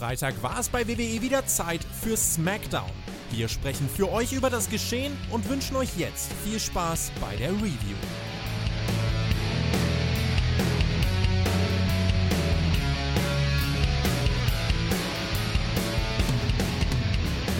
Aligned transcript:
Freitag 0.00 0.42
war 0.42 0.58
es 0.58 0.70
bei 0.70 0.88
WWE 0.88 1.20
wieder 1.20 1.44
Zeit 1.44 1.84
für 1.84 2.16
SmackDown. 2.16 2.88
Wir 3.32 3.48
sprechen 3.48 3.86
für 3.86 4.10
euch 4.10 4.32
über 4.32 4.48
das 4.48 4.70
Geschehen 4.70 5.14
und 5.30 5.46
wünschen 5.50 5.76
euch 5.76 5.94
jetzt 5.98 6.32
viel 6.42 6.58
Spaß 6.58 7.12
bei 7.20 7.36
der 7.36 7.50
Review. 7.50 7.98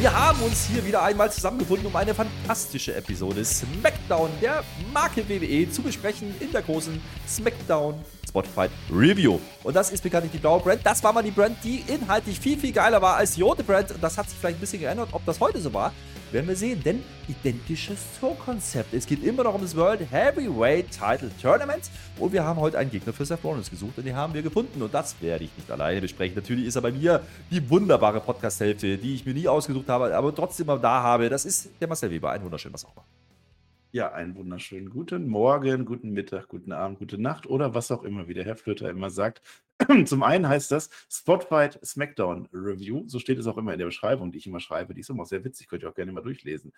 Wir 0.01 0.19
haben 0.19 0.41
uns 0.41 0.65
hier 0.65 0.83
wieder 0.87 1.03
einmal 1.03 1.31
zusammengefunden, 1.31 1.87
um 1.87 1.95
eine 1.95 2.15
fantastische 2.15 2.95
Episode 2.95 3.45
SmackDown 3.45 4.31
der 4.41 4.65
Marke 4.95 5.29
WWE 5.29 5.71
zu 5.71 5.83
besprechen 5.83 6.35
in 6.41 6.51
der 6.53 6.63
großen 6.63 6.99
SmackDown 7.29 8.03
Spotify 8.27 8.69
Review. 8.91 9.39
Und 9.63 9.77
das 9.77 9.91
ist 9.91 10.03
bekanntlich 10.03 10.33
die 10.33 10.39
blaue 10.39 10.61
Brand. 10.61 10.81
Das 10.87 11.05
war 11.05 11.13
mal 11.13 11.23
die 11.23 11.31
Brand, 11.31 11.59
die 11.63 11.85
inhaltlich 11.87 12.41
viel, 12.41 12.59
viel 12.59 12.73
geiler 12.73 13.03
war 13.03 13.17
als 13.17 13.35
die 13.35 13.43
rote 13.43 13.63
Brand. 13.63 13.91
Und 13.91 14.03
das 14.03 14.17
hat 14.17 14.31
sich 14.31 14.39
vielleicht 14.39 14.57
ein 14.57 14.61
bisschen 14.61 14.81
geändert. 14.81 15.11
Ob 15.13 15.23
das 15.27 15.39
heute 15.39 15.61
so 15.61 15.75
war, 15.75 15.93
werden 16.33 16.49
wir 16.49 16.57
sehen. 16.57 16.83
Denn 16.83 17.03
identisches 17.29 17.99
Show-Konzept. 18.21 18.95
Es 18.95 19.07
geht 19.07 19.25
immer 19.25 19.45
noch 19.45 19.55
um 19.55 19.63
das 19.63 19.77
World 19.77 20.01
Heavyweight 20.11 20.91
Title 20.91 21.31
Tournament. 21.41 21.91
Und 22.19 22.33
wir 22.33 22.45
haben 22.45 22.61
heute 22.61 22.79
einen 22.79 22.91
Gegner 22.91 23.13
für 23.13 23.25
Seth 23.25 23.45
Rollins 23.45 23.71
gesucht. 23.71 23.99
Und 23.99 24.07
den 24.07 24.17
haben 24.17 24.35
wir 24.35 24.43
gefunden. 24.43 24.83
Und 24.83 24.93
das 24.93 25.21
werde 25.21 25.45
ich 25.45 25.51
nicht 25.57 25.71
alleine 25.71 26.01
besprechen. 26.01 26.35
Natürlich 26.35 26.67
ist 26.67 26.77
er 26.77 26.83
bei 26.83 26.93
mir 26.93 27.23
die 27.51 27.69
wunderbare 27.69 28.21
Podcast-Hälfte, 28.21 28.99
die 28.99 29.15
ich 29.15 29.27
mir 29.27 29.35
nie 29.35 29.49
ausgesucht 29.49 29.89
habe, 29.89 30.17
aber 30.17 30.35
trotzdem 30.35 30.67
da 30.67 31.03
habe. 31.03 31.29
Das 31.29 31.45
ist 31.45 31.71
der 31.81 31.89
Marcel 31.89 32.11
Weber. 32.11 32.31
Ein 32.31 32.43
auch 32.43 32.97
mal. 32.97 33.20
Ja, 33.93 34.13
einen 34.13 34.37
wunderschönen 34.37 34.89
guten 34.89 35.27
Morgen, 35.27 35.85
guten 35.85 36.11
Mittag, 36.11 36.47
guten 36.47 36.71
Abend, 36.71 37.01
gute 37.01 37.21
Nacht 37.21 37.49
oder 37.49 37.75
was 37.75 37.91
auch 37.91 38.05
immer, 38.05 38.29
wie 38.29 38.35
der 38.35 38.45
Herr 38.45 38.55
Flöter 38.55 38.89
immer 38.89 39.11
sagt. 39.11 39.43
Zum 40.05 40.23
einen 40.23 40.47
heißt 40.47 40.71
das 40.71 40.91
Spotfight 41.11 41.85
Smackdown 41.85 42.49
Review. 42.53 43.03
So 43.09 43.19
steht 43.19 43.39
es 43.39 43.49
auch 43.49 43.59
immer 43.59 43.73
in 43.73 43.81
der 43.81 43.87
Beschreibung, 43.87 44.31
die 44.31 44.39
ich 44.39 44.47
immer 44.47 44.61
schreibe. 44.61 44.95
Die 44.95 45.01
ist 45.01 45.11
immer 45.11 45.27
sehr 45.27 45.43
witzig, 45.43 45.67
könnt 45.67 45.83
ihr 45.83 45.89
auch 45.89 45.95
gerne 45.97 46.13
mal 46.13 46.21
durchlesen. 46.23 46.73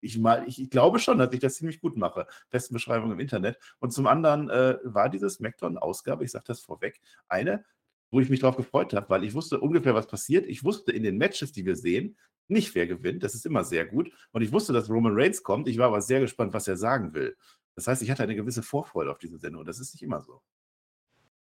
Ich, 0.00 0.18
mal, 0.18 0.44
ich, 0.48 0.60
ich 0.60 0.68
glaube 0.68 0.98
schon, 0.98 1.18
dass 1.18 1.32
ich 1.32 1.38
das 1.38 1.54
ziemlich 1.54 1.80
gut 1.80 1.96
mache. 1.96 2.26
Besten 2.50 2.74
Beschreibung 2.74 3.12
im 3.12 3.20
Internet. 3.20 3.56
Und 3.78 3.92
zum 3.92 4.08
anderen 4.08 4.50
äh, 4.50 4.78
war 4.82 5.08
diese 5.08 5.30
Smackdown-Ausgabe, 5.30 6.24
ich 6.24 6.32
sage 6.32 6.46
das 6.48 6.60
vorweg, 6.60 7.00
eine, 7.28 7.64
wo 8.12 8.20
ich 8.20 8.28
mich 8.28 8.40
darauf 8.40 8.56
gefreut 8.56 8.92
habe, 8.92 9.08
weil 9.08 9.24
ich 9.24 9.34
wusste 9.34 9.58
ungefähr, 9.58 9.94
was 9.94 10.06
passiert. 10.06 10.46
Ich 10.46 10.62
wusste 10.62 10.92
in 10.92 11.02
den 11.02 11.16
Matches, 11.16 11.50
die 11.50 11.64
wir 11.64 11.74
sehen, 11.74 12.16
nicht 12.46 12.74
wer 12.74 12.86
gewinnt. 12.86 13.24
Das 13.24 13.34
ist 13.34 13.46
immer 13.46 13.64
sehr 13.64 13.86
gut. 13.86 14.12
Und 14.32 14.42
ich 14.42 14.52
wusste, 14.52 14.72
dass 14.72 14.90
Roman 14.90 15.14
Reigns 15.16 15.42
kommt. 15.42 15.66
Ich 15.66 15.78
war 15.78 15.88
aber 15.88 16.02
sehr 16.02 16.20
gespannt, 16.20 16.52
was 16.52 16.68
er 16.68 16.76
sagen 16.76 17.14
will. 17.14 17.34
Das 17.74 17.86
heißt, 17.86 18.02
ich 18.02 18.10
hatte 18.10 18.22
eine 18.22 18.36
gewisse 18.36 18.62
Vorfreude 18.62 19.10
auf 19.10 19.18
diese 19.18 19.38
Sendung. 19.38 19.60
Und 19.60 19.66
das 19.66 19.80
ist 19.80 19.94
nicht 19.94 20.02
immer 20.02 20.20
so. 20.20 20.42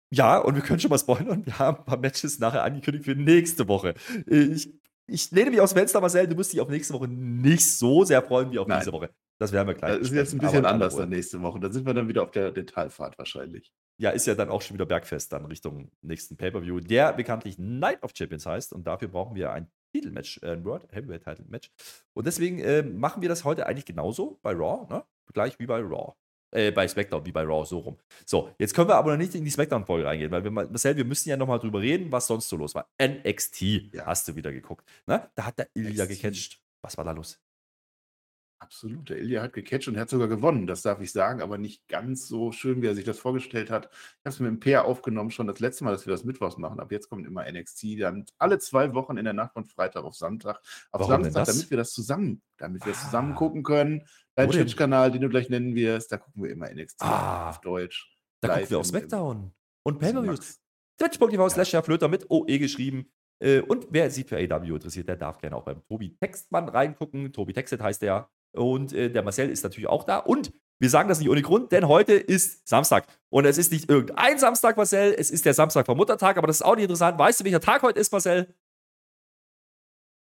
Ja, 0.09 0.37
und 0.37 0.55
wir 0.55 0.61
können 0.61 0.79
schon 0.79 0.89
mal 0.89 0.97
spoilern. 0.97 1.45
Wir 1.45 1.59
haben 1.59 1.79
ein 1.79 1.85
paar 1.85 1.97
Matches 1.97 2.39
nachher 2.39 2.63
angekündigt 2.63 3.05
für 3.05 3.15
nächste 3.15 3.67
Woche. 3.67 3.95
Ich, 4.25 4.73
ich 5.07 5.31
lehne 5.31 5.51
mich 5.51 5.59
aus 5.59 5.71
dem 5.71 5.79
Fenster, 5.79 5.99
Marcel. 5.99 6.27
Du 6.27 6.35
musst 6.35 6.53
dich 6.53 6.61
auf 6.61 6.69
nächste 6.69 6.93
Woche 6.93 7.09
nicht 7.09 7.69
so 7.69 8.05
sehr 8.05 8.21
freuen 8.21 8.51
wie 8.51 8.59
auf 8.59 8.67
Nein. 8.67 8.79
diese 8.79 8.93
Woche. 8.93 9.09
Das 9.37 9.51
werden 9.51 9.67
wir 9.67 9.73
gleich. 9.73 9.99
Das 9.99 10.07
ist 10.07 10.13
jetzt 10.13 10.33
ein 10.33 10.39
bisschen 10.39 10.65
anders 10.65 10.95
dann 10.95 11.09
nächste 11.09 11.41
Woche. 11.41 11.59
Da 11.59 11.69
sind 11.69 11.85
wir 11.85 11.93
dann 11.93 12.07
wieder 12.07 12.23
auf 12.23 12.31
der 12.31 12.51
Detailfahrt 12.51 13.17
wahrscheinlich. 13.17 13.73
Ja, 13.97 14.09
ist 14.09 14.25
ja 14.25 14.35
dann 14.35 14.49
auch 14.49 14.61
schon 14.61 14.73
wieder 14.73 14.85
Bergfest 14.85 15.31
dann 15.31 15.45
Richtung 15.45 15.91
nächsten 16.01 16.35
Pay-Per-View, 16.35 16.79
der 16.79 17.13
bekanntlich 17.13 17.57
Night 17.59 18.01
of 18.03 18.11
Champions 18.15 18.45
heißt. 18.45 18.73
Und 18.73 18.85
dafür 18.87 19.07
brauchen 19.07 19.35
wir 19.35 19.51
ein 19.51 19.67
Titelmatch, 19.93 20.39
äh, 20.41 20.51
ein 20.53 20.65
World 20.65 20.87
Heavyweight 20.91 21.23
Title 21.23 21.45
Match. 21.47 21.69
Und 22.13 22.25
deswegen 22.25 22.59
äh, 22.59 22.81
machen 22.81 23.21
wir 23.21 23.29
das 23.29 23.43
heute 23.43 23.67
eigentlich 23.67 23.85
genauso 23.85 24.39
bei 24.41 24.51
Raw, 24.51 24.87
ne? 24.91 25.03
Gleich 25.33 25.57
wie 25.59 25.67
bei 25.67 25.79
Raw. 25.79 26.13
Äh, 26.51 26.71
bei 26.71 26.87
SmackDown, 26.87 27.25
wie 27.25 27.31
bei 27.31 27.43
Raw, 27.43 27.65
so 27.65 27.79
rum. 27.79 27.97
So, 28.25 28.49
jetzt 28.59 28.73
können 28.75 28.87
wir 28.87 28.95
aber 28.95 29.11
noch 29.11 29.17
nicht 29.17 29.33
in 29.35 29.43
die 29.45 29.51
SmackDown-Folge 29.51 30.05
reingehen, 30.05 30.31
weil 30.31 30.43
wir, 30.43 30.51
Marcel, 30.51 30.97
wir 30.97 31.05
müssen 31.05 31.29
ja 31.29 31.37
nochmal 31.37 31.59
drüber 31.59 31.81
reden, 31.81 32.11
was 32.11 32.27
sonst 32.27 32.49
so 32.49 32.57
los 32.57 32.75
war. 32.75 32.87
NXT 33.01 33.93
Ja. 33.93 34.05
hast 34.05 34.27
du 34.27 34.35
wieder 34.35 34.51
geguckt. 34.51 34.87
Ne? 35.07 35.29
Da 35.35 35.45
hat 35.45 35.57
der 35.57 35.69
Ilya 35.73 36.05
gecatcht. 36.05 36.59
Was 36.81 36.97
war 36.97 37.05
da 37.05 37.11
los? 37.11 37.39
Absolut. 38.63 39.09
Der 39.09 39.17
Ilya 39.17 39.41
hat 39.43 39.53
gecatcht 39.53 39.87
und 39.89 39.97
hat 39.97 40.09
sogar 40.09 40.27
gewonnen, 40.27 40.67
das 40.67 40.81
darf 40.81 41.01
ich 41.01 41.11
sagen, 41.11 41.41
aber 41.41 41.57
nicht 41.57 41.87
ganz 41.87 42.27
so 42.27 42.51
schön, 42.51 42.81
wie 42.81 42.87
er 42.87 42.95
sich 42.95 43.03
das 43.03 43.19
vorgestellt 43.19 43.69
hat. 43.69 43.89
Ich 43.91 43.97
habe 44.25 44.29
es 44.29 44.39
mit 44.39 44.47
dem 44.49 44.59
Peer 44.59 44.85
aufgenommen, 44.85 45.31
schon 45.31 45.47
das 45.47 45.59
letzte 45.59 45.83
Mal, 45.83 45.91
dass 45.91 46.05
wir 46.05 46.11
das 46.11 46.23
Mittwochs 46.23 46.57
machen. 46.57 46.79
Ab 46.79 46.91
jetzt 46.91 47.09
kommt 47.09 47.27
immer 47.27 47.43
NXT, 47.51 47.99
dann 47.99 48.25
alle 48.37 48.57
zwei 48.59 48.93
Wochen 48.93 49.17
in 49.17 49.25
der 49.25 49.33
Nacht 49.33 49.53
von 49.53 49.65
Freitag 49.65 50.03
auf 50.05 50.15
Sonntag. 50.15 50.57
Auf 50.91 51.01
Warum 51.01 51.23
Samstag, 51.23 51.45
das? 51.45 51.55
damit 51.55 51.69
wir 51.69 51.77
das 51.77 51.91
zusammen, 51.91 52.41
damit 52.57 52.85
wir 52.85 52.93
es 52.93 52.99
Ah. 53.01 53.05
zusammen 53.05 53.35
gucken 53.35 53.63
können. 53.63 54.03
Dein? 54.35 54.49
Twitch-Kanal, 54.49 55.11
den 55.11 55.21
du 55.21 55.29
gleich 55.29 55.49
nennen 55.49 55.75
wirst, 55.75 56.11
da 56.11 56.17
gucken 56.17 56.43
wir 56.43 56.51
immer 56.51 56.69
NXT 56.73 57.01
Ah. 57.01 57.49
auf 57.49 57.61
Deutsch. 57.61 58.15
Da 58.41 58.47
gucken 58.55 58.69
wir 58.69 58.79
auf 58.79 58.85
SmackDown. 58.85 59.51
Und 59.83 59.99
Pay-Per-Views. 59.99 60.59
Twitch.tv 60.97 61.49
slash 61.49 61.71
Flöter 61.83 62.07
mit 62.07 62.29
OE 62.29 62.57
geschrieben. 62.59 63.11
Äh, 63.39 63.59
Und 63.61 63.87
wer 63.89 64.09
sich 64.09 64.25
für 64.25 64.37
AW 64.37 64.67
interessiert, 64.75 65.09
der 65.09 65.17
darf 65.17 65.37
gerne 65.39 65.55
auch 65.57 65.65
beim 65.65 65.83
Tobi 65.87 66.15
Textmann 66.21 66.69
reingucken. 66.69 67.33
Tobi 67.33 67.51
Textet 67.51 67.81
heißt 67.81 68.01
der. 68.01 68.29
Und 68.53 68.93
äh, 68.93 69.09
der 69.09 69.23
Marcel 69.23 69.49
ist 69.49 69.63
natürlich 69.63 69.87
auch 69.87 70.03
da. 70.03 70.17
Und 70.19 70.51
wir 70.79 70.89
sagen 70.89 71.09
das 71.09 71.19
nicht 71.19 71.29
ohne 71.29 71.41
Grund, 71.41 71.71
denn 71.71 71.87
heute 71.87 72.13
ist 72.13 72.67
Samstag. 72.67 73.05
Und 73.29 73.45
es 73.45 73.57
ist 73.57 73.71
nicht 73.71 73.89
irgendein 73.89 74.37
Samstag, 74.37 74.77
Marcel. 74.77 75.15
Es 75.17 75.31
ist 75.31 75.45
der 75.45 75.53
Samstag 75.53 75.85
vom 75.85 75.97
Muttertag, 75.97 76.37
aber 76.37 76.47
das 76.47 76.57
ist 76.57 76.61
auch 76.61 76.75
nicht 76.75 76.83
interessant. 76.83 77.17
Weißt 77.17 77.39
du, 77.39 77.43
welcher 77.45 77.61
Tag 77.61 77.81
heute 77.83 77.99
ist, 77.99 78.11
Marcel? 78.11 78.53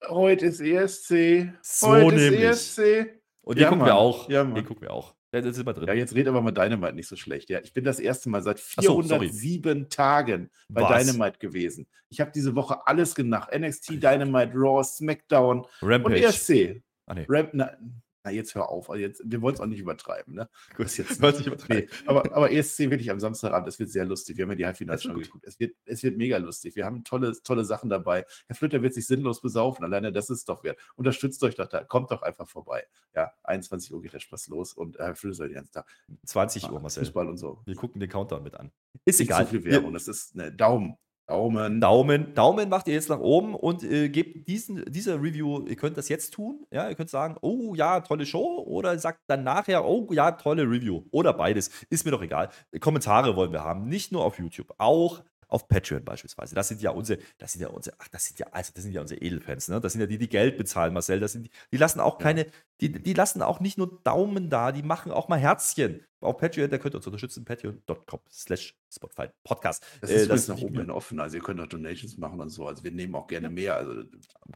Heute 0.09 0.47
ist 0.47 0.61
ESC. 0.61 1.53
So 1.63 1.89
Heute 1.89 2.17
nämlich. 2.17 2.41
ist 2.43 2.79
ESC. 2.79 3.21
Und 3.43 3.57
den 3.59 3.63
Ja, 3.63 3.69
gucken 3.69 3.85
wir 3.85 3.93
Mann. 3.93 4.03
auch. 4.03 4.29
Ja, 4.29 4.45
den 4.45 4.65
gucken 4.65 4.83
wir 4.83 4.93
auch. 4.93 5.15
Da 5.31 5.41
da 5.43 5.53
sind 5.53 5.67
wir 5.67 5.75
drin. 5.75 5.89
Ja, 5.89 5.93
jetzt 5.95 6.15
red 6.15 6.27
aber 6.27 6.41
mal 6.41 6.53
Dynamite 6.53 6.95
nicht 6.95 7.09
so 7.09 7.17
schlecht. 7.17 7.51
Ja, 7.51 7.61
ich 7.63 7.73
bin 7.75 7.85
das 7.85 7.99
erste 8.01 8.31
Mal 8.31 8.43
seit 8.43 8.63
Ach 8.77 8.83
so, 8.83 9.03
sorry. 9.03 9.29
407 9.29 9.91
Tagen 9.91 10.51
bei 10.71 10.81
Was? 10.83 11.05
Dynamite 11.07 11.39
gewesen. 11.39 11.87
Ich 12.09 12.21
habe 12.21 12.31
diese 12.35 12.55
Woche 12.55 12.87
alles 12.87 13.15
genach. 13.15 13.51
NXT, 13.53 14.03
Dynamite, 14.03 14.53
Raw, 14.55 14.83
SmackDown 14.83 15.61
und 15.61 15.67
Rampage. 15.83 16.25
ESC. 16.25 16.83
Ah, 17.07 17.15
nee. 17.15 17.27
Ramp, 17.29 17.51
na, 17.53 17.77
na, 18.25 18.31
jetzt 18.31 18.55
hör 18.55 18.69
auf. 18.69 18.91
Also 18.91 19.01
jetzt, 19.01 19.23
wir 19.25 19.41
wollen 19.41 19.55
es 19.55 19.61
auch 19.61 19.67
nicht 19.67 19.81
übertreiben. 19.81 20.35
Ne? 20.35 20.49
Gut, 20.77 20.87
Das 20.87 20.97
jetzt 20.97 21.23
ich 21.41 21.47
übertreiben. 21.47 21.69
Nee, 21.69 21.89
aber, 22.07 22.35
aber 22.35 22.51
ESC 22.51 22.79
wirklich 22.81 23.11
am 23.11 23.21
Samstagabend, 23.21 23.67
das 23.67 23.79
wird 23.79 23.91
sehr 23.91 24.05
lustig. 24.05 24.37
Wir 24.37 24.43
haben 24.45 24.51
ja 24.51 24.57
die 24.57 24.67
Halbfinals 24.67 25.03
schon 25.03 25.15
gut. 25.15 25.25
geguckt. 25.25 25.45
Es 25.47 25.59
wird, 25.61 25.77
es 25.85 26.03
wird 26.03 26.17
mega 26.17 26.37
lustig. 26.39 26.77
Wir 26.77 26.85
haben 26.85 27.05
tolle, 27.05 27.33
tolle 27.43 27.65
Sachen 27.65 27.91
dabei. 27.91 28.25
Herr 28.47 28.57
Flöter 28.57 28.83
wird 28.83 28.95
sich 28.95 29.07
sinnlos 29.07 29.41
besaufen. 29.41 29.85
Alleine 29.85 30.13
das 30.13 30.31
ist 30.31 30.49
doch 30.49 30.65
wert. 30.65 30.79
Unterstützt 30.97 31.43
euch 31.45 31.55
doch 31.55 31.69
da. 31.69 31.85
Kommt 31.85 32.11
doch 32.11 32.23
einfach 32.23 32.49
vorbei. 32.49 32.85
Ja, 33.15 33.33
21 33.45 33.93
Uhr 33.93 34.03
geht 34.03 34.13
der 34.13 34.21
Spaß 34.21 34.49
los 34.49 34.73
und 34.73 34.97
äh, 34.97 35.05
Herr 35.05 35.15
Flöter 35.15 35.37
soll 35.37 35.49
den 35.49 35.57
ganzen 35.57 35.73
Tag 35.73 35.87
20 36.27 36.71
Uhr, 36.71 36.81
Marcel. 36.81 37.05
Fußball 37.05 37.29
und 37.29 37.37
so. 37.37 37.63
Wir 37.67 37.75
gucken 37.75 38.01
den 38.01 38.09
Countdown 38.11 38.43
mit 38.43 38.55
an. 38.55 38.73
Ist 39.05 39.19
Nicht 39.21 39.29
egal. 39.29 39.45
zu 39.45 39.51
viel 39.51 39.65
Werbung. 39.65 39.93
Das 39.93 40.09
ist 40.09 40.35
eine 40.35 40.53
Daumen. 40.53 40.97
Daumen. 41.29 41.81
Daumen, 41.81 42.35
Daumen 42.35 42.71
macht 42.71 42.89
ihr 42.89 42.95
jetzt 42.95 43.11
nach 43.11 43.21
oben 43.21 43.55
und 43.55 43.85
äh, 43.85 44.09
gebt 44.09 44.49
diesen, 44.49 44.83
diese 44.89 45.17
Review, 45.17 45.67
ihr 45.67 45.77
könnt 45.77 45.99
das 45.99 46.09
jetzt 46.09 46.33
tun, 46.33 46.65
ja, 46.71 46.89
ihr 46.89 46.95
könnt 46.95 47.11
sagen, 47.11 47.37
oh 47.43 47.75
ja, 47.75 48.01
tolle 48.01 48.25
Show 48.25 48.65
oder 48.67 48.99
sagt 48.99 49.21
dann 49.27 49.45
nachher, 49.45 49.85
oh 49.85 50.09
ja, 50.11 50.33
tolle 50.33 50.63
Review 50.63 51.05
oder 51.11 51.35
beides, 51.35 51.71
ist 51.91 52.07
mir 52.07 52.13
doch 52.13 52.23
egal. 52.23 52.49
Kommentare 52.81 53.37
wollen 53.37 53.53
wir 53.53 53.63
haben, 53.63 53.89
nicht 53.89 54.11
nur 54.11 54.25
auf 54.25 54.39
YouTube, 54.39 54.73
auch 54.79 55.23
auf 55.49 55.69
Patreon 55.69 56.05
beispielsweise. 56.05 56.55
Das 56.55 56.69
sind 56.69 56.81
ja 56.83 56.91
unsere, 56.91 57.21
das 57.39 57.53
sind 57.53 57.63
ja 57.63 57.69
unsere, 57.69 57.97
ach, 57.99 58.09
das 58.09 58.27
sind 58.27 58.39
ja, 58.39 58.47
also 58.53 58.73
das 58.75 58.85
sind 58.85 58.93
ja 58.93 59.01
unsere 59.01 59.21
Edelfans, 59.21 59.69
ne? 59.69 59.81
Das 59.81 59.93
sind 59.93 60.01
ja 60.01 60.07
die, 60.07 60.19
die 60.19 60.29
Geld 60.29 60.57
bezahlen, 60.59 60.93
Marcel. 60.93 61.21
Das 61.21 61.33
sind 61.33 61.47
die, 61.47 61.51
die 61.73 61.77
lassen 61.77 62.01
auch 62.01 62.19
keine, 62.19 62.47
die, 62.81 62.93
die 62.93 63.13
lassen 63.13 63.43
auch 63.43 63.61
nicht 63.61 63.77
nur 63.79 64.01
Daumen 64.05 64.51
da, 64.51 64.73
die 64.73 64.83
machen 64.83 65.11
auch 65.11 65.29
mal 65.29 65.39
Herzchen. 65.39 66.05
Auf 66.21 66.39
Patreon, 66.39 66.69
da 66.69 66.79
könnt 66.79 66.95
ihr 66.95 66.99
uns 66.99 67.07
unterstützen, 67.07 67.45
patreon.com 67.45 68.21
slash 68.31 68.77
Spotify 68.93 69.29
Podcast. 69.45 69.87
Das 70.01 70.11
Äh, 70.11 70.17
ist 70.17 70.25
übrigens 70.25 70.49
nach 70.49 70.59
oben 70.59 70.79
hin 70.79 70.91
offen. 70.91 71.21
Also 71.21 71.37
ihr 71.37 71.43
könnt 71.43 71.61
auch 71.61 71.67
Donations 71.67 72.19
machen 72.19 72.41
und 72.41 72.49
so. 72.51 72.67
Also 72.67 72.83
wir 72.83 72.91
nehmen 72.91 73.15
auch 73.15 73.29
gerne 73.29 73.51
mehr. 73.51 73.77
Also 73.77 74.03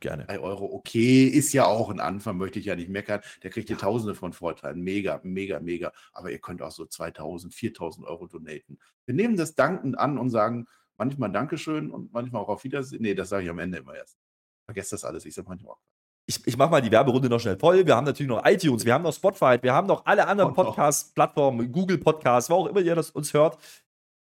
Gerne. 0.00 0.24
3 0.26 0.40
Euro, 0.40 0.66
okay, 0.72 1.26
ist 1.26 1.52
ja 1.52 1.66
auch 1.66 1.90
ein 1.90 2.00
Anfang, 2.00 2.36
möchte 2.36 2.58
ich 2.58 2.64
ja 2.66 2.74
nicht 2.74 2.88
meckern. 2.88 3.20
Der 3.44 3.50
kriegt 3.50 3.68
hier 3.68 3.78
Tausende 3.78 4.16
von 4.16 4.32
Vorteilen. 4.32 4.80
Mega, 4.82 5.20
mega, 5.22 5.60
mega. 5.60 5.92
Aber 6.12 6.32
ihr 6.32 6.40
könnt 6.40 6.62
auch 6.62 6.72
so 6.72 6.84
2000, 6.84 7.54
4000 7.54 8.06
Euro 8.06 8.26
donaten. 8.26 8.78
Wir 9.06 9.14
nehmen 9.14 9.36
das 9.36 9.54
dankend 9.54 9.98
an 9.98 10.18
und 10.18 10.30
sagen 10.30 10.66
manchmal 10.96 11.30
Dankeschön 11.30 11.90
und 11.92 12.12
manchmal 12.12 12.42
auch 12.42 12.48
auf 12.48 12.64
Wiedersehen. 12.64 13.02
Nee, 13.02 13.14
das 13.14 13.28
sage 13.28 13.44
ich 13.44 13.50
am 13.50 13.58
Ende 13.60 13.78
immer 13.78 13.94
erst. 13.94 14.16
Vergesst 14.64 14.92
das 14.92 15.04
alles. 15.04 15.24
Ich 15.26 15.34
sage 15.34 15.48
manchmal 15.48 15.74
auch. 15.74 15.91
Ich, 16.36 16.46
ich 16.46 16.56
mache 16.56 16.70
mal 16.70 16.82
die 16.82 16.90
Werberunde 16.90 17.28
noch 17.28 17.40
schnell 17.40 17.58
voll. 17.58 17.86
Wir 17.86 17.96
haben 17.96 18.04
natürlich 18.04 18.28
noch 18.30 18.44
iTunes, 18.44 18.84
wir 18.84 18.94
haben 18.94 19.02
noch 19.02 19.12
Spotify, 19.12 19.58
wir 19.60 19.72
haben 19.72 19.86
noch 19.86 20.04
alle 20.06 20.26
anderen. 20.26 20.54
Podcast-Plattformen, 20.54 21.70
Google 21.70 21.98
Podcasts, 21.98 22.50
wo 22.50 22.54
auch 22.54 22.66
immer 22.66 22.80
ihr 22.80 22.94
das 22.94 23.10
uns 23.10 23.32
hört. 23.32 23.58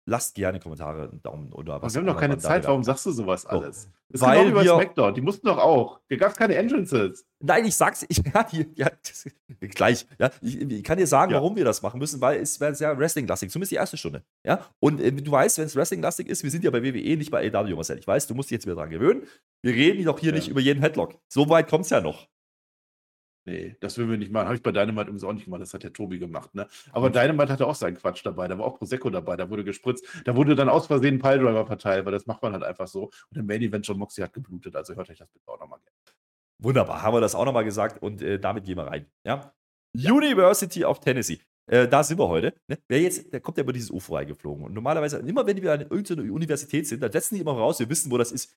Lasst 0.06 0.36
gerne 0.36 0.60
Kommentare, 0.60 1.10
einen 1.10 1.22
Daumen 1.22 1.54
oder 1.54 1.82
was. 1.82 1.94
wir 1.94 2.00
haben 2.00 2.08
doch 2.08 2.18
keine 2.20 2.38
Zeit. 2.38 2.66
Warum 2.68 2.84
sagst 2.84 3.06
du 3.06 3.12
sowas 3.12 3.46
alles? 3.46 3.90
Das 4.10 4.20
ist 4.20 4.28
Weil 4.28 4.40
genau 4.40 4.50
wie 4.50 4.54
bei 4.56 4.64
wir- 4.66 4.74
SmackDown. 4.74 5.14
Die 5.16 5.22
mussten 5.22 5.48
doch 5.48 5.58
auch. 5.58 6.02
Hier 6.10 6.18
gab 6.18 6.32
es 6.34 6.38
keine 6.38 6.56
Entrances. 6.56 7.26
Nein, 7.40 7.66
ich 7.66 7.76
sag's, 7.76 8.06
ich, 8.10 8.18
ja, 8.34 8.44
die, 8.44 8.68
ja 8.76 8.90
das, 9.02 9.26
gleich. 9.72 10.06
Ja, 10.20 10.30
ich, 10.42 10.60
ich 10.60 10.84
kann 10.84 10.98
dir 10.98 11.08
sagen, 11.08 11.32
Ja. 11.32 11.38
warum 11.38 11.56
wir 11.56 11.64
das 11.64 11.82
machen 11.82 12.00
müssen, 12.00 12.20
weil 12.20 12.40
es 12.42 12.60
wäre 12.60 12.76
sehr 12.76 12.98
Wrestling-lastig, 13.00 13.50
zumindest 13.50 13.72
die 13.72 13.76
erste 13.78 13.96
Stunde. 13.96 14.24
Ja, 14.46 14.66
und 14.82 15.00
äh, 15.00 15.12
du 15.14 15.32
weißt, 15.32 15.58
wenn 15.58 15.66
es 15.66 15.76
Wrestling-lastig 15.76 16.28
ist, 16.28 16.44
wir 16.44 16.52
sind 16.52 16.66
ja 16.66 16.72
bei 16.72 16.84
WWE, 16.84 17.16
nicht 17.18 17.32
bei 17.32 17.50
AW, 17.54 17.74
Marcel. 17.74 17.98
Ich 17.98 18.06
weiß, 18.08 18.28
du 18.28 18.36
musst 18.36 18.50
dich 18.50 18.56
jetzt 18.58 18.66
wieder 18.66 18.76
dran 18.76 18.90
gewöhnen. 18.90 19.24
Wir 19.62 19.74
reden 19.74 20.04
doch 20.04 20.20
hier 20.20 20.32
Ja. 20.32 20.36
nicht 20.36 20.50
über 20.50 20.60
jeden 20.60 20.82
Headlock. 20.82 21.16
So 21.30 21.48
weit 21.50 21.70
kommt's 21.70 21.90
ja 21.90 22.02
noch. 22.02 22.28
Nee, 23.46 23.76
das 23.82 23.98
würden 23.98 24.12
wir 24.12 24.18
nicht 24.18 24.32
machen. 24.32 24.46
Habe 24.46 24.56
ich 24.56 24.64
bei 24.64 24.72
Dynamite 24.72 25.08
übrigens 25.10 25.24
auch 25.26 25.34
nicht 25.34 25.46
gemacht. 25.46 25.62
Das 25.62 25.74
hat 25.74 25.84
der 25.84 25.92
Tobi 25.92 26.18
gemacht. 26.18 26.56
Ne? 26.56 26.68
Aber 26.94 27.10
Dynamite 27.10 27.52
hatte 27.52 27.68
auch 27.68 27.76
seinen 27.76 27.98
Quatsch 27.98 28.26
dabei. 28.26 28.48
Da 28.48 28.58
war 28.58 28.66
auch 28.66 28.78
Prosecco 28.78 29.10
dabei. 29.10 29.36
Da 29.36 29.50
wurde 29.50 29.66
gespritzt. 29.66 30.06
Da 30.24 30.36
wurde 30.36 30.56
dann 30.56 30.70
aus 30.70 30.88
Versehen 30.88 31.16
ein 31.16 31.20
Piledriver 31.20 31.66
verteilt, 31.66 32.06
weil 32.06 32.14
das 32.14 32.26
macht 32.26 32.42
man 32.42 32.54
halt 32.54 32.64
einfach 32.64 32.88
so. 32.88 33.12
Und 33.32 33.38
im 33.38 33.46
Main 33.46 33.62
Event 33.62 33.86
John 33.86 33.98
Moxie 33.98 34.24
hat 34.24 34.32
geblutet. 34.32 34.76
Also 34.78 34.96
hört 34.96 35.10
euch 35.10 35.18
das 35.18 35.30
bitte 35.30 35.46
auch 35.48 35.60
nochmal 35.60 35.80
gerne. 35.80 36.18
Wunderbar, 36.60 37.02
haben 37.02 37.14
wir 37.14 37.20
das 37.20 37.36
auch 37.36 37.44
nochmal 37.44 37.66
gesagt 37.66 38.02
und 38.02 38.22
äh, 38.22 38.40
damit 38.40 38.64
gehen 38.64 38.78
wir 38.78 38.88
rein. 38.88 39.06
Ja? 39.26 39.54
University 39.94 40.86
of 40.86 41.02
Tennessee. 41.02 41.40
Äh, 41.68 41.88
da 41.90 42.04
sind 42.04 42.18
wir 42.20 42.28
heute. 42.30 42.54
Ne? 42.68 42.78
Wer 42.88 43.02
jetzt, 43.02 43.32
der 43.34 43.42
kommt 43.42 43.58
ja 43.58 43.64
über 43.64 43.74
dieses 43.74 43.92
UFO 43.92 44.16
reingeflogen. 44.16 44.64
Und 44.66 44.74
normalerweise, 44.74 45.18
immer 45.18 45.46
wenn 45.46 45.62
wir 45.62 45.74
an 45.74 45.82
irgendeiner 45.82 46.32
Universität 46.32 46.88
sind, 46.88 47.02
dann 47.02 47.12
setzen 47.12 47.36
die 47.36 47.42
immer 47.42 47.52
raus, 47.52 47.80
wir 47.80 47.90
wissen, 47.90 48.12
wo 48.12 48.18
das 48.18 48.32
ist. 48.32 48.56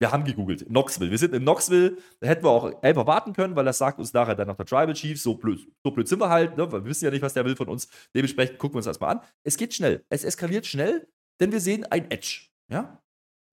Wir 0.00 0.10
haben 0.10 0.24
gegoogelt. 0.24 0.66
Knoxville. 0.66 1.10
Wir 1.10 1.18
sind 1.18 1.34
in 1.34 1.42
Knoxville. 1.42 1.98
Da 2.20 2.28
hätten 2.28 2.42
wir 2.42 2.50
auch 2.50 2.82
einfach 2.82 3.06
warten 3.06 3.34
können, 3.34 3.54
weil 3.54 3.66
das 3.66 3.76
sagt 3.76 3.98
uns 3.98 4.14
nachher 4.14 4.34
dann 4.34 4.48
noch 4.48 4.56
der 4.56 4.64
Tribal 4.64 4.94
Chief. 4.94 5.20
So 5.20 5.34
blöd, 5.34 5.68
so 5.84 5.90
blöd 5.90 6.08
sind 6.08 6.20
wir 6.20 6.30
halt. 6.30 6.56
Ne? 6.56 6.72
Wir 6.72 6.84
wissen 6.86 7.04
ja 7.04 7.10
nicht, 7.10 7.20
was 7.20 7.34
der 7.34 7.44
will 7.44 7.54
von 7.54 7.68
uns. 7.68 7.86
Dementsprechend 8.14 8.58
gucken 8.58 8.74
wir 8.74 8.78
uns 8.78 8.86
das 8.86 8.98
mal 8.98 9.08
an. 9.08 9.20
Es 9.44 9.58
geht 9.58 9.74
schnell. 9.74 10.04
Es 10.08 10.24
eskaliert 10.24 10.66
schnell, 10.66 11.06
denn 11.38 11.52
wir 11.52 11.60
sehen 11.60 11.84
ein 11.84 12.10
Edge. 12.10 12.48
Ja? 12.72 13.02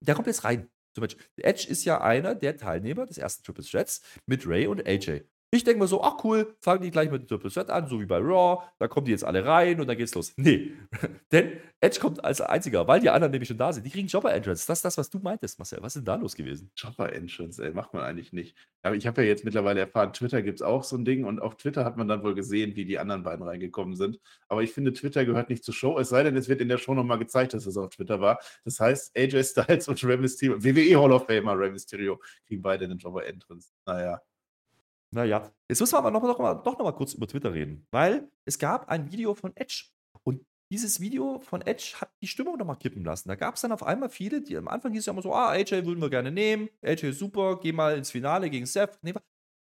Der 0.00 0.14
kommt 0.14 0.26
jetzt 0.26 0.44
rein. 0.44 0.70
Zum. 0.94 1.06
Edge 1.36 1.68
ist 1.68 1.84
ja 1.84 2.00
einer 2.00 2.34
der 2.34 2.56
Teilnehmer 2.56 3.04
des 3.04 3.18
ersten 3.18 3.44
Triple 3.44 3.64
Threats 3.64 4.00
mit 4.26 4.46
Ray 4.46 4.66
und 4.66 4.86
AJ. 4.86 5.24
Ich 5.50 5.64
denke 5.64 5.80
mir 5.80 5.86
so, 5.86 6.02
ach 6.02 6.22
cool, 6.24 6.54
fangen 6.60 6.82
die 6.82 6.90
gleich 6.90 7.10
mit 7.10 7.22
dem 7.22 7.26
Triple 7.26 7.50
Threat 7.50 7.70
an, 7.70 7.88
so 7.88 7.98
wie 8.00 8.04
bei 8.04 8.18
Raw, 8.18 8.62
da 8.78 8.86
kommen 8.86 9.06
die 9.06 9.12
jetzt 9.12 9.24
alle 9.24 9.46
rein 9.46 9.80
und 9.80 9.86
dann 9.86 9.96
geht's 9.96 10.14
los. 10.14 10.34
Nee, 10.36 10.72
denn 11.32 11.58
Edge 11.80 12.00
kommt 12.00 12.22
als 12.22 12.42
einziger, 12.42 12.86
weil 12.86 13.00
die 13.00 13.08
anderen 13.08 13.30
nämlich 13.30 13.48
schon 13.48 13.56
da 13.56 13.72
sind. 13.72 13.86
Die 13.86 13.90
kriegen 13.90 14.08
Jobber 14.08 14.34
Entrance. 14.34 14.66
Das 14.66 14.80
ist 14.80 14.84
das, 14.84 14.98
was 14.98 15.08
du 15.08 15.20
meintest, 15.20 15.58
Marcel. 15.58 15.78
Was 15.80 15.96
ist 15.96 16.00
denn 16.00 16.04
da 16.04 16.16
los 16.16 16.34
gewesen? 16.34 16.70
Jobber 16.76 17.14
Entrance, 17.14 17.64
ey, 17.64 17.72
macht 17.72 17.94
man 17.94 18.02
eigentlich 18.02 18.34
nicht. 18.34 18.56
Aber 18.82 18.94
ich 18.94 19.06
habe 19.06 19.22
ja 19.22 19.28
jetzt 19.28 19.46
mittlerweile 19.46 19.80
erfahren, 19.80 20.12
Twitter 20.12 20.42
gibt 20.42 20.60
es 20.60 20.62
auch 20.62 20.84
so 20.84 20.96
ein 20.96 21.06
Ding 21.06 21.24
und 21.24 21.40
auf 21.40 21.56
Twitter 21.56 21.82
hat 21.82 21.96
man 21.96 22.08
dann 22.08 22.22
wohl 22.22 22.34
gesehen, 22.34 22.76
wie 22.76 22.84
die 22.84 22.98
anderen 22.98 23.22
beiden 23.22 23.46
reingekommen 23.46 23.96
sind. 23.96 24.20
Aber 24.48 24.62
ich 24.62 24.72
finde, 24.72 24.92
Twitter 24.92 25.24
gehört 25.24 25.48
nicht 25.48 25.64
zur 25.64 25.72
Show, 25.72 25.98
es 25.98 26.10
sei 26.10 26.24
denn, 26.24 26.36
es 26.36 26.50
wird 26.50 26.60
in 26.60 26.68
der 26.68 26.78
Show 26.78 26.92
nochmal 26.92 27.18
gezeigt, 27.18 27.54
dass 27.54 27.64
es 27.64 27.78
auf 27.78 27.88
Twitter 27.88 28.20
war. 28.20 28.38
Das 28.66 28.80
heißt, 28.80 29.16
AJ 29.16 29.44
Styles 29.44 29.88
und 29.88 30.04
Rey 30.04 30.18
Mysterio, 30.18 30.62
WWE 30.62 31.00
Hall 31.00 31.12
of 31.12 31.26
Famer 31.26 31.58
Rey 31.58 31.70
Mysterio, 31.70 32.20
kriegen 32.46 32.60
beide 32.60 32.84
einen 32.84 32.98
Jobber 32.98 33.24
Entrance. 33.24 33.70
Naja. 33.86 34.20
Naja, 35.14 35.50
jetzt 35.68 35.80
müssen 35.80 35.94
wir 35.94 35.98
aber 35.98 36.10
noch, 36.10 36.22
noch, 36.22 36.38
mal, 36.38 36.54
doch 36.54 36.78
noch 36.78 36.84
mal 36.84 36.92
kurz 36.92 37.14
über 37.14 37.26
Twitter 37.26 37.54
reden, 37.54 37.86
weil 37.90 38.30
es 38.44 38.58
gab 38.58 38.88
ein 38.88 39.10
Video 39.10 39.34
von 39.34 39.56
Edge 39.56 39.86
und 40.22 40.44
dieses 40.70 41.00
Video 41.00 41.38
von 41.40 41.62
Edge 41.62 41.94
hat 41.98 42.10
die 42.22 42.26
Stimmung 42.26 42.58
noch 42.58 42.66
mal 42.66 42.76
kippen 42.76 43.02
lassen. 43.02 43.28
Da 43.28 43.36
gab 43.36 43.54
es 43.54 43.62
dann 43.62 43.72
auf 43.72 43.82
einmal 43.82 44.10
viele, 44.10 44.42
die 44.42 44.56
am 44.56 44.68
Anfang 44.68 44.92
hieß 44.92 45.06
ja 45.06 45.12
immer 45.12 45.22
so, 45.22 45.32
ah, 45.32 45.50
AJ 45.52 45.86
würden 45.86 46.00
wir 46.00 46.10
gerne 46.10 46.30
nehmen, 46.30 46.68
AJ 46.82 47.10
ist 47.10 47.18
super, 47.18 47.58
geh 47.58 47.72
mal 47.72 47.96
ins 47.96 48.10
Finale 48.10 48.50
gegen 48.50 48.66
Seth. 48.66 48.98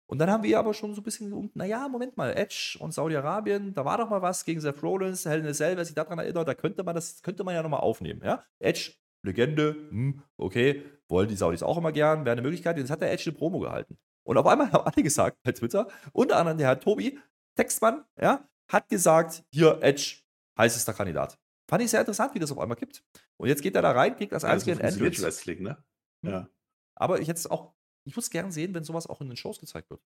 Und 0.09 0.19
dann 0.19 0.29
haben 0.29 0.43
wir 0.43 0.59
aber 0.59 0.73
schon 0.73 0.93
so 0.93 1.01
ein 1.01 1.03
bisschen, 1.03 1.51
naja, 1.53 1.87
Moment 1.87 2.17
mal, 2.17 2.35
Edge 2.35 2.77
und 2.79 2.93
Saudi-Arabien, 2.93 3.73
da 3.73 3.85
war 3.85 3.97
doch 3.97 4.09
mal 4.09 4.21
was 4.21 4.43
gegen 4.43 4.59
Seth 4.59 4.83
Rollins, 4.83 5.25
Hell 5.25 5.39
in 5.39 5.47
a 5.47 5.53
Cell, 5.53 5.77
wer 5.77 5.85
sich 5.85 5.95
daran 5.95 6.19
erinnert, 6.19 6.47
da 6.47 6.53
könnte 6.53 6.83
man 6.83 6.95
das, 6.95 7.21
könnte 7.21 7.43
man 7.43 7.55
ja 7.55 7.63
noch 7.63 7.69
mal 7.69 7.79
aufnehmen, 7.79 8.21
ja. 8.23 8.43
Edge, 8.59 8.93
Legende, 9.23 9.75
hm, 9.89 10.21
okay, 10.37 10.83
wollen 11.09 11.27
die 11.27 11.35
Saudis 11.35 11.63
auch 11.63 11.77
immer 11.77 11.91
gern, 11.91 12.25
wäre 12.25 12.33
eine 12.33 12.41
Möglichkeit. 12.41 12.77
Jetzt 12.77 12.89
hat 12.89 13.01
der 13.01 13.11
Edge 13.11 13.29
eine 13.29 13.37
Promo 13.37 13.59
gehalten. 13.59 13.97
Und 14.27 14.37
auf 14.37 14.45
einmal 14.45 14.69
haben 14.73 14.83
alle 14.85 15.03
gesagt 15.03 15.41
bei 15.41 15.53
Twitter, 15.53 15.87
unter 16.11 16.37
anderem 16.37 16.57
der 16.57 16.67
Herr 16.67 16.79
Tobi, 16.79 17.17
Textmann, 17.55 18.03
ja, 18.19 18.45
hat 18.67 18.89
gesagt, 18.89 19.45
hier 19.53 19.79
Edge, 19.81 20.17
heißester 20.57 20.93
Kandidat. 20.93 21.39
Fand 21.69 21.81
ich 21.81 21.89
sehr 21.89 22.01
interessant, 22.01 22.35
wie 22.35 22.39
das 22.39 22.51
auf 22.51 22.59
einmal 22.59 22.77
gibt. 22.77 23.05
Und 23.37 23.47
jetzt 23.47 23.61
geht 23.61 23.75
er 23.75 23.81
da 23.81 23.91
rein, 23.91 24.17
kriegt 24.17 24.33
das 24.33 24.43
ja, 24.43 24.49
einzige 24.49 24.75
so 24.75 24.81
in 24.81 25.21
Wrestling, 25.21 25.63
ne? 25.63 25.83
Hm. 26.25 26.31
Ja. 26.31 26.49
Aber 26.95 27.21
ich 27.21 27.27
jetzt 27.27 27.49
auch, 27.49 27.73
ich 28.03 28.17
muss 28.17 28.29
gern 28.29 28.51
sehen, 28.51 28.73
wenn 28.73 28.83
sowas 28.83 29.07
auch 29.07 29.21
in 29.21 29.29
den 29.29 29.37
Shows 29.37 29.59
gezeigt 29.59 29.89
wird. 29.89 30.01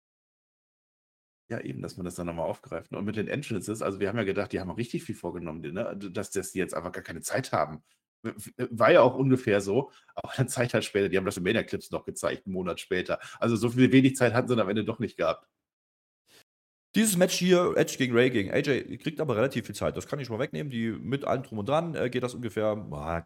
Ja, 1.50 1.60
eben, 1.60 1.82
dass 1.82 1.98
man 1.98 2.06
das 2.06 2.14
dann 2.14 2.28
nochmal 2.28 2.48
aufgreift. 2.48 2.94
Und 2.94 3.04
mit 3.04 3.16
den 3.16 3.28
Entrances, 3.28 3.82
also 3.82 4.00
wir 4.00 4.08
haben 4.08 4.18
ja 4.18 4.24
gedacht, 4.24 4.52
die 4.52 4.60
haben 4.60 4.70
richtig 4.70 5.04
viel 5.04 5.16
vorgenommen, 5.16 5.62
ne? 5.62 5.98
dass, 5.98 6.30
dass 6.30 6.52
die 6.52 6.60
jetzt 6.60 6.76
einfach 6.76 6.92
gar 6.92 7.04
keine 7.04 7.22
Zeit 7.22 7.52
haben. 7.52 7.84
War 8.70 8.92
ja 8.92 9.02
auch 9.02 9.16
ungefähr 9.16 9.62
so, 9.62 9.92
aber 10.16 10.32
dann 10.38 10.48
Zeit 10.48 10.74
halt 10.74 10.86
später, 10.86 11.10
die 11.10 11.18
haben 11.18 11.26
das 11.26 11.38
im 11.38 11.44
Mania 11.44 11.64
Clips 11.64 11.92
noch 11.92 12.06
gezeigt, 12.06 12.46
einen 12.46 12.54
Monat 12.54 12.80
später. 12.80 13.20
Also 13.40 13.56
so 13.56 13.70
viel 13.70 13.92
wenig 13.92 14.16
Zeit 14.16 14.34
hatten 14.34 14.48
sie 14.48 14.56
dann 14.56 14.64
am 14.64 14.70
Ende 14.70 14.86
doch 14.86 15.00
nicht 15.00 15.18
gehabt. 15.18 15.48
Dieses 16.96 17.16
Match 17.16 17.36
hier, 17.36 17.74
Edge 17.78 17.96
gegen 17.98 18.14
Ray 18.14 18.30
gegen 18.30 18.52
AJ, 18.52 18.98
kriegt 18.98 19.22
aber 19.22 19.38
relativ 19.38 19.66
viel 19.66 19.76
Zeit. 19.76 19.96
Das 19.96 20.08
kann 20.08 20.20
ich 20.20 20.28
schon 20.28 20.38
mal 20.38 20.44
wegnehmen. 20.44 20.70
Die 20.70 20.92
mit 20.92 21.24
allem 21.24 21.44
drum 21.44 21.60
und 21.60 21.70
dran 21.70 21.96
äh, 21.96 22.10
geht 22.10 22.22
das 22.22 22.34
ungefähr 22.34 22.76
boah, 22.76 23.26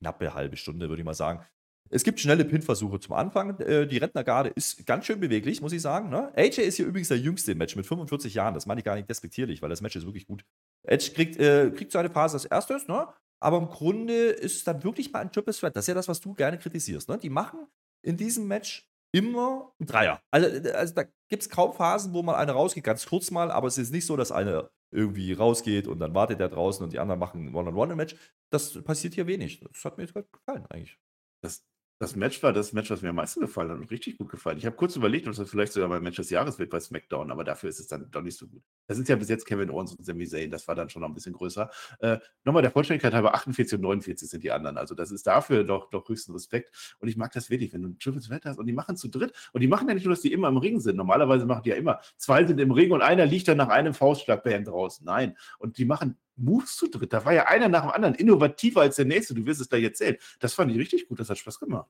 knappe 0.00 0.34
halbe 0.34 0.56
Stunde, 0.58 0.88
würde 0.90 1.00
ich 1.00 1.06
mal 1.06 1.14
sagen. 1.14 1.44
Es 1.88 2.02
gibt 2.02 2.20
schnelle 2.20 2.44
Pin-Versuche 2.44 3.00
zum 3.00 3.14
Anfang. 3.14 3.58
Äh, 3.60 3.86
die 3.86 3.96
Rentnergarde 3.98 4.50
ist 4.50 4.84
ganz 4.86 5.06
schön 5.06 5.20
beweglich, 5.20 5.62
muss 5.62 5.72
ich 5.72 5.80
sagen. 5.80 6.10
Ne? 6.10 6.30
AJ 6.36 6.58
ist 6.62 6.76
hier 6.76 6.86
übrigens 6.86 7.08
der 7.08 7.18
jüngste 7.18 7.52
im 7.52 7.58
Match 7.58 7.76
mit 7.76 7.86
45 7.86 8.34
Jahren. 8.34 8.52
Das 8.52 8.66
meine 8.66 8.80
ich 8.80 8.84
gar 8.84 8.96
nicht 8.96 9.08
despektierlich, 9.08 9.62
weil 9.62 9.70
das 9.70 9.80
Match 9.80 9.96
ist 9.96 10.04
wirklich 10.04 10.26
gut. 10.26 10.44
Edge 10.82 11.12
kriegt, 11.14 11.38
äh, 11.38 11.70
kriegt 11.70 11.92
seine 11.92 12.10
Phase 12.10 12.34
als 12.36 12.44
erstes, 12.44 12.86
ne? 12.86 13.08
Aber 13.40 13.58
im 13.58 13.68
Grunde 13.68 14.28
ist 14.28 14.56
es 14.56 14.64
dann 14.64 14.82
wirklich 14.82 15.12
mal 15.12 15.20
ein 15.20 15.32
Triple 15.32 15.54
Threat. 15.54 15.76
Das 15.76 15.84
ist 15.84 15.88
ja 15.88 15.94
das, 15.94 16.08
was 16.08 16.20
du 16.20 16.34
gerne 16.34 16.58
kritisierst. 16.58 17.08
Ne? 17.08 17.18
Die 17.18 17.30
machen 17.30 17.66
in 18.02 18.16
diesem 18.16 18.46
Match 18.46 18.90
immer 19.12 19.72
ein 19.80 19.86
Dreier. 19.86 20.20
Also, 20.30 20.48
äh, 20.48 20.72
also 20.72 20.94
da 20.94 21.04
gibt 21.28 21.42
es 21.42 21.50
kaum 21.50 21.72
Phasen, 21.72 22.12
wo 22.12 22.22
mal 22.22 22.36
einer 22.36 22.52
rausgeht, 22.52 22.84
ganz 22.84 23.06
kurz 23.06 23.30
mal, 23.30 23.50
aber 23.50 23.68
es 23.68 23.78
ist 23.78 23.92
nicht 23.92 24.06
so, 24.06 24.16
dass 24.16 24.32
einer 24.32 24.70
irgendwie 24.92 25.32
rausgeht 25.32 25.88
und 25.88 25.98
dann 25.98 26.14
wartet 26.14 26.40
der 26.40 26.48
draußen 26.48 26.84
und 26.84 26.92
die 26.92 26.98
anderen 26.98 27.18
machen 27.18 27.54
One-on-One 27.54 27.92
im 27.92 27.96
Match. 27.96 28.16
Das 28.50 28.82
passiert 28.84 29.14
hier 29.14 29.26
wenig. 29.26 29.60
Das 29.60 29.84
hat 29.84 29.98
mir 29.98 30.04
jetzt 30.04 30.14
gefallen 30.14 30.66
eigentlich. 30.70 30.98
Das, 31.42 31.64
das 31.98 32.14
Match 32.14 32.42
war 32.42 32.52
das 32.52 32.74
Match, 32.74 32.90
was 32.90 33.00
mir 33.00 33.08
am 33.08 33.16
meisten 33.16 33.40
gefallen 33.40 33.70
hat 33.70 33.78
und 33.78 33.90
richtig 33.90 34.18
gut 34.18 34.28
gefallen. 34.28 34.58
Ich 34.58 34.66
habe 34.66 34.76
kurz 34.76 34.96
überlegt, 34.96 35.26
ob 35.28 35.34
das 35.34 35.48
vielleicht 35.48 35.72
sogar 35.72 35.88
mein 35.88 36.02
Match 36.02 36.16
des 36.16 36.28
Jahres 36.28 36.58
wird 36.58 36.68
bei 36.68 36.78
SmackDown, 36.78 37.30
aber 37.30 37.42
dafür 37.42 37.70
ist 37.70 37.80
es 37.80 37.86
dann 37.86 38.10
doch 38.10 38.20
nicht 38.20 38.36
so 38.36 38.46
gut. 38.46 38.62
Das 38.86 38.98
sind 38.98 39.08
ja 39.08 39.16
bis 39.16 39.30
jetzt 39.30 39.46
Kevin 39.46 39.70
Owens 39.70 39.94
und 39.94 40.04
Sami 40.04 40.26
Zayn, 40.26 40.50
das 40.50 40.68
war 40.68 40.74
dann 40.74 40.90
schon 40.90 41.00
noch 41.00 41.08
ein 41.08 41.14
bisschen 41.14 41.32
größer. 41.32 41.70
Äh, 42.00 42.18
nochmal 42.44 42.60
der 42.60 42.70
Vollständigkeit 42.70 43.14
halber, 43.14 43.34
48 43.34 43.76
und 43.76 43.82
49 43.82 44.28
sind 44.28 44.44
die 44.44 44.52
anderen. 44.52 44.76
Also 44.76 44.94
das 44.94 45.10
ist 45.10 45.26
dafür 45.26 45.64
doch, 45.64 45.88
doch 45.88 46.06
höchsten 46.08 46.32
Respekt. 46.32 46.96
Und 46.98 47.08
ich 47.08 47.16
mag 47.16 47.32
das 47.32 47.48
wirklich, 47.48 47.72
wenn 47.72 47.82
du 47.82 47.88
ein 47.88 47.98
Triple 47.98 48.20
Threat 48.20 48.44
hast 48.44 48.58
und 48.58 48.66
die 48.66 48.74
machen 48.74 48.96
zu 48.96 49.08
dritt. 49.08 49.32
Und 49.52 49.62
die 49.62 49.68
machen 49.68 49.88
ja 49.88 49.94
nicht 49.94 50.04
nur, 50.04 50.14
dass 50.14 50.22
die 50.22 50.32
immer 50.32 50.48
im 50.48 50.58
Ring 50.58 50.80
sind. 50.80 50.96
Normalerweise 50.96 51.46
machen 51.46 51.62
die 51.62 51.70
ja 51.70 51.76
immer, 51.76 52.00
zwei 52.18 52.44
sind 52.44 52.60
im 52.60 52.72
Ring 52.72 52.92
und 52.92 53.00
einer 53.00 53.24
liegt 53.24 53.48
dann 53.48 53.56
nach 53.56 53.68
einem 53.68 53.94
Faustschlag 53.94 54.44
bei 54.44 54.56
draußen. 54.56 55.04
Nein. 55.04 55.36
Und 55.58 55.78
die 55.78 55.84
machen 55.84 56.16
Moves 56.36 56.76
zu 56.76 56.88
dritt. 56.88 57.12
Da 57.12 57.24
war 57.24 57.32
ja 57.32 57.46
einer 57.46 57.68
nach 57.68 57.82
dem 57.82 57.90
anderen 57.90 58.14
innovativer 58.14 58.82
als 58.82 58.96
der 58.96 59.04
nächste. 59.04 59.34
Du 59.34 59.46
wirst 59.46 59.60
es 59.60 59.68
da 59.68 59.76
jetzt 59.76 59.98
sehen. 59.98 60.16
Das 60.40 60.54
fand 60.54 60.70
ich 60.70 60.78
richtig 60.78 61.08
gut. 61.08 61.20
Das 61.20 61.30
hat 61.30 61.38
Spaß 61.38 61.60
gemacht. 61.60 61.88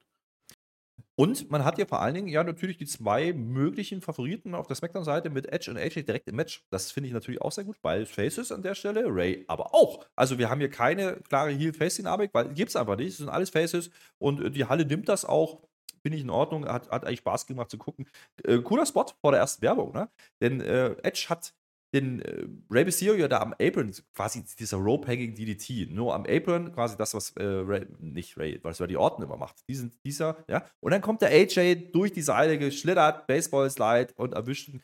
Und 1.18 1.50
man 1.50 1.64
hat 1.64 1.78
ja 1.78 1.86
vor 1.86 2.02
allen 2.02 2.14
Dingen 2.14 2.28
ja 2.28 2.44
natürlich 2.44 2.76
die 2.76 2.84
zwei 2.84 3.32
möglichen 3.32 4.02
Favoriten 4.02 4.54
auf 4.54 4.66
der 4.66 4.76
Smackdown-Seite 4.76 5.30
mit 5.30 5.46
Edge 5.50 5.70
und 5.70 5.78
AJ 5.78 6.02
direkt 6.02 6.28
im 6.28 6.36
Match. 6.36 6.66
Das 6.68 6.92
finde 6.92 7.08
ich 7.08 7.14
natürlich 7.14 7.40
auch 7.40 7.52
sehr 7.52 7.64
gut. 7.64 7.80
Beides 7.80 8.10
Faces 8.10 8.52
an 8.52 8.60
der 8.62 8.74
Stelle, 8.74 9.04
Ray 9.06 9.44
aber 9.48 9.74
auch. 9.74 10.04
Also 10.14 10.38
wir 10.38 10.50
haben 10.50 10.60
hier 10.60 10.68
keine 10.68 11.16
klare 11.28 11.50
Heel-Face-Dynamik, 11.52 12.34
weil 12.34 12.52
gibt 12.52 12.68
es 12.68 12.76
einfach 12.76 12.96
nicht. 12.96 13.08
Es 13.08 13.16
sind 13.16 13.30
alles 13.30 13.48
Faces 13.48 13.90
und 14.18 14.42
äh, 14.42 14.50
die 14.50 14.66
Halle 14.66 14.84
nimmt 14.84 15.08
das 15.08 15.24
auch. 15.24 15.62
Finde 16.02 16.18
ich 16.18 16.22
in 16.22 16.30
Ordnung, 16.30 16.66
hat, 16.66 16.90
hat 16.90 17.06
eigentlich 17.06 17.20
Spaß 17.20 17.46
gemacht 17.46 17.70
zu 17.70 17.78
gucken. 17.78 18.06
Äh, 18.44 18.58
cooler 18.58 18.84
Spot 18.84 19.06
vor 19.22 19.32
der 19.32 19.40
ersten 19.40 19.62
Werbung, 19.62 19.94
ne? 19.94 20.10
Denn 20.42 20.60
äh, 20.60 20.96
Edge 21.02 21.26
hat 21.30 21.54
den 22.00 22.20
äh, 22.20 22.46
Rey 22.70 22.84
Mysterio 22.84 23.28
da 23.28 23.40
am 23.40 23.54
Apron, 23.60 23.92
quasi 24.14 24.44
dieser 24.58 24.76
Rope-Hanging 24.76 25.34
DDT, 25.34 25.90
nur 25.90 26.14
am 26.14 26.24
Apron, 26.26 26.72
quasi 26.72 26.96
das, 26.96 27.14
was 27.14 27.30
äh, 27.36 27.44
Ray, 27.44 27.86
nicht 27.98 28.36
Ray, 28.36 28.60
was 28.62 28.80
Randy 28.80 28.96
Orton 28.96 29.24
immer 29.24 29.36
macht. 29.36 29.56
Diesen, 29.68 29.92
dieser, 30.04 30.44
ja. 30.48 30.64
Und 30.80 30.92
dann 30.92 31.00
kommt 31.00 31.22
der 31.22 31.30
AJ 31.30 31.90
durch 31.92 32.12
die 32.12 32.22
Seile 32.22 32.58
geschlittert, 32.58 33.26
Baseball-Slide 33.26 34.14
und 34.16 34.34
erwischt 34.34 34.68
einen 34.68 34.82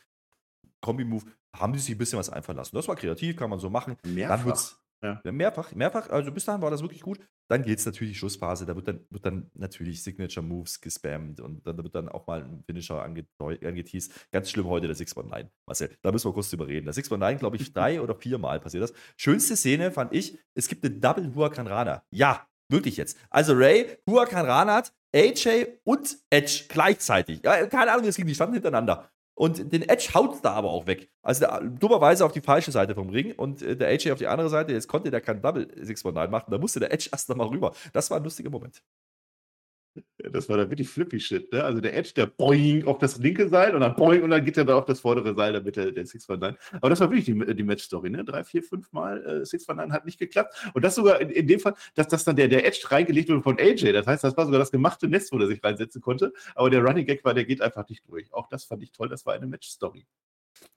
Kombi-Move. 0.81 1.25
Haben 1.55 1.73
die 1.73 1.79
sich 1.79 1.95
ein 1.95 1.97
bisschen 1.97 2.19
was 2.19 2.29
einfallen 2.29 2.57
lassen. 2.57 2.75
Das 2.75 2.87
war 2.87 2.95
kreativ, 2.95 3.35
kann 3.35 3.49
man 3.49 3.59
so 3.59 3.69
machen. 3.69 3.95
Mehrfach. 4.03 4.37
Dann 4.37 4.45
wird's, 4.45 4.82
ja. 5.03 5.31
Mehrfach, 5.31 5.75
mehrfach. 5.75 6.09
Also 6.09 6.31
bis 6.31 6.45
dahin 6.45 6.61
war 6.61 6.71
das 6.71 6.81
wirklich 6.81 7.01
gut. 7.01 7.19
Dann 7.49 7.63
geht 7.63 7.79
es 7.79 7.85
natürlich 7.85 8.13
die 8.13 8.19
Schlussphase. 8.19 8.65
Da 8.65 8.75
wird 8.75 8.87
dann, 8.87 9.05
wird 9.09 9.25
dann 9.25 9.51
natürlich 9.53 10.01
Signature 10.01 10.45
Moves 10.45 10.79
gespammt 10.79 11.41
und 11.41 11.67
dann 11.67 11.77
wird 11.77 11.93
dann 11.93 12.09
auch 12.09 12.25
mal 12.25 12.43
ein 12.43 12.63
Finisher 12.65 13.03
angeteased. 13.03 14.31
Ganz 14.31 14.49
schlimm 14.49 14.67
heute 14.67 14.87
der 14.87 14.95
619. 14.95 15.51
Marcel, 15.67 15.89
da 16.01 16.11
müssen 16.11 16.29
wir 16.29 16.33
kurz 16.33 16.49
drüber 16.49 16.67
reden. 16.67 16.85
Der 16.85 16.93
619, 16.93 17.39
glaube 17.39 17.57
ich, 17.57 17.73
drei 17.73 18.01
oder 18.01 18.15
vier 18.15 18.37
Mal 18.37 18.59
passiert 18.59 18.83
das. 18.83 18.93
Schönste 19.17 19.55
Szene 19.57 19.91
fand 19.91 20.13
ich, 20.13 20.37
es 20.55 20.67
gibt 20.67 20.85
eine 20.85 20.95
Double 20.95 21.35
Huracan 21.35 21.67
Rana. 21.67 22.03
Ja, 22.09 22.47
wirklich 22.69 22.97
jetzt. 22.97 23.17
Also 23.29 23.53
Ray, 23.53 23.97
Huracan 24.07 24.45
Rana, 24.45 24.83
AJ 25.13 25.79
und 25.83 26.17
Edge 26.29 26.65
gleichzeitig. 26.69 27.41
Ja, 27.43 27.67
keine 27.67 27.91
Ahnung, 27.91 28.05
es 28.07 28.15
ging, 28.15 28.25
die 28.25 28.35
standen 28.35 28.55
hintereinander. 28.55 29.09
Und 29.35 29.73
den 29.73 29.81
Edge 29.81 30.09
haut 30.13 30.43
da 30.43 30.51
aber 30.53 30.69
auch 30.69 30.85
weg. 30.85 31.09
Also 31.23 31.41
der, 31.41 31.59
dummerweise 31.61 32.23
auf 32.25 32.31
die 32.31 32.41
falsche 32.41 32.71
Seite 32.71 32.93
vom 32.93 33.09
Ring 33.09 33.33
und 33.33 33.61
äh, 33.61 33.75
der 33.75 33.87
AJ 33.87 34.11
auf 34.11 34.19
die 34.19 34.27
andere 34.27 34.49
Seite. 34.49 34.73
Jetzt 34.73 34.87
konnte 34.87 35.09
der 35.09 35.21
kein 35.21 35.41
Double 35.41 35.67
619 35.75 36.29
machen. 36.29 36.51
Da 36.51 36.57
musste 36.57 36.79
der 36.79 36.93
Edge 36.93 37.09
erst 37.11 37.29
nochmal 37.29 37.47
rüber. 37.47 37.73
Das 37.93 38.11
war 38.11 38.17
ein 38.17 38.23
lustiger 38.23 38.51
Moment. 38.51 38.83
Das 40.17 40.49
war 40.49 40.57
da 40.57 40.69
wirklich 40.69 40.89
flippy 40.89 41.19
Shit, 41.19 41.51
ne? 41.51 41.63
Also 41.63 41.79
der 41.81 41.95
Edge, 41.95 42.13
der 42.15 42.25
boing 42.25 42.85
auf 42.85 42.97
das 42.97 43.17
linke 43.19 43.47
Seil 43.49 43.75
und 43.75 43.81
dann 43.81 43.95
boing 43.95 44.23
und 44.23 44.31
dann 44.31 44.43
geht 44.43 44.57
er 44.57 44.65
da 44.65 44.77
auf 44.77 44.85
das 44.85 45.01
vordere 45.01 45.35
Seil, 45.35 45.53
damit 45.53 45.75
der, 45.75 45.91
der 45.91 46.05
619. 46.05 46.57
Aber 46.77 46.89
das 46.89 46.99
war 46.99 47.11
wirklich 47.11 47.25
die, 47.25 47.55
die 47.55 47.63
Match-Story, 47.63 48.09
ne? 48.09 48.23
Drei, 48.23 48.43
vier, 48.43 48.63
fünf 48.63 48.91
Mal 48.91 49.23
äh, 49.23 49.45
619 49.45 49.93
hat 49.93 50.05
nicht 50.05 50.19
geklappt. 50.19 50.71
Und 50.73 50.83
das 50.83 50.95
sogar 50.95 51.21
in, 51.21 51.29
in 51.29 51.47
dem 51.47 51.59
Fall, 51.59 51.75
dass 51.95 52.07
das 52.07 52.23
dann 52.23 52.35
der, 52.35 52.47
der 52.47 52.65
Edge 52.65 52.79
reingelegt 52.89 53.29
wurde 53.29 53.41
von 53.41 53.59
AJ. 53.59 53.91
Das 53.93 54.07
heißt, 54.07 54.23
das 54.23 54.35
war 54.35 54.45
sogar 54.45 54.59
das 54.59 54.71
gemachte 54.71 55.07
Nest, 55.07 55.31
wo 55.31 55.37
er 55.37 55.47
sich 55.47 55.63
reinsetzen 55.63 56.01
konnte. 56.01 56.33
Aber 56.55 56.69
der 56.69 56.83
Running 56.83 57.05
Gag 57.05 57.23
war, 57.23 57.33
der 57.33 57.45
geht 57.45 57.61
einfach 57.61 57.87
nicht 57.87 58.03
durch. 58.07 58.33
Auch 58.33 58.47
das 58.47 58.63
fand 58.63 58.81
ich 58.83 58.91
toll, 58.91 59.09
das 59.09 59.25
war 59.25 59.33
eine 59.33 59.47
Match-Story. 59.47 60.05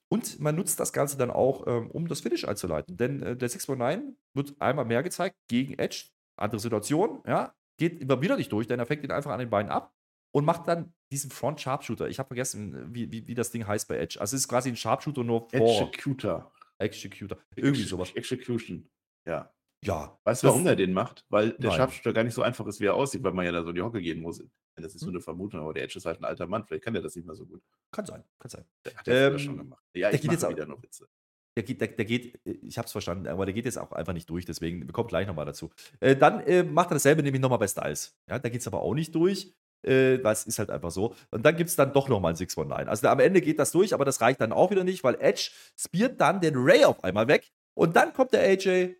Und 0.09 0.39
man 0.39 0.55
nutzt 0.55 0.79
das 0.79 0.93
Ganze 0.93 1.17
dann 1.17 1.31
auch, 1.31 1.67
ähm, 1.67 1.91
um 1.91 2.07
das 2.07 2.21
Finish 2.21 2.45
einzuleiten. 2.45 2.97
Denn 2.97 3.23
äh, 3.23 3.37
der 3.37 3.49
619 3.49 4.17
wird 4.35 4.55
einmal 4.61 4.85
mehr 4.85 5.03
gezeigt 5.03 5.37
gegen 5.49 5.75
Edge. 5.79 6.07
Andere 6.37 6.61
Situation, 6.61 7.23
ja. 7.27 7.55
Geht 7.77 8.01
immer 8.01 8.21
wieder 8.23 8.37
nicht 8.37 8.53
durch, 8.53 8.67
denn 8.67 8.79
er 8.79 8.87
fängt 8.87 9.05
ihn 9.05 9.11
einfach 9.11 9.31
an 9.31 9.39
den 9.39 9.51
Beinen 9.51 9.71
ab 9.71 9.95
und 10.33 10.45
macht 10.45 10.69
dann 10.69 10.95
diesen 11.11 11.31
Front 11.31 11.61
Sharpshooter. 11.61 12.09
Ich 12.09 12.19
habe 12.19 12.29
vergessen, 12.29 12.95
wie, 12.95 13.11
wie, 13.11 13.27
wie, 13.27 13.35
das 13.35 13.51
Ding 13.51 13.67
heißt 13.67 13.89
bei 13.89 13.97
Edge. 13.97 14.21
Also 14.21 14.37
es 14.37 14.43
ist 14.43 14.49
quasi 14.49 14.69
ein 14.69 14.77
Sharpshooter 14.77 15.25
nur 15.25 15.49
vor. 15.51 15.89
Executor. 15.89 16.53
Executor. 16.79 17.39
Irgendwie 17.55 17.83
sowas. 17.83 18.13
Execution. 18.13 18.89
Ja. 19.27 19.53
Ja. 19.85 20.19
Weißt 20.25 20.43
du, 20.43 20.49
warum 20.49 20.67
er 20.67 20.77
den 20.77 20.93
macht? 20.93 21.25
Weil 21.29 21.53
der 21.53 21.71
Nein. 21.71 21.77
Sharpshooter 21.77 22.13
gar 22.13 22.25
nicht 22.25 22.35
so 22.35 22.43
einfach 22.43 22.67
ist, 22.67 22.81
wie 22.81 22.87
er 22.87 22.95
aussieht, 22.95 23.23
weil 23.23 23.33
man 23.33 23.45
ja 23.45 23.53
da 23.53 23.63
so 23.63 23.71
in 23.71 23.77
die 23.77 23.83
Hocke 23.83 24.01
gehen 24.01 24.21
muss. 24.21 24.43
Das 24.75 24.95
ist 24.95 25.01
so 25.01 25.07
hm. 25.07 25.15
eine 25.15 25.21
Vermutung, 25.21 25.61
aber 25.61 25.73
der 25.73 25.85
Edge 25.85 25.97
ist 25.97 26.05
halt 26.05 26.21
ein 26.21 26.25
alter 26.25 26.47
Mann. 26.47 26.65
Vielleicht 26.65 26.85
kann 26.85 26.93
der 26.93 27.03
das 27.03 27.17
nicht 27.17 27.27
mehr 27.27 27.35
so 27.35 27.47
gut. 27.47 27.63
Kann 27.91 28.05
sein, 28.05 28.23
kann 28.39 28.51
sein. 28.51 28.65
Der 28.85 28.95
hat 28.95 29.07
der 29.07 29.33
ähm, 29.33 29.39
schon 29.39 29.57
gemacht. 29.57 29.83
Ja, 29.95 30.11
ich 30.11 30.23
mache 30.25 30.51
wieder 30.51 30.67
noch 30.67 30.83
Witze. 30.83 31.09
Der 31.57 31.63
geht, 31.63 31.81
der, 31.81 31.89
der 31.89 32.05
geht, 32.05 32.39
ich 32.45 32.77
habe 32.77 32.87
es 32.87 32.93
verstanden, 32.93 33.27
aber 33.27 33.47
der 33.47 33.55
geht 33.55 33.65
jetzt 33.65 33.79
auch 33.79 33.93
einfach 33.93 34.13
nicht 34.13 34.29
durch, 34.29 34.45
deswegen, 34.45 34.87
wir 34.87 34.93
kommen 34.93 35.09
gleich 35.09 35.27
nochmal 35.27 35.47
dazu. 35.47 35.71
Äh, 36.01 36.15
dann 36.15 36.41
äh, 36.41 36.63
macht 36.63 36.91
er 36.91 36.97
dasselbe 36.97 37.23
nämlich 37.23 37.41
nochmal 37.41 37.59
bei 37.59 37.67
Styles. 37.67 38.15
Ja, 38.29 38.39
da 38.39 38.49
geht 38.49 38.61
es 38.61 38.67
aber 38.67 38.83
auch 38.83 38.95
nicht 38.95 39.15
durch. 39.15 39.55
Äh, 39.83 40.19
das 40.19 40.47
ist 40.47 40.59
halt 40.59 40.71
einfach 40.71 40.91
so. 40.91 41.15
Und 41.31 41.45
dann 41.45 41.57
gibt 41.57 41.71
es 41.71 41.77
dann 41.77 41.93
doch 41.93 42.09
nochmal 42.09 42.33
ein 42.33 42.37
619. 42.37 42.89
Also 42.89 43.09
am 43.09 43.21
Ende 43.21 43.41
geht 43.41 43.59
das 43.59 43.73
durch, 43.73 43.95
aber 43.95 44.05
das 44.05 44.21
reicht 44.21 44.41
dann 44.41 44.53
auch 44.53 44.71
wieder 44.71 44.85
nicht, 44.85 45.05
weil 45.05 45.17
Edge 45.21 45.51
spiert 45.79 46.21
dann 46.21 46.41
den 46.41 46.55
Ray 46.57 46.85
auf 46.85 47.03
einmal 47.05 47.29
weg. 47.29 47.51
Und 47.75 47.97
dann 47.97 48.13
kommt 48.13 48.33
der 48.33 48.43
AJ 48.43 48.97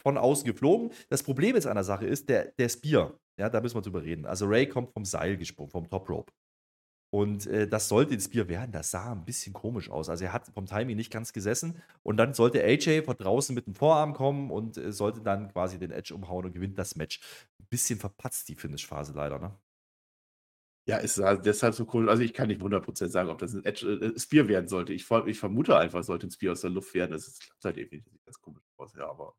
von 0.00 0.16
außen 0.16 0.46
geflogen. 0.46 0.92
Das 1.08 1.22
Problem 1.22 1.54
jetzt 1.54 1.66
an 1.66 1.74
der 1.74 1.84
Sache 1.84 2.06
ist, 2.06 2.28
der, 2.28 2.52
der 2.58 2.68
Spear, 2.68 3.18
ja, 3.38 3.48
da 3.48 3.60
müssen 3.60 3.76
wir 3.76 3.82
drüber 3.82 4.02
reden. 4.02 4.26
Also 4.26 4.46
Ray 4.46 4.68
kommt 4.68 4.92
vom 4.92 5.04
Seil 5.04 5.36
gesprungen, 5.36 5.70
vom 5.70 5.88
Top 5.88 6.08
Rope. 6.08 6.32
Und 7.10 7.46
äh, 7.46 7.66
das 7.66 7.88
sollte 7.88 8.14
das 8.14 8.24
Spear 8.24 8.48
werden. 8.48 8.72
Das 8.72 8.90
sah 8.90 9.12
ein 9.12 9.24
bisschen 9.24 9.54
komisch 9.54 9.90
aus. 9.90 10.08
Also 10.10 10.24
er 10.24 10.32
hat 10.32 10.48
vom 10.52 10.66
Timing 10.66 10.96
nicht 10.96 11.10
ganz 11.10 11.32
gesessen. 11.32 11.82
Und 12.02 12.18
dann 12.18 12.34
sollte 12.34 12.62
AJ 12.62 13.02
von 13.04 13.16
draußen 13.16 13.54
mit 13.54 13.66
dem 13.66 13.74
Vorarm 13.74 14.12
kommen 14.14 14.50
und 14.50 14.76
äh, 14.76 14.92
sollte 14.92 15.22
dann 15.22 15.50
quasi 15.50 15.78
den 15.78 15.90
Edge 15.90 16.14
umhauen 16.14 16.46
und 16.46 16.52
gewinnt 16.52 16.78
das 16.78 16.96
Match. 16.96 17.20
Ein 17.60 17.66
bisschen 17.70 17.98
verpatzt 17.98 18.48
die 18.48 18.56
Finish-Phase 18.56 19.14
leider, 19.14 19.38
ne? 19.38 19.58
Ja, 20.86 20.96
ist 20.98 21.18
halt 21.18 21.44
deshalb 21.44 21.74
so 21.74 21.86
cool. 21.92 22.08
Also 22.08 22.22
ich 22.22 22.32
kann 22.32 22.48
nicht 22.48 22.62
100% 22.62 23.08
sagen, 23.08 23.28
ob 23.28 23.38
das 23.38 23.54
ein 23.54 23.64
Edge, 23.64 23.86
äh, 23.86 24.18
Spear 24.18 24.48
werden 24.48 24.68
sollte. 24.68 24.92
Ich, 24.92 25.10
ich 25.26 25.38
vermute 25.38 25.76
einfach, 25.78 26.02
sollte 26.02 26.26
ein 26.26 26.30
Spear 26.30 26.52
aus 26.52 26.62
der 26.62 26.70
Luft 26.70 26.94
werden. 26.94 27.12
Das 27.12 27.38
klappt 27.38 27.64
halt 27.64 27.76
definitiv 27.76 28.12
ganz 28.24 28.40
komisch 28.40 28.62
aus, 28.76 28.94
ja, 28.96 29.08
aber 29.08 29.34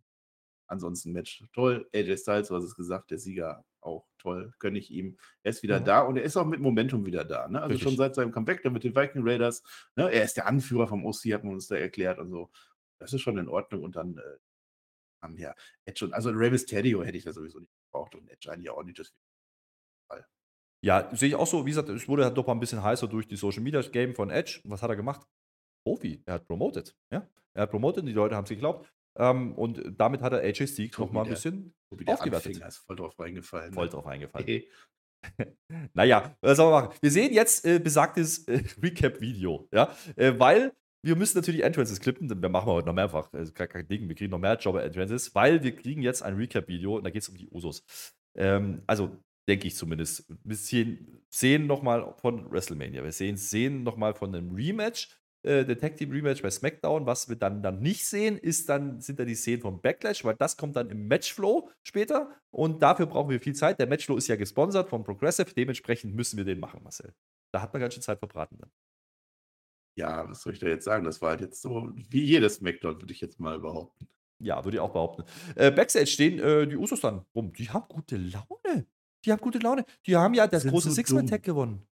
Ansonsten 0.70 1.12
Match 1.12 1.44
toll. 1.52 1.90
AJ 1.94 2.18
Styles, 2.18 2.48
du 2.50 2.56
hast 2.56 2.64
es 2.64 2.76
gesagt, 2.76 3.10
der 3.10 3.18
Sieger 3.18 3.66
auch 3.82 4.06
toll, 4.18 4.54
gönne 4.60 4.80
ich 4.80 4.92
ihm. 4.92 5.18
Er 5.44 5.52
ist 5.52 5.64
wieder 5.64 5.78
ja. 5.78 5.84
da 5.84 6.02
und 6.02 6.18
er 6.18 6.24
ist 6.24 6.38
auch 6.38 6.46
mit 6.46 6.60
Momentum 6.60 7.06
wieder 7.06 7.24
da. 7.24 7.48
Ne? 7.48 7.62
Also 7.62 7.74
Richtig. 7.74 7.84
schon 7.90 7.98
seit 7.98 8.16
seinem 8.16 8.32
Comeback 8.32 8.62
da 8.64 8.70
mit 8.70 8.84
den 8.84 8.96
Viking 8.96 9.28
Raiders. 9.28 9.64
Ne? 9.96 10.12
Er 10.12 10.24
ist 10.24 10.38
der 10.38 10.48
Anführer 10.48 10.88
vom 10.88 11.06
OC, 11.06 11.34
hat 11.34 11.44
man 11.44 11.54
uns 11.54 11.68
da 11.68 11.76
erklärt 11.76 12.20
und 12.20 12.30
so. 12.30 12.50
Das 13.00 13.14
ist 13.14 13.22
schon 13.22 13.38
in 13.38 13.48
Ordnung 13.48 13.84
und 13.84 13.96
dann 13.96 14.18
äh, 14.18 14.22
haben 15.22 15.38
wir 15.38 15.56
Edge 15.86 16.06
und 16.06 16.14
also 16.14 16.30
Rey 16.32 16.52
Mysterio 16.52 17.04
hätte 17.04 17.18
ich 17.18 17.24
da 17.24 17.32
sowieso 17.32 17.60
nicht 17.60 17.72
gebraucht 17.86 18.16
und 18.16 18.30
Edge 18.30 18.52
eigentlich 18.52 18.70
auch 18.70 18.84
nicht. 18.84 19.00
Das 19.00 19.14
ja, 20.82 21.14
sehe 21.14 21.30
ich 21.30 21.36
auch 21.36 21.48
so. 21.48 21.66
Wie 21.66 21.72
gesagt, 21.72 21.90
es 21.90 22.08
wurde 22.08 22.24
halt 22.24 22.38
doch 22.38 22.48
mal 22.48 22.54
ein 22.54 22.60
bisschen 22.60 22.82
heißer 22.82 23.08
durch 23.08 23.28
die 23.28 23.36
Social 23.36 23.62
Media 23.62 23.82
Game 23.82 24.16
von 24.16 24.30
Edge. 24.30 24.62
Was 24.64 24.82
hat 24.82 24.90
er 24.90 24.96
gemacht? 24.96 25.28
Profi. 25.86 26.24
Er 26.26 26.36
hat 26.36 26.48
promoted. 26.48 26.96
Ja? 27.12 27.28
Er 27.54 27.64
hat 27.64 27.72
promoted, 27.72 28.08
die 28.08 28.14
Leute 28.14 28.36
haben 28.36 28.44
es 28.44 28.50
geglaubt. 28.50 28.92
Ähm, 29.18 29.54
und 29.54 29.82
damit 29.98 30.22
hat 30.22 30.34
er 30.34 30.39
AJ 30.39 30.68
Sieg 30.68 30.98
noch 30.98 31.12
mal 31.12 31.24
ein 31.24 31.30
bisschen 31.30 31.74
aufgewertet. 32.06 32.58
ist 32.58 32.78
voll 32.78 32.96
drauf 32.96 33.20
reingefallen. 33.20 33.74
Voll 33.74 33.86
ne? 33.86 33.92
drauf 33.92 34.08
eingefallen. 34.08 34.44
Okay. 34.44 34.70
naja, 35.94 36.36
was 36.42 36.58
soll 36.58 36.72
man 36.72 36.86
machen? 36.86 36.98
Wir 37.01 37.12
sehen 37.12 37.34
jetzt 37.34 37.66
äh, 37.66 37.80
besagtes 37.80 38.48
äh, 38.48 38.63
Recap-Video, 38.82 39.68
ja, 39.72 39.94
äh, 40.16 40.34
weil 40.38 40.74
wir 41.01 41.16
müssen 41.16 41.38
natürlich 41.38 41.63
Entrances 41.63 42.00
klippen, 42.00 42.28
denn 42.28 42.42
wir 42.42 42.50
machen 42.50 42.68
heute 42.68 42.88
noch 42.88 42.94
mehrfach, 42.94 43.32
also 43.34 43.54
kein, 43.54 43.70
kein 43.70 43.88
Ding, 43.88 44.08
wir 44.08 44.16
kriegen 44.16 44.32
noch 44.32 44.39
mehr 44.39 44.58
Jobber-Entrances, 44.58 45.34
weil 45.34 45.63
wir 45.63 45.75
kriegen 45.75 46.01
jetzt 46.01 46.22
ein 46.24 46.36
Recap-Video 46.36 46.98
und 46.98 47.04
da 47.04 47.10
geht 47.10 47.22
es 47.22 47.30
um 47.30 47.38
die 47.38 47.50
Usos. 47.50 47.84
Ähm, 48.36 48.84
also, 48.86 49.18
denke 49.48 49.68
ich 49.68 49.75
zumindest. 49.75 50.32
Wir 50.44 50.56
sehen, 50.56 51.24
sehen 51.30 51.68
nochmal 51.68 52.13
von 52.18 52.51
WrestleMania, 52.51 53.04
wir 53.04 53.12
sehen, 53.12 53.38
sehen 53.38 53.84
nochmal 53.84 54.13
von 54.13 54.36
einem 54.36 54.54
Rematch 54.54 55.10
äh, 55.43 55.65
Detective 55.65 56.13
Rematch 56.13 56.41
bei 56.41 56.50
SmackDown. 56.50 57.05
Was 57.05 57.29
wir 57.29 57.36
dann, 57.36 57.62
dann 57.62 57.79
nicht 57.79 58.05
sehen, 58.05 58.38
ist 58.38 58.69
dann, 58.69 59.00
sind 59.00 59.19
dann 59.19 59.27
die 59.27 59.36
Szenen 59.36 59.62
vom 59.62 59.81
Backlash, 59.81 60.24
weil 60.25 60.36
das 60.36 60.58
kommt 60.58 60.75
dann 60.75 60.89
im 60.89 61.08
Matchflow 61.08 61.69
später 61.84 62.29
und 62.51 62.81
dafür 62.81 63.05
brauchen 63.05 63.29
wir 63.29 63.39
viel 63.39 63.55
Zeit. 63.55 63.79
Der 63.79 63.88
Matchflow 63.88 64.17
ist 64.17 64.27
ja 64.27 64.36
gesponsert 64.36 64.89
von 64.89 65.03
Progressive, 65.03 65.53
dementsprechend 65.53 66.15
müssen 66.15 66.38
wir 66.38 66.46
den 66.46 66.60
machen, 66.60 66.81
Marcel. 66.84 67.13
Da 67.53 67.62
hat 67.62 67.74
man 67.74 67.81
ganz 67.81 67.93
schön 67.93 68.03
Zeit 68.03 68.19
verbraten 68.19 68.58
dann. 68.60 68.72
Ja, 69.98 70.29
was 70.29 70.41
soll 70.41 70.53
ich 70.53 70.60
da 70.60 70.67
jetzt 70.67 70.86
sagen? 70.86 71.03
Das 71.03 71.22
war 71.22 71.31
halt 71.31 71.41
jetzt 71.41 71.62
so 71.62 71.89
wie 71.93 72.24
jedes 72.24 72.55
SmackDown, 72.55 73.01
würde 73.01 73.13
ich 73.13 73.22
jetzt 73.22 73.39
mal 73.39 73.60
behaupten. 73.60 74.08
Ja, 74.41 74.63
würde 74.63 74.77
ich 74.77 74.81
auch 74.81 74.93
behaupten. 74.93 75.24
Äh, 75.55 75.72
Backstage 75.72 76.08
stehen 76.08 76.39
äh, 76.39 76.65
die 76.65 76.77
Usos 76.77 77.01
dann 77.01 77.25
rum. 77.36 77.51
Die 77.51 77.69
haben 77.69 77.86
gute 77.89 78.15
Laune. 78.15 78.88
Die 79.25 79.31
haben 79.31 79.41
gute 79.41 79.60
Laune. 79.60 79.86
Die 80.05 80.15
haben 80.15 80.34
ja 80.34 80.48
das 80.48 80.65
große 80.65 80.89
so 80.89 80.96
Six-Man-Tag 80.96 81.43
gewonnen. 81.43 81.86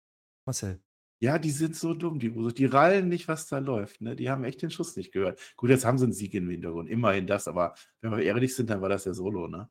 Marcel. 0.45 0.79
Ja, 1.25 1.39
die 1.39 1.49
sind 1.49 1.75
so 1.75 1.95
dumm, 1.95 2.19
die 2.19 2.29
Usos. 2.29 2.53
Die 2.53 2.67
rallen 2.67 3.09
nicht, 3.09 3.27
was 3.27 3.47
da 3.47 3.57
läuft, 3.57 3.99
ne? 3.99 4.15
Die 4.15 4.29
haben 4.29 4.43
echt 4.43 4.61
den 4.61 4.69
Schuss 4.69 4.95
nicht 4.95 5.11
gehört. 5.11 5.39
Gut, 5.57 5.71
jetzt 5.71 5.83
haben 5.83 5.97
sie 5.97 6.03
einen 6.03 6.13
Sieg 6.13 6.35
im 6.35 6.47
Hintergrund, 6.47 6.87
immerhin 6.87 7.25
das, 7.25 7.47
aber 7.47 7.73
wenn 8.01 8.11
wir 8.11 8.19
ehrlich 8.19 8.53
sind, 8.55 8.69
dann 8.69 8.81
war 8.81 8.89
das 8.89 9.05
ja 9.05 9.13
Solo, 9.15 9.47
ne? 9.47 9.67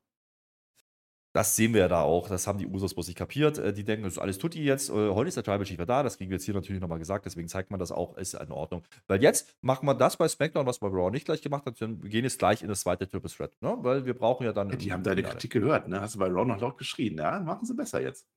Das 1.32 1.54
sehen 1.54 1.72
wir 1.72 1.82
ja 1.82 1.88
da 1.88 2.00
auch. 2.00 2.28
Das 2.28 2.48
haben 2.48 2.58
die 2.58 2.66
Usos 2.66 2.94
bloß 2.94 3.06
nicht 3.06 3.16
kapiert. 3.16 3.58
Äh, 3.58 3.72
die 3.72 3.84
denken, 3.84 4.02
das 4.02 4.14
ist 4.14 4.18
alles 4.18 4.38
Tutti 4.38 4.64
jetzt. 4.64 4.90
Äh, 4.90 5.10
heute 5.10 5.28
ist 5.28 5.36
der 5.36 5.44
Tribal 5.44 5.64
Chief 5.64 5.78
da. 5.84 6.02
Das 6.02 6.16
kriegen 6.16 6.30
wir 6.30 6.38
jetzt 6.38 6.44
hier 6.44 6.54
natürlich 6.54 6.80
nochmal 6.80 6.98
gesagt. 6.98 7.24
Deswegen 7.24 7.46
zeigt 7.46 7.70
man 7.70 7.78
das 7.78 7.92
auch. 7.92 8.16
Ist 8.16 8.34
in 8.34 8.50
Ordnung. 8.50 8.82
Weil 9.06 9.22
jetzt 9.22 9.54
machen 9.60 9.86
wir 9.86 9.94
das 9.94 10.16
bei 10.16 10.26
SmackDown, 10.26 10.66
was 10.66 10.80
bei 10.80 10.88
Raw 10.88 11.10
nicht 11.10 11.24
gleich 11.24 11.42
gemacht 11.42 11.66
hat. 11.66 11.80
Wir 11.80 11.88
gehen 11.88 12.24
jetzt 12.24 12.38
gleich 12.40 12.62
in 12.62 12.68
das 12.68 12.80
zweite 12.80 13.08
Triple 13.08 13.30
Threat. 13.30 13.56
Ne? 13.60 13.76
Weil 13.80 14.06
wir 14.06 14.14
brauchen 14.14 14.44
ja 14.44 14.52
dann. 14.52 14.70
Ja, 14.70 14.76
die 14.76 14.92
haben 14.92 15.02
deine 15.02 15.24
Kritik 15.24 15.52
gehört. 15.52 15.88
Ne? 15.88 16.00
Hast 16.00 16.14
du 16.14 16.20
bei 16.20 16.26
Raw 16.26 16.44
noch 16.44 16.60
laut 16.60 16.78
geschrien. 16.78 17.16
Ja, 17.18 17.40
machen 17.40 17.66
sie 17.66 17.74
besser 17.74 18.00
jetzt. 18.00 18.28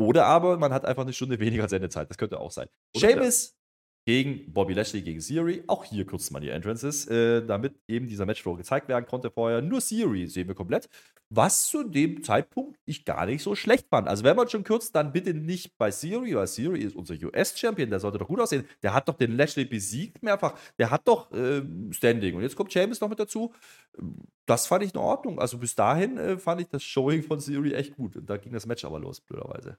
Oder 0.00 0.26
aber 0.26 0.56
man 0.58 0.72
hat 0.72 0.84
einfach 0.84 1.02
eine 1.02 1.12
Stunde 1.12 1.38
weniger 1.38 1.68
Sendezeit. 1.68 2.08
Das 2.08 2.16
könnte 2.16 2.40
auch 2.40 2.50
sein. 2.50 2.68
Seamus 2.96 3.54
gegen 4.06 4.52
Bobby 4.52 4.72
Lashley 4.74 5.02
gegen 5.02 5.20
Theory. 5.20 5.62
Auch 5.66 5.84
hier 5.84 6.06
kürzt 6.06 6.32
man 6.32 6.42
die 6.42 6.48
Entrances, 6.48 7.06
äh, 7.06 7.44
damit 7.44 7.74
eben 7.86 8.08
dieser 8.08 8.26
Matchflow 8.26 8.54
gezeigt 8.56 8.88
werden 8.88 9.06
konnte 9.06 9.30
vorher. 9.30 9.62
Nur 9.62 9.80
Theory 9.80 10.26
sehen 10.26 10.48
wir 10.48 10.54
komplett. 10.54 10.88
Was 11.28 11.68
zu 11.68 11.84
dem 11.84 12.24
Zeitpunkt 12.24 12.78
ich 12.86 13.04
gar 13.04 13.26
nicht 13.26 13.42
so 13.42 13.54
schlecht 13.54 13.86
fand. 13.88 14.08
Also, 14.08 14.24
wenn 14.24 14.36
man 14.36 14.48
schon 14.48 14.64
kürzt, 14.64 14.96
dann 14.96 15.12
bitte 15.12 15.32
nicht 15.32 15.78
bei 15.78 15.90
Theory, 15.90 16.34
weil 16.34 16.48
Theory 16.48 16.80
ist 16.80 16.96
unser 16.96 17.14
US-Champion. 17.14 17.90
Der 17.90 18.00
sollte 18.00 18.18
doch 18.18 18.26
gut 18.26 18.40
aussehen. 18.40 18.66
Der 18.82 18.94
hat 18.94 19.08
doch 19.08 19.14
den 19.14 19.36
Lashley 19.36 19.64
besiegt 19.64 20.22
mehrfach. 20.22 20.58
Der 20.78 20.90
hat 20.90 21.06
doch 21.06 21.30
äh, 21.32 21.62
Standing. 21.90 22.34
Und 22.34 22.42
jetzt 22.42 22.56
kommt 22.56 22.74
James 22.74 23.00
noch 23.00 23.08
mit 23.08 23.20
dazu. 23.20 23.52
Das 24.46 24.66
fand 24.66 24.82
ich 24.82 24.92
in 24.92 24.98
Ordnung. 24.98 25.38
Also, 25.38 25.58
bis 25.58 25.74
dahin 25.76 26.16
äh, 26.18 26.38
fand 26.38 26.62
ich 26.62 26.68
das 26.68 26.82
Showing 26.82 27.22
von 27.22 27.38
Theory 27.38 27.74
echt 27.74 27.94
gut. 27.96 28.16
Und 28.16 28.28
da 28.28 28.36
ging 28.36 28.52
das 28.52 28.66
Match 28.66 28.84
aber 28.84 28.98
los, 28.98 29.20
blöderweise. 29.20 29.78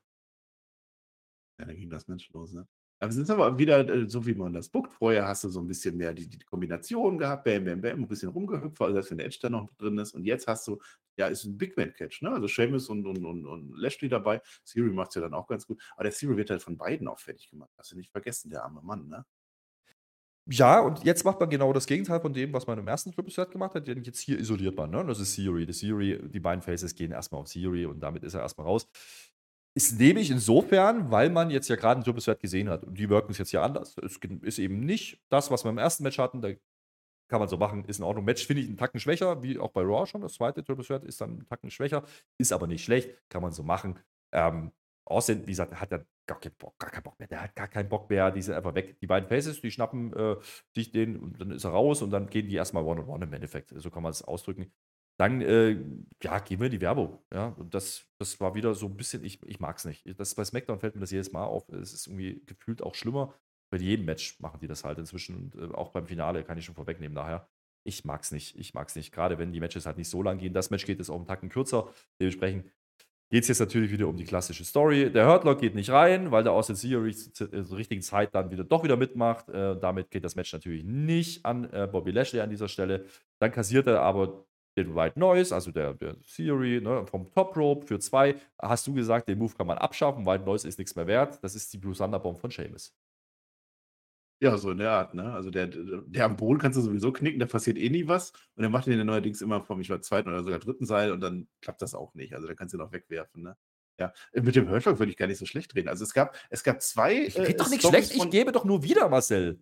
Ja, 1.59 1.65
da 1.65 1.73
ging 1.73 1.89
das 1.89 2.07
Match 2.07 2.31
los, 2.31 2.53
ne? 2.53 2.65
Aber 3.01 3.10
es 3.10 3.17
ist 3.17 3.31
aber 3.31 3.58
wieder 3.58 3.89
äh, 3.89 4.08
so, 4.08 4.27
wie 4.27 4.36
man 4.36 4.53
das 4.53 4.70
bookt. 4.70 4.93
Vorher 4.93 5.27
hast 5.27 5.43
du 5.43 5.50
so 5.50 5.60
ein 5.60 5.67
bisschen 5.67 5.98
mehr 5.98 6.13
die, 6.13 6.29
die 6.29 6.38
Kombination 6.38 7.17
gehabt, 7.17 7.43
bam, 7.46 7.65
bam, 7.65 7.81
bam, 7.81 8.03
ein 8.03 8.08
bisschen 8.08 8.29
rumgehüpft, 8.29 8.79
also 8.79 8.93
selbst 8.93 9.10
wenn 9.10 9.17
der 9.17 9.25
Edge 9.27 9.39
da 9.41 9.50
noch 9.50 9.74
drin 9.77 9.98
ist. 9.98 10.13
Und 10.13 10.24
jetzt 10.24 10.48
hast 10.48 10.67
du, 10.67 10.79
ja, 11.17 11.25
ist 11.25 11.43
ein 11.43 11.58
Big 11.58 11.75
Man-Catch, 11.75 12.22
ne? 12.22 12.31
Also 12.31 12.46
Seamus 12.48 12.89
und, 12.89 13.08
und, 13.08 13.25
und, 13.25 13.48
und 13.48 13.74
Lashley 13.75 14.08
dabei. 14.08 14.39
Siri 14.63 14.91
macht 14.91 15.10
es 15.10 15.15
ja 15.15 15.22
dann 15.22 15.34
auch 15.34 15.48
ganz 15.48 15.65
gut. 15.65 15.81
Aber 15.96 16.03
der 16.03 16.12
Siri 16.12 16.38
wird 16.38 16.51
halt 16.51 16.62
von 16.62 16.77
beiden 16.77 17.08
auch 17.08 17.20
fertig 17.20 17.50
gemacht. 17.50 17.72
Hast 17.75 17.91
du 17.91 17.98
nicht 17.98 18.12
vergessen, 18.12 18.51
der 18.51 18.63
arme 18.63 18.84
Mann, 18.84 19.08
ne? 19.08 19.25
Ja, 20.48 20.81
und 20.81 21.03
jetzt 21.03 21.24
macht 21.24 21.39
man 21.39 21.50
genau 21.50 21.72
das 21.74 21.88
Gegenteil 21.88 22.20
von 22.20 22.34
dem, 22.34 22.51
was 22.53 22.67
man 22.67 22.77
im 22.77 22.88
ersten 22.88 23.12
Triple 23.12 23.34
Threat 23.34 23.51
gemacht 23.51 23.74
hat. 23.74 23.88
Denn 23.88 24.03
jetzt 24.03 24.20
hier 24.20 24.38
isoliert 24.38 24.75
man, 24.75 24.91
ne? 24.91 25.03
Das 25.05 25.20
ist 25.20 25.34
Siri. 25.34 25.65
Die 25.65 25.74
Siri, 25.74 26.20
die 26.29 26.39
beiden 26.39 26.62
Faces 26.62 26.93
gehen 26.93 27.12
erstmal 27.12 27.41
auf 27.41 27.48
Siri 27.48 27.86
und 27.88 28.00
damit 28.00 28.24
ist 28.24 28.36
er 28.36 28.41
erstmal 28.41 28.67
raus. 28.67 28.88
Ist 29.73 29.97
nämlich 29.97 30.29
insofern, 30.31 31.11
weil 31.11 31.29
man 31.29 31.49
jetzt 31.49 31.69
ja 31.69 31.77
gerade 31.77 31.95
einen 31.95 32.03
Triple 32.03 32.21
Threat 32.21 32.39
gesehen 32.41 32.69
hat. 32.69 32.83
Und 32.83 32.97
die 32.97 33.09
wirken 33.09 33.31
es 33.31 33.37
jetzt 33.37 33.53
ja 33.53 33.63
anders. 33.63 33.95
Es 34.03 34.19
ist 34.41 34.59
eben 34.59 34.81
nicht 34.81 35.21
das, 35.29 35.49
was 35.49 35.63
wir 35.63 35.69
im 35.69 35.77
ersten 35.77 36.03
Match 36.03 36.19
hatten. 36.19 36.41
Da 36.41 36.49
kann 37.29 37.39
man 37.39 37.47
so 37.47 37.55
machen, 37.55 37.85
ist 37.85 37.99
in 37.99 38.03
Ordnung. 38.03 38.25
Match 38.25 38.45
finde 38.45 38.61
ich 38.61 38.67
einen 38.67 38.77
Tacken 38.77 38.99
schwächer, 38.99 39.41
wie 39.41 39.57
auch 39.57 39.71
bei 39.71 39.81
Raw 39.81 40.05
schon. 40.05 40.21
Das 40.21 40.33
zweite 40.33 40.63
Triple 40.63 40.83
Threat 40.83 41.05
ist 41.05 41.21
dann 41.21 41.29
einen 41.31 41.45
Tacken 41.45 41.71
schwächer. 41.71 42.03
Ist 42.37 42.51
aber 42.51 42.67
nicht 42.67 42.83
schlecht, 42.83 43.17
kann 43.29 43.41
man 43.41 43.53
so 43.53 43.63
machen. 43.63 43.97
Ähm, 44.33 44.73
Austin, 45.05 45.43
wie 45.47 45.51
gesagt, 45.51 45.73
hat 45.79 45.91
er 45.91 46.05
gar 46.27 46.39
keinen 46.39 46.55
Bock, 46.55 46.77
gar 46.77 46.89
keinen 46.89 47.03
Bock 47.03 47.17
mehr. 47.19 47.29
Der 47.29 47.41
hat 47.41 47.55
gar 47.55 47.69
keinen 47.69 47.87
Bock 47.87 48.09
mehr. 48.09 48.31
Die 48.31 48.41
sind 48.41 48.55
einfach 48.55 48.75
weg. 48.75 48.99
Die 48.99 49.07
beiden 49.07 49.29
Faces, 49.29 49.61
die 49.61 49.71
schnappen 49.71 50.13
äh, 50.13 50.35
sich 50.75 50.91
den 50.91 51.17
und 51.17 51.39
dann 51.39 51.51
ist 51.51 51.63
er 51.63 51.71
raus 51.71 52.01
und 52.01 52.11
dann 52.11 52.27
gehen 52.27 52.47
die 52.47 52.55
erstmal 52.55 52.83
One-on-One 52.83 53.13
-on 53.13 53.19
-one 53.19 53.23
im 53.23 53.33
Endeffekt. 53.33 53.73
So 53.75 53.89
kann 53.89 54.03
man 54.03 54.11
es 54.11 54.21
ausdrücken. 54.21 54.71
Dann, 55.17 55.41
äh, 55.41 55.77
ja, 56.23 56.39
gehen 56.39 56.59
wir 56.59 56.69
die 56.69 56.81
Werbung. 56.81 57.19
Ja, 57.33 57.49
und 57.49 57.73
das, 57.73 58.07
das 58.17 58.39
war 58.39 58.55
wieder 58.55 58.73
so 58.73 58.87
ein 58.87 58.97
bisschen, 58.97 59.23
ich, 59.23 59.41
ich 59.43 59.59
mag 59.59 59.77
es 59.77 59.85
nicht. 59.85 60.03
Das, 60.19 60.33
bei 60.35 60.43
SmackDown 60.43 60.79
fällt 60.79 60.95
mir 60.95 61.01
das 61.01 61.11
jedes 61.11 61.31
Mal 61.31 61.45
auf. 61.45 61.69
Es 61.69 61.93
ist 61.93 62.07
irgendwie 62.07 62.41
gefühlt 62.45 62.81
auch 62.81 62.95
schlimmer. 62.95 63.33
Bei 63.71 63.77
jedem 63.77 64.05
Match 64.05 64.39
machen 64.39 64.59
die 64.61 64.67
das 64.67 64.83
halt 64.83 64.97
inzwischen 64.97 65.35
und 65.35 65.55
äh, 65.55 65.73
auch 65.73 65.91
beim 65.91 66.07
Finale 66.07 66.43
kann 66.43 66.57
ich 66.57 66.65
schon 66.65 66.75
vorwegnehmen 66.75 67.15
daher. 67.15 67.47
Ich 67.83 68.03
mag 68.05 68.21
es 68.21 68.31
nicht. 68.31 68.57
Ich 68.57 68.73
mag 68.73 68.89
es 68.89 68.95
nicht. 68.95 69.11
Gerade 69.11 69.37
wenn 69.37 69.51
die 69.53 69.59
Matches 69.59 69.85
halt 69.85 69.97
nicht 69.97 70.09
so 70.09 70.21
lang 70.21 70.37
gehen. 70.37 70.53
Das 70.53 70.69
Match 70.69 70.85
geht 70.85 70.99
jetzt 70.99 71.09
auch 71.09 71.15
einen 71.15 71.25
Tacken 71.25 71.49
kürzer. 71.49 71.89
Dementsprechend 72.19 72.65
geht 73.31 73.43
es 73.43 73.47
jetzt 73.47 73.59
natürlich 73.59 73.91
wieder 73.91 74.07
um 74.07 74.17
die 74.17 74.25
klassische 74.25 74.65
Story. 74.65 75.11
Der 75.11 75.25
Hurtlock 75.25 75.59
geht 75.59 75.73
nicht 75.73 75.89
rein, 75.89 76.31
weil 76.31 76.43
der 76.43 76.51
Austin 76.51 76.75
Theory 76.75 77.13
zur 77.13 77.77
richtigen 77.77 78.01
Zeit 78.01 78.35
dann 78.35 78.51
wieder 78.51 78.65
doch 78.65 78.83
wieder 78.83 78.97
mitmacht. 78.97 79.47
Äh, 79.49 79.79
damit 79.79 80.11
geht 80.11 80.25
das 80.25 80.35
Match 80.35 80.51
natürlich 80.51 80.83
nicht 80.83 81.45
an 81.45 81.71
äh, 81.71 81.87
Bobby 81.89 82.11
Lashley 82.11 82.41
an 82.41 82.49
dieser 82.49 82.67
Stelle. 82.67 83.05
Dann 83.39 83.51
kassiert 83.51 83.87
er 83.87 84.01
aber 84.01 84.45
den 84.77 84.95
White 84.95 85.19
Noise, 85.19 85.53
also 85.53 85.71
der, 85.71 85.93
der 85.93 86.15
Theory 86.21 86.79
ne, 86.81 87.05
vom 87.05 87.31
Top 87.31 87.55
Rope 87.57 87.85
für 87.85 87.99
zwei. 87.99 88.35
Hast 88.61 88.87
du 88.87 88.93
gesagt, 88.93 89.27
den 89.27 89.37
Move 89.37 89.53
kann 89.55 89.67
man 89.67 89.77
abschaffen, 89.77 90.25
White 90.25 90.45
Noise 90.45 90.67
ist 90.67 90.79
nichts 90.79 90.95
mehr 90.95 91.07
wert. 91.07 91.39
Das 91.43 91.55
ist 91.55 91.73
die 91.73 91.77
Blue 91.77 91.93
Thunder 91.93 92.19
Bomb 92.19 92.39
von 92.39 92.51
Seamus. 92.51 92.93
Ja, 94.41 94.57
so 94.57 94.71
in 94.71 94.79
der 94.79 94.91
Art, 94.91 95.13
ne? 95.13 95.31
Also 95.33 95.51
der, 95.51 95.67
der 95.67 96.25
am 96.25 96.35
Boden 96.35 96.57
kannst 96.57 96.75
du 96.75 96.81
sowieso 96.81 97.11
knicken, 97.11 97.39
da 97.39 97.45
passiert 97.45 97.77
eh 97.77 97.89
nie 97.89 98.07
was. 98.07 98.33
Und 98.55 98.63
er 98.63 98.71
macht 98.71 98.87
den 98.87 99.05
neuerdings 99.05 99.41
immer 99.41 99.61
vom, 99.61 99.79
ich 99.81 99.89
war 99.91 100.01
zweiten 100.01 100.29
oder 100.29 100.43
sogar 100.43 100.57
dritten 100.57 100.85
Seil 100.85 101.11
und 101.11 101.21
dann 101.21 101.47
klappt 101.61 101.81
das 101.83 101.93
auch 101.93 102.15
nicht. 102.15 102.33
Also 102.33 102.47
da 102.47 102.55
kannst 102.55 102.73
du 102.73 102.79
ihn 102.79 102.81
auch 102.81 102.91
wegwerfen, 102.91 103.43
ne? 103.43 103.55
Ja, 103.99 104.11
mit 104.33 104.55
dem 104.55 104.67
Hurtlock 104.67 104.97
würde 104.97 105.11
ich 105.11 105.17
gar 105.17 105.27
nicht 105.27 105.37
so 105.37 105.45
schlecht 105.45 105.75
reden. 105.75 105.89
Also 105.89 106.03
es 106.03 106.13
gab, 106.13 106.35
es 106.49 106.63
gab 106.63 106.81
zwei. 106.81 107.25
Ich 107.25 107.37
rede 107.37 107.49
äh, 107.49 107.55
doch 107.55 107.69
nicht 107.69 107.85
schlecht, 107.85 108.15
ich 108.15 108.29
gebe 108.31 108.51
doch 108.51 108.65
nur 108.65 108.81
wieder, 108.81 109.09
Marcel. 109.09 109.59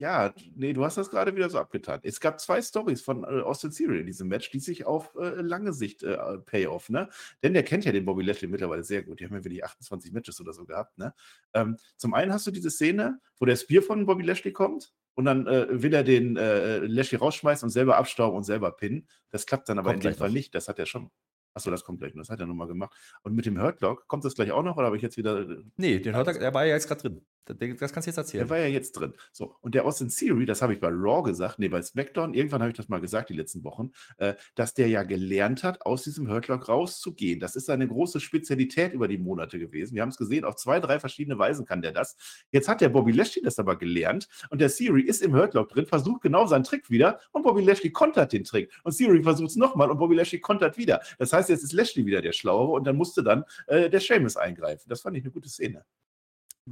Ja, 0.00 0.32
nee, 0.54 0.72
du 0.72 0.84
hast 0.84 0.96
das 0.96 1.10
gerade 1.10 1.34
wieder 1.34 1.50
so 1.50 1.58
abgetan. 1.58 1.98
Es 2.04 2.20
gab 2.20 2.40
zwei 2.40 2.62
Stories 2.62 3.02
von 3.02 3.24
äh, 3.24 3.42
Austin 3.42 3.72
Theory 3.72 4.00
in 4.00 4.06
diesem 4.06 4.28
Match, 4.28 4.48
die 4.50 4.60
sich 4.60 4.86
auf 4.86 5.12
äh, 5.16 5.40
lange 5.40 5.72
Sicht 5.72 6.04
äh, 6.04 6.38
Payoff, 6.38 6.88
ne? 6.88 7.08
Denn 7.42 7.52
der 7.52 7.64
kennt 7.64 7.84
ja 7.84 7.90
den 7.90 8.04
Bobby 8.04 8.22
Lashley 8.22 8.48
mittlerweile 8.48 8.84
sehr 8.84 9.02
gut. 9.02 9.18
Die 9.18 9.24
haben 9.24 9.34
ja 9.34 9.42
wirklich 9.42 9.64
28 9.64 10.12
Matches 10.12 10.40
oder 10.40 10.52
so 10.52 10.64
gehabt, 10.64 10.96
ne? 10.98 11.14
Ähm, 11.52 11.76
zum 11.96 12.14
einen 12.14 12.32
hast 12.32 12.46
du 12.46 12.52
diese 12.52 12.70
Szene, 12.70 13.18
wo 13.38 13.44
der 13.44 13.56
Spear 13.56 13.82
von 13.82 14.06
Bobby 14.06 14.22
Lashley 14.22 14.52
kommt 14.52 14.92
und 15.14 15.24
dann 15.24 15.48
äh, 15.48 15.66
will 15.82 15.92
er 15.92 16.04
den 16.04 16.36
äh, 16.36 16.78
Lashley 16.78 17.18
rausschmeißen 17.18 17.66
und 17.66 17.70
selber 17.70 17.96
abstauben 17.96 18.36
und 18.36 18.44
selber 18.44 18.70
pinnen. 18.70 19.08
Das 19.30 19.46
klappt 19.46 19.68
dann 19.68 19.80
aber 19.80 19.90
kommt 19.90 20.04
in 20.04 20.12
dem 20.12 20.16
Fall 20.16 20.28
noch. 20.28 20.34
nicht. 20.34 20.54
Das 20.54 20.68
hat 20.68 20.78
er 20.78 20.86
schon. 20.86 21.10
Achso, 21.54 21.72
das 21.72 21.82
kommt 21.82 21.98
gleich 21.98 22.14
noch. 22.14 22.22
Das 22.22 22.30
hat 22.30 22.38
er 22.38 22.46
nochmal 22.46 22.68
gemacht. 22.68 22.94
Und 23.22 23.34
mit 23.34 23.44
dem 23.46 23.60
Hurtlock, 23.60 24.06
kommt 24.06 24.24
das 24.24 24.36
gleich 24.36 24.52
auch 24.52 24.62
noch 24.62 24.76
oder 24.76 24.86
habe 24.86 24.96
ich 24.96 25.02
jetzt 25.02 25.16
wieder. 25.16 25.40
Äh, 25.40 25.64
nee, 25.76 25.98
den 25.98 26.14
Hurtlock, 26.14 26.38
der 26.38 26.54
war 26.54 26.66
ja 26.66 26.74
jetzt 26.74 26.86
gerade 26.86 27.00
drin. 27.00 27.26
Das 27.54 27.92
kannst 27.92 28.06
du 28.06 28.10
jetzt 28.10 28.16
erzählen. 28.16 28.46
Der 28.46 28.50
war 28.50 28.58
ja 28.58 28.66
jetzt 28.66 28.92
drin. 28.92 29.14
So, 29.32 29.56
und 29.60 29.74
der 29.74 29.84
Austin 29.84 30.08
Theory, 30.08 30.46
das 30.46 30.62
habe 30.62 30.74
ich 30.74 30.80
bei 30.80 30.88
Raw 30.88 31.22
gesagt, 31.22 31.58
nee, 31.58 31.68
bei 31.68 31.82
SmackDown, 31.82 32.34
irgendwann 32.34 32.60
habe 32.60 32.70
ich 32.70 32.76
das 32.76 32.88
mal 32.88 33.00
gesagt, 33.00 33.30
die 33.30 33.34
letzten 33.34 33.64
Wochen, 33.64 33.90
äh, 34.18 34.34
dass 34.54 34.74
der 34.74 34.88
ja 34.88 35.02
gelernt 35.02 35.64
hat, 35.64 35.82
aus 35.82 36.02
diesem 36.02 36.28
Hurtlock 36.28 36.68
rauszugehen. 36.68 37.40
Das 37.40 37.56
ist 37.56 37.66
seine 37.66 37.86
große 37.86 38.20
Spezialität 38.20 38.92
über 38.92 39.08
die 39.08 39.18
Monate 39.18 39.58
gewesen. 39.58 39.94
Wir 39.94 40.02
haben 40.02 40.10
es 40.10 40.16
gesehen, 40.16 40.44
auf 40.44 40.56
zwei, 40.56 40.80
drei 40.80 41.00
verschiedene 41.00 41.38
Weisen 41.38 41.64
kann 41.64 41.82
der 41.82 41.92
das. 41.92 42.16
Jetzt 42.50 42.68
hat 42.68 42.80
der 42.80 42.88
Bobby 42.88 43.12
Lashley 43.12 43.42
das 43.42 43.58
aber 43.58 43.76
gelernt 43.76 44.28
und 44.50 44.60
der 44.60 44.68
Theory 44.68 45.02
ist 45.02 45.22
im 45.22 45.34
Hurtlock 45.34 45.68
drin, 45.70 45.86
versucht 45.86 46.22
genau 46.22 46.46
seinen 46.46 46.64
Trick 46.64 46.90
wieder 46.90 47.20
und 47.32 47.42
Bobby 47.42 47.62
Lashley 47.62 47.90
kontert 47.90 48.32
den 48.32 48.44
Trick. 48.44 48.72
Und 48.84 48.96
Theory 48.96 49.22
versucht 49.22 49.50
es 49.50 49.56
nochmal 49.56 49.90
und 49.90 49.98
Bobby 49.98 50.14
Lashley 50.14 50.40
kontert 50.40 50.76
wieder. 50.78 51.00
Das 51.18 51.32
heißt, 51.32 51.48
jetzt 51.48 51.64
ist 51.64 51.72
Lashley 51.72 52.06
wieder 52.06 52.22
der 52.22 52.32
Schlauere 52.32 52.72
und 52.72 52.84
dann 52.84 52.96
musste 52.96 53.22
dann 53.22 53.44
äh, 53.66 53.90
der 53.90 54.00
Seamus 54.00 54.36
eingreifen. 54.36 54.88
Das 54.88 55.02
fand 55.02 55.16
ich 55.16 55.22
eine 55.22 55.32
gute 55.32 55.48
Szene. 55.48 55.84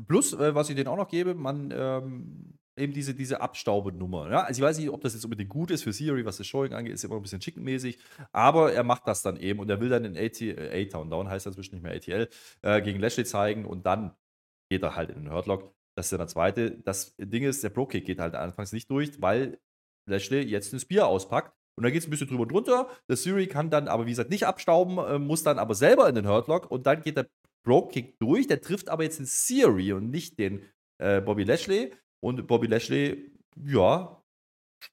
Plus, 0.06 0.32
äh, 0.32 0.54
was 0.54 0.68
ich 0.68 0.76
denen 0.76 0.88
auch 0.88 0.96
noch 0.96 1.08
gebe, 1.08 1.34
man 1.34 1.72
ähm, 1.74 2.58
eben 2.76 2.92
diese, 2.92 3.14
diese 3.14 3.40
Abstaubenummer. 3.40 4.30
Ja? 4.30 4.42
Also 4.42 4.60
ich 4.60 4.66
weiß 4.66 4.78
nicht, 4.78 4.90
ob 4.90 5.00
das 5.00 5.14
jetzt 5.14 5.24
unbedingt 5.24 5.48
gut 5.48 5.70
ist 5.70 5.82
für 5.82 5.92
Siri, 5.92 6.24
was 6.24 6.36
das 6.36 6.46
Showing 6.46 6.72
angeht, 6.74 6.94
ist 6.94 7.04
immer 7.04 7.16
ein 7.16 7.22
bisschen 7.22 7.40
chickenmäßig, 7.40 7.98
aber 8.32 8.72
er 8.72 8.84
macht 8.84 9.06
das 9.06 9.22
dann 9.22 9.36
eben 9.36 9.60
und 9.60 9.70
er 9.70 9.80
will 9.80 9.88
dann 9.88 10.04
in 10.04 10.16
A-Town, 10.16 11.10
Down 11.10 11.28
heißt 11.28 11.46
das 11.46 11.56
inzwischen 11.56 11.76
nicht 11.76 11.84
mehr 11.84 11.94
ATL, 11.94 12.28
äh, 12.62 12.82
gegen 12.82 13.00
Lashley 13.00 13.24
zeigen 13.24 13.64
und 13.64 13.86
dann 13.86 14.14
geht 14.70 14.82
er 14.82 14.96
halt 14.96 15.10
in 15.10 15.24
den 15.24 15.32
Hurtlock. 15.32 15.72
Das 15.96 16.06
ist 16.06 16.12
dann 16.12 16.18
der 16.18 16.28
zweite. 16.28 16.72
Das 16.72 17.14
Ding 17.18 17.44
ist, 17.44 17.64
der 17.64 17.70
Pro-Kick 17.70 18.04
geht 18.04 18.18
halt 18.18 18.34
anfangs 18.34 18.72
nicht 18.72 18.90
durch, 18.90 19.20
weil 19.22 19.58
Lashley 20.08 20.42
jetzt 20.42 20.72
ein 20.72 20.80
Spear 20.80 21.06
auspackt 21.06 21.56
und 21.76 21.84
da 21.84 21.90
geht 21.90 22.00
es 22.00 22.06
ein 22.06 22.10
bisschen 22.10 22.28
drüber 22.28 22.42
und 22.42 22.52
drunter. 22.52 22.88
Der 23.08 23.16
Siri 23.16 23.46
kann 23.46 23.70
dann 23.70 23.88
aber, 23.88 24.06
wie 24.06 24.10
gesagt, 24.10 24.30
nicht 24.30 24.46
abstauben, 24.46 24.98
äh, 24.98 25.18
muss 25.18 25.42
dann 25.42 25.58
aber 25.58 25.74
selber 25.74 26.08
in 26.08 26.14
den 26.14 26.28
Hurtlock 26.28 26.70
und 26.70 26.86
dann 26.86 27.02
geht 27.02 27.16
der 27.16 27.26
Broke-Kick 27.66 28.18
durch. 28.18 28.46
Der 28.46 28.60
trifft 28.60 28.88
aber 28.88 29.02
jetzt 29.02 29.18
den 29.18 29.26
Siri 29.26 29.92
und 29.92 30.10
nicht 30.10 30.38
den 30.38 30.62
äh, 30.98 31.20
Bobby 31.20 31.44
Lashley. 31.44 31.92
Und 32.20 32.46
Bobby 32.46 32.66
Lashley, 32.66 33.32
ja, 33.62 34.22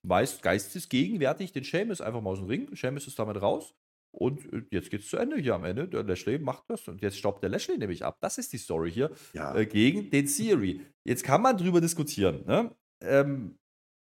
schmeißt 0.01 0.41
geistesgegenwärtig 0.41 1.51
den 1.51 1.63
Seamus 1.63 2.01
einfach 2.01 2.21
mal 2.21 2.31
aus 2.31 2.39
dem 2.39 2.47
Ring. 2.47 2.75
Seamus 2.75 3.07
ist 3.07 3.19
damit 3.19 3.41
raus. 3.41 3.73
Und 4.15 4.51
äh, 4.53 4.63
jetzt 4.71 4.89
geht 4.89 5.01
es 5.01 5.09
zu 5.09 5.17
Ende 5.17 5.37
hier 5.37 5.55
am 5.55 5.63
Ende. 5.63 5.87
Der 5.87 6.03
Lashley 6.03 6.39
macht 6.39 6.69
das 6.69 6.87
und 6.87 7.01
jetzt 7.01 7.17
staubt 7.17 7.41
der 7.43 7.49
Lashley 7.49 7.77
nämlich 7.77 8.03
ab. 8.03 8.17
Das 8.21 8.37
ist 8.37 8.53
die 8.53 8.57
Story 8.57 8.91
hier 8.91 9.11
ja. 9.33 9.55
äh, 9.55 9.65
gegen 9.65 10.09
den 10.09 10.27
Siri. 10.27 10.81
Jetzt 11.07 11.23
kann 11.23 11.41
man 11.41 11.57
drüber 11.57 11.81
diskutieren. 11.81 12.43
Ne? 12.45 12.75
Ähm, 13.01 13.57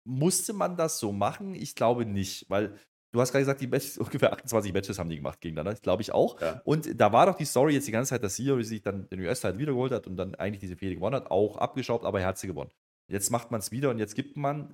musste 0.05 0.53
man 0.53 0.75
das 0.75 0.99
so 0.99 1.11
machen? 1.11 1.55
Ich 1.55 1.75
glaube 1.75 2.05
nicht, 2.05 2.49
weil 2.49 2.77
Du 3.13 3.21
hast 3.21 3.31
gerade 3.31 3.43
gesagt, 3.43 3.61
die 3.61 3.67
Matches, 3.67 3.97
ungefähr 3.99 4.33
28 4.33 4.73
Matches 4.73 4.99
haben 4.99 5.09
die 5.09 5.17
gemacht 5.17 5.39
gegeneinander. 5.39 5.79
Glaube 5.79 6.01
ich 6.01 6.11
auch. 6.11 6.41
Ja. 6.41 6.61
Und 6.65 6.99
da 6.99 7.13
war 7.13 7.27
doch 7.27 7.35
die 7.35 7.45
Story 7.45 7.73
jetzt 7.73 7.87
die 7.87 7.91
ganze 7.91 8.09
Zeit, 8.09 8.23
dass 8.23 8.35
Theory 8.35 8.63
sich 8.63 8.81
dann 8.81 9.07
den 9.09 9.21
US-Teil 9.21 9.57
wiedergeholt 9.57 9.93
hat 9.93 10.07
und 10.07 10.17
dann 10.17 10.35
eigentlich 10.35 10.61
diese 10.61 10.75
Fehde 10.75 10.95
gewonnen 10.95 11.15
hat, 11.15 11.29
auch 11.31 11.57
abgeschraubt, 11.57 12.05
aber 12.05 12.19
er 12.19 12.27
hat 12.27 12.39
sie 12.39 12.47
gewonnen. 12.47 12.71
Jetzt 13.07 13.29
macht 13.29 13.51
man 13.51 13.59
es 13.59 13.71
wieder 13.71 13.91
und 13.91 13.99
jetzt 13.99 14.15
gibt 14.15 14.35
man 14.35 14.73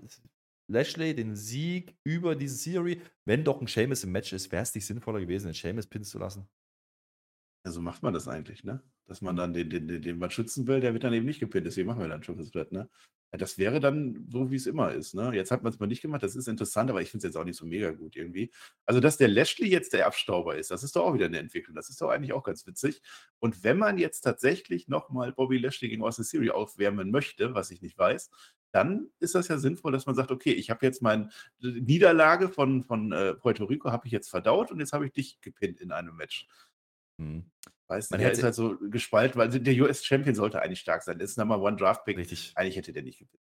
Lashley 0.67 1.13
den 1.13 1.36
Sieg 1.36 1.97
über 2.04 2.36
diese 2.36 2.63
Theory. 2.63 3.02
Wenn 3.25 3.43
doch 3.43 3.60
ein 3.60 3.67
Seamus 3.67 4.04
im 4.06 4.12
Match 4.13 4.32
ist, 4.32 4.52
wäre 4.52 4.63
es 4.63 4.73
nicht 4.73 4.86
sinnvoller 4.86 5.19
gewesen, 5.19 5.47
den 5.47 5.54
Seamus 5.54 5.88
pinnen 5.88 6.06
zu 6.06 6.17
lassen? 6.17 6.47
Ja, 7.65 7.71
so 7.71 7.81
macht 7.81 8.03
man 8.03 8.13
das 8.13 8.27
eigentlich, 8.27 8.63
ne? 8.63 8.81
Dass 9.05 9.21
man 9.21 9.35
dann 9.35 9.53
den, 9.53 9.69
den, 9.69 9.87
den, 9.87 10.01
den 10.01 10.17
man 10.17 10.31
schützen 10.31 10.67
will, 10.67 10.79
der 10.79 10.93
wird 10.93 11.03
dann 11.03 11.13
eben 11.13 11.25
nicht 11.25 11.39
gepinnt. 11.39 11.65
Deswegen 11.65 11.87
machen 11.87 12.01
wir 12.01 12.07
dann 12.07 12.23
schon 12.23 12.37
das 12.37 12.51
Brett, 12.51 12.71
ne? 12.71 12.89
Ja, 13.31 13.37
das 13.37 13.59
wäre 13.59 13.79
dann 13.79 14.25
so, 14.31 14.49
wie 14.49 14.55
es 14.55 14.65
immer 14.65 14.91
ist, 14.93 15.13
ne? 15.13 15.31
Jetzt 15.35 15.51
hat 15.51 15.61
man 15.61 15.71
es 15.71 15.79
mal 15.79 15.85
nicht 15.87 16.01
gemacht, 16.01 16.23
das 16.23 16.35
ist 16.35 16.47
interessant, 16.47 16.89
aber 16.89 17.01
ich 17.01 17.11
finde 17.11 17.27
es 17.27 17.33
jetzt 17.33 17.39
auch 17.39 17.43
nicht 17.45 17.57
so 17.57 17.65
mega 17.65 17.91
gut 17.91 18.15
irgendwie. 18.15 18.51
Also, 18.85 18.99
dass 19.01 19.17
der 19.17 19.27
Lashley 19.27 19.67
jetzt 19.69 19.93
der 19.93 20.07
Abstauber 20.07 20.55
ist, 20.57 20.71
das 20.71 20.83
ist 20.83 20.95
doch 20.95 21.03
auch 21.05 21.13
wieder 21.13 21.25
eine 21.25 21.37
Entwicklung. 21.37 21.75
Das 21.75 21.89
ist 21.89 22.01
doch 22.01 22.09
eigentlich 22.09 22.33
auch 22.33 22.43
ganz 22.43 22.65
witzig. 22.65 23.01
Und 23.39 23.63
wenn 23.63 23.77
man 23.77 23.97
jetzt 23.97 24.21
tatsächlich 24.21 24.87
nochmal 24.87 25.33
Bobby 25.33 25.57
Lashley 25.57 25.89
gegen 25.89 26.03
Austin 26.03 26.25
Theory 26.25 26.49
aufwärmen 26.51 27.11
möchte, 27.11 27.53
was 27.53 27.71
ich 27.71 27.81
nicht 27.81 27.97
weiß, 27.97 28.31
dann 28.71 29.09
ist 29.19 29.35
das 29.35 29.47
ja 29.47 29.57
sinnvoll, 29.57 29.91
dass 29.91 30.05
man 30.05 30.15
sagt, 30.15 30.31
okay, 30.31 30.51
ich 30.53 30.69
habe 30.69 30.85
jetzt 30.85 31.01
meine 31.01 31.29
Niederlage 31.59 32.49
von, 32.49 32.83
von 32.83 33.11
äh, 33.11 33.33
Puerto 33.35 33.65
Rico, 33.65 33.91
habe 33.91 34.07
ich 34.07 34.11
jetzt 34.13 34.29
verdaut 34.29 34.71
und 34.71 34.79
jetzt 34.79 34.93
habe 34.93 35.05
ich 35.05 35.11
dich 35.11 35.41
gepinnt 35.41 35.81
in 35.81 35.91
einem 35.91 36.15
Match. 36.15 36.47
Mhm. 37.19 37.51
Weißt 37.88 38.13
du, 38.13 38.17
der 38.17 38.32
ist 38.32 38.43
halt 38.43 38.53
so 38.53 38.77
gespalten, 38.89 39.39
weil 39.39 39.49
der 39.49 39.73
US-Champion 39.82 40.36
sollte 40.36 40.62
eigentlich 40.62 40.79
stark 40.79 41.01
sein. 41.01 41.17
Das 41.17 41.32
ist 41.32 41.38
Number 41.38 41.60
One 41.60 41.75
Draft-Pick. 41.75 42.17
Richtig. 42.17 42.51
Eigentlich 42.55 42.77
hätte 42.77 42.93
der 42.93 43.03
nicht 43.03 43.19
gewinnt. 43.19 43.39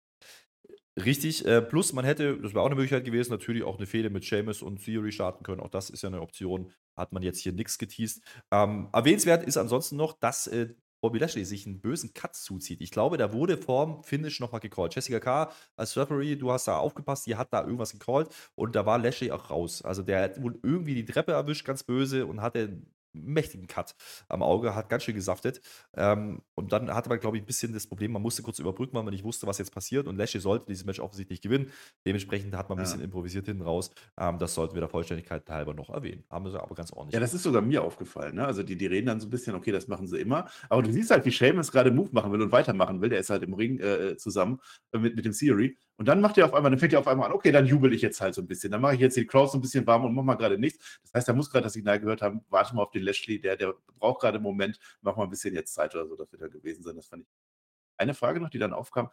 Richtig, 1.05 1.45
äh, 1.45 1.61
plus 1.61 1.93
man 1.93 2.07
hätte, 2.07 2.39
das 2.41 2.55
wäre 2.55 2.63
auch 2.63 2.67
eine 2.67 2.75
Möglichkeit 2.75 3.05
gewesen, 3.05 3.31
natürlich 3.31 3.65
auch 3.65 3.77
eine 3.77 3.87
Fehde 3.87 4.09
mit 4.09 4.25
Seamus 4.25 4.63
und 4.63 4.83
Theory 4.83 5.13
starten 5.13 5.45
können. 5.45 5.61
Auch 5.61 5.69
das 5.69 5.91
ist 5.91 6.03
ja 6.03 6.09
eine 6.09 6.23
Option. 6.23 6.73
Hat 6.97 7.13
man 7.13 7.23
jetzt 7.23 7.41
hier 7.41 7.53
nichts 7.53 7.77
geteased. 7.77 8.23
Ähm, 8.51 8.89
erwähnenswert 8.95 9.45
ist 9.45 9.59
ansonsten 9.59 9.97
noch, 9.97 10.19
dass 10.19 10.47
äh, 10.47 10.75
Bobby 11.03 11.19
Lashley 11.19 11.45
sich 11.45 11.67
einen 11.67 11.81
bösen 11.81 12.15
Cut 12.15 12.35
zuzieht. 12.35 12.81
Ich 12.81 12.91
glaube, 12.91 13.19
da 13.19 13.33
wurde 13.33 13.59
vorm 13.59 14.03
Finish 14.05 14.41
nochmal 14.41 14.61
gecallt. 14.61 14.95
Jessica 14.95 15.21
K. 15.21 15.53
als 15.77 15.97
Referee, 15.97 16.37
du 16.37 16.51
hast 16.51 16.67
da 16.67 16.79
aufgepasst, 16.79 17.27
die 17.27 17.37
hat 17.37 17.53
da 17.53 17.63
irgendwas 17.63 17.93
gecallt 17.93 18.29
und 18.55 18.75
da 18.75 18.87
war 18.87 18.99
Lashley 18.99 19.31
auch 19.31 19.51
raus. 19.51 19.83
Also 19.83 20.03
der 20.03 20.23
hat 20.23 20.43
wohl 20.43 20.59
irgendwie 20.63 20.95
die 20.95 21.05
Treppe 21.05 21.33
erwischt, 21.33 21.67
ganz 21.67 21.85
böse, 21.85 22.27
und 22.27 22.41
hatte 22.41 22.83
mächtigen 23.25 23.67
Cut 23.67 23.95
am 24.29 24.43
Auge, 24.43 24.75
hat 24.75 24.89
ganz 24.89 25.05
schön 25.05 25.15
gesaftet. 25.15 25.61
Ähm, 25.95 26.43
und 26.55 26.73
dann 26.73 26.93
hatte 26.93 27.09
man, 27.09 27.21
glaube 27.21 27.37
ich, 27.37 27.43
ein 27.43 27.47
bisschen 27.47 27.73
das 27.73 27.87
Problem, 27.87 28.13
man 28.13 28.23
musste 28.23 28.43
kurz 28.43 28.59
überbrücken, 28.59 28.95
weil 28.95 29.03
man 29.03 29.13
nicht 29.13 29.25
wusste, 29.25 29.47
was 29.47 29.59
jetzt 29.59 29.73
passiert. 29.73 30.07
Und 30.07 30.17
Lashley 30.17 30.41
sollte 30.41 30.67
dieses 30.67 30.85
Match 30.85 31.01
offensichtlich 31.01 31.41
gewinnen. 31.41 31.71
Dementsprechend 32.05 32.55
hat 32.57 32.69
man 32.69 32.79
ein 32.79 32.85
bisschen 32.85 33.01
improvisiert 33.01 33.47
hinten 33.47 33.63
raus. 33.63 33.91
Ähm, 34.19 34.39
das 34.39 34.55
sollten 34.55 34.75
wir 34.75 34.81
der 34.81 34.89
Vollständigkeit 34.89 35.49
halber 35.49 35.75
noch 35.75 35.91
erwähnen. 35.91 36.25
Haben 36.31 36.51
sie 36.51 36.61
aber 36.61 36.75
ganz 36.75 36.93
ordentlich. 36.93 37.15
Ja, 37.15 37.21
das 37.21 37.35
ist 37.35 37.43
sogar 37.43 37.63
mir 37.63 37.83
aufgefallen. 37.83 38.37
Ne? 38.37 38.47
Also 38.47 38.63
die, 38.63 38.77
die 38.77 38.87
reden 38.87 39.07
dann 39.07 39.21
so 39.21 39.27
ein 39.27 39.31
bisschen, 39.31 39.55
okay, 39.55 39.73
das 39.73 39.89
machen 39.89 40.07
sie 40.07 40.19
immer. 40.19 40.49
Aber 40.69 40.83
du 40.83 40.93
siehst 40.93 41.11
halt, 41.11 41.25
wie 41.25 41.33
Sheamus 41.33 41.73
gerade 41.73 41.91
Move 41.91 42.11
machen 42.13 42.33
will 42.33 42.43
und 42.43 42.53
weitermachen 42.53 43.01
will. 43.01 43.09
Der 43.09 43.21
ist 43.21 43.31
halt 43.31 43.43
im 43.43 43.55
Ring 43.55 43.79
äh, 43.81 44.17
zusammen 44.17 44.61
äh, 44.93 44.99
mit, 44.99 45.17
mit 45.17 45.25
dem 45.25 45.33
Theory. 45.33 45.77
Und 45.99 46.07
dann 46.09 46.21
macht 46.21 46.37
er 46.37 46.45
auf 46.45 46.55
einmal, 46.55 46.71
dann 46.71 46.79
fängt 46.79 46.93
er 46.93 47.01
auf 47.01 47.09
einmal 47.09 47.29
an, 47.29 47.33
okay, 47.33 47.53
dann 47.53 47.67
jubel 47.67 47.93
ich 47.95 48.03
jetzt 48.03 48.21
halt 48.21 48.35
so 48.35 48.43
ein 48.43 48.47
bisschen. 48.47 48.71
Dann 48.71 48.83
mache 48.83 48.95
ich 48.95 49.01
jetzt 49.01 49.17
die 49.17 49.27
Crowd 49.27 49.51
so 49.51 49.59
ein 49.59 49.63
bisschen 49.63 49.87
warm 49.87 50.05
und 50.05 50.15
mache 50.15 50.27
mal 50.27 50.35
gerade 50.35 50.59
nichts. 50.59 51.01
Das 51.03 51.15
heißt, 51.15 51.29
er 51.29 51.35
muss 51.35 51.51
gerade 51.51 51.65
das 51.65 51.73
Signal 51.73 52.01
gehört 52.01 52.21
haben, 52.21 52.45
warte 52.49 52.75
mal 52.75 52.83
auf 52.83 52.91
den 52.91 53.03
Lashley, 53.03 53.41
der, 53.41 53.57
der 53.57 53.75
braucht 53.99 54.21
gerade 54.21 54.37
einen 54.37 54.43
Moment, 54.43 54.79
mach 55.01 55.17
mal 55.17 55.25
ein 55.25 55.31
bisschen 55.31 55.55
jetzt 55.55 55.73
Zeit 55.73 55.95
oder 55.95 56.07
so, 56.07 56.17
das 56.17 56.31
wird 56.33 56.43
er 56.43 56.51
gewesen 56.51 56.83
sein. 56.83 56.97
Das 56.97 57.07
fand 57.07 57.23
ich. 57.23 57.29
Eine 57.97 58.13
Frage 58.13 58.41
noch, 58.41 58.51
die 58.51 58.59
dann 58.59 58.75
aufkam, 58.75 59.09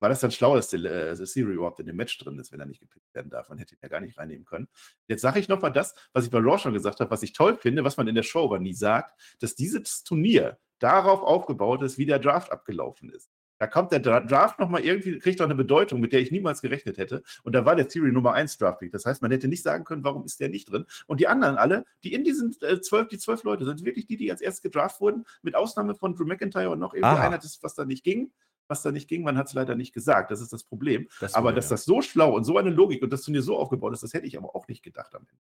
war 0.00 0.08
das 0.08 0.20
dann 0.20 0.30
schlau, 0.30 0.54
dass 0.54 0.68
der, 0.68 0.84
äh, 0.84 1.16
Siri 1.16 1.54
überhaupt 1.54 1.80
in 1.80 1.86
dem 1.86 1.96
Match 1.96 2.18
drin 2.18 2.38
ist, 2.38 2.52
wenn 2.52 2.60
er 2.60 2.66
nicht 2.66 2.80
gepickt 2.80 3.12
werden 3.14 3.30
darf? 3.30 3.48
Man 3.48 3.58
hätte 3.58 3.74
ihn 3.74 3.80
ja 3.82 3.88
gar 3.88 4.00
nicht 4.00 4.16
reinnehmen 4.16 4.44
können. 4.44 4.68
Jetzt 5.08 5.22
sage 5.22 5.40
ich 5.40 5.48
nochmal 5.48 5.72
das, 5.72 5.94
was 6.12 6.24
ich 6.24 6.30
bei 6.30 6.38
Raw 6.38 6.58
schon 6.58 6.72
gesagt 6.72 7.00
habe, 7.00 7.10
was 7.10 7.22
ich 7.22 7.32
toll 7.32 7.56
finde, 7.56 7.82
was 7.84 7.96
man 7.96 8.06
in 8.06 8.14
der 8.14 8.22
Show 8.22 8.44
aber 8.44 8.60
nie 8.60 8.74
sagt, 8.74 9.20
dass 9.40 9.56
dieses 9.56 10.04
Turnier 10.04 10.58
darauf 10.78 11.22
aufgebaut 11.22 11.82
ist, 11.82 11.98
wie 11.98 12.06
der 12.06 12.20
Draft 12.20 12.52
abgelaufen 12.52 13.10
ist. 13.10 13.28
Da 13.58 13.66
kommt 13.66 13.92
der 13.92 14.00
Draft 14.00 14.58
nochmal 14.60 14.82
irgendwie, 14.82 15.18
kriegt 15.18 15.40
auch 15.40 15.46
eine 15.46 15.54
Bedeutung, 15.54 16.00
mit 16.00 16.12
der 16.12 16.20
ich 16.20 16.30
niemals 16.30 16.62
gerechnet 16.62 16.96
hätte. 16.98 17.22
Und 17.42 17.54
da 17.54 17.64
war 17.64 17.74
der 17.74 17.88
Theory 17.88 18.12
Nummer 18.12 18.32
1 18.32 18.56
Draft 18.58 18.78
Pick. 18.78 18.92
Das 18.92 19.04
heißt, 19.04 19.20
man 19.22 19.30
hätte 19.30 19.48
nicht 19.48 19.62
sagen 19.62 19.84
können, 19.84 20.04
warum 20.04 20.24
ist 20.24 20.38
der 20.40 20.48
nicht 20.48 20.70
drin. 20.70 20.84
Und 21.06 21.20
die 21.20 21.26
anderen 21.26 21.56
alle, 21.56 21.84
die 22.04 22.12
in 22.12 22.24
diesen 22.24 22.54
äh, 22.62 22.80
zwölf, 22.80 23.08
die 23.08 23.18
zwölf 23.18 23.42
Leute 23.42 23.64
sind 23.64 23.84
wirklich 23.84 24.06
die, 24.06 24.16
die 24.16 24.30
als 24.30 24.40
erstes 24.40 24.62
gedraft 24.62 25.00
wurden, 25.00 25.24
mit 25.42 25.54
Ausnahme 25.56 25.94
von 25.94 26.14
Drew 26.14 26.24
McIntyre 26.24 26.70
und 26.70 26.78
noch 26.78 26.94
irgendwie 26.94 27.16
Aha. 27.16 27.26
einer, 27.26 27.38
das, 27.38 27.58
was 27.62 27.74
da 27.74 27.84
nicht 27.84 28.04
ging. 28.04 28.32
Was 28.68 28.82
da 28.82 28.92
nicht 28.92 29.08
ging, 29.08 29.22
man 29.22 29.38
hat 29.38 29.46
es 29.46 29.54
leider 29.54 29.74
nicht 29.74 29.94
gesagt. 29.94 30.30
Das 30.30 30.42
ist 30.42 30.52
das 30.52 30.62
Problem. 30.62 31.08
Das 31.20 31.34
aber 31.34 31.54
dass 31.54 31.66
ja. 31.66 31.70
das 31.70 31.84
so 31.86 32.02
schlau 32.02 32.36
und 32.36 32.44
so 32.44 32.58
eine 32.58 32.68
Logik 32.70 33.02
und 33.02 33.10
das 33.12 33.22
Turnier 33.22 33.40
so 33.40 33.56
aufgebaut 33.56 33.94
ist, 33.94 34.02
das 34.02 34.12
hätte 34.12 34.26
ich 34.26 34.36
aber 34.36 34.54
auch 34.54 34.68
nicht 34.68 34.82
gedacht 34.82 35.14
am 35.14 35.22
Ende. 35.22 35.42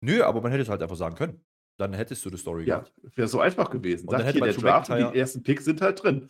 Nö, 0.00 0.22
aber 0.24 0.40
man 0.40 0.50
hätte 0.50 0.62
es 0.62 0.68
halt 0.68 0.82
einfach 0.82 0.96
sagen 0.96 1.14
können. 1.14 1.40
dann 1.76 1.92
hättest 1.94 2.24
du 2.24 2.30
die 2.30 2.36
Story 2.36 2.64
Ja, 2.64 2.80
gehabt. 2.80 2.92
wäre 3.14 3.28
so 3.28 3.38
einfach 3.40 3.70
gewesen. 3.70 4.08
Und 4.08 4.12
dann 4.12 4.22
hätte 4.22 4.38
hier, 4.38 4.52
der 4.52 4.54
Draft 4.54 4.88
die 4.88 5.18
ersten 5.18 5.44
Picks 5.44 5.64
sind 5.64 5.80
halt 5.80 6.02
drin. 6.02 6.28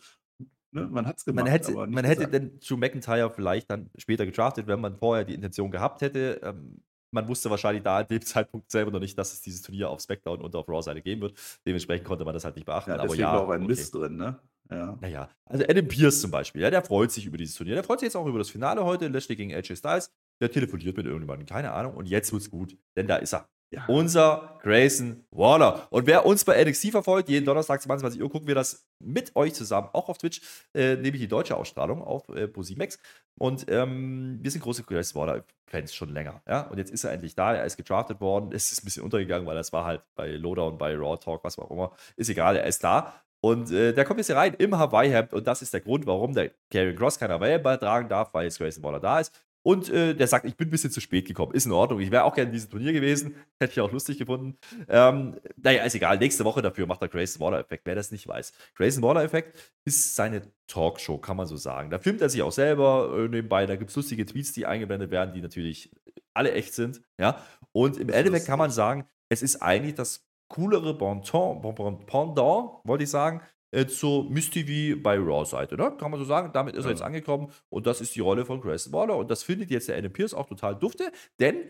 Ne? 0.71 0.87
Man 0.87 1.07
hat 1.07 1.17
es 1.17 1.25
gemacht. 1.25 1.45
Man 1.45 1.51
hätte, 1.51 1.71
man 1.73 2.05
hätte 2.05 2.27
den 2.27 2.59
Drew 2.59 2.77
McIntyre 2.77 3.31
vielleicht 3.31 3.69
dann 3.71 3.89
später 3.97 4.25
gedraftet, 4.25 4.67
wenn 4.67 4.79
man 4.79 4.97
vorher 4.97 5.25
die 5.25 5.33
Intention 5.33 5.71
gehabt 5.71 6.01
hätte. 6.01 6.39
Ähm, 6.43 6.81
man 7.11 7.27
wusste 7.27 7.49
wahrscheinlich 7.49 7.83
da 7.83 7.97
an 7.97 8.07
dem 8.07 8.21
Zeitpunkt 8.25 8.71
selber 8.71 8.91
noch 8.91 8.99
nicht, 8.99 9.17
dass 9.17 9.33
es 9.33 9.41
dieses 9.41 9.61
Turnier 9.61 9.89
auf 9.89 10.01
SmackDown 10.01 10.41
und 10.41 10.55
auf 10.55 10.67
Raw-Seite 10.67 11.01
geben 11.01 11.21
wird. 11.21 11.59
Dementsprechend 11.65 12.07
konnte 12.07 12.25
man 12.25 12.33
das 12.33 12.45
halt 12.45 12.55
nicht 12.55 12.65
beachten. 12.65 12.91
ja, 12.91 12.99
aber 12.99 13.15
ja, 13.15 13.33
war 13.33 13.41
auch 13.41 13.49
ein 13.49 13.61
okay. 13.61 13.67
Mist 13.67 13.95
drin, 13.95 14.17
ne? 14.17 14.39
Ja. 14.71 14.97
Naja, 15.01 15.29
also 15.45 15.65
Adam 15.67 15.87
Pierce 15.87 16.21
zum 16.21 16.29
Beispiel, 16.29 16.61
ja, 16.61 16.69
der 16.69 16.83
freut 16.83 17.11
sich 17.11 17.25
über 17.25 17.37
dieses 17.37 17.55
Turnier. 17.55 17.73
Der 17.73 17.83
freut 17.83 18.01
sich 18.01 18.07
jetzt 18.07 18.15
auch 18.15 18.27
über 18.27 18.37
das 18.37 18.51
Finale 18.51 18.85
heute, 18.85 19.07
Lashley 19.07 19.35
gegen 19.35 19.53
AJ 19.53 19.77
Styles. 19.77 20.11
Der 20.39 20.51
telefoniert 20.51 20.95
mit 20.95 21.07
irgendjemandem, 21.07 21.47
keine 21.47 21.71
Ahnung. 21.71 21.95
Und 21.95 22.07
jetzt 22.07 22.31
wird's 22.31 22.49
gut, 22.49 22.77
denn 22.95 23.07
da 23.07 23.15
ist 23.15 23.33
er. 23.33 23.49
Ja. 23.71 23.85
Unser 23.87 24.57
Grayson 24.63 25.25
Waller. 25.31 25.87
Und 25.91 26.07
wer 26.07 26.25
uns 26.25 26.43
bei 26.43 26.63
NXT 26.63 26.89
verfolgt, 26.91 27.29
jeden 27.29 27.45
Donnerstag 27.45 27.81
22 27.81 28.21
Uhr 28.21 28.29
gucken 28.29 28.47
wir 28.47 28.55
das 28.55 28.87
mit 28.99 29.35
euch 29.35 29.53
zusammen, 29.53 29.89
auch 29.93 30.09
auf 30.09 30.17
Twitch, 30.17 30.41
äh, 30.73 30.95
nämlich 30.95 31.21
die 31.21 31.27
deutsche 31.27 31.55
Ausstrahlung 31.55 32.01
auf 32.01 32.27
äh. 32.29 32.47
Und 33.37 33.65
ähm, 33.69 34.39
wir 34.41 34.51
sind 34.51 34.61
große 34.61 34.83
Grayson 34.83 35.21
Waller-Fans 35.21 35.93
schon 35.93 36.09
länger. 36.09 36.41
Ja? 36.47 36.61
Und 36.61 36.79
jetzt 36.79 36.91
ist 36.91 37.03
er 37.03 37.11
endlich 37.11 37.35
da, 37.35 37.53
er 37.53 37.65
ist 37.65 37.77
gedraftet 37.77 38.19
worden. 38.21 38.49
Es 38.53 38.71
ist 38.71 38.81
ein 38.81 38.85
bisschen 38.85 39.03
untergegangen, 39.03 39.47
weil 39.47 39.55
das 39.55 39.71
war 39.71 39.85
halt 39.85 40.01
bei 40.15 40.31
Lowdown, 40.31 40.77
bei 40.77 40.95
Raw 40.95 41.17
Talk, 41.17 41.43
was 41.43 41.59
auch 41.59 41.69
immer. 41.69 41.91
Ist 42.15 42.29
egal, 42.29 42.55
er 42.55 42.65
ist 42.65 42.83
da. 42.83 43.13
Und 43.41 43.71
äh, 43.71 43.93
der 43.93 44.03
kommt 44.03 44.19
jetzt 44.19 44.27
hier 44.27 44.35
rein 44.35 44.53
im 44.55 44.77
Hawaii-Hemd 44.77 45.33
und 45.33 45.47
das 45.47 45.61
ist 45.61 45.73
der 45.73 45.79
Grund, 45.79 46.05
warum 46.05 46.33
der 46.33 46.51
Karrion 46.69 46.95
Cross 46.95 47.19
kein 47.19 47.31
Hawaii-Ball 47.31 47.77
tragen 47.77 48.09
darf, 48.09 48.33
weil 48.33 48.45
jetzt 48.45 48.57
Grayson 48.57 48.83
Waller 48.83 48.99
da 48.99 49.19
ist. 49.19 49.33
Und 49.69 49.87
äh, 49.89 50.15
der 50.15 50.25
sagt, 50.25 50.45
ich 50.45 50.57
bin 50.57 50.67
ein 50.67 50.71
bisschen 50.71 50.89
zu 50.89 50.99
spät 50.99 51.27
gekommen. 51.27 51.53
Ist 51.53 51.67
in 51.67 51.71
Ordnung. 51.71 51.99
Ich 51.99 52.09
wäre 52.09 52.23
auch 52.23 52.33
gerne 52.33 52.47
in 52.49 52.53
diesem 52.53 52.71
Turnier 52.71 52.91
gewesen. 52.91 53.35
Hätte 53.59 53.73
ich 53.73 53.79
auch 53.81 53.91
lustig 53.91 54.17
gefunden. 54.17 54.57
Ähm, 54.87 55.39
naja, 55.57 55.83
ist 55.83 55.93
egal. 55.93 56.17
Nächste 56.17 56.43
Woche 56.43 56.63
dafür 56.63 56.87
macht 56.87 57.03
der 57.03 57.07
Grayson 57.07 57.39
Waller-Effekt. 57.39 57.85
Wer 57.85 57.93
das 57.93 58.09
nicht 58.09 58.27
weiß. 58.27 58.51
Grayson 58.73 59.03
Waller-Effekt 59.03 59.75
ist 59.85 60.15
seine 60.15 60.41
Talkshow, 60.65 61.19
kann 61.19 61.37
man 61.37 61.45
so 61.45 61.55
sagen. 61.55 61.91
Da 61.91 61.99
filmt 61.99 62.19
er 62.19 62.29
sich 62.29 62.41
auch 62.41 62.51
selber 62.51 63.15
äh, 63.15 63.27
nebenbei. 63.27 63.67
Da 63.67 63.75
gibt 63.75 63.91
es 63.91 63.95
lustige 63.95 64.25
Tweets, 64.25 64.53
die 64.53 64.65
eingeblendet 64.65 65.11
werden, 65.11 65.35
die 65.35 65.41
natürlich 65.41 65.91
alle 66.33 66.51
echt 66.53 66.73
sind. 66.73 67.03
Ja? 67.19 67.37
Und 67.71 67.97
im 67.97 68.09
Endeffekt 68.09 68.47
kann 68.47 68.57
man 68.57 68.71
sagen, 68.71 69.05
es 69.29 69.43
ist 69.43 69.61
eigentlich 69.61 69.93
das 69.93 70.27
coolere 70.47 70.95
Bon- 70.95 71.21
Pendant, 71.21 72.71
wollte 72.85 73.03
ich 73.03 73.11
sagen, 73.11 73.43
äh, 73.71 73.85
zur 73.85 74.33
TV 74.33 74.99
bei 75.01 75.17
Raw-Seite. 75.17 75.75
Ne? 75.77 75.95
Kann 75.97 76.11
man 76.11 76.19
so 76.19 76.25
sagen. 76.25 76.51
Damit 76.53 76.75
ist 76.75 76.85
er 76.85 76.89
Ja. 76.89 76.91
jetzt 76.91 77.01
angekommen 77.01 77.51
und 77.69 77.85
das 77.87 78.01
ist 78.01 78.15
die 78.15 78.19
Rolle 78.21 78.45
von 78.45 78.61
Grayson 78.61 78.93
Waller 78.93 79.17
und 79.17 79.29
das 79.29 79.43
findet 79.43 79.69
jetzt 79.71 79.87
der 79.87 79.97
Adam 79.97 80.11
Pierce 80.11 80.33
auch 80.33 80.47
total 80.47 80.75
dufte, 80.75 81.11
denn 81.39 81.69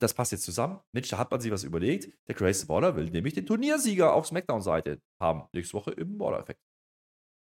das 0.00 0.14
passt 0.14 0.30
jetzt 0.32 0.44
zusammen. 0.44 0.78
Mensch, 0.92 1.08
da 1.08 1.18
hat 1.18 1.30
man 1.30 1.40
sich 1.40 1.50
was 1.50 1.64
überlegt. 1.64 2.16
Der 2.28 2.34
Grayson 2.36 2.68
Waller 2.68 2.94
will 2.94 3.10
nämlich 3.10 3.34
den 3.34 3.46
Turniersieger 3.46 4.14
auf 4.14 4.26
SmackDown-Seite 4.26 5.00
haben. 5.20 5.48
Nächste 5.52 5.74
Woche 5.74 5.90
im 5.92 6.18
Waller-Effekt. 6.20 6.60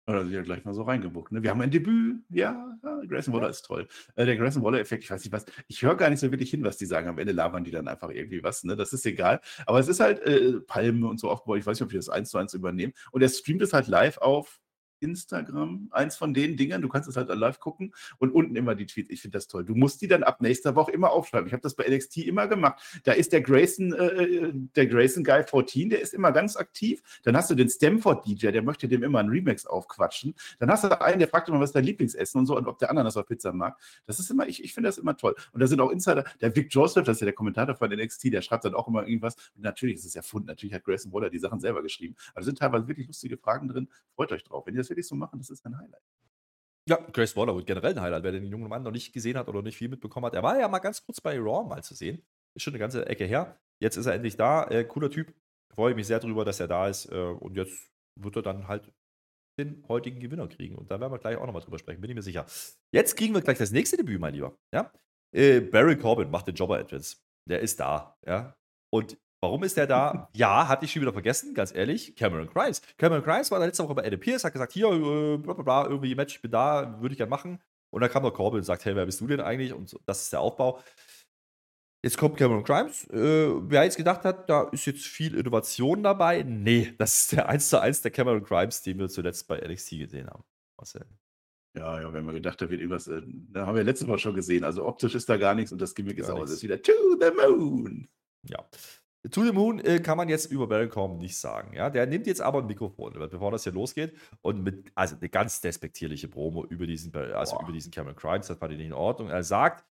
Oder 0.07 0.25
sie 0.25 0.33
ja 0.33 0.41
gleich 0.41 0.63
mal 0.63 0.73
so 0.73 0.83
reingebuckt. 0.83 1.33
Ne? 1.33 1.43
Wir 1.43 1.49
haben 1.49 1.59
ein 1.59 1.69
Debüt. 1.69 2.23
Ja, 2.29 2.77
ja 2.81 3.01
Grayson 3.07 3.33
Waller 3.33 3.49
ist 3.49 3.63
toll. 3.63 3.89
Äh, 4.15 4.25
der 4.25 4.37
Grayson 4.37 4.63
Waller-Effekt, 4.63 5.03
ich 5.03 5.11
weiß 5.11 5.21
nicht 5.21 5.33
was. 5.33 5.45
Ich 5.67 5.81
höre 5.81 5.95
gar 5.95 6.09
nicht 6.09 6.19
so 6.19 6.31
wirklich 6.31 6.49
hin, 6.49 6.63
was 6.63 6.77
die 6.77 6.85
sagen. 6.85 7.09
Am 7.09 7.19
Ende 7.19 7.33
labern 7.33 7.65
die 7.65 7.71
dann 7.71 7.89
einfach 7.89 8.09
irgendwie 8.09 8.41
was. 8.41 8.63
Ne? 8.63 8.77
Das 8.77 8.93
ist 8.93 9.05
egal. 9.05 9.41
Aber 9.65 9.79
es 9.79 9.89
ist 9.89 9.99
halt 9.99 10.21
äh, 10.21 10.61
Palmen 10.61 11.03
und 11.03 11.19
so 11.19 11.29
aufgebaut. 11.29 11.59
Ich 11.59 11.65
weiß 11.65 11.77
nicht, 11.77 11.83
ob 11.83 11.89
die 11.89 11.97
das 11.97 12.07
eins 12.07 12.29
zu 12.29 12.37
eins 12.37 12.53
übernehmen. 12.53 12.93
Und 13.11 13.21
er 13.21 13.27
streamt 13.27 13.61
es 13.61 13.73
halt 13.73 13.87
live 13.87 14.17
auf 14.19 14.61
Instagram. 14.99 15.87
Eins 15.91 16.15
von 16.15 16.33
den 16.33 16.57
Dingern. 16.57 16.81
Du 16.81 16.89
kannst 16.89 17.07
es 17.09 17.17
halt 17.17 17.29
live 17.29 17.59
gucken. 17.59 17.93
Und 18.17 18.31
unten 18.31 18.55
immer 18.55 18.75
die 18.75 18.85
Tweets. 18.85 19.09
Ich 19.09 19.21
finde 19.21 19.37
das 19.37 19.47
toll. 19.47 19.65
Du 19.65 19.75
musst 19.75 20.01
die 20.01 20.07
dann 20.07 20.23
ab 20.23 20.41
nächster 20.41 20.75
Woche 20.75 20.91
immer 20.91 21.11
aufschreiben. 21.11 21.47
Ich 21.47 21.53
habe 21.53 21.61
das 21.61 21.75
bei 21.75 21.87
NXT 21.87 22.17
immer 22.17 22.47
gemacht. 22.47 22.81
Da 23.03 23.13
ist 23.13 23.33
der 23.33 23.41
Grayson, 23.41 23.93
äh, 23.93 24.51
der 24.53 24.87
Grayson 24.87 25.23
Guy 25.23 25.43
14, 25.43 25.89
der 25.89 26.01
ist 26.01 26.13
immer 26.13 26.31
ganz 26.31 26.55
aktiv. 26.55 27.01
Dann 27.23 27.35
hast 27.35 27.49
du 27.49 27.55
den 27.55 27.69
Stamford 27.69 28.25
DJ, 28.25 28.51
der 28.51 28.61
möchte 28.61 28.87
dem 28.87 29.03
immer 29.03 29.19
einen 29.19 29.29
Remix 29.29 29.65
aufquatschen. 29.65 30.35
Dann 30.59 30.69
hast 30.69 30.83
du 30.83 31.01
einen, 31.01 31.19
der 31.19 31.27
fragt 31.27 31.49
immer, 31.49 31.59
was 31.59 31.71
dein 31.71 31.83
Lieblingsessen 31.83 32.39
und 32.39 32.45
so 32.45 32.57
und 32.57 32.67
ob 32.67 32.79
der 32.79 32.89
Ananas 32.89 33.17
auf 33.17 33.25
Pizza 33.25 33.53
mag. 33.53 33.77
Das 34.05 34.19
ist 34.19 34.29
immer, 34.29 34.47
ich, 34.47 34.63
ich 34.63 34.73
finde 34.73 34.89
das 34.89 34.97
immer 34.97 35.15
toll. 35.15 35.35
Und 35.51 35.61
da 35.61 35.67
sind 35.67 35.79
auch 35.79 35.91
Insider, 35.91 36.23
der 36.41 36.55
Vic 36.55 36.73
Joseph, 36.73 37.05
das 37.05 37.17
ist 37.17 37.21
ja 37.21 37.25
der 37.25 37.33
Kommentator 37.33 37.75
von 37.75 37.91
NXT, 37.91 38.33
der 38.33 38.41
schreibt 38.41 38.65
dann 38.65 38.73
auch 38.73 38.87
immer 38.87 39.07
irgendwas. 39.07 39.35
Und 39.55 39.63
natürlich 39.63 39.95
ist 39.97 40.05
es 40.05 40.15
erfunden, 40.15 40.47
natürlich 40.47 40.73
hat 40.73 40.83
Grayson 40.83 41.11
Waller 41.13 41.29
die 41.29 41.39
Sachen 41.39 41.59
selber 41.59 41.81
geschrieben. 41.81 42.15
Aber 42.31 42.41
da 42.41 42.45
sind 42.45 42.57
teilweise 42.57 42.87
wirklich 42.87 43.07
lustige 43.07 43.37
Fragen 43.37 43.67
drin. 43.67 43.87
Freut 44.15 44.31
euch 44.31 44.43
drauf. 44.43 44.65
Wenn 44.65 44.73
die 44.73 44.77
das 44.77 44.86
wirklich 44.89 45.07
so 45.07 45.15
machen, 45.15 45.39
das 45.39 45.49
ist 45.49 45.65
ein 45.65 45.77
Highlight. 45.77 46.03
Ja, 46.87 46.95
Grace 47.11 47.35
Waller 47.35 47.61
generell 47.63 47.93
ein 47.93 48.01
Highlight, 48.01 48.23
wer 48.23 48.31
den 48.31 48.45
jungen 48.45 48.69
Mann 48.69 48.83
noch 48.83 48.91
nicht 48.91 49.11
gesehen 49.11 49.37
hat 49.37 49.49
oder 49.49 49.61
nicht 49.61 49.77
viel 49.77 49.89
mitbekommen 49.89 50.25
hat. 50.25 50.33
Er 50.33 50.43
war 50.43 50.57
ja 50.57 50.67
mal 50.69 50.79
ganz 50.79 51.05
kurz 51.05 51.19
bei 51.19 51.37
Raw 51.37 51.67
mal 51.67 51.83
zu 51.83 51.93
sehen. 51.93 52.25
Ist 52.55 52.63
schon 52.63 52.73
eine 52.73 52.79
ganze 52.79 53.05
Ecke 53.05 53.25
her. 53.25 53.59
Jetzt 53.79 53.97
ist 53.97 54.05
er 54.05 54.13
endlich 54.13 54.37
da. 54.37 54.67
Äh, 54.69 54.85
cooler 54.85 55.09
Typ. 55.09 55.33
Freue 55.73 55.95
mich 55.95 56.07
sehr 56.07 56.19
drüber, 56.19 56.45
dass 56.45 56.61
er 56.61 56.67
da 56.67 56.87
ist. 56.87 57.11
Äh, 57.11 57.15
und 57.15 57.57
jetzt 57.57 57.91
wird 58.15 58.37
er 58.37 58.41
dann 58.41 58.67
halt 58.69 58.91
den 59.59 59.83
heutigen 59.87 60.19
Gewinner 60.19 60.47
kriegen. 60.47 60.75
Und 60.75 60.89
da 60.89 60.99
werden 60.99 61.11
wir 61.11 61.19
gleich 61.19 61.35
auch 61.35 61.45
nochmal 61.45 61.61
drüber 61.61 61.79
sprechen, 61.79 61.99
bin 61.99 62.09
ich 62.09 62.15
mir 62.15 62.21
sicher. 62.21 62.45
Jetzt 62.93 63.17
kriegen 63.17 63.33
wir 63.33 63.41
gleich 63.41 63.57
das 63.57 63.71
nächste 63.71 63.97
Debüt, 63.97 64.19
mein 64.19 64.33
Lieber. 64.33 64.57
Ja? 64.73 64.91
Äh, 65.35 65.61
Barry 65.61 65.97
Corbin 65.97 66.29
macht 66.29 66.47
den 66.47 66.55
Jobber 66.55 66.79
Entrance. 66.79 67.17
Der 67.49 67.59
ist 67.59 67.79
da. 67.79 68.17
Ja? 68.25 68.55
Und 68.93 69.17
warum 69.41 69.63
ist 69.63 69.77
der 69.77 69.87
da? 69.87 70.29
ja, 70.33 70.67
hatte 70.67 70.85
ich 70.85 70.91
schon 70.91 71.01
wieder 71.01 71.13
vergessen, 71.13 71.53
ganz 71.53 71.73
ehrlich. 71.73 72.15
Cameron 72.15 72.47
Grimes. 72.47 72.81
Cameron 72.97 73.23
Grimes 73.23 73.51
war 73.51 73.59
letzte 73.59 73.83
Woche 73.83 73.95
bei 73.95 74.05
Adam 74.05 74.19
Pierce, 74.19 74.43
hat 74.43 74.53
gesagt: 74.53 74.73
Hier, 74.73 74.87
äh, 74.87 75.37
bla 75.37 75.53
bla 75.53 75.63
bla, 75.63 75.89
irgendwie 75.89 76.15
Match, 76.15 76.35
ich 76.35 76.41
bin 76.41 76.51
da, 76.51 77.01
würde 77.01 77.13
ich 77.13 77.17
gerne 77.17 77.29
machen. 77.29 77.61
Und 77.89 78.01
dann 78.01 78.09
kam 78.09 78.23
der 78.23 78.31
Corbin 78.31 78.59
und 78.59 78.63
sagt: 78.63 78.85
Hey, 78.85 78.95
wer 78.95 79.05
bist 79.05 79.21
du 79.21 79.27
denn 79.27 79.41
eigentlich? 79.41 79.73
Und 79.73 79.89
so, 79.89 79.99
das 80.05 80.23
ist 80.23 80.33
der 80.33 80.41
Aufbau. 80.41 80.79
Jetzt 82.03 82.17
kommt 82.17 82.37
Cameron 82.37 82.63
Grimes. 82.63 83.05
Äh, 83.09 83.49
wer 83.69 83.83
jetzt 83.83 83.97
gedacht 83.97 84.23
hat, 84.23 84.49
da 84.49 84.63
ist 84.69 84.85
jetzt 84.85 85.05
viel 85.05 85.35
Innovation 85.35 86.03
dabei? 86.03 86.43
Nee, 86.43 86.93
das 86.97 87.21
ist 87.21 87.31
der 87.33 87.49
1 87.49 87.69
zu 87.69 87.81
1 87.81 88.01
der 88.03 88.11
Cameron 88.11 88.43
Grimes, 88.43 88.83
den 88.83 88.99
wir 88.99 89.09
zuletzt 89.09 89.47
bei 89.47 89.59
NXT 89.59 89.89
gesehen 89.91 90.29
haben. 90.29 90.43
Marcel. 90.77 91.05
Ja, 91.75 92.01
ja, 92.01 92.11
wir 92.11 92.19
haben 92.19 92.27
ja 92.27 92.33
gedacht, 92.33 92.61
da 92.61 92.69
wird 92.69 92.81
irgendwas, 92.81 93.07
äh, 93.07 93.21
da 93.25 93.67
haben 93.67 93.75
wir 93.75 93.83
letztes 93.83 94.07
Mal 94.07 94.17
schon 94.17 94.35
gesehen. 94.35 94.63
Also 94.63 94.85
optisch 94.85 95.15
ist 95.15 95.29
da 95.29 95.37
gar 95.37 95.53
nichts 95.53 95.71
und 95.71 95.81
das 95.81 95.93
Gimmick 95.93 96.17
ist 96.17 96.29
auch, 96.29 96.43
ist 96.43 96.63
wieder 96.63 96.81
to 96.81 96.93
the 97.19 97.31
moon. 97.35 98.07
Ja. 98.43 98.65
To 99.31 99.43
the 99.43 99.51
Moon 99.51 99.79
äh, 99.79 99.99
kann 99.99 100.17
man 100.17 100.29
jetzt 100.29 100.51
über 100.51 100.67
Baron 100.67 100.89
Corbin 100.89 101.17
nicht 101.17 101.37
sagen. 101.37 101.73
Ja? 101.73 101.89
Der 101.89 102.05
nimmt 102.05 102.27
jetzt 102.27 102.41
aber 102.41 102.59
ein 102.59 102.67
Mikrofon, 102.67 103.13
bevor 103.13 103.51
das 103.51 103.63
hier 103.63 103.73
losgeht. 103.73 104.13
Und 104.41 104.63
mit, 104.63 104.91
also 104.95 105.15
eine 105.19 105.29
ganz 105.29 105.61
despektierliche 105.61 106.27
Promo 106.27 106.65
über 106.65 106.87
diesen, 106.87 107.15
also 107.15 107.55
Boah. 107.55 107.63
über 107.63 107.71
diesen 107.73 107.91
Cameron 107.91 108.15
Grimes, 108.15 108.47
das 108.47 108.57
fand 108.57 108.73
ich 108.73 108.77
nicht 108.77 108.87
in 108.87 108.93
Ordnung. 108.93 109.29
Er 109.29 109.43
sagt, 109.43 109.85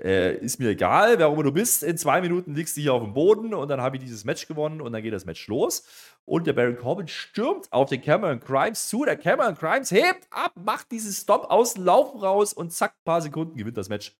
äh, 0.00 0.36
ist 0.36 0.58
mir 0.60 0.70
egal, 0.70 1.18
wer 1.18 1.28
immer 1.28 1.42
du 1.42 1.52
bist, 1.52 1.82
in 1.82 1.96
zwei 1.96 2.20
Minuten 2.20 2.54
liegst 2.54 2.76
du 2.76 2.80
hier 2.80 2.92
auf 2.92 3.02
dem 3.02 3.14
Boden 3.14 3.54
und 3.54 3.68
dann 3.68 3.80
habe 3.80 3.96
ich 3.96 4.02
dieses 4.02 4.24
Match 4.24 4.46
gewonnen 4.46 4.80
und 4.80 4.92
dann 4.92 5.02
geht 5.02 5.12
das 5.12 5.24
Match 5.24 5.46
los. 5.48 5.86
Und 6.24 6.46
der 6.46 6.52
Baron 6.52 6.76
Corbin 6.76 7.08
stürmt 7.08 7.72
auf 7.72 7.88
den 7.88 8.02
Cameron 8.02 8.40
Grimes 8.40 8.88
zu. 8.88 9.04
Der 9.04 9.16
Cameron 9.16 9.54
Grimes 9.54 9.90
hebt 9.90 10.26
ab, 10.30 10.52
macht 10.56 10.90
diesen 10.90 11.12
Stomp 11.12 11.44
aus 11.44 11.74
dem 11.74 11.84
Laufen 11.84 12.20
raus 12.20 12.52
und 12.52 12.72
zack, 12.72 12.92
ein 12.92 13.04
paar 13.04 13.22
Sekunden 13.22 13.56
gewinnt 13.56 13.76
das 13.76 13.88
Match. 13.88 14.16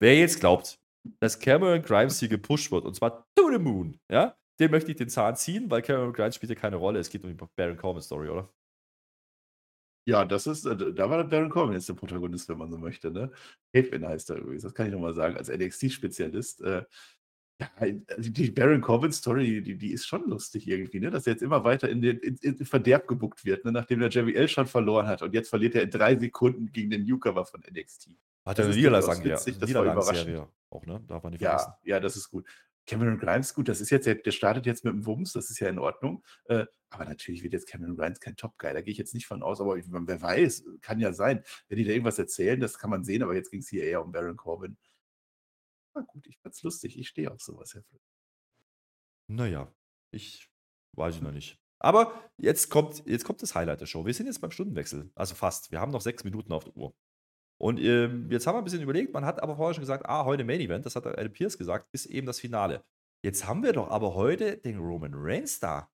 Wer 0.00 0.18
jetzt 0.18 0.40
glaubt, 0.40 0.78
dass 1.20 1.38
Cameron 1.38 1.82
Grimes 1.82 2.20
hier 2.20 2.28
gepusht 2.28 2.70
wird, 2.72 2.84
und 2.84 2.94
zwar 2.94 3.26
to 3.34 3.50
the 3.50 3.58
moon, 3.58 3.98
ja, 4.10 4.36
den 4.58 4.70
möchte 4.70 4.90
ich 4.90 4.96
den 4.96 5.08
Zahn 5.08 5.36
ziehen, 5.36 5.70
weil 5.70 5.82
Cameron 5.82 6.12
Grimes 6.12 6.36
spielt 6.36 6.50
ja 6.50 6.56
keine 6.56 6.76
Rolle. 6.76 6.98
Es 6.98 7.10
geht 7.10 7.24
um 7.24 7.30
die 7.30 7.46
Baron 7.56 7.76
Corbin 7.76 8.02
Story, 8.02 8.28
oder? 8.28 8.50
Ja, 10.08 10.24
das 10.24 10.46
ist, 10.46 10.64
äh, 10.66 10.76
da 10.76 11.10
war 11.10 11.18
der 11.18 11.24
Baron 11.24 11.50
Corbin 11.50 11.74
jetzt 11.74 11.88
der 11.88 11.94
Protagonist, 11.94 12.48
wenn 12.48 12.58
man 12.58 12.70
so 12.70 12.78
möchte, 12.78 13.10
ne? 13.10 13.32
Hedwin 13.74 14.06
heißt 14.06 14.30
er 14.30 14.36
übrigens, 14.36 14.62
das 14.62 14.72
kann 14.72 14.86
ich 14.86 14.92
nochmal 14.92 15.14
sagen, 15.14 15.36
als 15.36 15.50
NXT-Spezialist. 15.50 16.62
Äh, 16.62 16.84
ja, 17.60 17.70
also 18.16 18.30
die 18.30 18.50
Baron 18.50 18.80
Corbin-Story, 18.80 19.62
die, 19.62 19.76
die 19.76 19.92
ist 19.92 20.06
schon 20.06 20.28
lustig 20.28 20.68
irgendwie, 20.68 21.00
ne? 21.00 21.10
Dass 21.10 21.26
er 21.26 21.32
jetzt 21.32 21.42
immer 21.42 21.64
weiter 21.64 21.88
in 21.88 22.00
den 22.02 22.18
in, 22.18 22.36
in 22.36 22.64
Verderb 22.64 23.08
gebuckt 23.08 23.44
wird, 23.44 23.64
ne? 23.64 23.72
nachdem 23.72 23.98
der 23.98 24.10
Jerry 24.10 24.34
L 24.34 24.46
schon 24.46 24.66
verloren 24.66 25.06
hat 25.08 25.22
und 25.22 25.34
jetzt 25.34 25.48
verliert 25.48 25.74
er 25.74 25.82
in 25.82 25.90
drei 25.90 26.16
Sekunden 26.16 26.70
gegen 26.72 26.90
den 26.90 27.04
Newcomer 27.04 27.44
von 27.44 27.60
NXT. 27.60 28.10
Hat 28.44 28.58
ja 28.58 28.64
eine 28.64 28.74
durchaus 28.74 29.24
witzig, 29.24 29.58
das 29.58 29.74
war 29.74 29.82
Niederlagenserie 29.82 30.48
auch, 30.70 30.86
ne? 30.86 31.02
Darf 31.06 31.22
man 31.22 31.32
nicht 31.32 31.42
vergessen. 31.42 31.72
Ja, 31.82 31.96
ja, 31.96 32.00
das 32.00 32.16
ist 32.16 32.30
gut. 32.30 32.46
Cameron 32.86 33.18
Grimes, 33.18 33.52
gut, 33.52 33.68
das 33.68 33.80
ist 33.80 33.90
jetzt, 33.90 34.06
der 34.06 34.30
startet 34.30 34.64
jetzt 34.64 34.84
mit 34.84 34.94
dem 34.94 35.06
Wumms, 35.06 35.32
das 35.32 35.50
ist 35.50 35.58
ja 35.58 35.68
in 35.68 35.78
Ordnung. 35.78 36.24
Äh, 36.44 36.66
aber 36.88 37.04
natürlich 37.04 37.42
wird 37.42 37.52
jetzt 37.52 37.66
Cameron 37.66 37.96
Grimes 37.96 38.20
kein 38.20 38.36
Top-Guy, 38.36 38.72
da 38.72 38.80
gehe 38.80 38.92
ich 38.92 38.98
jetzt 38.98 39.12
nicht 39.12 39.26
von 39.26 39.42
aus, 39.42 39.60
aber 39.60 39.76
ich, 39.76 39.86
wer 39.88 40.22
weiß, 40.22 40.64
kann 40.82 41.00
ja 41.00 41.12
sein. 41.12 41.42
Wenn 41.68 41.78
die 41.78 41.84
da 41.84 41.90
irgendwas 41.90 42.18
erzählen, 42.18 42.60
das 42.60 42.78
kann 42.78 42.90
man 42.90 43.02
sehen, 43.02 43.22
aber 43.22 43.34
jetzt 43.34 43.50
ging 43.50 43.60
es 43.60 43.68
hier 43.68 43.82
eher 43.82 44.04
um 44.04 44.12
Baron 44.12 44.36
Corbin. 44.36 44.78
Na 45.94 46.02
gut, 46.02 46.26
ich 46.28 46.38
fand's 46.38 46.62
lustig, 46.62 46.96
ich 46.98 47.08
stehe 47.08 47.30
auf 47.30 47.40
sowas, 47.40 47.74
Herr 47.74 47.82
Flöter. 47.82 48.04
Naja, 49.28 49.74
ich 50.12 50.48
weiß 50.92 51.16
ich 51.16 51.22
noch 51.22 51.32
nicht. 51.32 51.58
Aber 51.78 52.30
jetzt 52.38 52.70
kommt, 52.70 53.04
jetzt 53.06 53.24
kommt 53.24 53.42
das 53.42 53.54
Highlight 53.54 53.80
der 53.80 53.86
Show. 53.86 54.06
Wir 54.06 54.14
sind 54.14 54.26
jetzt 54.26 54.40
beim 54.40 54.52
Stundenwechsel, 54.52 55.10
also 55.14 55.34
fast. 55.34 55.72
Wir 55.72 55.80
haben 55.80 55.92
noch 55.92 56.00
sechs 56.00 56.24
Minuten 56.24 56.52
auf 56.52 56.64
der 56.64 56.76
Uhr. 56.76 56.94
Und 57.58 57.80
ähm, 57.80 58.28
jetzt 58.30 58.46
haben 58.46 58.54
wir 58.54 58.58
ein 58.58 58.64
bisschen 58.64 58.82
überlegt, 58.82 59.12
man 59.14 59.24
hat 59.24 59.42
aber 59.42 59.56
vorher 59.56 59.74
schon 59.74 59.82
gesagt, 59.82 60.06
ah, 60.06 60.24
heute 60.24 60.44
Main 60.44 60.60
Event, 60.60 60.84
das 60.84 60.96
hat 60.96 61.06
Adam 61.06 61.32
Pierce 61.32 61.56
gesagt, 61.56 61.88
ist 61.92 62.06
eben 62.06 62.26
das 62.26 62.40
Finale. 62.40 62.82
Jetzt 63.22 63.46
haben 63.46 63.62
wir 63.62 63.72
doch 63.72 63.90
aber 63.90 64.14
heute 64.14 64.56
den 64.58 64.78
Roman 64.78 65.12
Reigns 65.14 65.58
da. 65.58 65.88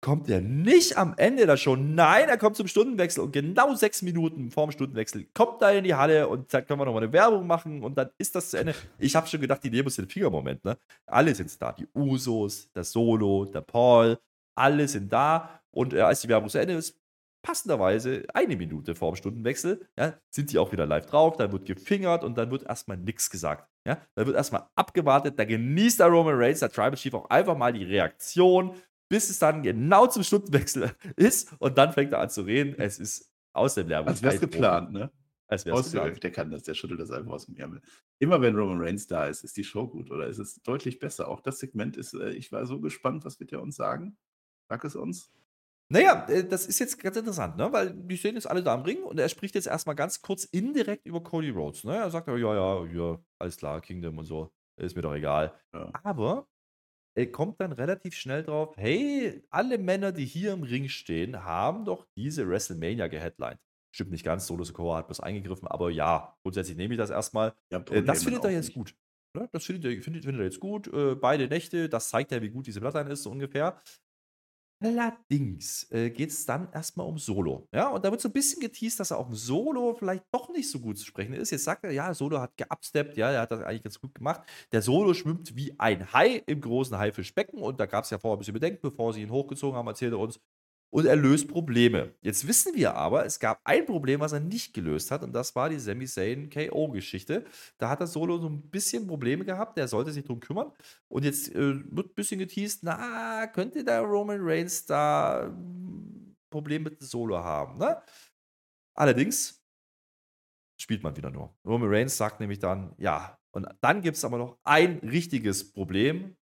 Kommt 0.00 0.28
er 0.28 0.40
nicht 0.40 0.98
am 0.98 1.14
Ende 1.16 1.46
der 1.46 1.56
Show? 1.56 1.76
Nein, 1.76 2.28
er 2.28 2.38
kommt 2.38 2.56
zum 2.56 2.66
Stundenwechsel 2.66 3.22
und 3.22 3.32
genau 3.32 3.74
sechs 3.74 4.02
Minuten 4.02 4.50
vorm 4.50 4.72
Stundenwechsel 4.72 5.28
kommt 5.34 5.62
er 5.62 5.78
in 5.78 5.84
die 5.84 5.94
Halle 5.94 6.26
und 6.26 6.52
da 6.52 6.60
können 6.60 6.80
wir 6.80 6.86
nochmal 6.86 7.04
eine 7.04 7.12
Werbung 7.12 7.46
machen 7.46 7.84
und 7.84 7.96
dann 7.96 8.10
ist 8.18 8.34
das 8.34 8.50
zu 8.50 8.58
Ende. 8.58 8.74
Ich 8.98 9.14
habe 9.14 9.28
schon 9.28 9.40
gedacht, 9.40 9.62
die 9.62 9.70
nehmen 9.70 9.86
uns 9.86 9.96
den 9.96 10.08
Fingermoment, 10.08 10.64
ne? 10.64 10.76
Alle 11.06 11.32
sind 11.34 11.62
da. 11.62 11.70
Die 11.72 11.86
Usos, 11.94 12.72
der 12.72 12.82
Solo, 12.82 13.44
der 13.44 13.60
Paul, 13.60 14.18
alle 14.56 14.88
sind 14.88 15.12
da 15.12 15.60
und 15.70 15.94
äh, 15.94 16.00
als 16.00 16.22
die 16.22 16.28
Werbung 16.28 16.48
zu 16.48 16.58
Ende 16.58 16.74
ist, 16.74 16.98
passenderweise 17.42 18.24
eine 18.34 18.56
Minute 18.56 18.94
vor 18.94 19.12
dem 19.12 19.16
Stundenwechsel, 19.16 19.86
ja, 19.98 20.14
sind 20.30 20.52
die 20.52 20.58
auch 20.58 20.72
wieder 20.72 20.86
live 20.86 21.06
drauf, 21.06 21.36
dann 21.36 21.52
wird 21.52 21.66
gefingert 21.66 22.24
und 22.24 22.38
dann 22.38 22.50
wird 22.50 22.62
erstmal 22.62 22.96
nichts 22.96 23.30
gesagt. 23.30 23.68
Ja, 23.86 24.00
da 24.14 24.26
wird 24.26 24.36
erstmal 24.36 24.68
abgewartet, 24.76 25.38
da 25.38 25.44
genießt 25.44 26.00
der 26.00 26.06
Roman 26.06 26.36
Reigns, 26.36 26.60
der 26.60 26.70
Tribal 26.70 26.94
Chief 26.94 27.12
auch 27.14 27.28
einfach 27.30 27.56
mal 27.56 27.72
die 27.72 27.84
Reaktion, 27.84 28.74
bis 29.08 29.28
es 29.28 29.38
dann 29.38 29.62
genau 29.62 30.06
zum 30.06 30.22
Stundenwechsel 30.22 30.90
ist 31.16 31.52
und 31.58 31.76
dann 31.76 31.92
fängt 31.92 32.12
er 32.12 32.20
an 32.20 32.30
zu 32.30 32.42
reden. 32.42 32.74
Es 32.78 32.98
ist 32.98 33.32
aus 33.52 33.74
dem 33.74 33.88
Lärm. 33.88 34.06
Als 34.06 34.22
wäre 34.22 34.34
es 34.34 34.40
geplant, 34.40 34.92
ne? 34.92 35.10
Als 35.48 35.66
wäre 35.66 35.78
es 35.78 35.92
geplant. 35.92 36.22
Der 36.22 36.30
kann 36.30 36.50
das, 36.50 36.62
der 36.62 36.74
schüttelt 36.74 37.00
das 37.00 37.10
einfach 37.10 37.32
aus 37.32 37.44
dem 37.46 37.56
Ärmel. 37.56 37.82
Immer 38.18 38.40
wenn 38.40 38.56
Roman 38.56 38.80
Reigns 38.80 39.06
da 39.06 39.26
ist, 39.26 39.44
ist 39.44 39.56
die 39.56 39.64
Show 39.64 39.86
gut 39.86 40.10
oder 40.10 40.28
ist 40.28 40.38
es 40.38 40.62
deutlich 40.62 40.98
besser. 40.98 41.28
Auch 41.28 41.40
das 41.40 41.58
Segment 41.58 41.96
ist, 41.96 42.14
äh, 42.14 42.30
ich 42.30 42.52
war 42.52 42.64
so 42.64 42.80
gespannt, 42.80 43.24
was 43.24 43.38
wird 43.38 43.52
er 43.52 43.60
uns 43.60 43.76
sagen? 43.76 44.16
Sag 44.68 44.84
es 44.84 44.96
uns. 44.96 45.30
Naja, 45.92 46.26
äh, 46.28 46.42
das 46.48 46.64
ist 46.66 46.78
jetzt 46.78 46.98
ganz 46.98 47.16
interessant, 47.18 47.58
ne? 47.58 47.70
weil 47.70 47.92
die 47.92 48.16
stehen 48.16 48.34
jetzt 48.34 48.46
alle 48.48 48.62
da 48.62 48.72
am 48.72 48.80
Ring 48.82 49.02
und 49.02 49.18
er 49.20 49.28
spricht 49.28 49.54
jetzt 49.54 49.66
erstmal 49.66 49.94
ganz 49.94 50.22
kurz 50.22 50.44
indirekt 50.44 51.04
über 51.04 51.22
Cody 51.22 51.50
Rhodes. 51.50 51.84
Ne? 51.84 51.96
Er 51.96 52.10
sagt 52.10 52.28
ja, 52.28 52.36
ja, 52.36 52.84
ja, 52.86 53.20
alles 53.38 53.58
klar, 53.58 53.78
Kingdom 53.82 54.16
und 54.16 54.24
so, 54.24 54.50
ist 54.80 54.96
mir 54.96 55.02
doch 55.02 55.14
egal. 55.14 55.54
Ja. 55.74 55.90
Aber 56.02 56.48
er 57.14 57.30
kommt 57.30 57.60
dann 57.60 57.72
relativ 57.72 58.14
schnell 58.14 58.42
drauf, 58.42 58.74
hey, 58.78 59.44
alle 59.50 59.76
Männer, 59.76 60.12
die 60.12 60.24
hier 60.24 60.54
im 60.54 60.62
Ring 60.62 60.88
stehen, 60.88 61.44
haben 61.44 61.84
doch 61.84 62.06
diese 62.16 62.48
WrestleMania 62.48 63.08
geheadlined. 63.08 63.60
Stimmt 63.94 64.12
nicht 64.12 64.24
ganz, 64.24 64.46
Solo 64.46 64.64
Sokoa 64.64 64.96
hat 64.96 65.08
bloß 65.08 65.20
eingegriffen, 65.20 65.68
aber 65.68 65.90
ja, 65.90 66.34
grundsätzlich 66.42 66.78
nehme 66.78 66.94
ich 66.94 66.98
das 66.98 67.10
erstmal. 67.10 67.52
Ja, 67.70 67.84
Äh, 67.90 68.02
das 68.02 68.24
findet 68.24 68.44
er 68.44 68.50
jetzt 68.50 68.68
nicht. 68.68 68.76
gut. 68.76 68.94
Ne? 69.36 69.46
Das 69.52 69.66
findet 69.66 69.84
er, 69.84 70.02
findet, 70.02 70.24
findet 70.24 70.40
er 70.40 70.44
jetzt 70.44 70.60
gut. 70.60 70.88
Äh, 70.88 71.16
beide 71.16 71.48
Nächte, 71.48 71.90
das 71.90 72.08
zeigt 72.08 72.32
ja, 72.32 72.40
wie 72.40 72.48
gut 72.48 72.66
diese 72.66 72.80
Bloodline 72.80 73.10
ist, 73.10 73.24
so 73.24 73.30
ungefähr. 73.30 73.78
Allerdings 74.82 75.88
äh, 75.92 76.10
geht 76.10 76.30
es 76.30 76.44
dann 76.44 76.68
erstmal 76.72 77.06
um 77.06 77.16
Solo. 77.16 77.68
Ja, 77.72 77.88
und 77.90 78.04
da 78.04 78.10
wird 78.10 78.20
so 78.20 78.28
ein 78.28 78.32
bisschen 78.32 78.60
geteased, 78.60 78.98
dass 78.98 79.12
er 79.12 79.18
auf 79.18 79.26
dem 79.28 79.36
Solo 79.36 79.94
vielleicht 79.94 80.24
doch 80.32 80.48
nicht 80.48 80.68
so 80.68 80.80
gut 80.80 80.98
zu 80.98 81.04
sprechen 81.06 81.34
ist. 81.34 81.50
Jetzt 81.52 81.62
sagt 81.64 81.84
er, 81.84 81.92
ja, 81.92 82.12
Solo 82.14 82.40
hat 82.40 82.56
geupsteppt, 82.56 83.16
ja, 83.16 83.30
er 83.30 83.42
hat 83.42 83.52
das 83.52 83.60
eigentlich 83.60 83.84
ganz 83.84 84.00
gut 84.00 84.12
gemacht. 84.12 84.42
Der 84.72 84.82
Solo 84.82 85.14
schwimmt 85.14 85.54
wie 85.54 85.78
ein 85.78 86.12
Hai 86.12 86.42
im 86.46 86.60
großen 86.60 86.98
Haifischbecken 86.98 87.60
und 87.60 87.78
da 87.78 87.86
gab 87.86 88.02
es 88.04 88.10
ja 88.10 88.18
vorher 88.18 88.36
ein 88.36 88.40
bisschen 88.40 88.54
Bedenken, 88.54 88.80
bevor 88.82 89.12
sie 89.12 89.22
ihn 89.22 89.30
hochgezogen 89.30 89.76
haben, 89.76 89.86
erzählt 89.86 90.12
er 90.12 90.18
uns. 90.18 90.40
Und 90.92 91.06
er 91.06 91.16
löst 91.16 91.48
Probleme. 91.48 92.14
Jetzt 92.20 92.46
wissen 92.46 92.74
wir 92.74 92.94
aber, 92.94 93.24
es 93.24 93.40
gab 93.40 93.58
ein 93.64 93.86
Problem, 93.86 94.20
was 94.20 94.32
er 94.32 94.40
nicht 94.40 94.74
gelöst 94.74 95.10
hat, 95.10 95.22
und 95.22 95.32
das 95.32 95.56
war 95.56 95.70
die 95.70 95.78
Sami 95.78 96.04
Zayn 96.04 96.50
KO-Geschichte. 96.50 97.46
Da 97.78 97.88
hat 97.88 98.00
er 98.00 98.06
Solo 98.06 98.38
so 98.38 98.48
ein 98.48 98.60
bisschen 98.68 99.06
Probleme 99.06 99.46
gehabt, 99.46 99.78
der 99.78 99.88
sollte 99.88 100.12
sich 100.12 100.22
drum 100.22 100.38
kümmern. 100.38 100.70
Und 101.08 101.24
jetzt 101.24 101.48
äh, 101.54 101.82
wird 101.90 102.10
ein 102.10 102.14
bisschen 102.14 102.38
geteased, 102.40 102.80
na, 102.82 103.46
könnte 103.46 103.82
der 103.84 104.02
Roman 104.02 104.40
Reigns 104.42 104.84
da 104.84 105.46
ein 105.46 106.36
Problem 106.50 106.82
mit 106.82 107.00
Solo 107.00 107.38
haben, 107.38 107.78
ne? 107.78 108.02
Allerdings 108.94 109.64
spielt 110.78 111.02
man 111.02 111.16
wieder 111.16 111.30
nur. 111.30 111.56
Roman 111.64 111.88
Reigns 111.88 112.18
sagt 112.18 112.38
nämlich 112.38 112.58
dann, 112.58 112.94
ja, 112.98 113.38
und 113.52 113.66
dann 113.80 114.02
gibt 114.02 114.18
es 114.18 114.24
aber 114.26 114.36
noch 114.36 114.58
ein 114.62 114.98
richtiges 114.98 115.72
Problem, 115.72 116.36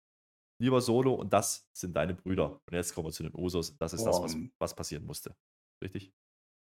lieber 0.60 0.82
Solo, 0.82 1.14
und 1.14 1.34
das 1.34 1.68
sind 1.74 1.96
deine 1.96 2.14
Brüder. 2.16 2.62
Und 2.66 2.74
jetzt 2.74 2.94
kommen 2.96 3.08
wir 3.08 3.12
zu 3.12 3.24
den 3.24 3.34
Usos. 3.36 3.78
Das 3.78 3.94
ist 3.94 4.04
das, 4.06 4.22
was, 4.22 4.36
Oh. 4.36 4.40
was 4.60 4.76
passieren 4.76 5.06
musste. 5.06 5.36
Richtig? 5.84 6.12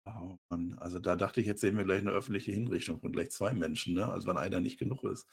Oh 0.05 0.37
Mann, 0.49 0.77
also 0.79 0.99
da 0.99 1.15
dachte 1.17 1.41
ich, 1.41 1.47
jetzt 1.47 1.59
sehen 1.61 1.75
wir 1.77 1.83
gleich 1.83 1.99
eine 1.99 2.11
öffentliche 2.11 2.51
Hinrichtung 2.51 2.99
von 3.01 3.11
gleich 3.11 3.29
zwei 3.31 3.53
Menschen, 3.53 3.93
ne? 3.95 4.07
Also 4.07 4.27
wenn 4.27 4.37
einer 4.37 4.59
nicht 4.61 4.79
genug 4.79 5.03
ist. 5.03 5.27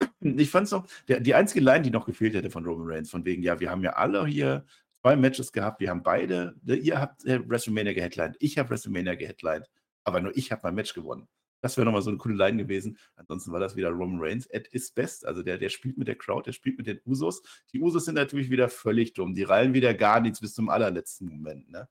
Ich 0.20 0.50
fand 0.50 0.66
es 0.66 0.72
noch, 0.72 0.86
der, 1.08 1.20
die 1.20 1.34
einzige 1.34 1.60
Line, 1.64 1.82
die 1.82 1.90
noch 1.90 2.06
gefehlt 2.06 2.34
hätte 2.34 2.50
von 2.50 2.64
Roman 2.64 2.88
Reigns, 2.88 3.10
von 3.10 3.24
wegen, 3.24 3.42
ja, 3.42 3.58
wir 3.60 3.70
haben 3.70 3.82
ja 3.82 3.92
alle 3.94 4.24
hier 4.26 4.64
zwei 5.02 5.16
Matches 5.16 5.52
gehabt, 5.52 5.80
wir 5.80 5.90
haben 5.90 6.02
beide, 6.04 6.54
ne, 6.62 6.76
ihr 6.76 7.00
habt 7.00 7.24
äh, 7.24 7.40
WrestleMania 7.48 7.92
geheadlined, 7.92 8.36
ich 8.40 8.56
habe 8.58 8.70
WrestleMania 8.70 9.14
geheadlined, 9.16 9.68
aber 10.04 10.20
nur 10.20 10.36
ich 10.36 10.52
habe 10.52 10.60
mein 10.64 10.74
Match 10.76 10.94
gewonnen. 10.94 11.28
Das 11.62 11.76
wäre 11.76 11.84
nochmal 11.86 12.02
so 12.02 12.10
eine 12.10 12.18
coole 12.18 12.34
Line 12.34 12.58
gewesen. 12.58 12.98
Ansonsten 13.16 13.52
war 13.52 13.60
das 13.60 13.76
wieder 13.76 13.88
Roman 13.90 14.18
Reigns 14.20 14.50
at 14.52 14.66
his 14.68 14.90
best. 14.90 15.24
Also 15.24 15.42
der, 15.42 15.56
der 15.58 15.68
spielt 15.70 15.96
mit 15.96 16.08
der 16.08 16.16
Crowd, 16.16 16.44
der 16.44 16.52
spielt 16.52 16.76
mit 16.76 16.86
den 16.86 17.00
Usos. 17.06 17.42
Die 17.72 17.80
Usos 17.80 18.04
sind 18.04 18.16
natürlich 18.16 18.50
wieder 18.50 18.68
völlig 18.68 19.14
dumm. 19.14 19.34
Die 19.34 19.44
rallen 19.44 19.72
wieder 19.72 19.94
gar 19.94 20.20
nichts 20.20 20.40
bis 20.40 20.52
zum 20.54 20.68
allerletzten 20.68 21.28
Moment, 21.28 21.70
ne? 21.70 21.88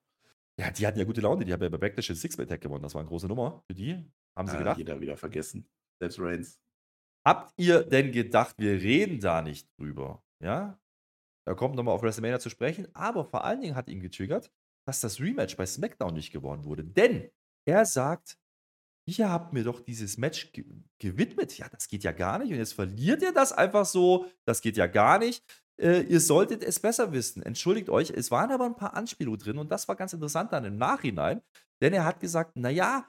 Ja, 0.60 0.70
die 0.70 0.86
hatten 0.86 1.00
ja 1.00 1.06
gute 1.06 1.22
Laune. 1.22 1.46
Die 1.46 1.54
haben 1.54 1.64
ja 1.64 1.70
bei 1.70 1.78
Backlash 1.78 2.08
den 2.08 2.16
Six-Man-Tag 2.18 2.62
gewonnen. 2.62 2.84
Das 2.84 2.94
war 2.94 3.00
eine 3.02 3.08
große 3.08 3.28
Nummer 3.28 3.64
für 3.66 3.74
die. 3.74 4.06
Haben 4.36 4.48
sie 4.48 4.56
Ah, 4.56 4.60
gedacht? 4.60 4.78
jeder 4.78 5.00
wieder 5.02 5.18
vergessen. 5.18 5.68
Selbst 6.00 6.20
Reigns. 6.20 6.60
Habt 7.26 7.54
ihr 7.58 7.84
denn 7.84 8.12
gedacht, 8.12 8.56
wir 8.58 8.74
reden 8.74 9.20
da 9.20 9.42
nicht 9.42 9.70
drüber? 9.78 10.22
Ja? 10.42 10.78
Er 11.46 11.56
kommt 11.56 11.76
nochmal 11.76 11.96
auf 11.96 12.04
WrestleMania 12.04 12.40
zu 12.40 12.50
sprechen, 12.50 12.88
aber 12.94 13.24
vor 13.26 13.44
allen 13.46 13.62
Dingen 13.62 13.76
hat 13.76 13.88
ihn 13.88 14.02
getriggert, 14.02 14.52
dass 14.86 15.02
das 15.02 15.20
Rematch 15.20 15.56
bei 15.56 15.66
SmackDown 15.66 16.14
nicht 16.14 16.32
gewonnen 16.32 16.66
wurde. 16.66 16.84
Denn 16.84 17.30
er 17.66 17.86
sagt, 17.86 18.38
ihr 19.20 19.30
habt 19.30 19.54
mir 19.54 19.64
doch 19.64 19.80
dieses 19.80 20.18
Match 20.18 20.52
ge 20.52 20.66
gewidmet. 21.00 21.58
Ja, 21.58 21.68
das 21.70 21.88
geht 21.88 22.04
ja 22.04 22.12
gar 22.12 22.40
nicht. 22.40 22.52
Und 22.52 22.58
jetzt 22.58 22.74
verliert 22.74 23.22
ihr 23.22 23.34
das 23.34 23.52
einfach 23.52 23.86
so. 23.86 24.28
Das 24.46 24.62
geht 24.62 24.78
ja 24.78 24.88
gar 24.88 25.18
nicht. 25.20 25.44
Äh, 25.80 26.02
ihr 26.02 26.20
solltet 26.20 26.64
es 26.64 26.80
besser 26.80 27.12
wissen. 27.12 27.42
Entschuldigt 27.42 27.90
euch. 27.90 28.12
Es 28.12 28.30
waren 28.30 28.52
aber 28.52 28.66
ein 28.66 28.76
paar 28.76 28.96
Anspielungen 28.96 29.40
drin 29.40 29.58
und 29.58 29.72
das 29.72 29.88
war 29.88 29.96
ganz 29.96 30.14
interessant 30.14 30.54
dann 30.54 30.66
im 30.66 30.78
Nachhinein. 30.78 31.42
Denn 31.82 31.94
er 31.94 32.06
hat 32.06 32.20
gesagt, 32.20 32.56
naja, 32.56 33.08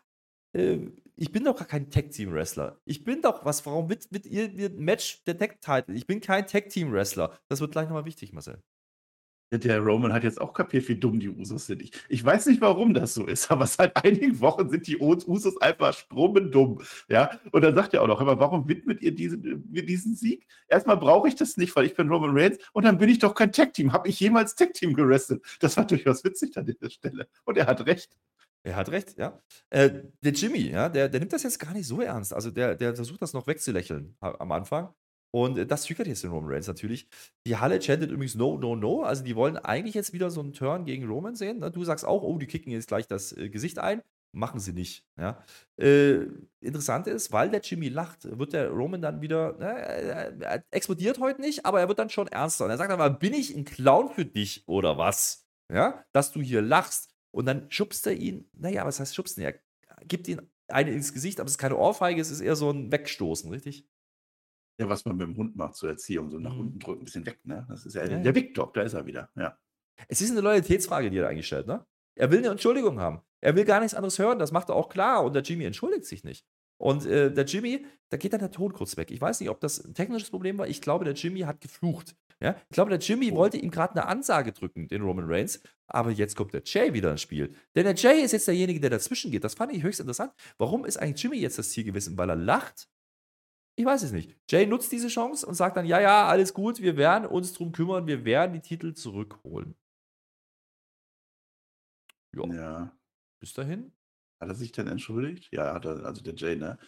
äh, 0.56 0.78
ich 1.16 1.30
bin 1.30 1.44
doch 1.44 1.56
gar 1.56 1.68
kein 1.68 1.90
Tag-Team-Wrestler. 1.90 2.80
Ich 2.84 3.04
bin 3.04 3.20
doch, 3.22 3.44
was, 3.44 3.64
warum 3.66 3.86
mit, 3.86 4.10
mit 4.10 4.26
ihr 4.26 4.44
ein 4.44 4.78
Match 4.78 5.22
der 5.24 5.38
Tag-Title? 5.38 5.94
Ich 5.94 6.06
bin 6.06 6.20
kein 6.20 6.46
Tag-Team-Wrestler. 6.46 7.38
Das 7.48 7.60
wird 7.60 7.72
gleich 7.72 7.88
nochmal 7.88 8.06
wichtig, 8.06 8.32
Marcel. 8.32 8.62
Der 9.52 9.80
Roman 9.80 10.12
hat 10.14 10.24
jetzt 10.24 10.40
auch 10.40 10.54
kapiert, 10.54 10.88
wie 10.88 10.96
dumm 10.96 11.20
die 11.20 11.28
Usos 11.28 11.66
sind. 11.66 11.82
Ich, 11.82 11.92
ich 12.08 12.24
weiß 12.24 12.46
nicht, 12.46 12.62
warum 12.62 12.94
das 12.94 13.12
so 13.12 13.26
ist, 13.26 13.50
aber 13.50 13.66
seit 13.66 13.94
einigen 14.02 14.40
Wochen 14.40 14.70
sind 14.70 14.86
die 14.86 14.96
Us- 14.98 15.26
Usos 15.28 15.60
einfach 15.60 15.92
strummendumm. 15.92 16.80
Ja? 17.08 17.38
Und 17.50 17.62
dann 17.62 17.74
sagt 17.74 17.92
er 17.92 18.02
auch 18.02 18.06
noch 18.06 18.20
immer, 18.20 18.38
warum 18.40 18.66
widmet 18.66 19.02
ihr 19.02 19.14
diesen, 19.14 19.64
mir 19.70 19.84
diesen 19.84 20.14
Sieg? 20.16 20.46
Erstmal 20.68 20.96
brauche 20.96 21.28
ich 21.28 21.34
das 21.36 21.56
nicht, 21.58 21.76
weil 21.76 21.84
ich 21.84 21.94
bin 21.94 22.08
Roman 22.08 22.30
Reigns 22.36 22.58
und 22.72 22.84
dann 22.84 22.96
bin 22.96 23.10
ich 23.10 23.18
doch 23.18 23.34
kein 23.34 23.52
Tag-Team. 23.52 23.92
Habe 23.92 24.08
ich 24.08 24.18
jemals 24.20 24.54
Tag-Team 24.54 24.94
gewrestelt? 24.94 25.42
Das 25.60 25.76
war 25.76 25.86
durchaus 25.86 26.24
witzig 26.24 26.56
an 26.56 26.64
dieser 26.64 26.88
Stelle. 26.88 27.28
Und 27.44 27.58
er 27.58 27.66
hat 27.66 27.84
recht. 27.86 28.16
Er 28.64 28.76
hat 28.76 28.90
recht, 28.90 29.18
ja. 29.18 29.40
Äh, 29.70 30.02
der 30.22 30.32
Jimmy, 30.32 30.70
ja, 30.70 30.88
der, 30.88 31.08
der 31.08 31.20
nimmt 31.20 31.32
das 31.32 31.42
jetzt 31.42 31.58
gar 31.58 31.72
nicht 31.74 31.86
so 31.86 32.00
ernst. 32.00 32.32
Also 32.32 32.50
der, 32.50 32.76
der 32.76 32.94
versucht 32.94 33.20
das 33.20 33.32
noch 33.32 33.46
wegzulächeln 33.46 34.16
am 34.20 34.52
Anfang. 34.52 34.94
Und 35.34 35.58
äh, 35.58 35.66
das 35.66 35.84
triggert 35.84 36.06
jetzt 36.06 36.22
den 36.22 36.30
Roman 36.30 36.52
Reigns 36.52 36.66
natürlich. 36.66 37.08
Die 37.46 37.56
Halle 37.56 37.80
chantet 37.80 38.10
übrigens 38.10 38.34
No, 38.34 38.58
No, 38.58 38.76
No. 38.76 39.02
Also 39.02 39.24
die 39.24 39.34
wollen 39.34 39.56
eigentlich 39.56 39.94
jetzt 39.94 40.12
wieder 40.12 40.30
so 40.30 40.40
einen 40.40 40.52
Turn 40.52 40.84
gegen 40.84 41.06
Roman 41.06 41.34
sehen. 41.34 41.58
Ne? 41.58 41.70
Du 41.70 41.84
sagst 41.84 42.04
auch, 42.04 42.22
oh, 42.22 42.38
die 42.38 42.46
kicken 42.46 42.72
jetzt 42.72 42.88
gleich 42.88 43.06
das 43.06 43.36
äh, 43.36 43.48
Gesicht 43.48 43.78
ein. 43.78 44.02
Machen 44.34 44.60
sie 44.60 44.72
nicht. 44.72 45.04
Ja. 45.18 45.42
Äh, 45.78 46.26
interessant 46.60 47.06
ist, 47.06 47.32
weil 47.32 47.50
der 47.50 47.60
Jimmy 47.60 47.88
lacht, 47.88 48.38
wird 48.38 48.54
der 48.54 48.70
Roman 48.70 49.02
dann 49.02 49.20
wieder, 49.20 49.58
ne, 49.58 49.66
er, 49.66 50.40
er 50.40 50.64
explodiert 50.70 51.18
heute 51.18 51.42
nicht, 51.42 51.66
aber 51.66 51.80
er 51.80 51.88
wird 51.88 51.98
dann 51.98 52.08
schon 52.08 52.28
ernster. 52.28 52.64
Und 52.64 52.70
er 52.70 52.78
sagt 52.78 52.90
aber, 52.90 53.10
bin 53.10 53.34
ich 53.34 53.54
ein 53.54 53.66
Clown 53.66 54.08
für 54.08 54.24
dich 54.24 54.66
oder 54.66 54.96
was? 54.96 55.46
Ja, 55.70 56.04
dass 56.12 56.32
du 56.32 56.40
hier 56.40 56.62
lachst. 56.62 57.10
Und 57.30 57.46
dann 57.46 57.70
schubst 57.70 58.06
er 58.06 58.14
ihn, 58.14 58.48
naja, 58.54 58.86
was 58.86 59.00
heißt 59.00 59.14
schubsen? 59.14 59.42
Er 59.42 59.54
gibt 60.06 60.28
ihm 60.28 60.40
eine 60.68 60.92
ins 60.92 61.12
Gesicht, 61.12 61.40
aber 61.40 61.46
es 61.46 61.54
ist 61.54 61.58
keine 61.58 61.76
Ohrfeige, 61.76 62.20
es 62.20 62.30
ist 62.30 62.40
eher 62.40 62.56
so 62.56 62.70
ein 62.70 62.90
Wegstoßen, 62.90 63.50
richtig? 63.50 63.86
Ja, 64.78 64.88
was 64.88 65.04
man 65.04 65.16
mit 65.16 65.26
dem 65.26 65.36
Hund 65.36 65.54
macht 65.56 65.76
zur 65.76 65.90
Erziehung, 65.90 66.30
so 66.30 66.38
nach 66.38 66.54
Mhm. 66.54 66.60
unten 66.60 66.78
drücken, 66.78 67.02
ein 67.02 67.04
bisschen 67.04 67.26
weg. 67.26 67.38
Ne? 67.44 67.66
Das 67.68 67.84
ist 67.86 67.94
ja, 67.94 68.04
Ja, 68.04 68.18
der 68.18 68.32
Big 68.32 68.54
Dog, 68.54 68.74
da 68.74 68.82
ist 68.82 68.94
er 68.94 69.06
wieder. 69.06 69.28
Ja. 69.36 69.56
Es 70.08 70.20
ist 70.22 70.30
eine 70.30 70.40
Loyalitätsfrage, 70.40 71.10
die 71.10 71.18
er 71.18 71.28
eigentlich 71.28 71.46
stellt, 71.46 71.66
ne? 71.66 71.84
Er 72.14 72.30
will 72.30 72.38
eine 72.38 72.48
Entschuldigung 72.48 72.98
haben. 73.00 73.20
Er 73.40 73.54
will 73.56 73.64
gar 73.64 73.80
nichts 73.80 73.94
anderes 73.94 74.18
hören, 74.18 74.38
das 74.38 74.52
macht 74.52 74.68
er 74.70 74.74
auch 74.76 74.88
klar. 74.88 75.24
Und 75.24 75.34
der 75.34 75.42
Jimmy 75.42 75.64
entschuldigt 75.64 76.04
sich 76.06 76.24
nicht. 76.24 76.46
Und 76.78 77.06
äh, 77.06 77.32
der 77.32 77.44
Jimmy, 77.44 77.86
da 78.08 78.16
geht 78.16 78.32
dann 78.32 78.40
der 78.40 78.50
Ton 78.50 78.72
kurz 78.72 78.96
weg. 78.96 79.10
Ich 79.10 79.20
weiß 79.20 79.40
nicht, 79.40 79.50
ob 79.50 79.60
das 79.60 79.84
ein 79.84 79.94
technisches 79.94 80.30
Problem 80.30 80.58
war. 80.58 80.66
Ich 80.66 80.80
glaube, 80.80 81.04
der 81.04 81.14
Jimmy 81.14 81.40
hat 81.40 81.60
geflucht. 81.60 82.16
Ja? 82.40 82.56
Ich 82.70 82.74
glaube, 82.74 82.90
der 82.90 82.98
Jimmy 82.98 83.30
Oh. 83.32 83.36
wollte 83.36 83.56
ihm 83.56 83.70
gerade 83.70 83.92
eine 83.94 84.06
Ansage 84.06 84.52
drücken, 84.52 84.88
den 84.88 85.02
Roman 85.02 85.26
Reigns. 85.28 85.62
Aber 85.86 86.10
jetzt 86.10 86.34
kommt 86.36 86.52
der 86.54 86.62
Jay 86.64 86.92
wieder 86.92 87.10
ins 87.12 87.20
Spiel. 87.22 87.54
Denn 87.76 87.84
der 87.84 87.94
Jay 87.94 88.20
ist 88.22 88.32
jetzt 88.32 88.48
derjenige, 88.48 88.80
der 88.80 88.90
dazwischen 88.90 89.30
geht. 89.30 89.44
Das 89.44 89.54
fand 89.54 89.72
ich 89.72 89.82
höchst 89.82 90.00
interessant. 90.00 90.32
Warum 90.58 90.84
ist 90.84 90.96
eigentlich 90.96 91.22
Jimmy 91.22 91.36
jetzt 91.38 91.58
das 91.58 91.70
Ziel 91.70 91.84
gewesen? 91.84 92.18
Weil 92.18 92.30
er 92.30 92.36
lacht? 92.36 92.88
Ich 93.74 93.84
weiß 93.84 94.02
es 94.02 94.12
nicht. 94.12 94.36
Jay 94.50 94.66
nutzt 94.66 94.92
diese 94.92 95.08
Chance 95.08 95.46
und 95.46 95.54
sagt 95.54 95.76
dann: 95.76 95.86
Ja, 95.86 96.00
ja, 96.00 96.26
alles 96.26 96.52
gut, 96.52 96.80
wir 96.80 96.96
werden 96.96 97.26
uns 97.26 97.52
drum 97.52 97.72
kümmern, 97.72 98.06
wir 98.06 98.24
werden 98.24 98.52
die 98.52 98.60
Titel 98.60 98.92
zurückholen. 98.92 99.74
Ja, 102.34 102.46
ja. 102.54 102.96
bis 103.40 103.52
dahin. 103.52 103.92
Hat 104.40 104.48
er 104.48 104.54
sich 104.54 104.72
denn 104.72 104.88
entschuldigt? 104.88 105.48
Ja, 105.52 105.74
hat 105.74 105.84
er, 105.84 106.04
also 106.04 106.22
der 106.22 106.34
Jay, 106.34 106.56
ne? 106.56 106.78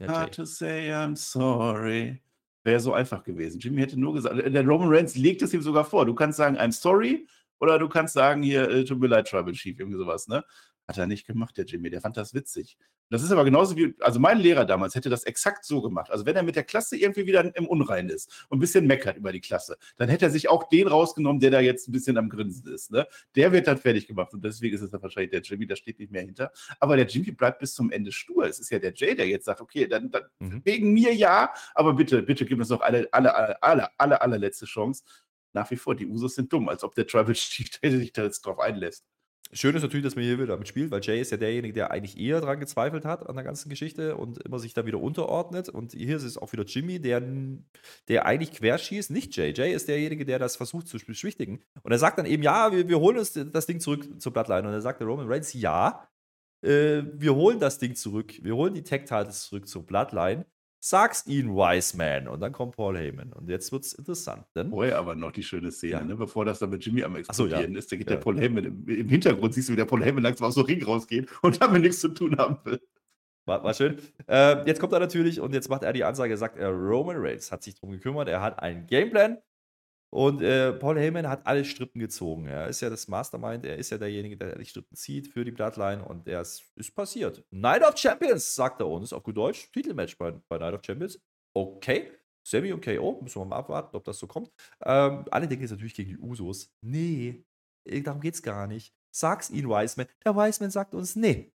Hard 0.00 0.36
Jay. 0.36 0.42
to 0.42 0.44
say 0.44 0.92
I'm 0.92 1.16
sorry. 1.16 2.22
Wäre 2.64 2.80
so 2.80 2.94
einfach 2.94 3.22
gewesen. 3.22 3.60
Jimmy 3.60 3.80
hätte 3.80 4.00
nur 4.00 4.14
gesagt, 4.14 4.36
der 4.36 4.66
Roman 4.66 4.88
Reigns 4.88 5.14
legt 5.14 5.42
es 5.42 5.52
ihm 5.52 5.62
sogar 5.62 5.84
vor. 5.84 6.06
Du 6.06 6.14
kannst 6.14 6.38
sagen, 6.38 6.56
I'm 6.56 6.72
sorry, 6.72 7.28
oder 7.60 7.78
du 7.78 7.88
kannst 7.88 8.14
sagen, 8.14 8.42
hier, 8.42 8.68
äh, 8.68 8.84
tut 8.84 8.98
mir 9.00 9.06
leid, 9.06 9.28
Tribal 9.28 9.52
Chief, 9.52 9.78
irgendwie 9.78 9.98
sowas, 9.98 10.28
ne? 10.28 10.44
Hat 10.86 10.98
er 10.98 11.06
nicht 11.06 11.26
gemacht, 11.26 11.56
der 11.56 11.64
Jimmy. 11.64 11.88
Der 11.88 12.02
fand 12.02 12.16
das 12.16 12.34
witzig. 12.34 12.76
Das 13.10 13.22
ist 13.22 13.30
aber 13.30 13.44
genauso 13.44 13.76
wie, 13.76 13.94
also 14.00 14.18
mein 14.18 14.38
Lehrer 14.38 14.64
damals 14.64 14.94
hätte 14.94 15.08
das 15.08 15.24
exakt 15.24 15.64
so 15.64 15.80
gemacht. 15.80 16.10
Also 16.10 16.26
wenn 16.26 16.36
er 16.36 16.42
mit 16.42 16.56
der 16.56 16.64
Klasse 16.64 16.96
irgendwie 16.96 17.26
wieder 17.26 17.54
im 17.54 17.66
Unrein 17.66 18.08
ist 18.08 18.46
und 18.48 18.58
ein 18.58 18.60
bisschen 18.60 18.86
meckert 18.86 19.16
über 19.16 19.30
die 19.30 19.40
Klasse, 19.40 19.76
dann 19.96 20.08
hätte 20.08 20.26
er 20.26 20.30
sich 20.30 20.48
auch 20.48 20.68
den 20.68 20.88
rausgenommen, 20.88 21.40
der 21.40 21.50
da 21.50 21.60
jetzt 21.60 21.88
ein 21.88 21.92
bisschen 21.92 22.18
am 22.18 22.28
Grinsen 22.28 22.72
ist. 22.72 22.90
Ne? 22.90 23.06
Der 23.34 23.52
wird 23.52 23.66
dann 23.66 23.78
fertig 23.78 24.06
gemacht 24.06 24.32
und 24.34 24.44
deswegen 24.44 24.74
ist 24.74 24.82
es 24.82 24.90
dann 24.90 25.02
wahrscheinlich 25.02 25.30
der 25.30 25.42
Jimmy, 25.42 25.66
da 25.66 25.76
steht 25.76 25.98
nicht 25.98 26.12
mehr 26.12 26.22
hinter. 26.22 26.50
Aber 26.80 26.96
der 26.96 27.06
Jimmy 27.06 27.30
bleibt 27.30 27.60
bis 27.60 27.74
zum 27.74 27.90
Ende 27.90 28.10
stur. 28.10 28.46
Es 28.46 28.58
ist 28.58 28.70
ja 28.70 28.78
der 28.78 28.92
Jay, 28.94 29.14
der 29.14 29.28
jetzt 29.28 29.44
sagt, 29.44 29.60
okay, 29.60 29.86
dann, 29.86 30.10
dann 30.10 30.24
mhm. 30.38 30.62
wegen 30.64 30.92
mir 30.92 31.14
ja, 31.14 31.52
aber 31.74 31.94
bitte, 31.94 32.22
bitte 32.22 32.44
gib 32.44 32.58
uns 32.58 32.70
noch 32.70 32.80
alle, 32.80 33.08
alle, 33.12 33.34
alle, 33.34 33.62
alle, 33.62 33.88
alle, 33.98 34.20
allerletzte 34.20 34.66
Chance. 34.66 35.04
Nach 35.52 35.70
wie 35.70 35.76
vor, 35.76 35.94
die 35.94 36.06
Usos 36.06 36.34
sind 36.34 36.52
dumm, 36.52 36.68
als 36.68 36.82
ob 36.82 36.94
der 36.94 37.06
Tribal 37.06 37.34
Chief 37.34 37.70
sich 37.82 38.12
da 38.12 38.24
jetzt 38.24 38.40
drauf 38.44 38.58
einlässt. 38.58 39.04
Schön 39.56 39.76
ist 39.76 39.82
natürlich, 39.82 40.02
dass 40.04 40.16
man 40.16 40.24
hier 40.24 40.40
wieder 40.40 40.56
mitspielt, 40.56 40.90
weil 40.90 41.00
Jay 41.00 41.20
ist 41.20 41.30
ja 41.30 41.36
derjenige, 41.36 41.72
der 41.72 41.92
eigentlich 41.92 42.18
eher 42.18 42.40
daran 42.40 42.58
gezweifelt 42.58 43.04
hat 43.04 43.28
an 43.28 43.36
der 43.36 43.44
ganzen 43.44 43.68
Geschichte 43.68 44.16
und 44.16 44.38
immer 44.38 44.58
sich 44.58 44.74
da 44.74 44.84
wieder 44.84 44.98
unterordnet. 44.98 45.68
Und 45.68 45.92
hier 45.92 46.16
ist 46.16 46.24
es 46.24 46.36
auch 46.36 46.52
wieder 46.52 46.64
Jimmy, 46.64 46.98
der, 46.98 47.22
der 48.08 48.26
eigentlich 48.26 48.50
querschießt, 48.50 49.12
nicht 49.12 49.36
Jay. 49.36 49.52
Jay 49.54 49.72
ist 49.72 49.86
derjenige, 49.86 50.24
der 50.24 50.40
das 50.40 50.56
versucht 50.56 50.88
zu 50.88 50.98
beschwichtigen. 50.98 51.62
Und 51.84 51.92
er 51.92 51.98
sagt 51.98 52.18
dann 52.18 52.26
eben, 52.26 52.42
ja, 52.42 52.72
wir, 52.72 52.88
wir 52.88 52.98
holen 52.98 53.16
uns 53.16 53.32
das 53.32 53.66
Ding 53.66 53.78
zurück 53.78 54.20
zur 54.20 54.32
Bloodline. 54.32 54.66
Und 54.66 54.74
er 54.74 54.80
sagt 54.80 55.00
der 55.00 55.06
Roman 55.06 55.28
Reigns, 55.28 55.52
ja, 55.52 56.08
äh, 56.62 57.04
wir 57.12 57.36
holen 57.36 57.60
das 57.60 57.78
Ding 57.78 57.94
zurück. 57.94 58.34
Wir 58.42 58.56
holen 58.56 58.74
die 58.74 58.82
Tech-Titles 58.82 59.42
zurück 59.42 59.68
zur 59.68 59.86
Bloodline. 59.86 60.46
Sag's 60.86 61.26
ihn, 61.26 61.48
Wiseman. 61.54 62.28
Und 62.28 62.40
dann 62.40 62.52
kommt 62.52 62.76
Paul 62.76 62.98
Heyman. 62.98 63.32
Und 63.32 63.48
jetzt 63.48 63.72
wird's 63.72 63.94
interessant. 63.94 64.44
Denn 64.54 64.68
Vorher 64.68 64.98
aber 64.98 65.14
noch 65.14 65.32
die 65.32 65.42
schöne 65.42 65.72
Szene, 65.72 65.92
ja. 65.92 66.04
ne? 66.04 66.14
bevor 66.14 66.44
das 66.44 66.58
dann 66.58 66.68
mit 66.68 66.84
Jimmy 66.84 67.02
am 67.02 67.16
explodieren 67.16 67.68
so, 67.68 67.72
ja. 67.72 67.78
ist. 67.78 67.90
Da 67.90 67.96
geht 67.96 68.10
ja. 68.10 68.16
der 68.16 68.22
Paul 68.22 68.38
Heyman 68.38 68.64
im, 68.66 68.86
im, 68.86 69.08
Hintergrund, 69.08 69.54
siehst 69.54 69.70
du, 69.70 69.72
wie 69.72 69.76
der 69.76 69.86
Paul 69.86 70.04
Heyman 70.04 70.22
langsam 70.22 70.46
aus 70.46 70.56
dem 70.56 70.66
Ring 70.66 70.84
rausgeht 70.84 71.26
und 71.40 71.62
damit 71.62 71.80
nichts 71.80 72.00
zu 72.00 72.08
tun 72.08 72.36
haben 72.36 72.58
will. 72.64 72.82
War, 73.46 73.64
war 73.64 73.72
schön. 73.72 73.96
Äh, 74.28 74.66
jetzt 74.66 74.78
kommt 74.78 74.92
er 74.92 75.00
natürlich 75.00 75.40
und 75.40 75.54
jetzt 75.54 75.70
macht 75.70 75.84
er 75.84 75.94
die 75.94 76.04
Ansage, 76.04 76.36
sagt 76.36 76.58
er, 76.58 76.68
Roman 76.68 77.16
Reigns 77.18 77.50
hat 77.50 77.62
sich 77.62 77.76
darum 77.76 77.92
gekümmert, 77.92 78.28
er 78.28 78.42
hat 78.42 78.58
einen 78.58 78.86
Gameplan 78.86 79.38
und 80.14 80.42
äh, 80.42 80.72
Paul 80.72 80.96
Heyman 80.96 81.28
hat 81.28 81.44
alle 81.44 81.64
Strippen 81.64 81.98
gezogen. 81.98 82.46
Er 82.46 82.68
ist 82.68 82.80
ja 82.80 82.88
das 82.88 83.08
Mastermind, 83.08 83.64
er 83.64 83.78
ist 83.78 83.90
ja 83.90 83.98
derjenige, 83.98 84.36
der 84.36 84.56
die 84.56 84.64
Strippen 84.64 84.94
zieht 84.94 85.26
für 85.26 85.44
die 85.44 85.50
Bloodline 85.50 86.04
und 86.04 86.28
er 86.28 86.40
ist, 86.42 86.62
ist 86.76 86.94
passiert. 86.94 87.44
Night 87.50 87.82
of 87.82 87.98
Champions, 87.98 88.54
sagt 88.54 88.80
er 88.80 88.86
uns 88.86 89.12
auf 89.12 89.24
gut 89.24 89.36
Deutsch. 89.36 89.72
Titelmatch 89.72 90.16
bei, 90.16 90.30
bei 90.48 90.58
Night 90.58 90.72
of 90.72 90.84
Champions. 90.84 91.20
Okay. 91.52 92.12
Sammy 92.46 92.72
und 92.72 92.84
KO, 92.84 93.18
müssen 93.22 93.40
wir 93.40 93.44
mal 93.44 93.56
abwarten, 93.56 93.96
ob 93.96 94.04
das 94.04 94.20
so 94.20 94.28
kommt. 94.28 94.52
Ähm, 94.84 95.24
alle 95.32 95.48
denken 95.48 95.64
jetzt 95.64 95.72
natürlich 95.72 95.94
gegen 95.94 96.10
die 96.10 96.18
Usos. 96.18 96.72
Nee, 96.80 97.44
äh, 97.84 98.00
darum 98.00 98.20
geht's 98.20 98.40
gar 98.40 98.68
nicht. 98.68 98.94
Sag's 99.10 99.50
ihnen, 99.50 99.68
Wiseman. 99.68 100.06
Der 100.24 100.36
Wiseman 100.36 100.70
sagt 100.70 100.94
uns, 100.94 101.16
nee. 101.16 101.52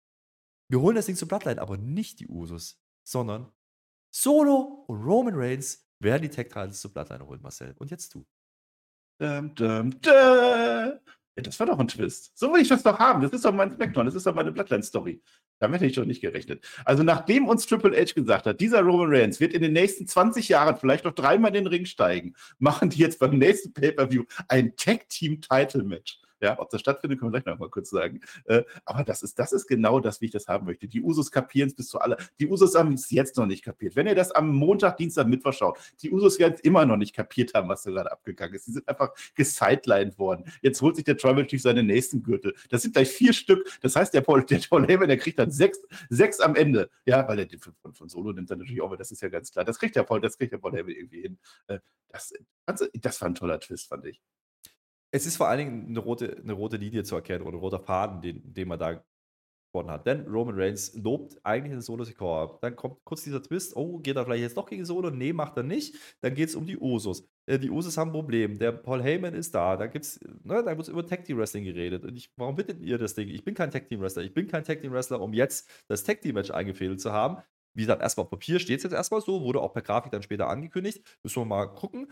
Wir 0.70 0.80
holen 0.80 0.96
das 0.96 1.08
Ding 1.08 1.18
zur 1.18 1.28
Bloodline, 1.28 1.62
aber 1.62 1.76
nicht 1.76 2.22
die 2.22 2.30
Usos, 2.30 2.82
sondern 3.04 3.52
Solo 4.16 4.86
und 4.88 5.04
Roman 5.04 5.36
Reigns 5.36 5.86
werden 6.00 6.22
die 6.22 6.30
Tag 6.30 6.48
Titles 6.52 6.80
zur 6.80 6.94
Bloodline 6.94 7.28
holen, 7.28 7.42
Marcel. 7.42 7.76
Und 7.80 7.92
jetzt 7.92 8.14
du. 8.16 8.26
Dum, 9.20 9.56
dum, 9.56 10.02
dum. 10.02 11.00
Ja, 11.38 11.44
das 11.44 11.60
war 11.60 11.68
doch 11.68 11.80
ein 11.80 11.88
Twist. 11.88 12.32
So 12.38 12.54
will 12.54 12.62
ich 12.62 12.70
das 12.70 12.84
doch 12.84 12.98
haben. 12.98 13.22
Das 13.22 13.32
ist 13.32 13.44
doch 13.44 13.54
mein 13.54 13.72
Spectrum. 13.72 14.06
Das 14.06 14.16
ist 14.16 14.26
doch 14.26 14.36
meine 14.36 14.52
Bloodline-Story. 14.52 15.22
Damit 15.60 15.82
hätte 15.82 15.90
ich 15.90 15.96
doch 15.96 16.06
nicht 16.06 16.22
gerechnet. 16.22 16.66
Also, 16.86 17.04
nachdem 17.04 17.48
uns 17.48 17.66
Triple 17.66 17.96
H 17.96 18.14
gesagt 18.14 18.46
hat, 18.46 18.60
dieser 18.62 18.82
Roman 18.82 19.14
Reigns 19.14 19.40
wird 19.40 19.54
in 19.54 19.62
den 19.62 19.74
nächsten 19.74 20.08
20 20.08 20.50
Jahren 20.50 20.78
vielleicht 20.78 21.06
noch 21.06 21.14
dreimal 21.14 21.50
in 21.50 21.64
den 21.64 21.68
Ring 21.68 21.86
steigen, 21.86 22.36
machen 22.58 22.90
die 22.90 23.00
jetzt 23.00 23.20
beim 23.20 23.38
nächsten 23.38 23.74
Pay-Per-View 23.74 24.24
ein 24.48 24.76
Tag-Team-Title-Match. 24.76 26.20
Ja, 26.42 26.60
ob 26.60 26.70
das 26.70 26.82
stattfindet, 26.82 27.20
können 27.20 27.32
wir 27.32 27.42
gleich 27.42 27.54
noch 27.54 27.60
mal 27.60 27.70
kurz 27.70 27.90
sagen. 27.90 28.20
Äh, 28.46 28.64
aber 28.84 29.04
das 29.04 29.24
ist, 29.24 29.40
das 29.40 29.54
ist 29.54 29.68
genau 29.68 30.00
das, 30.00 30.22
wie 30.22 30.26
ich 30.26 30.32
das 30.32 30.48
haben 30.48 30.66
möchte. 30.66 30.88
Die 30.88 31.02
Usos 31.02 31.32
kapieren 31.32 31.70
es 31.70 31.76
bis 31.76 31.88
zu 31.88 32.00
alle. 32.00 32.18
Die 32.40 32.48
Usos 32.48 32.76
haben 32.76 32.94
es 32.94 33.10
jetzt 33.10 33.38
noch 33.38 33.46
nicht 33.46 33.64
kapiert. 33.64 33.96
Wenn 33.96 34.08
ihr 34.08 34.16
das 34.16 34.32
am 34.32 34.54
Montag, 34.54 34.98
Dienstag, 34.98 35.28
Mittwoch 35.28 35.54
schaut, 35.54 35.80
die 36.02 36.12
Usos 36.12 36.38
werden 36.40 36.56
es 36.56 36.60
immer 36.62 36.86
noch 36.86 36.98
nicht 36.98 37.16
kapiert 37.16 37.54
haben, 37.54 37.70
was 37.70 37.84
da 37.84 37.92
gerade 37.92 38.12
abgegangen 38.12 38.56
ist. 38.56 38.68
Die 38.68 38.72
sind 38.72 38.88
einfach 38.88 39.14
gesidelined 39.36 40.18
worden. 40.20 40.46
Jetzt 40.62 40.82
holt 40.82 40.96
sich 40.96 41.06
der 41.06 41.18
Tribal 41.18 41.46
Chief 41.48 41.62
seine 41.62 41.84
nächsten 41.84 42.22
Gürtel. 42.22 42.54
Das 42.70 42.82
sind 42.82 42.94
gleich 42.94 43.10
vier 43.10 43.34
Stück. 43.34 43.66
Das 43.82 43.96
heißt, 43.96 44.14
der 44.14 44.22
Paul, 44.22 44.44
der 44.44 44.60
Paul 44.70 44.86
Heyman, 44.88 45.08
der 45.08 45.18
kriegt 45.18 45.40
dann 45.40 45.52
sechs, 45.52 45.80
sechs 46.10 46.40
am 46.40 46.56
Ende. 46.56 46.90
Ja, 47.06 47.28
weil 47.28 47.46
der 47.46 47.60
von, 47.60 47.94
von 47.94 48.10
Solo 48.10 48.34
nimmt 48.34 48.52
dann 48.52 48.60
natürlich 48.60 48.82
auch, 48.82 48.88
aber 48.88 48.98
das 48.98 49.12
ist 49.12 49.22
ja 49.22 49.30
ganz 49.30 49.52
klar. 49.52 49.64
Das 49.64 49.80
kriegt 49.80 49.96
der 49.96 50.04
Paul, 50.04 50.22
das 50.22 50.38
kriegt 50.38 50.52
der 50.52 50.58
Paul 50.58 50.74
Heyman 50.74 50.94
irgendwie 50.94 51.22
hin. 51.22 51.38
Äh, 51.68 51.80
das, 52.10 52.34
also, 52.66 52.86
das 52.94 53.22
war 53.22 53.30
ein 53.30 53.36
toller 53.36 53.60
Twist, 53.60 53.88
fand 53.88 54.06
ich. 54.06 54.22
Es 55.16 55.26
ist 55.26 55.38
vor 55.38 55.48
allen 55.48 55.60
Dingen 55.60 55.86
eine 55.88 56.00
rote, 56.00 56.36
eine 56.44 56.52
rote 56.52 56.76
Linie 56.76 57.04
zu 57.04 57.16
erkennen 57.16 57.46
oder 57.46 57.56
ein 57.56 57.62
roter 57.62 57.80
Faden, 57.80 58.20
den, 58.22 58.54
den 58.54 58.68
man 58.68 58.78
da 58.78 59.02
gewonnen 59.72 59.90
hat. 59.90 60.06
Denn 60.06 60.28
Roman 60.28 60.60
Reigns 60.60 60.94
lobt 60.94 61.40
eigentlich 61.42 61.72
den 61.72 61.80
Solo-Score. 61.80 62.60
Dann 62.62 62.76
kommt 62.76 62.98
kurz 63.06 63.24
dieser 63.24 63.42
Twist, 63.42 63.78
oh, 63.78 64.00
geht 64.00 64.18
er 64.18 64.26
vielleicht 64.26 64.42
jetzt 64.42 64.58
doch 64.58 64.66
gegen 64.66 64.84
Solo? 64.84 65.12
Nee, 65.12 65.32
macht 65.32 65.56
er 65.56 65.64
nicht. 65.64 65.96
Dann 66.20 66.36
geht 66.36 66.50
es 66.50 66.56
um 66.56 66.66
die 66.66 66.78
Usos. 66.78 67.30
Äh, 67.46 67.60
die 67.60 67.70
Usos 67.70 67.98
haben 67.98 68.10
ein 68.10 68.12
Problem. 68.12 68.60
Der 68.60 68.74
Paul 68.74 69.02
Heyman 69.02 69.36
ist 69.36 69.56
da. 69.56 69.78
Da 69.78 69.88
gibt's, 69.88 70.20
ne, 70.44 70.62
da 70.62 70.76
wird 70.78 70.90
über 70.90 71.08
Tag 71.08 71.24
Team 71.24 71.38
Wrestling 71.38 71.64
geredet. 71.64 72.04
Und 72.04 72.18
ich, 72.18 72.30
warum 72.36 72.58
bittet 72.58 72.82
ihr 72.82 72.98
das 72.98 73.16
Ding? 73.16 73.30
Ich 73.30 73.46
bin 73.46 73.54
kein 73.54 73.72
Tag 73.72 73.88
Team 73.88 74.02
Wrestler. 74.02 74.24
Ich 74.24 74.34
bin 74.34 74.48
kein 74.50 74.66
Tag 74.66 74.82
Team 74.82 74.92
Wrestler, 74.92 75.22
um 75.22 75.32
jetzt 75.32 75.70
das 75.88 76.04
Tag 76.04 76.20
Team 76.20 76.36
Match 76.36 76.52
eingefädelt 76.52 77.00
zu 77.00 77.14
haben. 77.14 77.38
Wie 77.74 77.84
gesagt, 77.84 78.02
erstmal 78.02 78.26
auf 78.26 78.32
Papier 78.32 78.60
steht 78.60 78.80
es 78.80 78.84
jetzt 78.84 78.94
erstmal 78.94 79.22
so, 79.22 79.44
wurde 79.44 79.62
auch 79.62 79.72
per 79.72 79.82
Grafik 79.82 80.12
dann 80.12 80.24
später 80.24 80.50
angekündigt. 80.50 81.06
Müssen 81.24 81.42
wir 81.42 81.46
mal 81.46 81.68
gucken. 81.68 82.12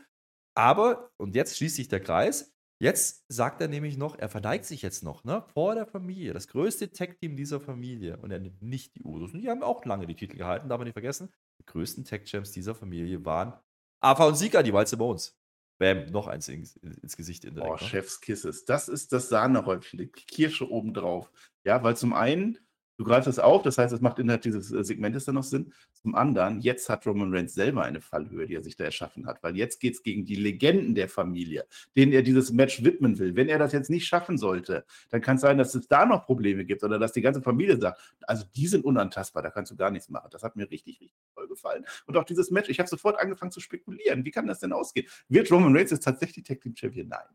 Aber, 0.56 1.12
und 1.18 1.36
jetzt 1.36 1.58
schließt 1.58 1.76
sich 1.76 1.88
der 1.88 2.00
Kreis, 2.00 2.53
Jetzt 2.84 3.24
sagt 3.30 3.62
er 3.62 3.69
nämlich 3.69 3.96
noch, 3.96 4.19
er 4.19 4.28
verneigt 4.28 4.65
sich 4.65 4.82
jetzt 4.82 5.04
noch, 5.04 5.24
ne, 5.24 5.41
vor 5.54 5.74
der 5.74 5.86
Familie, 5.86 6.34
das 6.34 6.50
größte 6.50 6.89
Tech-Team 6.89 7.38
dieser 7.38 7.62
Familie. 7.62 8.17
Und 8.17 8.30
er 8.32 8.39
nimmt 8.39 8.62
nicht 8.62 8.93
die 8.98 9.04
Usos. 9.04 9.34
Und 9.34 9.39
die 9.39 9.50
haben 9.50 9.63
auch 9.63 9.86
lange 9.86 10.06
die 10.06 10.15
Titel 10.15 10.36
gehalten, 10.36 10.67
darf 10.67 10.80
man 10.80 10.88
nicht 10.88 10.96
vergessen. 10.96 11.32
Die 11.62 11.65
größten 11.65 12.04
Tech-Champs 12.04 12.52
dieser 12.52 12.76
Familie 12.76 13.24
waren 13.24 13.54
Ava 14.02 14.28
und 14.28 14.36
Sika, 14.36 14.63
die 14.63 14.74
Walze 14.74 14.98
Bones. 14.98 15.39
Bam, 15.80 16.08
noch 16.08 16.28
eins 16.28 16.50
ins, 16.50 16.76
ins 16.76 17.15
Gesicht 17.15 17.46
indirekt. 17.46 17.72
Oh, 17.72 17.82
ne? 17.82 17.89
Chefskisses. 17.89 18.65
Das 18.65 18.89
ist 18.89 19.13
das 19.13 19.30
Sahnehäubchen, 19.30 20.00
die 20.00 20.08
Kirsche 20.08 20.69
obendrauf. 20.69 21.32
Ja, 21.63 21.82
weil 21.86 21.96
zum 21.96 22.12
einen 22.12 22.60
Du 22.97 23.03
greifst 23.03 23.27
es 23.27 23.39
auf, 23.39 23.63
das 23.63 23.79
heißt, 23.79 23.91
es 23.91 24.01
macht 24.01 24.19
innerhalb 24.19 24.43
dieses 24.43 24.71
äh, 24.71 24.84
Segmentes 24.84 25.25
dann 25.25 25.36
noch 25.36 25.43
Sinn. 25.43 25.73
Zum 25.93 26.13
anderen, 26.13 26.62
jetzt 26.62 26.89
hat 26.89 27.08
Roman 27.08 27.34
Reigns 27.34 27.56
selber 27.56 27.84
eine 27.84 28.01
Fallhöhe, 28.01 28.45
die 28.45 28.56
er 28.56 28.63
sich 28.63 28.75
da 28.75 28.84
erschaffen 28.84 29.25
hat, 29.25 29.41
weil 29.41 29.56
jetzt 29.56 29.79
geht 29.79 29.95
es 29.95 30.03
gegen 30.03 30.25
die 30.25 30.36
Legenden 30.36 30.93
der 30.93 31.10
Familie, 31.10 31.65
denen 31.95 32.12
er 32.13 32.21
dieses 32.21 32.51
Match 32.51 32.84
widmen 32.84 33.17
will. 33.17 33.36
Wenn 33.36 33.49
er 33.49 33.58
das 33.58 33.71
jetzt 33.71 33.89
nicht 33.89 34.06
schaffen 34.06 34.38
sollte, 34.38 34.86
dann 35.10 35.21
kann 35.21 35.38
es 35.38 35.41
sein, 35.41 35.58
dass 35.58 35.73
es 35.73 35.88
da 35.88 36.06
noch 36.06 36.25
Probleme 36.25 36.65
gibt 36.65 36.84
oder 36.84 36.99
dass 36.99 37.13
die 37.13 37.21
ganze 37.21 37.41
Familie 37.41 37.77
sagt, 37.79 37.99
also 38.27 38.45
die 38.56 38.67
sind 38.67 38.86
unantastbar, 38.86 39.41
da 39.41 39.49
kannst 39.49 39.71
du 39.71 39.75
gar 39.75 39.89
nichts 39.89 40.10
machen. 40.10 40.29
Das 40.32 40.43
hat 40.43 40.56
mir 40.56 40.69
richtig, 40.69 41.01
richtig 41.01 41.17
toll 41.34 41.47
gefallen. 41.47 41.86
Und 42.06 42.15
auch 42.15 42.25
dieses 42.25 42.51
Match, 42.51 42.69
ich 42.69 42.79
habe 42.79 42.89
sofort 42.89 43.19
angefangen 43.19 43.51
zu 43.51 43.60
spekulieren. 43.60 44.23
Wie 44.23 44.32
kann 44.32 44.45
das 44.45 44.60
denn 44.60 44.71
ausgehen? 44.71 45.08
Wird 45.29 45.51
Roman 45.51 45.75
Reigns 45.75 45.89
jetzt 45.89 46.03
tatsächlich 46.03 46.45
Tag 46.45 46.62
Team 46.62 46.75
Champion? 46.75 47.08
Nein. 47.08 47.25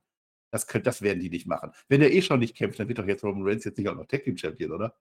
Das, 0.51 0.66
könnt, 0.66 0.87
das 0.87 1.03
werden 1.03 1.21
die 1.21 1.31
nicht 1.31 1.47
machen. 1.47 1.73
Wenn 1.88 2.01
er 2.01 2.11
eh 2.12 2.23
schon 2.23 2.38
nicht 2.38 2.57
kämpft, 2.57 2.79
dann 2.79 2.88
wird 2.88 2.99
doch 2.99 3.07
jetzt 3.07 3.25
Roman 3.25 3.47
Reigns 3.47 3.64
jetzt 3.64 3.77
nicht 3.77 3.88
auch 3.88 3.97
noch 3.97 4.07
Tag 4.07 4.25
Team 4.25 4.37
Champion, 4.37 4.73
oder? 4.73 4.94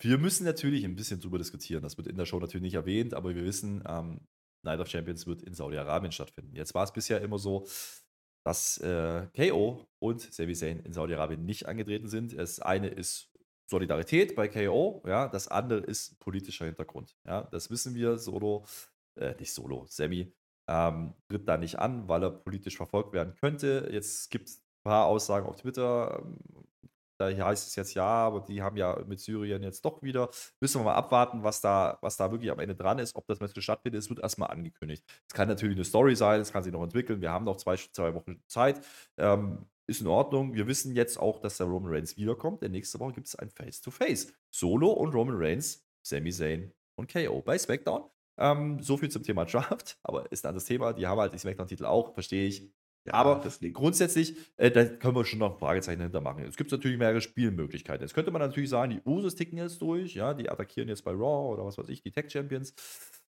Wir 0.00 0.18
müssen 0.18 0.44
natürlich 0.44 0.84
ein 0.84 0.96
bisschen 0.96 1.20
drüber 1.20 1.38
diskutieren. 1.38 1.82
Das 1.82 1.96
wird 1.96 2.06
in 2.06 2.16
der 2.16 2.26
Show 2.26 2.38
natürlich 2.38 2.62
nicht 2.62 2.74
erwähnt, 2.74 3.14
aber 3.14 3.34
wir 3.34 3.44
wissen, 3.44 3.82
ähm, 3.86 4.26
Night 4.64 4.80
of 4.80 4.88
Champions 4.88 5.26
wird 5.26 5.42
in 5.42 5.54
Saudi-Arabien 5.54 6.12
stattfinden. 6.12 6.54
Jetzt 6.56 6.74
war 6.74 6.84
es 6.84 6.92
bisher 6.92 7.20
immer 7.20 7.38
so, 7.38 7.66
dass 8.44 8.78
äh, 8.78 9.26
KO 9.36 9.86
und 10.00 10.20
Sami 10.20 10.54
Zayn 10.54 10.80
in 10.80 10.92
Saudi-Arabien 10.92 11.44
nicht 11.44 11.66
angetreten 11.66 12.08
sind. 12.08 12.36
Das 12.36 12.60
eine 12.60 12.88
ist 12.88 13.30
Solidarität 13.66 14.34
bei 14.36 14.48
KO, 14.48 15.02
ja, 15.06 15.28
das 15.28 15.48
andere 15.48 15.80
ist 15.80 16.18
politischer 16.20 16.66
Hintergrund. 16.66 17.16
Ja, 17.26 17.42
das 17.44 17.70
wissen 17.70 17.94
wir, 17.94 18.18
Solo, 18.18 18.66
äh, 19.18 19.34
nicht 19.38 19.52
Solo, 19.52 19.86
Sami 19.88 20.34
ähm, 20.68 21.14
tritt 21.28 21.48
da 21.48 21.56
nicht 21.56 21.78
an, 21.78 22.08
weil 22.08 22.22
er 22.22 22.30
politisch 22.30 22.76
verfolgt 22.76 23.12
werden 23.12 23.34
könnte. 23.36 23.88
Jetzt 23.90 24.30
gibt 24.30 24.48
es 24.48 24.58
ein 24.58 24.82
paar 24.84 25.06
Aussagen 25.06 25.46
auf 25.46 25.56
Twitter, 25.56 26.22
ähm, 26.22 26.38
da 27.30 27.46
heißt 27.46 27.68
es 27.68 27.76
jetzt 27.76 27.94
ja, 27.94 28.04
aber 28.04 28.40
die 28.40 28.62
haben 28.62 28.76
ja 28.76 28.98
mit 29.06 29.20
Syrien 29.20 29.62
jetzt 29.62 29.84
doch 29.84 30.02
wieder. 30.02 30.28
Müssen 30.60 30.80
wir 30.80 30.84
mal 30.84 30.94
abwarten, 30.94 31.42
was 31.42 31.60
da, 31.60 31.98
was 32.00 32.16
da 32.16 32.30
wirklich 32.30 32.50
am 32.50 32.58
Ende 32.58 32.74
dran 32.74 32.98
ist, 32.98 33.14
ob 33.14 33.26
das 33.26 33.40
Match 33.40 33.58
stattfindet. 33.60 34.02
Es 34.02 34.08
wird 34.08 34.20
erstmal 34.20 34.50
angekündigt. 34.50 35.04
Es 35.28 35.34
kann 35.34 35.48
natürlich 35.48 35.76
eine 35.76 35.84
Story 35.84 36.16
sein, 36.16 36.40
es 36.40 36.52
kann 36.52 36.62
sich 36.62 36.72
noch 36.72 36.82
entwickeln. 36.82 37.20
Wir 37.20 37.30
haben 37.30 37.44
noch 37.44 37.56
zwei, 37.56 37.76
zwei 37.76 38.14
Wochen 38.14 38.42
Zeit. 38.46 38.80
Ähm, 39.16 39.66
ist 39.86 40.00
in 40.00 40.06
Ordnung. 40.06 40.54
Wir 40.54 40.66
wissen 40.66 40.94
jetzt 40.94 41.18
auch, 41.18 41.40
dass 41.40 41.58
der 41.58 41.66
Roman 41.66 41.92
Reigns 41.92 42.16
wiederkommt, 42.16 42.62
denn 42.62 42.72
nächste 42.72 42.98
Woche 43.00 43.14
gibt 43.14 43.26
es 43.26 43.36
ein 43.36 43.50
Face-to-Face. 43.50 44.28
-face. 44.28 44.32
Solo 44.50 44.90
und 44.90 45.14
Roman 45.14 45.36
Reigns, 45.36 45.86
Sami 46.02 46.32
Zayn 46.32 46.72
und 46.96 47.12
KO 47.12 47.42
bei 47.42 47.58
SmackDown. 47.58 48.08
Ähm, 48.36 48.82
so 48.82 48.96
viel 48.96 49.10
zum 49.10 49.22
Thema 49.22 49.44
Draft, 49.44 49.98
aber 50.02 50.30
ist 50.32 50.44
dann 50.44 50.54
das 50.54 50.64
Thema. 50.64 50.92
Die 50.92 51.06
haben 51.06 51.20
halt 51.20 51.32
die 51.34 51.38
SmackDown-Titel 51.38 51.84
auch, 51.84 52.14
verstehe 52.14 52.48
ich. 52.48 52.72
Ja, 53.06 53.14
aber 53.14 53.42
grundsätzlich, 53.72 54.34
äh, 54.56 54.70
da 54.70 54.84
können 54.86 55.14
wir 55.14 55.24
schon 55.26 55.38
noch 55.38 55.58
Fragezeichen 55.58 56.00
hintermachen. 56.00 56.44
Es 56.44 56.56
gibt 56.56 56.72
natürlich 56.72 56.96
mehrere 56.96 57.20
Spielmöglichkeiten. 57.20 58.02
Jetzt 58.02 58.14
könnte 58.14 58.30
man 58.30 58.40
natürlich 58.40 58.70
sagen, 58.70 58.92
die 58.92 59.02
Usos 59.04 59.34
ticken 59.34 59.58
jetzt 59.58 59.82
durch, 59.82 60.14
ja, 60.14 60.32
die 60.32 60.48
attackieren 60.48 60.88
jetzt 60.88 61.04
bei 61.04 61.10
Raw 61.10 61.52
oder 61.52 61.66
was 61.66 61.76
weiß 61.76 61.88
ich, 61.90 62.02
die 62.02 62.10
Tech 62.12 62.30
Champions. 62.30 62.74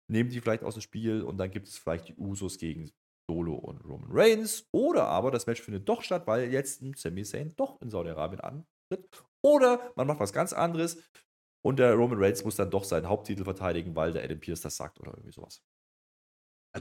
nehmen 0.07 0.29
die 0.29 0.39
vielleicht 0.39 0.63
aus 0.63 0.75
dem 0.75 0.81
Spiel 0.81 1.23
und 1.23 1.37
dann 1.37 1.51
gibt 1.51 1.67
es 1.67 1.77
vielleicht 1.77 2.07
die 2.07 2.15
Usos 2.15 2.57
gegen 2.57 2.91
Solo 3.29 3.55
und 3.55 3.83
Roman 3.83 4.09
Reigns. 4.11 4.67
Oder 4.71 5.07
aber 5.07 5.31
das 5.31 5.47
Match 5.47 5.61
findet 5.61 5.89
doch 5.89 6.03
statt, 6.03 6.25
weil 6.27 6.51
jetzt 6.51 6.81
ein 6.81 6.93
Sami 6.93 7.23
Zayn 7.23 7.53
doch 7.57 7.81
in 7.81 7.89
Saudi-Arabien 7.89 8.39
antritt. 8.41 9.09
Oder 9.41 9.91
man 9.95 10.07
macht 10.07 10.19
was 10.19 10.31
ganz 10.33 10.53
anderes 10.53 11.03
und 11.63 11.79
der 11.79 11.95
Roman 11.95 12.19
Reigns 12.19 12.45
muss 12.45 12.55
dann 12.55 12.71
doch 12.71 12.83
seinen 12.83 13.09
Haupttitel 13.09 13.43
verteidigen, 13.43 13.95
weil 13.95 14.13
der 14.13 14.23
Adam 14.23 14.39
Pierce 14.39 14.61
das 14.61 14.77
sagt 14.77 14.99
oder 14.99 15.11
irgendwie 15.11 15.33
sowas. 15.33 15.61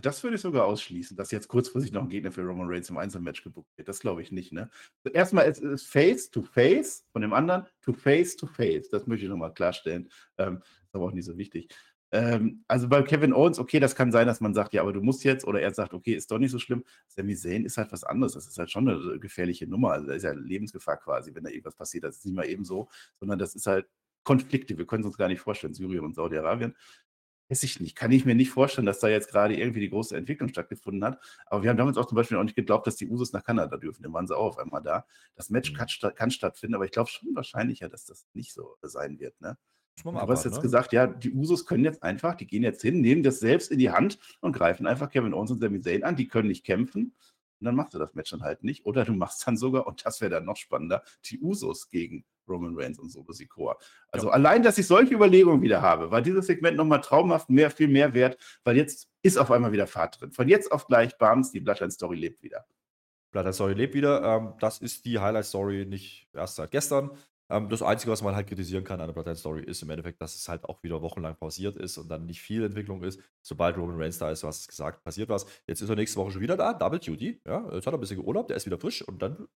Das 0.03 0.23
würde 0.23 0.37
ich 0.37 0.43
sogar 0.43 0.65
ausschließen, 0.65 1.17
dass 1.17 1.31
jetzt 1.31 1.49
kurzfristig 1.49 1.93
noch 1.93 2.03
ein 2.03 2.09
Gegner 2.09 2.33
für 2.33 2.43
Roman 2.43 2.69
Reigns 2.69 2.91
im 2.91 2.99
Einzelmatch 2.99 3.45
gebucht 3.45 3.69
wird. 3.77 3.89
Das 3.89 4.01
glaube 4.01 4.23
ich 4.23 4.33
nicht, 4.33 4.53
ne? 4.53 4.69
Erstmal 5.13 5.49
ist 5.49 5.63
es 5.63 5.85
Face 5.85 6.31
to 6.31 6.43
Face, 6.43 7.07
von 7.13 7.23
dem 7.23 7.33
anderen 7.33 7.67
to 7.81 7.93
Face 7.93 8.37
to 8.37 8.47
Face. 8.47 8.89
Das 8.89 9.07
möchte 9.07 9.25
ich 9.25 9.31
nochmal 9.31 9.55
klarstellen. 9.55 10.09
Ähm, 10.39 10.63
ist 10.87 10.95
aber 10.95 11.05
auch 11.07 11.13
nicht 11.13 11.27
so 11.27 11.39
wichtig. 11.39 11.69
Ähm, 12.15 12.65
also 12.69 12.89
bei 12.89 13.03
Kevin 13.03 13.33
Owens, 13.33 13.59
okay, 13.59 13.81
das 13.81 13.97
kann 13.97 14.13
sein, 14.13 14.27
dass 14.27 14.41
man 14.41 14.55
sagt, 14.55 14.73
ja, 14.73 14.83
aber 14.83 14.93
du 14.93 15.01
musst 15.01 15.25
jetzt, 15.25 15.45
oder 15.45 15.61
er 15.61 15.75
sagt, 15.75 15.95
okay, 15.95 16.15
ist 16.15 16.31
doch 16.31 16.39
nicht 16.39 16.53
so 16.53 16.59
schlimm. 16.61 16.85
Sami 17.09 17.35
Zayn 17.35 17.65
ist 17.65 17.77
halt 17.77 17.91
was 17.91 18.05
anderes. 18.05 18.35
Das 18.35 18.47
ist 18.47 18.57
halt 18.59 18.71
schon 18.71 18.89
eine 18.89 19.19
gefährliche 19.19 19.67
Nummer. 19.67 19.93
Also 19.93 20.07
da 20.07 20.15
ist 20.15 20.23
ja 20.23 20.33
Lebensgefahr 20.33 20.97
quasi, 20.97 21.35
wenn 21.35 21.45
da 21.45 21.51
irgendwas 21.51 21.75
passiert. 21.75 22.05
Das 22.05 22.19
ist 22.19 22.25
nicht 22.25 22.35
mal 22.35 22.47
eben 22.47 22.65
so, 22.65 22.89
sondern 23.19 23.39
das 23.39 23.55
ist 23.55 23.67
halt 23.67 23.87
Konflikte. 24.23 24.79
Wir 24.79 24.87
können 24.87 25.03
es 25.03 25.07
uns 25.09 25.19
gar 25.19 25.29
nicht 25.29 25.41
vorstellen, 25.41 25.75
Syrien 25.75 26.05
und 26.05 26.15
Saudi-Arabien. 26.15 26.75
Weiß 27.51 27.63
ich 27.63 27.79
nicht. 27.79 27.95
Kann 27.95 28.11
ich 28.11 28.25
mir 28.25 28.35
nicht 28.35 28.51
vorstellen, 28.51 28.87
dass 28.87 29.01
da 29.01 29.09
jetzt 29.09 29.31
gerade 29.31 29.55
irgendwie 29.55 29.81
die 29.81 29.91
große 29.91 30.17
Entwicklung 30.17 30.49
stattgefunden 30.49 31.05
hat. 31.05 31.21
Aber 31.47 31.63
wir 31.63 31.71
haben 31.71 31.77
damals 31.77 31.99
auch 31.99 32.07
zum 32.07 32.17
Beispiel 32.17 32.39
auch 32.39 32.43
nicht 32.43 32.57
geglaubt, 32.57 32.87
dass 32.87 32.97
die 32.97 33.07
Usos 33.09 33.33
nach 33.33 33.45
Kanada 33.45 33.77
dürfen. 33.77 34.03
Dann 34.03 34.13
waren 34.15 34.27
sie 34.27 34.37
auch 34.37 34.47
auf 34.47 34.59
einmal 34.59 34.83
da. 34.83 35.05
Das 35.35 35.51
Match 35.51 35.73
Mhm. 35.73 35.77
kann, 35.77 35.89
kann 36.15 36.31
stattfinden, 36.31 36.75
aber 36.75 36.87
ich 36.87 36.91
glaube 36.91 37.11
schon 37.11 37.35
wahrscheinlicher, 37.35 37.89
dass 37.91 38.07
das 38.07 38.27
nicht 38.33 38.53
so 38.55 38.77
sein 38.83 39.19
wird. 39.21 39.39
Ne? 39.43 39.59
Mal 40.05 40.27
Du 40.27 40.33
hast 40.33 40.45
jetzt 40.45 40.57
ne? 40.57 40.63
gesagt, 40.63 40.93
ja, 40.93 41.07
die 41.07 41.33
Usos 41.33 41.67
können 41.67 41.85
jetzt 41.85 42.03
einfach, 42.03 42.35
die 42.35 42.47
gehen 42.47 42.63
jetzt 42.63 42.83
hin, 42.83 43.01
nehmen 43.01 43.23
das 43.23 43.39
selbst 43.41 43.71
in 43.71 43.79
die 43.79 43.91
Hand 43.91 44.19
und 44.41 44.53
greifen 44.53 44.87
einfach 44.87 45.09
Kevin 45.11 45.35
Owens 45.35 45.51
und 45.53 45.61
Sami 45.61 45.81
Zayn 45.81 46.03
an. 46.03 46.17
Die 46.17 46.27
können 46.27 46.49
nicht 46.49 46.65
kämpfen. 46.65 47.15
Und 47.65 47.69
dann 47.69 47.77
machst 47.77 47.95
du 47.95 47.99
das 47.99 48.15
Match 48.15 48.31
dann 48.31 48.43
halt 48.43 48.63
nicht. 48.63 48.85
Oder 48.85 49.07
du 49.07 49.15
machst 49.15 49.47
dann 49.47 49.57
sogar, 49.57 49.87
und 49.87 50.05
das 50.05 50.21
wäre 50.21 50.31
dann 50.31 50.45
noch 50.45 50.59
spannender, 50.59 51.03
die 51.25 51.41
Usos 51.41 51.89
gegen 51.89 52.27
Roman 52.47 52.75
Reigns 52.77 52.99
und 52.99 53.09
Solo 53.09 53.33
Sikoa. 53.33 53.79
Also 54.11 54.29
allein, 54.29 54.63
dass 54.63 54.77
ich 54.77 54.87
solche 54.87 55.15
Überlegungen 55.15 55.63
wieder 55.63 55.81
habe, 55.81 56.11
war 56.11 56.21
dieses 56.21 56.47
Segment 56.47 56.77
nochmal 56.77 57.01
traumhaft 57.01 57.49
mehr, 57.49 57.71
viel 57.71 57.89
mehr 57.89 58.13
wert, 58.13 58.37
weil 58.65 58.77
jetzt 58.77 59.09
ist 59.23 59.39
auf 59.39 59.51
einmal 59.51 59.73
wieder 59.73 59.87
Fahrt 59.87 60.21
drin. 60.21 60.31
Von 60.31 60.47
jetzt 60.47 60.71
auf 60.73 60.87
gleich, 60.87 61.17
Bams, 61.17 61.53
die 61.53 61.61
Bloodline-Story 61.61 62.17
lebt 62.17 62.43
wieder. 62.43 62.67
Bloodline 63.31 63.55
Story 63.55 63.73
lebt 63.73 63.95
wieder. 63.95 64.23
Ähm, 64.23 64.53
das 64.61 64.79
ist 64.83 65.07
die 65.07 65.19
Highlight-Story, 65.19 65.87
nicht 65.87 66.29
erst 66.35 66.57
seit 66.57 66.71
gestern. 66.71 67.13
Ähm, 67.51 67.69
das 67.69 67.83
Einzige, 67.83 68.11
was 68.11 68.23
man 68.23 68.35
halt 68.35 68.47
kritisieren 68.47 68.85
kann 68.85 69.01
an 69.01 69.09
der 69.09 69.13
Bloodline 69.13 69.37
Story, 69.37 69.63
ist 69.63 69.83
im 69.83 69.91
Endeffekt, 69.91 70.21
dass 70.21 70.35
es 70.35 70.49
halt 70.49 70.65
auch 70.65 70.83
wieder 70.83 71.03
wochenlang 71.03 71.37
pausiert 71.37 71.77
ist 71.77 71.99
und 71.99 72.09
dann 72.09 72.27
nicht 72.27 72.41
viel 72.41 72.65
Entwicklung 72.65 73.03
ist. 73.03 73.21
Sobald 73.43 73.77
Roman 73.77 74.01
Reigns 74.01 74.19
da 74.19 74.31
ist, 74.31 74.45
hast 74.45 74.61
es 74.63 74.69
gesagt, 74.69 75.03
passiert 75.05 75.29
was. 75.29 75.47
Jetzt 75.67 75.83
ist 75.83 75.89
er 75.89 75.97
nächste 75.97 76.19
Woche 76.19 76.31
schon 76.33 76.41
wieder 76.41 76.57
da, 76.57 76.73
Double 76.73 76.99
Duty. 76.99 77.43
Ja, 77.47 77.71
jetzt 77.73 77.87
hat 77.87 77.93
er 77.95 77.99
ein 77.99 78.01
bisschen 78.01 78.21
geurlaubt, 78.21 78.51
der 78.51 78.57
ist 78.57 78.67
wieder 78.67 78.79
frisch 78.79 79.07
und 79.07 79.21
dann 79.21 79.49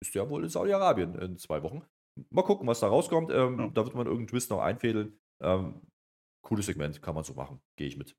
ist 0.00 0.14
der 0.14 0.28
wohl 0.30 0.42
in 0.42 0.48
Saudi-Arabien 0.50 1.14
in 1.16 1.38
zwei 1.38 1.62
Wochen. 1.62 1.82
Mal 2.30 2.42
gucken, 2.42 2.66
was 2.66 2.80
da 2.80 2.88
rauskommt. 2.88 3.30
Ähm, 3.30 3.58
Ja. 3.58 3.68
Da 3.68 3.84
wird 3.84 3.94
man 3.94 4.06
irgendeinen 4.06 4.28
Twist 4.28 4.50
noch 4.50 4.60
einfädeln. 4.60 5.18
Ähm, 5.42 5.82
cooles 6.42 6.66
Segment, 6.66 7.02
kann 7.02 7.14
man 7.14 7.24
so 7.24 7.34
machen. 7.34 7.60
Gehe 7.76 7.88
ich 7.88 7.96
mit. 7.96 8.16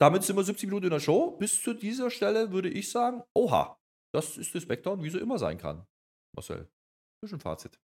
Damit 0.00 0.22
sind 0.22 0.36
wir 0.36 0.44
70 0.44 0.68
Minuten 0.68 0.86
in 0.86 0.90
der 0.90 1.00
Show. 1.00 1.36
Bis 1.38 1.60
zu 1.60 1.74
dieser 1.74 2.10
Stelle 2.10 2.52
würde 2.52 2.68
ich 2.68 2.90
sagen, 2.90 3.22
oha, 3.34 3.78
das 4.14 4.38
ist 4.38 4.54
das 4.54 4.66
Backdown, 4.66 5.02
wie 5.02 5.10
so 5.10 5.18
immer 5.18 5.38
sein 5.38 5.58
kann. 5.58 5.86
Marcel, 6.36 6.70
Zwischenfazit. 7.20 7.78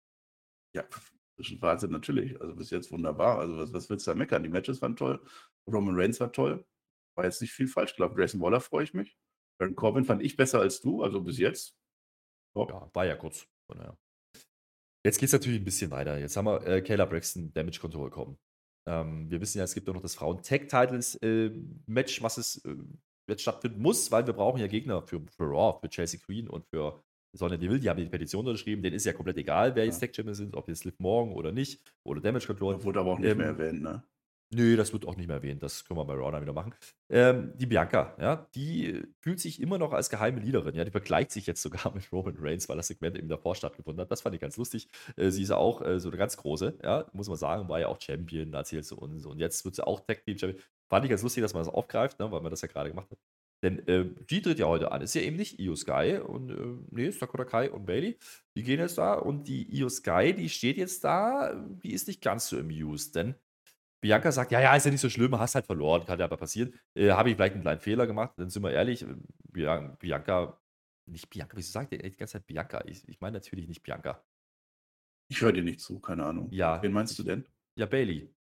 Ja, 0.76 0.84
Zwischenfazit 1.38 1.92
natürlich. 1.92 2.40
Also 2.42 2.56
bis 2.56 2.70
jetzt 2.70 2.92
wunderbar. 2.92 3.40
Also 3.40 3.58
was, 3.58 3.74
was 3.74 3.90
willst 3.90 4.08
du 4.08 4.12
da 4.12 4.16
meckern? 4.16 4.44
Die 4.44 4.50
Matches 4.50 4.82
waren 4.82 4.96
toll. 4.96 5.24
Roman 5.72 5.96
Reigns 5.96 6.20
war 6.20 6.32
toll. 6.32 6.66
War 7.16 7.26
jetzt 7.26 7.42
nicht 7.42 7.54
viel 7.54 7.68
falsch 7.68 7.96
gelaufen. 7.96 8.16
Grayson 8.16 8.42
Waller 8.42 8.62
freue 8.62 8.84
ich 8.84 8.94
mich. 8.94 9.18
Baron 9.60 9.76
Corbin 9.76 10.06
fand 10.06 10.24
ich 10.24 10.38
besser 10.38 10.60
als 10.60 10.82
du, 10.82 11.04
also 11.04 11.22
bis 11.22 11.38
jetzt. 11.38 11.76
Top. 12.56 12.70
Ja, 12.70 12.90
war 12.94 13.06
ja 13.06 13.16
kurz. 13.16 13.48
Daher. 13.70 13.98
Jetzt 15.06 15.20
geht 15.20 15.28
es 15.28 15.34
natürlich 15.34 15.60
ein 15.60 15.66
bisschen 15.66 15.92
weiter. 15.92 16.18
Jetzt 16.18 16.36
haben 16.36 16.46
wir 16.46 16.66
äh, 16.66 16.82
Kayla 16.82 17.06
Braxton 17.06 17.54
Damage 17.54 17.80
Control 17.80 18.10
bekommen. 18.10 18.40
Ähm, 18.88 19.30
wir 19.30 19.40
wissen 19.40 19.60
ja, 19.60 19.64
es 19.64 19.74
gibt 19.74 19.88
auch 19.90 19.94
noch 19.94 20.02
das 20.02 20.16
Frauen-Tag-Titles-Match, 20.16 22.24
was 22.24 22.38
es 22.38 22.66
äh, 22.66 22.76
jetzt 23.30 23.44
stattfinden 23.44 23.82
muss, 23.82 24.12
weil 24.12 24.26
wir 24.26 24.34
brauchen 24.34 24.60
ja 24.60 24.68
Gegner 24.68 25.04
für, 25.04 25.22
für 25.30 25.44
Raw, 25.44 25.80
für 25.80 25.90
Chelsea 25.90 26.20
Queen 26.20 26.50
und 26.50 26.66
für 26.68 27.02
Sonja 27.34 27.58
Deville. 27.58 27.80
Die 27.80 27.90
haben 27.90 27.98
die 27.98 28.06
Petition 28.10 28.46
unterschrieben. 28.46 28.82
Denen 28.82 28.96
ist 28.96 29.06
ja 29.06 29.14
komplett 29.14 29.38
egal, 29.38 29.76
wer 29.76 29.86
jetzt 29.86 30.02
Ja. 30.02 30.08
Tag-Champions 30.08 30.38
sind, 30.38 30.56
ob 30.56 30.68
jetzt 30.68 30.86
Liv 30.86 30.96
Morgan 31.00 31.34
oder 31.34 31.52
nicht 31.52 31.82
oder 32.04 32.22
Damage 32.22 32.48
Control. 32.48 32.84
Wurde 32.84 33.00
aber 33.00 33.12
auch 33.12 33.20
nicht 33.20 33.30
Ähm, 33.32 33.38
mehr 33.38 33.48
erwähnt, 33.48 33.82
ne? 33.82 34.04
Nö, 34.54 34.76
das 34.76 34.92
wird 34.92 35.06
auch 35.08 35.16
nicht 35.16 35.28
mehr 35.28 35.38
erwähnt. 35.38 35.64
Das 35.64 35.86
können 35.86 35.98
wir 35.98 36.04
bei 36.04 36.14
Raw 36.14 36.30
dann 36.30 36.42
wieder 36.42 36.52
machen. 36.52 36.74
Ähm, 37.10 37.54
die 37.56 37.66
Bianca, 37.68 38.14
ja, 38.20 38.50
die 38.54 39.02
fühlt 39.22 39.40
sich 39.40 39.62
immer 39.62 39.78
noch 39.78 39.94
als 39.94 40.10
geheime 40.10 40.42
Leaderin. 40.42 40.76
Ja, 40.76 40.84
die 40.84 40.92
vergleicht 40.92 41.32
sich 41.32 41.48
jetzt 41.48 41.62
sogar 41.62 41.90
mit 41.96 42.12
Roman 42.12 42.36
Reigns, 42.38 42.68
weil 42.68 42.76
das 42.76 42.88
Segment 42.88 43.18
eben 43.18 43.30
davor 43.30 43.56
stattgefunden 43.56 44.02
hat. 44.02 44.12
Das 44.12 44.20
fand 44.20 44.36
ich 44.36 44.42
ganz 44.42 44.58
lustig. 44.58 44.90
Äh, 45.16 45.30
sie 45.30 45.44
ist 45.44 45.50
ja 45.50 45.56
auch 45.56 45.82
äh, 45.82 46.02
so 46.02 46.10
eine 46.10 46.18
ganz 46.18 46.36
große, 46.36 46.80
ja, 46.84 47.06
muss 47.14 47.30
man 47.30 47.38
sagen, 47.38 47.70
war 47.70 47.80
ja 47.80 47.88
auch 47.88 48.02
Champion, 48.02 48.54
erzählt 48.54 48.84
sie 48.84 48.96
uns. 48.96 49.26
Und 49.26 49.40
jetzt 49.40 49.64
wird 49.64 49.76
sie 49.76 49.88
auch 49.88 50.02
Tag 50.02 50.26
Team 50.26 50.38
Champion. 50.38 50.62
Fand 50.90 51.06
ich 51.06 51.10
ganz 51.12 51.24
lustig, 51.24 51.44
dass 51.44 51.54
man 51.54 51.64
das 51.64 51.74
aufgreift, 51.74 52.20
ne, 52.20 52.30
weil 52.30 52.42
man 52.42 52.52
das 52.52 52.60
ja 52.62 52.68
gerade 52.68 52.90
gemacht 52.90 53.10
hat. 53.10 53.20
Denn 53.64 53.88
äh, 53.88 54.10
die 54.30 54.42
tritt 54.42 54.58
ja 54.60 54.66
heute 54.68 54.92
an. 54.92 55.02
Ist 55.02 55.14
ja 55.14 55.22
eben 55.22 55.36
nicht 55.38 55.60
Io 55.60 55.76
Sky 55.76 56.20
und 56.26 56.50
äh, 56.50 56.78
nee, 56.90 57.10
Dakota 57.12 57.46
Kai 57.46 57.70
und 57.72 57.86
Bailey. 57.86 58.18
Die 58.56 58.64
gehen 58.64 58.80
jetzt 58.80 58.98
da 58.98 59.14
und 59.14 59.48
die 59.48 59.64
Io 59.78 59.88
Sky, 59.90 60.34
die 60.34 60.50
steht 60.50 60.78
jetzt 60.78 61.04
da, 61.04 61.54
die 61.84 61.94
ist 61.94 62.08
nicht 62.08 62.22
ganz 62.22 62.48
so 62.50 62.58
amused, 62.58 63.16
denn 63.16 63.36
Bianca 64.04 64.32
sagt, 64.32 64.52
ja, 64.52 64.60
ja, 64.60 64.76
ist 64.76 64.86
ja 64.86 64.92
nicht 64.92 65.00
so 65.00 65.12
schlimm, 65.12 65.38
hast 65.38 65.54
halt 65.54 65.68
verloren, 65.68 66.04
kann 66.08 66.18
ja 66.18 66.26
aber 66.26 66.38
passieren. 66.38 66.74
Äh, 66.96 67.12
Habe 67.12 67.30
ich 67.30 67.36
vielleicht 67.36 67.54
einen 67.54 67.62
kleinen 67.62 67.80
Fehler 67.82 68.08
gemacht, 68.08 68.34
dann 68.38 68.50
sind 68.50 68.64
wir 68.64 68.72
ehrlich, 68.72 69.04
äh, 69.04 69.16
Bia- 69.54 69.96
Bianca, 70.00 70.60
nicht 71.06 71.30
Bianca, 71.30 71.56
wieso 71.56 71.72
sagt 71.72 71.92
ihr 71.94 72.00
die 72.00 72.18
ganze 72.18 72.34
Zeit 72.34 72.48
Bianca? 72.48 72.84
Ich, 72.88 73.08
ich 73.08 73.22
meine 73.22 73.38
natürlich 73.38 73.68
nicht 73.68 73.84
Bianca. 73.84 74.26
Ich 75.30 75.40
höre 75.42 75.54
dir 75.54 75.64
nicht 75.64 75.82
zu, 75.82 76.00
keine 76.00 76.26
Ahnung. 76.26 76.48
Ja. 76.52 76.82
Wen 76.82 76.94
meinst 76.94 77.18
du 77.20 77.24
denn? 77.24 77.48
Ja, 77.78 77.86
Bailey. 77.86 78.34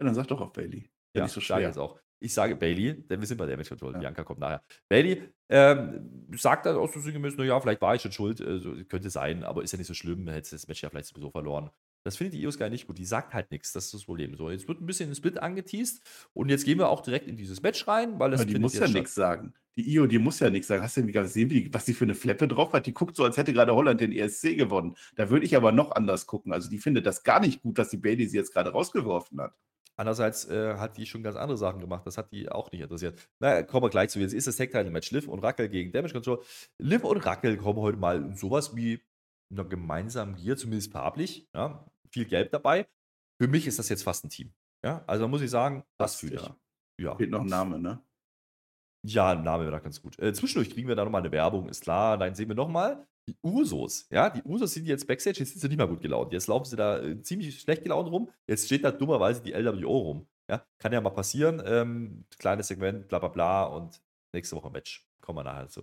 Ja, 0.00 0.06
dann 0.06 0.14
sag 0.16 0.26
doch 0.26 0.40
auf 0.40 0.52
Bailey. 0.52 0.90
Ja, 1.14 1.22
nicht 1.22 1.32
so 1.32 1.40
schwer. 1.40 1.60
jetzt 1.60 1.78
auch. 1.78 2.00
Ich 2.22 2.34
sage 2.34 2.56
Bailey, 2.56 3.02
denn 3.08 3.20
wir 3.20 3.26
sind 3.26 3.36
bei 3.36 3.46
Damage 3.46 3.70
Control. 3.70 3.94
Ja. 3.94 3.98
Bianca 3.98 4.22
kommt 4.24 4.40
nachher. 4.40 4.62
Bailey 4.88 5.22
ähm, 5.48 6.28
sagt 6.36 6.66
dann 6.66 6.76
auch 6.76 6.92
so 6.92 7.00
sinngemäß, 7.00 7.36
naja, 7.36 7.60
vielleicht 7.60 7.82
war 7.82 7.94
ich 7.94 8.02
schon 8.02 8.12
schuld, 8.12 8.40
äh, 8.40 8.58
so, 8.58 8.74
könnte 8.88 9.10
sein, 9.10 9.42
aber 9.44 9.62
ist 9.62 9.72
ja 9.72 9.78
nicht 9.78 9.88
so 9.88 9.94
schlimm, 9.94 10.28
hätte 10.28 10.50
das 10.50 10.68
Match 10.68 10.82
ja 10.82 10.90
vielleicht 10.90 11.08
sowieso 11.08 11.30
verloren. 11.30 11.70
Das 12.04 12.16
findet 12.16 12.34
die 12.34 12.42
Io 12.42 12.50
Sky 12.50 12.68
nicht 12.68 12.86
gut. 12.86 12.98
Die 12.98 13.04
sagt 13.04 13.32
halt 13.32 13.50
nichts. 13.50 13.72
Das 13.72 13.86
ist 13.86 13.94
das 13.94 14.04
Problem. 14.04 14.34
So, 14.36 14.50
jetzt 14.50 14.66
wird 14.66 14.80
ein 14.80 14.86
bisschen 14.86 15.10
ein 15.10 15.14
Split 15.14 15.38
angeteased 15.38 16.02
und 16.32 16.48
jetzt 16.48 16.64
gehen 16.64 16.78
wir 16.78 16.88
auch 16.88 17.00
direkt 17.00 17.28
in 17.28 17.36
dieses 17.36 17.62
Match 17.62 17.86
rein, 17.86 18.18
weil 18.18 18.30
das 18.32 18.40
Aber 18.40 18.50
die 18.50 18.58
muss 18.58 18.74
ja 18.74 18.88
nichts 18.88 19.14
sagen. 19.14 19.54
Die 19.76 19.90
Io, 19.94 20.06
die 20.06 20.18
muss 20.18 20.40
ja 20.40 20.50
nichts 20.50 20.68
sagen. 20.68 20.82
Hast 20.82 20.96
du 20.96 21.02
denn 21.02 21.12
gesehen, 21.12 21.70
was 21.72 21.86
sie 21.86 21.94
für 21.94 22.04
eine 22.04 22.14
Fleppe 22.14 22.46
drauf 22.48 22.72
hat? 22.72 22.86
Die 22.86 22.92
guckt 22.92 23.16
so, 23.16 23.24
als 23.24 23.36
hätte 23.36 23.52
gerade 23.52 23.74
Holland 23.74 24.00
den 24.00 24.12
ESC 24.12 24.56
gewonnen. 24.56 24.96
Da 25.16 25.30
würde 25.30 25.46
ich 25.46 25.56
aber 25.56 25.72
noch 25.72 25.92
anders 25.92 26.26
gucken. 26.26 26.52
Also 26.52 26.68
die 26.68 26.78
findet 26.78 27.06
das 27.06 27.22
gar 27.22 27.40
nicht 27.40 27.62
gut, 27.62 27.78
dass 27.78 27.88
die 27.88 27.96
Bailey 27.96 28.26
sie 28.26 28.36
jetzt 28.36 28.52
gerade 28.52 28.70
rausgeworfen 28.70 29.40
hat. 29.40 29.54
Andererseits 30.02 30.48
äh, 30.48 30.74
hat 30.78 30.96
die 30.96 31.06
schon 31.06 31.22
ganz 31.22 31.36
andere 31.36 31.56
Sachen 31.56 31.78
gemacht. 31.78 32.04
Das 32.04 32.18
hat 32.18 32.32
die 32.32 32.50
auch 32.50 32.72
nicht 32.72 32.80
interessiert. 32.80 33.16
Na, 33.38 33.62
kommen 33.62 33.84
wir 33.84 33.88
gleich 33.88 34.10
zu. 34.10 34.18
Jetzt 34.18 34.32
ist 34.32 34.48
das 34.48 34.56
Tag-Title-Match 34.56 35.12
Liv 35.12 35.28
und 35.28 35.38
Rackel 35.38 35.68
gegen 35.68 35.92
Damage 35.92 36.12
Control. 36.12 36.42
Liv 36.78 37.04
und 37.04 37.24
Rackel 37.24 37.56
kommen 37.56 37.78
heute 37.78 37.98
mal 37.98 38.16
in 38.16 38.34
sowas 38.34 38.74
wie 38.74 39.00
einer 39.52 39.64
gemeinsamen 39.64 40.34
Gier, 40.34 40.56
zumindest 40.56 40.90
farblich. 40.90 41.48
Ja, 41.54 41.86
viel 42.10 42.24
Gelb 42.24 42.50
dabei. 42.50 42.88
Für 43.40 43.46
mich 43.46 43.68
ist 43.68 43.78
das 43.78 43.88
jetzt 43.90 44.02
fast 44.02 44.24
ein 44.24 44.28
Team. 44.28 44.52
Ja, 44.84 45.04
also 45.06 45.28
muss 45.28 45.40
ich 45.40 45.50
sagen, 45.50 45.84
das 45.98 46.16
fühle 46.16 46.34
ich. 46.34 46.42
ja. 46.42 46.56
Ja. 46.98 47.14
Fehlt 47.14 47.30
noch 47.30 47.42
ein 47.42 47.46
Name, 47.46 47.78
ne? 47.78 48.02
Ja, 49.06 49.36
Name 49.36 49.62
wäre 49.62 49.70
da 49.70 49.78
ganz 49.78 50.02
gut. 50.02 50.18
Äh, 50.18 50.32
zwischendurch 50.32 50.70
kriegen 50.70 50.88
wir 50.88 50.96
da 50.96 51.04
nochmal 51.04 51.22
eine 51.22 51.30
Werbung, 51.30 51.68
ist 51.68 51.82
klar. 51.82 52.18
Dann 52.18 52.34
sehen 52.34 52.48
wir 52.48 52.56
nochmal 52.56 53.06
die 53.28 53.36
Usos. 53.42 54.06
Ja, 54.10 54.30
die 54.30 54.42
Usos 54.42 54.72
sind 54.72 54.86
jetzt 54.86 55.06
Backstage, 55.06 55.38
jetzt 55.40 55.50
sind 55.50 55.60
sie 55.60 55.68
nicht 55.68 55.78
mehr 55.78 55.86
gut 55.86 56.00
gelaunt. 56.00 56.32
Jetzt 56.32 56.48
laufen 56.48 56.64
sie 56.64 56.76
da 56.76 57.00
äh, 57.00 57.20
ziemlich 57.22 57.60
schlecht 57.60 57.82
gelaunt 57.82 58.10
rum. 58.10 58.30
Jetzt 58.48 58.66
steht 58.66 58.84
da 58.84 58.90
dummerweise 58.90 59.42
die 59.42 59.52
LWO 59.52 59.98
rum. 59.98 60.26
Ja, 60.50 60.66
kann 60.78 60.92
ja 60.92 61.00
mal 61.00 61.10
passieren. 61.10 61.62
Ähm, 61.64 62.24
kleines 62.38 62.68
Segment, 62.68 63.08
bla 63.08 63.18
bla 63.18 63.28
bla 63.28 63.64
und 63.64 64.02
nächste 64.34 64.56
Woche 64.56 64.70
Match. 64.70 65.06
Kommen 65.20 65.38
wir 65.38 65.44
nachher 65.44 65.68
zu. 65.68 65.82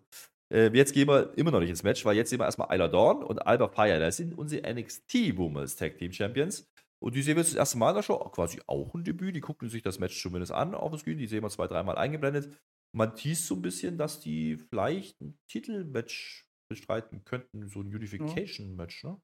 Äh, 0.51 0.69
jetzt 0.73 0.93
gehen 0.93 1.07
wir 1.07 1.37
immer 1.37 1.51
noch 1.51 1.59
nicht 1.59 1.69
ins 1.69 1.83
Match, 1.83 2.03
weil 2.05 2.15
jetzt 2.15 2.29
sehen 2.29 2.39
wir 2.39 2.45
erstmal 2.45 2.73
Isla 2.73 2.87
Dawn 2.87 3.23
und 3.23 3.39
Alba 3.45 3.69
Fire. 3.69 3.99
Das 3.99 4.17
sind 4.17 4.37
unsere 4.37 4.71
NXT 4.73 5.37
Women's 5.37 5.75
Tag 5.75 5.97
Team 5.97 6.11
Champions. 6.11 6.67
Und 7.01 7.15
die 7.15 7.21
sehen 7.21 7.35
wir 7.35 7.43
jetzt 7.43 7.53
das 7.53 7.59
erste 7.59 7.77
Mal 7.77 7.91
in 7.91 7.95
der 7.95 8.03
Show, 8.03 8.17
quasi 8.17 8.59
auch 8.67 8.93
ein 8.93 9.05
Debüt. 9.05 9.35
Die 9.35 9.41
gucken 9.41 9.69
sich 9.69 9.81
das 9.81 9.99
Match 9.99 10.21
zumindest 10.21 10.51
an 10.51 10.75
auf 10.75 10.91
dem 10.91 10.99
Screen. 10.99 11.17
Die 11.17 11.27
sehen 11.27 11.43
wir 11.43 11.49
zwei, 11.49 11.67
dreimal 11.67 11.97
eingeblendet. 11.97 12.53
Man 12.91 13.15
teast 13.15 13.45
so 13.45 13.55
ein 13.55 13.61
bisschen, 13.61 13.97
dass 13.97 14.19
die 14.19 14.57
vielleicht 14.57 15.21
ein 15.21 15.37
Titelmatch 15.47 16.48
bestreiten 16.69 17.25
könnten. 17.25 17.67
So 17.67 17.81
ein 17.81 17.87
Unification-Match, 17.87 19.03
ne? 19.03 19.19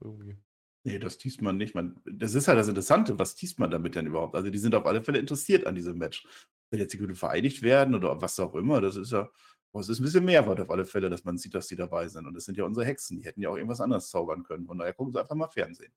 Irgendwie. 0.00 0.38
Nee, 0.84 0.98
das 0.98 1.18
tiest 1.18 1.42
man 1.42 1.56
nicht. 1.56 1.74
Man, 1.74 2.00
das 2.04 2.34
ist 2.34 2.48
halt 2.48 2.58
das 2.58 2.68
Interessante. 2.68 3.18
Was 3.18 3.34
tiest 3.34 3.58
man 3.58 3.70
damit 3.70 3.96
denn 3.96 4.06
überhaupt? 4.06 4.34
Also, 4.34 4.50
die 4.50 4.58
sind 4.58 4.74
auf 4.74 4.86
alle 4.86 5.02
Fälle 5.02 5.18
interessiert 5.18 5.66
an 5.66 5.74
diesem 5.74 5.98
Match. 5.98 6.26
Wenn 6.70 6.80
jetzt 6.80 6.94
die 6.94 6.98
Gute 6.98 7.14
vereidigt 7.14 7.62
werden 7.62 7.94
oder 7.94 8.22
was 8.22 8.38
auch 8.38 8.54
immer, 8.54 8.80
das 8.80 8.96
ist 8.96 9.12
ja. 9.12 9.28
oh, 9.72 9.80
Es 9.80 9.88
ist 9.88 10.00
ein 10.00 10.04
bisschen 10.04 10.24
Mehrwert 10.24 10.60
auf 10.60 10.70
alle 10.70 10.86
Fälle, 10.86 11.10
dass 11.10 11.24
man 11.24 11.36
sieht, 11.36 11.54
dass 11.54 11.66
die 11.66 11.76
dabei 11.76 12.08
sind. 12.08 12.26
Und 12.26 12.34
das 12.34 12.44
sind 12.44 12.56
ja 12.56 12.64
unsere 12.64 12.86
Hexen. 12.86 13.18
Die 13.18 13.24
hätten 13.24 13.42
ja 13.42 13.50
auch 13.50 13.56
irgendwas 13.56 13.80
anderes 13.80 14.08
zaubern 14.08 14.42
können. 14.44 14.66
Von 14.66 14.78
daher 14.78 14.94
gucken 14.94 15.12
sie 15.12 15.20
einfach 15.20 15.34
mal 15.34 15.48
Fernsehen. 15.48 15.92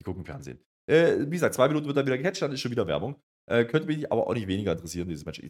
Die 0.00 0.04
gucken 0.04 0.24
Fernsehen. 0.24 0.58
Äh, 0.86 1.20
wie 1.20 1.30
gesagt, 1.30 1.54
zwei 1.54 1.68
Minuten 1.68 1.86
wird 1.86 1.96
dann 1.96 2.06
wieder 2.06 2.18
gecatcht, 2.18 2.42
dann 2.42 2.52
ist 2.52 2.60
schon 2.60 2.70
wieder 2.70 2.86
Werbung. 2.86 3.22
Äh, 3.46 3.64
könnte 3.64 3.86
mich 3.86 4.10
aber 4.10 4.26
auch 4.26 4.34
nicht 4.34 4.48
weniger 4.48 4.72
interessieren, 4.72 5.08
dieses 5.08 5.24
Match. 5.24 5.40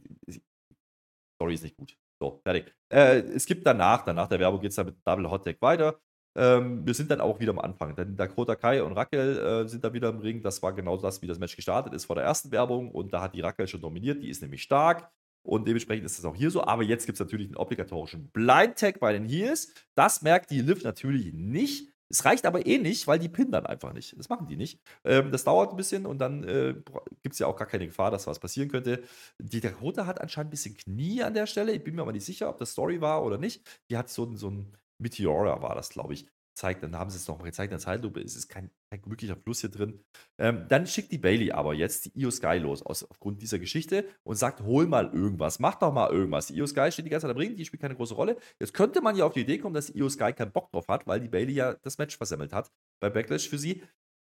Story 1.36 1.54
ist 1.54 1.62
nicht 1.62 1.76
gut. 1.76 1.96
So, 2.20 2.40
fertig. 2.44 2.72
Äh, 2.92 3.20
es 3.20 3.46
gibt 3.46 3.66
danach, 3.66 4.04
danach 4.04 4.28
der 4.28 4.40
Werbung 4.40 4.60
geht 4.60 4.70
es 4.70 4.76
dann 4.76 4.86
mit 4.86 4.96
Double 5.04 5.30
Hot 5.30 5.44
Tag 5.44 5.60
weiter. 5.60 6.00
Ähm, 6.36 6.84
wir 6.84 6.94
sind 6.94 7.10
dann 7.10 7.20
auch 7.20 7.38
wieder 7.40 7.50
am 7.50 7.58
Anfang. 7.58 7.94
Denn 7.94 8.16
Dakota 8.16 8.56
Kai 8.56 8.82
und 8.82 8.92
Raquel 8.92 9.38
äh, 9.38 9.68
sind 9.68 9.84
da 9.84 9.92
wieder 9.92 10.08
im 10.08 10.18
Ring. 10.18 10.42
Das 10.42 10.62
war 10.62 10.72
genau 10.72 10.96
das, 10.96 11.22
wie 11.22 11.26
das 11.26 11.38
Match 11.38 11.56
gestartet 11.56 11.92
ist 11.94 12.06
vor 12.06 12.16
der 12.16 12.24
ersten 12.24 12.50
Werbung. 12.50 12.90
Und 12.90 13.12
da 13.12 13.22
hat 13.22 13.34
die 13.34 13.40
Raquel 13.40 13.68
schon 13.68 13.80
dominiert. 13.80 14.22
Die 14.22 14.30
ist 14.30 14.42
nämlich 14.42 14.62
stark. 14.62 15.10
Und 15.46 15.68
dementsprechend 15.68 16.06
ist 16.06 16.18
das 16.18 16.24
auch 16.24 16.34
hier 16.34 16.50
so. 16.50 16.64
Aber 16.64 16.82
jetzt 16.82 17.06
gibt 17.06 17.16
es 17.16 17.20
natürlich 17.20 17.48
einen 17.48 17.56
obligatorischen 17.56 18.30
Blind 18.30 18.78
Tag 18.78 18.98
bei 18.98 19.12
den 19.12 19.28
Heels. 19.28 19.72
Das 19.94 20.22
merkt 20.22 20.50
die 20.50 20.60
Liv 20.60 20.82
natürlich 20.82 21.32
nicht. 21.32 21.93
Es 22.14 22.24
reicht 22.24 22.46
aber 22.46 22.64
eh 22.64 22.78
nicht, 22.78 23.08
weil 23.08 23.18
die 23.18 23.28
pinnen 23.28 23.50
dann 23.50 23.66
einfach 23.66 23.92
nicht. 23.92 24.16
Das 24.16 24.28
machen 24.28 24.46
die 24.46 24.56
nicht. 24.56 24.80
Ähm, 25.02 25.32
das 25.32 25.42
dauert 25.42 25.70
ein 25.72 25.76
bisschen 25.76 26.06
und 26.06 26.18
dann 26.18 26.44
äh, 26.44 26.74
gibt 27.22 27.32
es 27.32 27.40
ja 27.40 27.48
auch 27.48 27.56
gar 27.56 27.66
keine 27.66 27.86
Gefahr, 27.86 28.12
dass 28.12 28.28
was 28.28 28.38
passieren 28.38 28.68
könnte. 28.70 29.02
Die 29.40 29.60
Dakota 29.60 30.06
hat 30.06 30.20
anscheinend 30.20 30.48
ein 30.48 30.52
bisschen 30.52 30.76
Knie 30.76 31.24
an 31.24 31.34
der 31.34 31.46
Stelle. 31.46 31.72
Ich 31.72 31.82
bin 31.82 31.96
mir 31.96 32.02
aber 32.02 32.12
nicht 32.12 32.24
sicher, 32.24 32.48
ob 32.48 32.58
das 32.58 32.70
Story 32.70 33.00
war 33.00 33.24
oder 33.24 33.36
nicht. 33.36 33.62
Die 33.90 33.96
hat 33.96 34.10
so, 34.10 34.32
so 34.36 34.48
ein 34.48 34.76
Meteora, 34.98 35.60
war 35.60 35.74
das, 35.74 35.88
glaube 35.88 36.14
ich 36.14 36.26
zeigt, 36.54 36.82
dann 36.82 36.96
haben 36.96 37.10
sie 37.10 37.16
es 37.16 37.28
nochmal 37.28 37.46
gezeigt 37.46 37.70
in 37.70 37.78
der 37.78 37.84
Zeitlupe, 37.84 38.20
es 38.20 38.36
ist 38.36 38.48
kein, 38.48 38.70
kein 38.90 39.02
wirklicher 39.06 39.36
Fluss 39.36 39.60
hier 39.60 39.70
drin. 39.70 40.04
Ähm, 40.38 40.66
dann 40.68 40.86
schickt 40.86 41.12
die 41.12 41.18
Bailey 41.18 41.52
aber 41.52 41.74
jetzt 41.74 42.06
die 42.06 42.20
Io 42.20 42.30
Sky 42.30 42.58
los, 42.58 42.82
aus, 42.82 43.08
aufgrund 43.08 43.42
dieser 43.42 43.58
Geschichte 43.58 44.06
und 44.22 44.36
sagt, 44.36 44.62
hol 44.62 44.86
mal 44.86 45.12
irgendwas, 45.12 45.58
mach 45.58 45.76
doch 45.76 45.92
mal 45.92 46.10
irgendwas. 46.10 46.46
Die 46.46 46.54
Io 46.54 46.66
Sky 46.66 46.90
steht 46.90 47.06
die 47.06 47.10
ganze 47.10 47.26
Zeit 47.26 47.34
am 47.34 47.40
Ring, 47.40 47.56
die 47.56 47.64
spielt 47.64 47.82
keine 47.82 47.96
große 47.96 48.14
Rolle. 48.14 48.36
Jetzt 48.58 48.74
könnte 48.74 49.00
man 49.00 49.16
ja 49.16 49.24
auf 49.24 49.32
die 49.32 49.40
Idee 49.40 49.58
kommen, 49.58 49.74
dass 49.74 49.86
die 49.86 49.98
Io 49.98 50.08
Sky 50.08 50.32
keinen 50.32 50.52
Bock 50.52 50.70
drauf 50.70 50.88
hat, 50.88 51.06
weil 51.06 51.20
die 51.20 51.28
Bailey 51.28 51.54
ja 51.54 51.74
das 51.74 51.98
Match 51.98 52.16
versemmelt 52.16 52.52
hat 52.52 52.70
bei 53.00 53.10
Backlash 53.10 53.48
für 53.48 53.58
sie 53.58 53.82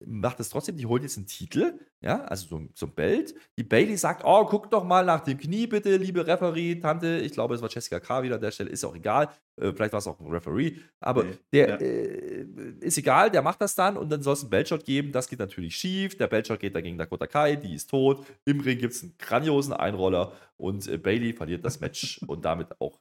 macht 0.07 0.41
es 0.41 0.49
trotzdem, 0.49 0.77
die 0.77 0.87
holt 0.87 1.03
jetzt 1.03 1.17
einen 1.17 1.27
Titel, 1.27 1.79
ja, 2.01 2.25
also 2.25 2.47
so, 2.47 2.69
so 2.75 2.87
ein 2.87 2.95
Belt. 2.95 3.35
Die 3.59 3.63
Bailey 3.63 3.97
sagt, 3.97 4.23
oh, 4.25 4.47
guck 4.47 4.71
doch 4.71 4.85
mal 4.85 5.05
nach 5.05 5.21
dem 5.21 5.37
Knie 5.37 5.67
bitte, 5.67 5.97
liebe 5.97 6.27
Referee, 6.27 6.77
Tante. 6.77 7.19
Ich 7.19 7.33
glaube, 7.33 7.55
es 7.55 7.63
war 7.63 7.69
Jessica 7.69 8.01
K. 8.01 8.23
wieder 8.23 8.37
an 8.37 8.41
der 8.41 8.51
Stelle, 8.51 8.71
ist 8.71 8.85
auch 8.85 8.95
egal. 8.95 9.29
Äh, 9.57 9.73
vielleicht 9.73 9.93
war 9.93 9.99
es 9.99 10.07
auch 10.07 10.19
ein 10.19 10.27
Referee, 10.27 10.77
aber 11.01 11.25
nee, 11.25 11.39
der 11.53 11.69
ja. 11.69 11.77
äh, 11.77 12.47
ist 12.81 12.97
egal, 12.97 13.31
der 13.31 13.43
macht 13.43 13.61
das 13.61 13.75
dann 13.75 13.97
und 13.97 14.11
dann 14.11 14.23
soll 14.23 14.33
es 14.33 14.41
einen 14.41 14.51
Beltshot 14.51 14.85
geben. 14.85 15.13
Das 15.13 15.29
geht 15.29 15.39
natürlich 15.39 15.77
schief. 15.77 16.17
Der 16.17 16.29
Beltshot 16.29 16.61
geht 16.61 16.75
dagegen 16.75 16.97
Dakota 16.97 17.27
Kai, 17.27 17.57
die 17.57 17.75
ist 17.75 17.91
tot. 17.91 18.25
Im 18.47 18.61
Ring 18.61 18.79
gibt 18.79 18.95
es 18.95 19.03
einen 19.03 19.15
grandiosen 19.19 19.75
Einroller 19.75 20.33
und 20.57 20.87
äh, 20.89 20.97
Bailey 20.97 21.35
verliert 21.35 21.65
das 21.65 21.81
Match 21.81 22.21
und 22.27 22.45
damit 22.45 22.81
auch, 22.81 22.99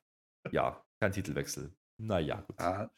ja, 0.51 0.83
kein 0.99 1.13
Titelwechsel. 1.13 1.71
Naja, 1.97 2.43
gut. 2.47 2.59
Ah, 2.59 2.89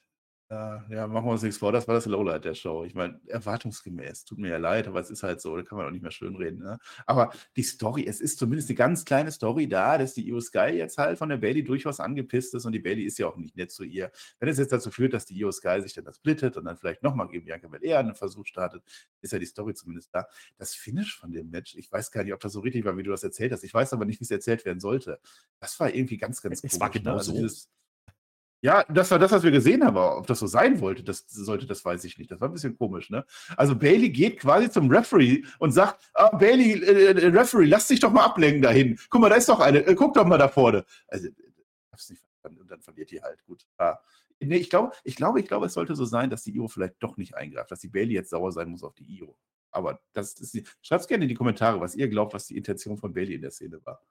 ja, 0.52 0.84
ja, 0.90 1.08
machen 1.08 1.28
wir 1.28 1.32
uns 1.32 1.44
nichts 1.44 1.60
vor, 1.60 1.72
das 1.72 1.88
war 1.88 1.96
das 1.96 2.06
Lowlight 2.08 2.44
der 2.44 2.56
Show. 2.56 2.84
Ich 2.84 2.94
meine, 2.94 3.22
erwartungsgemäß, 3.28 4.26
tut 4.26 4.38
mir 4.38 4.50
ja 4.50 4.58
leid, 4.58 4.86
aber 4.86 5.00
es 5.00 5.10
ist 5.10 5.24
halt 5.24 5.40
so, 5.40 5.56
da 5.56 5.64
kann 5.64 5.78
man 5.78 5.88
auch 5.88 5.92
nicht 5.92 6.02
mehr 6.02 6.12
schön 6.12 6.36
reden. 6.36 6.62
Ne? 6.62 6.78
Aber 7.06 7.32
die 7.56 7.64
Story, 7.64 8.06
es 8.06 8.20
ist 8.20 8.38
zumindest 8.38 8.68
eine 8.68 8.76
ganz 8.76 9.06
kleine 9.06 9.32
Story 9.32 9.70
da, 9.70 9.98
dass 9.98 10.14
die 10.14 10.28
Io 10.28 10.42
Sky 10.42 10.72
jetzt 10.74 10.98
halt 10.98 11.18
von 11.18 11.30
der 11.30 11.38
Bailey 11.38 11.64
durchaus 11.64 12.02
angepisst 12.02 12.54
ist 12.54 12.66
und 12.66 12.74
die 12.74 12.80
Bailey 12.80 13.04
ist 13.04 13.18
ja 13.18 13.28
auch 13.28 13.38
nicht 13.38 13.56
nett 13.56 13.72
zu 13.72 13.86
ihr. 13.86 14.12
Wenn 14.40 14.50
es 14.50 14.58
jetzt 14.58 14.74
dazu 14.74 14.92
führt, 14.92 15.14
dass 15.14 15.26
die 15.26 15.38
Io 15.40 15.54
Sky 15.54 15.82
sich 15.82 15.94
dann 15.94 16.04
das 16.04 16.18
splittet 16.18 16.58
und 16.58 16.66
dann 16.66 16.76
vielleicht 16.76 17.02
nochmal 17.02 17.30
gegen 17.30 17.46
Bianca 17.46 17.70
Belair 17.70 18.00
einen 18.00 18.16
Versuch 18.16 18.46
startet, 18.46 18.84
ist 19.22 19.32
ja 19.32 19.40
die 19.40 19.46
Story 19.46 19.74
zumindest 19.74 20.14
da. 20.14 20.28
Das 20.58 20.76
Finish 20.76 21.18
von 21.18 21.32
dem 21.32 21.50
Match, 21.50 21.76
ich 21.78 21.90
weiß 21.90 22.12
gar 22.12 22.26
nicht, 22.26 22.34
ob 22.34 22.42
das 22.42 22.52
so 22.52 22.60
richtig 22.60 22.84
war, 22.84 22.98
wie 22.98 23.04
du 23.04 23.12
das 23.12 23.24
erzählt 23.24 23.54
hast. 23.54 23.64
Ich 23.64 23.74
weiß 23.74 23.94
aber 23.94 24.04
nicht, 24.04 24.20
wie 24.20 24.26
es 24.26 24.32
erzählt 24.32 24.66
werden 24.66 24.82
sollte. 24.82 25.22
Das 25.62 25.80
war 25.80 25.96
irgendwie 25.96 26.18
ganz, 26.18 26.42
ganz 26.42 26.56
es 26.56 26.62
komisch. 26.62 26.80
War 26.82 26.90
genau 26.90 27.12
ne? 27.12 27.18
also 27.20 27.32
so. 27.32 27.38
Dieses, 27.38 27.70
ja, 28.64 28.84
das 28.90 29.10
war 29.10 29.18
das, 29.18 29.32
was 29.32 29.42
wir 29.42 29.50
gesehen 29.50 29.84
haben. 29.84 29.98
Ob 29.98 30.28
das 30.28 30.40
so 30.40 30.46
sein 30.46 30.80
wollte, 30.82 31.04
das 31.04 31.26
sollte, 31.28 31.66
das 31.66 31.84
weiß 31.84 32.04
ich 32.04 32.20
nicht. 32.20 32.30
Das 32.30 32.40
war 32.40 32.48
ein 32.48 32.54
bisschen 32.54 32.78
komisch, 32.78 33.10
ne? 33.10 33.26
Also 33.58 33.76
Bailey 33.76 34.12
geht 34.12 34.40
quasi 34.40 34.70
zum 34.70 34.90
Referee 34.90 35.44
und 35.58 35.72
sagt: 35.72 36.12
ah, 36.14 36.36
Bailey, 36.36 36.74
äh, 36.74 37.06
äh, 37.06 37.28
Referee, 37.28 37.66
lass 37.66 37.88
dich 37.88 38.00
doch 38.00 38.12
mal 38.12 38.24
ablenken 38.24 38.62
dahin. 38.62 39.00
Guck 39.10 39.22
mal, 39.22 39.30
da 39.30 39.36
ist 39.36 39.50
doch 39.50 39.60
eine. 39.60 39.80
Äh, 39.80 39.96
guck 39.96 40.14
doch 40.14 40.26
mal 40.26 40.38
da 40.38 40.48
vorne. 40.48 40.86
Also, 41.08 41.30
hab's 41.92 42.10
nicht 42.12 42.22
verstanden. 42.22 42.62
Und 42.62 42.70
dann 42.70 42.82
verliert 42.82 43.10
die 43.10 43.22
halt. 43.22 43.44
Gut. 43.46 43.66
Ja. 43.80 44.00
Nee, 44.40 44.58
ich 44.58 44.70
glaube, 44.70 44.92
ich 45.04 45.16
glaube, 45.16 45.40
ich 45.40 45.48
glaube, 45.48 45.66
es 45.66 45.74
sollte 45.74 45.96
so 45.96 46.06
sein, 46.06 46.30
dass 46.30 46.44
die 46.44 46.56
Io 46.56 46.68
vielleicht 46.68 46.96
doch 47.00 47.18
nicht 47.18 47.36
eingreift, 47.36 47.72
dass 47.72 47.80
die 47.80 47.90
Bailey 47.90 48.14
jetzt 48.14 48.30
sauer 48.30 48.52
sein 48.52 48.70
muss 48.70 48.84
auf 48.84 48.94
die 48.94 49.06
Io. 49.06 49.36
Aber 49.72 50.02
das 50.14 50.34
ist 50.34 50.76
Schreibt 50.82 51.08
gerne 51.08 51.24
in 51.24 51.30
die 51.30 51.36
Kommentare, 51.36 51.80
was 51.80 51.96
ihr 51.96 52.10
glaubt, 52.10 52.34
was 52.34 52.46
die 52.46 52.58
Intention 52.58 52.98
von 52.98 53.14
Bailey 53.14 53.36
in 53.36 53.42
der 53.42 53.52
Szene 53.52 53.80
war. 53.86 54.02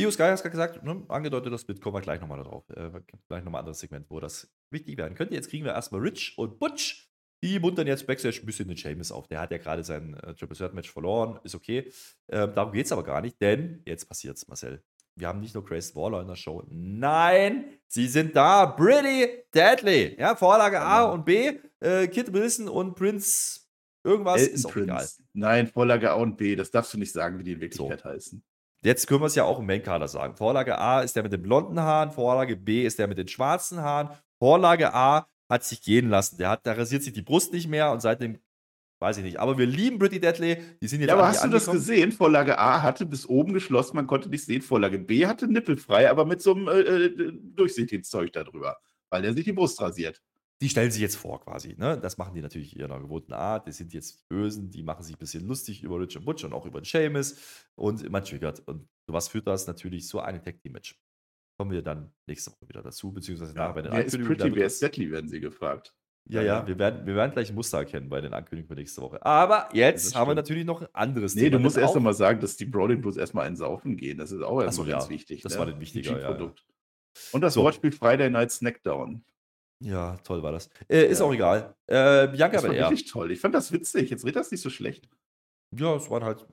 Io 0.00 0.10
Sky 0.10 0.22
hat 0.22 0.38
gerade 0.42 0.50
gesagt, 0.50 0.82
ne, 0.82 1.04
angedeutet, 1.08 1.52
das 1.52 1.64
Bild 1.64 1.80
kommen 1.80 1.96
wir 1.96 2.00
gleich 2.00 2.20
nochmal 2.20 2.38
darauf. 2.38 2.68
Äh, 2.70 2.90
gleich 3.28 3.44
nochmal 3.44 3.60
ein 3.60 3.64
anderes 3.64 3.80
Segment, 3.80 4.06
wo 4.08 4.20
das 4.20 4.50
wichtig 4.70 4.96
werden 4.96 5.14
könnte. 5.14 5.34
Jetzt 5.34 5.50
kriegen 5.50 5.64
wir 5.64 5.72
erstmal 5.72 6.00
Rich 6.00 6.36
und 6.38 6.58
Butch. 6.58 7.08
Die 7.44 7.58
muntern 7.58 7.88
jetzt 7.88 8.06
Backstage 8.06 8.40
ein 8.42 8.46
bisschen 8.46 8.68
den 8.68 8.76
Seamus 8.76 9.10
auf. 9.10 9.26
Der 9.26 9.40
hat 9.40 9.50
ja 9.50 9.58
gerade 9.58 9.82
sein 9.82 10.14
äh, 10.14 10.34
Triple 10.34 10.56
Threat 10.56 10.74
Match 10.74 10.90
verloren. 10.90 11.40
Ist 11.42 11.54
okay. 11.54 11.92
Ähm, 12.28 12.54
darum 12.54 12.72
geht 12.72 12.86
es 12.86 12.92
aber 12.92 13.02
gar 13.02 13.20
nicht, 13.20 13.40
denn 13.40 13.82
jetzt 13.84 14.06
passiert's, 14.08 14.46
Marcel. 14.46 14.82
Wir 15.16 15.28
haben 15.28 15.40
nicht 15.40 15.54
nur 15.54 15.64
Grace 15.64 15.94
Waller 15.94 16.22
in 16.22 16.28
der 16.28 16.36
Show. 16.36 16.62
Nein, 16.70 17.66
sie 17.86 18.06
sind 18.06 18.34
da. 18.34 18.66
Pretty 18.66 19.44
Deadly. 19.54 20.16
Ja, 20.18 20.36
Vorlage 20.36 20.80
A 20.80 21.04
und 21.04 21.24
B. 21.24 21.58
Äh, 21.80 22.06
Kid 22.08 22.32
Wilson 22.32 22.68
und 22.68 22.94
Prince. 22.94 23.60
Irgendwas 24.04 24.40
Elton 24.40 24.54
ist 24.54 24.66
auch 24.66 24.72
Prince. 24.72 24.84
egal. 24.84 25.08
Nein, 25.34 25.66
Vorlage 25.66 26.10
A 26.10 26.14
und 26.14 26.36
B. 26.36 26.56
Das 26.56 26.70
darfst 26.70 26.94
du 26.94 26.98
nicht 26.98 27.12
sagen, 27.12 27.38
wie 27.38 27.44
die 27.44 27.52
in 27.52 27.60
Wirklichkeit 27.60 28.00
so. 28.00 28.08
heißen. 28.08 28.42
Jetzt 28.84 29.06
können 29.06 29.20
wir 29.20 29.26
es 29.26 29.34
ja 29.34 29.44
auch 29.44 29.60
im 29.60 29.66
Main-Kader 29.66 30.08
sagen. 30.08 30.34
Vorlage 30.36 30.78
A 30.78 31.00
ist 31.00 31.14
der 31.14 31.22
mit 31.22 31.32
den 31.32 31.42
blonden 31.42 31.80
Haaren, 31.80 32.10
Vorlage 32.10 32.56
B 32.56 32.84
ist 32.84 32.98
der 32.98 33.06
mit 33.06 33.18
den 33.18 33.28
schwarzen 33.28 33.80
Haaren. 33.80 34.10
Vorlage 34.38 34.92
A 34.92 35.28
hat 35.48 35.64
sich 35.64 35.82
gehen 35.82 36.08
lassen. 36.08 36.38
Der 36.38 36.50
hat, 36.50 36.66
da 36.66 36.72
rasiert 36.72 37.02
sich 37.02 37.12
die 37.12 37.22
Brust 37.22 37.52
nicht 37.52 37.68
mehr 37.68 37.92
und 37.92 38.00
seitdem 38.00 38.38
weiß 38.98 39.18
ich 39.18 39.24
nicht. 39.24 39.38
Aber 39.38 39.58
wir 39.58 39.66
lieben 39.66 39.98
Pretty 39.98 40.20
Deadly. 40.20 40.56
Die 40.80 40.88
sind 40.88 41.00
jetzt 41.00 41.08
ja, 41.08 41.14
aber 41.14 41.28
hast 41.28 41.44
du 41.44 41.48
das 41.48 41.70
gesehen? 41.70 42.10
Vorlage 42.10 42.58
A 42.58 42.82
hatte 42.82 43.06
bis 43.06 43.26
oben 43.26 43.52
geschlossen, 43.52 43.96
man 43.96 44.06
konnte 44.06 44.28
nicht 44.28 44.44
sehen. 44.44 44.62
Vorlage 44.62 44.98
B 44.98 45.26
hatte 45.26 45.46
nippelfrei, 45.46 46.10
aber 46.10 46.24
mit 46.24 46.42
so 46.42 46.54
einem 46.54 46.68
äh, 46.68 46.80
äh 46.80 47.32
Durchsichtigszeug 47.54 48.32
darüber, 48.32 48.78
weil 49.10 49.22
der 49.22 49.34
sich 49.34 49.44
die 49.44 49.52
Brust 49.52 49.80
rasiert 49.80 50.20
die 50.62 50.68
stellen 50.68 50.92
sich 50.92 51.02
jetzt 51.02 51.16
vor 51.16 51.40
quasi. 51.40 51.74
Ne? 51.76 51.98
Das 52.00 52.18
machen 52.18 52.34
die 52.36 52.40
natürlich 52.40 52.74
in 52.74 52.82
ihrer 52.82 53.00
gewohnten 53.00 53.32
Art. 53.32 53.66
Die 53.66 53.72
sind 53.72 53.92
jetzt 53.92 54.28
Bösen, 54.28 54.70
die 54.70 54.84
machen 54.84 55.02
sich 55.02 55.16
ein 55.16 55.18
bisschen 55.18 55.44
lustig 55.48 55.82
über 55.82 55.98
Rich 55.98 56.16
und 56.16 56.24
Butch 56.24 56.44
und 56.44 56.52
auch 56.52 56.64
über 56.66 56.80
den 56.80 56.84
Seamus 56.84 57.66
und 57.74 58.08
man 58.08 58.24
triggert. 58.24 58.60
Und 58.60 58.88
was 59.08 59.26
führt 59.26 59.48
das 59.48 59.66
natürlich 59.66 60.06
so 60.06 60.20
ein 60.20 60.40
Tag-Team-Match. 60.40 60.96
Kommen 61.58 61.72
wir 61.72 61.82
dann 61.82 62.12
nächste 62.28 62.52
Woche 62.52 62.68
wieder 62.68 62.82
dazu, 62.82 63.12
beziehungsweise 63.12 63.54
ja, 63.54 63.58
nachher 63.58 63.74
bei 63.74 63.82
den 63.82 63.92
wer 63.92 64.04
Ist 64.04 64.24
pretty, 64.24 64.54
wer 64.54 64.66
ist 64.66 64.80
Deadly, 64.80 65.10
werden 65.10 65.28
sie 65.28 65.40
gefragt. 65.40 65.94
Ja, 66.28 66.40
ja, 66.40 66.60
ja, 66.60 66.66
wir, 66.68 66.78
werden, 66.78 67.04
wir 67.04 67.16
werden 67.16 67.32
gleich 67.32 67.48
ein 67.48 67.56
Muster 67.56 67.78
erkennen 67.78 68.08
bei 68.08 68.20
den 68.20 68.32
Ankündigungen 68.32 68.68
für 68.68 68.80
nächste 68.80 69.02
Woche. 69.02 69.24
Aber 69.26 69.68
jetzt 69.72 70.14
haben 70.14 70.30
wir 70.30 70.36
natürlich 70.36 70.64
noch 70.64 70.80
ein 70.80 70.88
anderes 70.92 71.34
nee, 71.34 71.42
Thema. 71.42 71.50
Nee, 71.50 71.56
du 71.56 71.62
musst 71.64 71.76
erst 71.76 71.96
einmal 71.96 72.14
sagen, 72.14 72.40
dass 72.40 72.56
die 72.56 72.66
Brolin 72.66 73.00
bloß 73.00 73.16
erstmal 73.16 73.48
ein 73.48 73.56
Saufen 73.56 73.96
gehen. 73.96 74.18
Das 74.18 74.30
ist 74.30 74.42
auch 74.42 74.62
erstmal 74.62 74.86
so, 74.86 74.92
ganz 74.92 75.04
ja, 75.06 75.10
wichtig. 75.10 75.42
Das 75.42 75.54
ne? 75.54 75.58
war 75.58 75.66
den 75.66 75.80
wichtiger, 75.80 76.20
ja, 76.20 76.38
ja. 76.38 76.54
Und 77.32 77.40
das 77.40 77.54
so. 77.54 77.64
Wortspiel 77.64 77.90
Friday 77.90 78.30
Night 78.30 78.52
Snackdown. 78.52 79.24
Ja, 79.82 80.16
toll 80.18 80.42
war 80.42 80.52
das. 80.52 80.68
Äh, 80.88 81.06
ist 81.06 81.18
ja. 81.20 81.26
auch 81.26 81.32
egal. 81.32 81.74
Äh, 81.86 82.28
Bianca 82.28 82.56
das 82.56 82.62
war 82.62 82.70
Belair. 82.70 82.90
wirklich 82.90 83.10
toll. 83.10 83.30
Ich 83.32 83.40
fand 83.40 83.54
das 83.54 83.72
witzig. 83.72 84.10
Jetzt 84.10 84.24
redet 84.24 84.36
das 84.36 84.50
nicht 84.50 84.60
so 84.60 84.70
schlecht. 84.70 85.08
Ja, 85.76 85.96
es 85.96 86.08
war 86.10 86.22
halt 86.22 86.46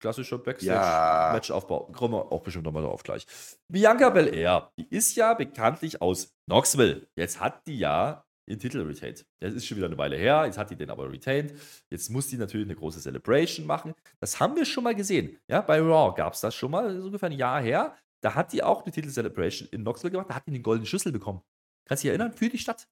klassischer 0.00 0.38
Backstage-Matchaufbau. 0.38 1.88
Ja. 1.88 1.94
Kommen 1.94 2.14
wir 2.14 2.32
auch 2.32 2.42
bestimmt 2.42 2.64
nochmal 2.64 2.82
drauf 2.82 3.02
gleich. 3.02 3.26
Bianca 3.68 4.10
Belair, 4.10 4.70
die 4.78 4.86
ist 4.88 5.16
ja 5.16 5.34
bekanntlich 5.34 6.00
aus 6.00 6.34
Knoxville. 6.46 7.06
Jetzt 7.16 7.40
hat 7.40 7.66
die 7.66 7.78
ja 7.78 8.24
ihren 8.48 8.60
Titel 8.60 8.82
retained. 8.82 9.26
Das 9.40 9.54
ist 9.54 9.66
schon 9.66 9.76
wieder 9.76 9.86
eine 9.86 9.98
Weile 9.98 10.16
her. 10.16 10.44
Jetzt 10.46 10.58
hat 10.58 10.70
die 10.70 10.76
den 10.76 10.90
aber 10.90 11.10
retained. 11.10 11.54
Jetzt 11.90 12.10
muss 12.10 12.28
die 12.28 12.36
natürlich 12.36 12.66
eine 12.66 12.76
große 12.76 13.00
Celebration 13.00 13.66
machen. 13.66 13.94
Das 14.20 14.38
haben 14.38 14.54
wir 14.54 14.64
schon 14.64 14.84
mal 14.84 14.94
gesehen. 14.94 15.38
Ja, 15.50 15.60
bei 15.60 15.80
Raw 15.80 16.14
gab 16.14 16.34
es 16.34 16.40
das 16.40 16.54
schon 16.54 16.70
mal, 16.70 16.94
das 16.94 17.04
ungefähr 17.04 17.28
ein 17.28 17.36
Jahr 17.36 17.60
her. 17.60 17.96
Da 18.22 18.34
hat 18.34 18.52
die 18.52 18.62
auch 18.62 18.84
eine 18.84 18.92
Titel-Celebration 18.92 19.68
in 19.72 19.82
Knoxville 19.82 20.12
gemacht. 20.12 20.30
Da 20.30 20.36
hat 20.36 20.46
die 20.46 20.52
eine 20.52 20.60
goldene 20.60 20.86
Schüssel 20.86 21.12
bekommen. 21.12 21.42
Kannst 21.86 22.02
du 22.02 22.08
dich 22.08 22.10
erinnern? 22.10 22.32
Für 22.32 22.48
die 22.48 22.58
Stadt. 22.58 22.88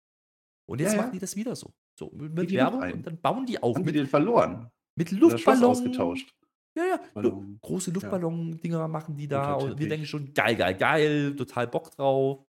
Und 0.67 0.81
jetzt 0.81 0.93
ja, 0.93 1.03
machen 1.03 1.13
die 1.13 1.19
das 1.19 1.37
wieder 1.37 1.55
so. 1.55 1.75
So, 1.99 2.11
mit 2.13 2.51
Werbung 2.51 2.83
und 2.93 3.07
dann 3.07 3.21
bauen 3.21 3.47
die 3.47 3.63
auf. 3.63 3.77
Haben 3.77 3.85
mit, 3.85 3.95
die 3.95 3.99
den 3.99 4.09
verloren? 4.09 4.71
Mit 4.97 5.11
Luftballon. 5.11 5.65
ausgetauscht. 5.65 6.35
Ja, 6.77 6.85
ja. 6.85 7.01
Ballon. 7.13 7.59
Große 7.61 7.91
Luftballon-Dinger 7.93 8.89
machen 8.89 9.17
die 9.17 9.29
da. 9.29 9.55
Und 9.55 9.79
wir 9.79 9.89
denken 9.89 10.07
schon, 10.07 10.33
geil, 10.35 10.57
geil, 10.57 10.75
geil, 10.75 11.37
total 11.37 11.69
Bock 11.69 11.91
drauf. 11.93 12.45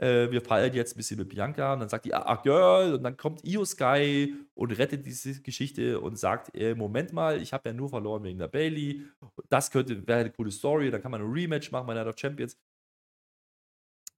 Äh, 0.00 0.30
wir 0.30 0.40
feiern 0.40 0.72
jetzt 0.72 0.94
ein 0.94 0.96
bisschen 0.96 1.18
mit 1.18 1.28
Bianca. 1.28 1.74
Und 1.74 1.80
dann 1.80 1.88
sagt 1.88 2.06
die, 2.06 2.14
ach 2.14 2.42
Girl. 2.42 2.94
Und 2.94 3.04
dann 3.04 3.16
kommt 3.16 3.44
Io 3.44 3.64
Sky 3.64 4.34
und 4.54 4.72
rettet 4.72 5.06
diese 5.06 5.40
Geschichte 5.42 6.00
und 6.00 6.18
sagt, 6.18 6.56
äh, 6.56 6.74
Moment 6.74 7.12
mal, 7.12 7.40
ich 7.40 7.52
habe 7.52 7.68
ja 7.68 7.72
nur 7.72 7.90
verloren 7.90 8.24
wegen 8.24 8.38
der 8.38 8.48
Bailey. 8.48 9.04
Das 9.48 9.70
könnte, 9.70 10.06
wäre 10.06 10.20
eine 10.20 10.30
coole 10.30 10.50
Story. 10.50 10.90
Dann 10.90 11.02
kann 11.02 11.12
man 11.12 11.20
ein 11.20 11.30
Rematch 11.30 11.70
machen 11.70 11.86
bei 11.86 11.94
Night 11.94 12.08
of 12.08 12.18
Champions. 12.18 12.56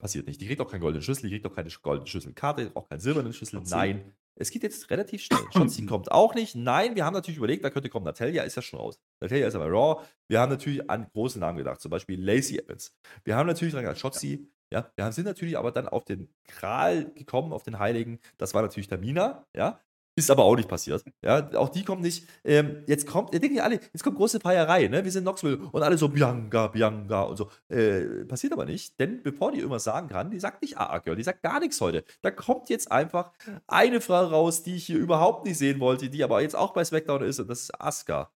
Passiert 0.03 0.27
nicht. 0.27 0.41
Die 0.41 0.49
kriegt 0.49 0.61
auch 0.61 0.69
keine 0.69 0.81
goldene 0.81 1.01
Schüssel, 1.01 1.29
die 1.29 1.31
kriegt 1.31 1.47
auch 1.47 1.55
keine 1.55 1.71
goldene 1.81 2.09
Schüsselkarte, 2.09 2.73
auch 2.75 2.89
keine 2.89 3.01
silberne 3.01 3.33
Schüssel. 3.33 3.63
Nein. 3.71 4.13
Es 4.35 4.51
geht 4.51 4.65
jetzt 4.65 4.91
relativ 4.91 5.23
schnell. 5.23 5.39
Shotzi 5.53 5.87
kommt 5.87 6.11
auch 6.11 6.35
nicht. 6.35 6.57
Nein, 6.57 6.97
wir 6.97 7.05
haben 7.05 7.15
natürlich 7.15 7.39
überlegt, 7.39 7.65
da 7.65 7.71
könnte 7.71 7.89
kommen. 7.89 8.05
Natalia 8.05 8.43
ist 8.43 8.57
ja 8.57 8.63
schon 8.63 8.81
raus. 8.81 8.99
Natalia 9.21 9.47
ist 9.47 9.55
aber 9.55 9.69
Raw. 9.69 10.03
Wir 10.27 10.41
haben 10.41 10.51
natürlich 10.51 10.91
an 10.91 11.07
große 11.13 11.39
Namen 11.39 11.59
gedacht, 11.59 11.81
zum 11.81 11.93
Beispiel 11.93 12.21
Lacey 12.21 12.59
Evans. 12.59 12.93
Wir 13.23 13.37
haben 13.37 13.47
natürlich 13.47 13.75
dran 13.75 13.85
gedacht, 13.85 14.01
Shotzi. 14.01 14.51
Ja, 14.73 14.91
wir 14.97 15.13
sind 15.13 15.27
natürlich 15.27 15.57
aber 15.57 15.71
dann 15.71 15.87
auf 15.87 16.05
den 16.05 16.35
Kral 16.49 17.13
gekommen, 17.13 17.53
auf 17.53 17.63
den 17.63 17.79
Heiligen. 17.79 18.19
Das 18.39 18.55
war 18.55 18.63
natürlich 18.63 18.89
Tamina. 18.89 19.47
Ja, 19.55 19.79
Ist 20.15 20.31
aber 20.31 20.45
auch 20.45 20.57
nicht 20.57 20.69
passiert. 20.69 21.03
Ja, 21.23 21.51
auch 21.55 21.71
die 21.71 21.85
kommt 21.85 22.03
nicht. 22.03 22.29
Ähm, 22.45 22.85
jetzt 22.87 23.07
kommt, 23.07 23.33
ja 23.33 23.63
alle, 23.63 23.77
jetzt 23.77 24.03
kommt 24.03 24.19
große 24.19 24.41
Feierei, 24.41 24.89
ne? 24.89 25.03
Wir 25.03 25.11
sind 25.11 25.21
in 25.21 25.25
Knoxville 25.25 25.57
und 25.73 25.83
alle 25.83 25.97
so 25.97 26.09
Bianca, 26.11 26.67
Bianca 26.67 27.23
und 27.23 27.39
so. 27.39 27.51
Äh, 27.69 28.27
passiert 28.27 28.53
aber 28.53 28.67
nicht, 28.67 29.01
denn 29.01 29.23
bevor 29.23 29.53
die 29.53 29.59
irgendwas 29.59 29.85
sagen 29.85 30.09
kann, 30.09 30.31
die 30.31 30.39
sagt 30.39 30.61
nicht 30.61 30.77
AA 30.77 30.99
Girl, 30.99 31.17
die 31.17 31.23
sagt 31.23 31.43
gar 31.43 31.61
nichts 31.61 31.81
heute. 31.81 32.05
Da 32.21 32.31
kommt 32.31 32.69
jetzt 32.69 32.93
einfach 32.93 33.33
eine 33.67 34.03
Frau 34.03 34.27
raus, 34.27 34.63
die 34.63 34.77
ich 34.77 34.85
hier 34.85 34.99
überhaupt 34.99 35.47
nicht 35.47 35.57
sehen 35.57 35.81
wollte, 35.81 36.11
die 36.11 36.23
aber 36.23 36.43
jetzt 36.43 36.57
auch 36.57 36.75
bei 36.75 36.85
SmackDown 36.85 37.23
ist 37.23 37.41
und 37.41 37.49
das 37.49 37.63
ist 37.63 37.81
Asuka. 37.81 38.31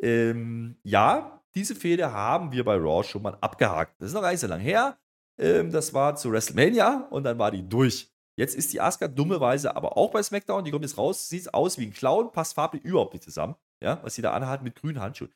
Ähm, 0.00 0.76
ja, 0.84 1.42
diese 1.56 1.74
Fehde 1.74 2.12
haben 2.12 2.52
wir 2.52 2.64
bei 2.64 2.76
Raw 2.76 3.02
schon 3.02 3.22
mal 3.22 3.36
abgehakt. 3.40 4.00
Das 4.00 4.08
ist 4.08 4.14
noch 4.14 4.22
gar 4.22 4.30
nicht 4.30 4.40
so 4.40 4.46
lange 4.46 4.62
her. 4.62 4.96
Ähm, 5.38 5.72
das 5.72 5.92
war 5.92 6.14
zu 6.14 6.30
WrestleMania 6.30 7.08
und 7.10 7.24
dann 7.24 7.38
war 7.38 7.50
die 7.50 7.68
durch. 7.68 8.12
Jetzt 8.38 8.54
ist 8.54 8.72
die 8.72 8.80
Asuka 8.80 9.08
dummerweise 9.08 9.74
aber 9.76 9.96
auch 9.96 10.10
bei 10.10 10.22
SmackDown. 10.22 10.64
Die 10.64 10.70
kommt 10.70 10.84
jetzt 10.84 10.98
raus, 10.98 11.28
sieht 11.28 11.52
aus 11.54 11.78
wie 11.78 11.86
ein 11.86 11.92
Clown, 11.92 12.32
passt 12.32 12.54
farblich 12.54 12.84
überhaupt 12.84 13.14
nicht 13.14 13.24
zusammen. 13.24 13.56
Ja, 13.82 14.02
was 14.02 14.14
sie 14.14 14.22
da 14.22 14.32
anhat 14.32 14.62
mit 14.62 14.76
grünen 14.76 15.00
Handschuhen. 15.00 15.32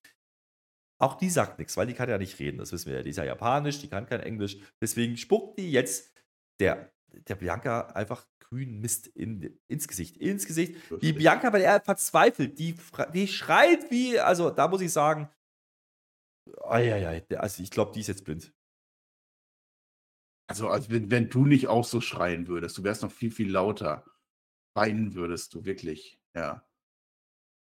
Auch 0.98 1.14
die 1.14 1.30
sagt 1.30 1.59
nichts, 1.59 1.76
weil 1.76 1.86
die 1.86 1.94
kann 1.94 2.11
ja 2.11 2.18
nicht 2.18 2.38
reden. 2.38 2.59
Das 2.59 2.72
wissen 2.72 2.88
wir 2.90 2.98
ja. 2.98 3.03
Die 3.03 3.11
ist 3.11 3.16
ja 3.16 3.24
japanisch, 3.24 3.80
die 3.80 3.88
kann 3.88 4.07
kein 4.07 4.20
Englisch. 4.20 4.59
Deswegen 4.82 5.16
spuckt 5.16 5.59
die 5.59 5.72
jetzt 5.72 6.12
der, 6.61 6.92
der 7.28 7.36
Bianca 7.36 7.88
einfach 7.88 8.26
grünen 8.40 8.80
Mist 8.80 9.07
in, 9.07 9.59
ins 9.66 9.88
Gesicht. 9.88 10.18
Ins 10.18 10.46
Gesicht. 10.46 10.76
Die 11.01 11.12
Bianca, 11.14 11.53
weil 11.53 11.62
er 11.62 11.80
verzweifelt, 11.80 12.59
die, 12.59 12.74
die 13.14 13.28
schreit 13.28 13.90
wie, 13.90 14.18
also 14.18 14.51
da 14.51 14.68
muss 14.68 14.82
ich 14.82 14.92
sagen, 14.92 15.30
ei, 16.64 17.22
also 17.36 17.62
ich 17.62 17.70
glaube, 17.70 17.92
die 17.92 18.01
ist 18.01 18.09
jetzt 18.09 18.24
blind. 18.24 18.53
Also, 20.51 20.68
als 20.68 20.90
wenn, 20.90 21.12
wenn 21.12 21.30
du 21.30 21.46
nicht 21.46 21.68
auch 21.68 21.84
so 21.84 22.01
schreien 22.01 22.48
würdest, 22.48 22.76
du 22.76 22.82
wärst 22.82 23.05
noch 23.05 23.12
viel, 23.12 23.30
viel 23.30 23.48
lauter. 23.48 24.05
Weinen 24.74 25.14
würdest 25.14 25.55
du 25.55 25.64
wirklich, 25.64 26.18
ja. 26.34 26.66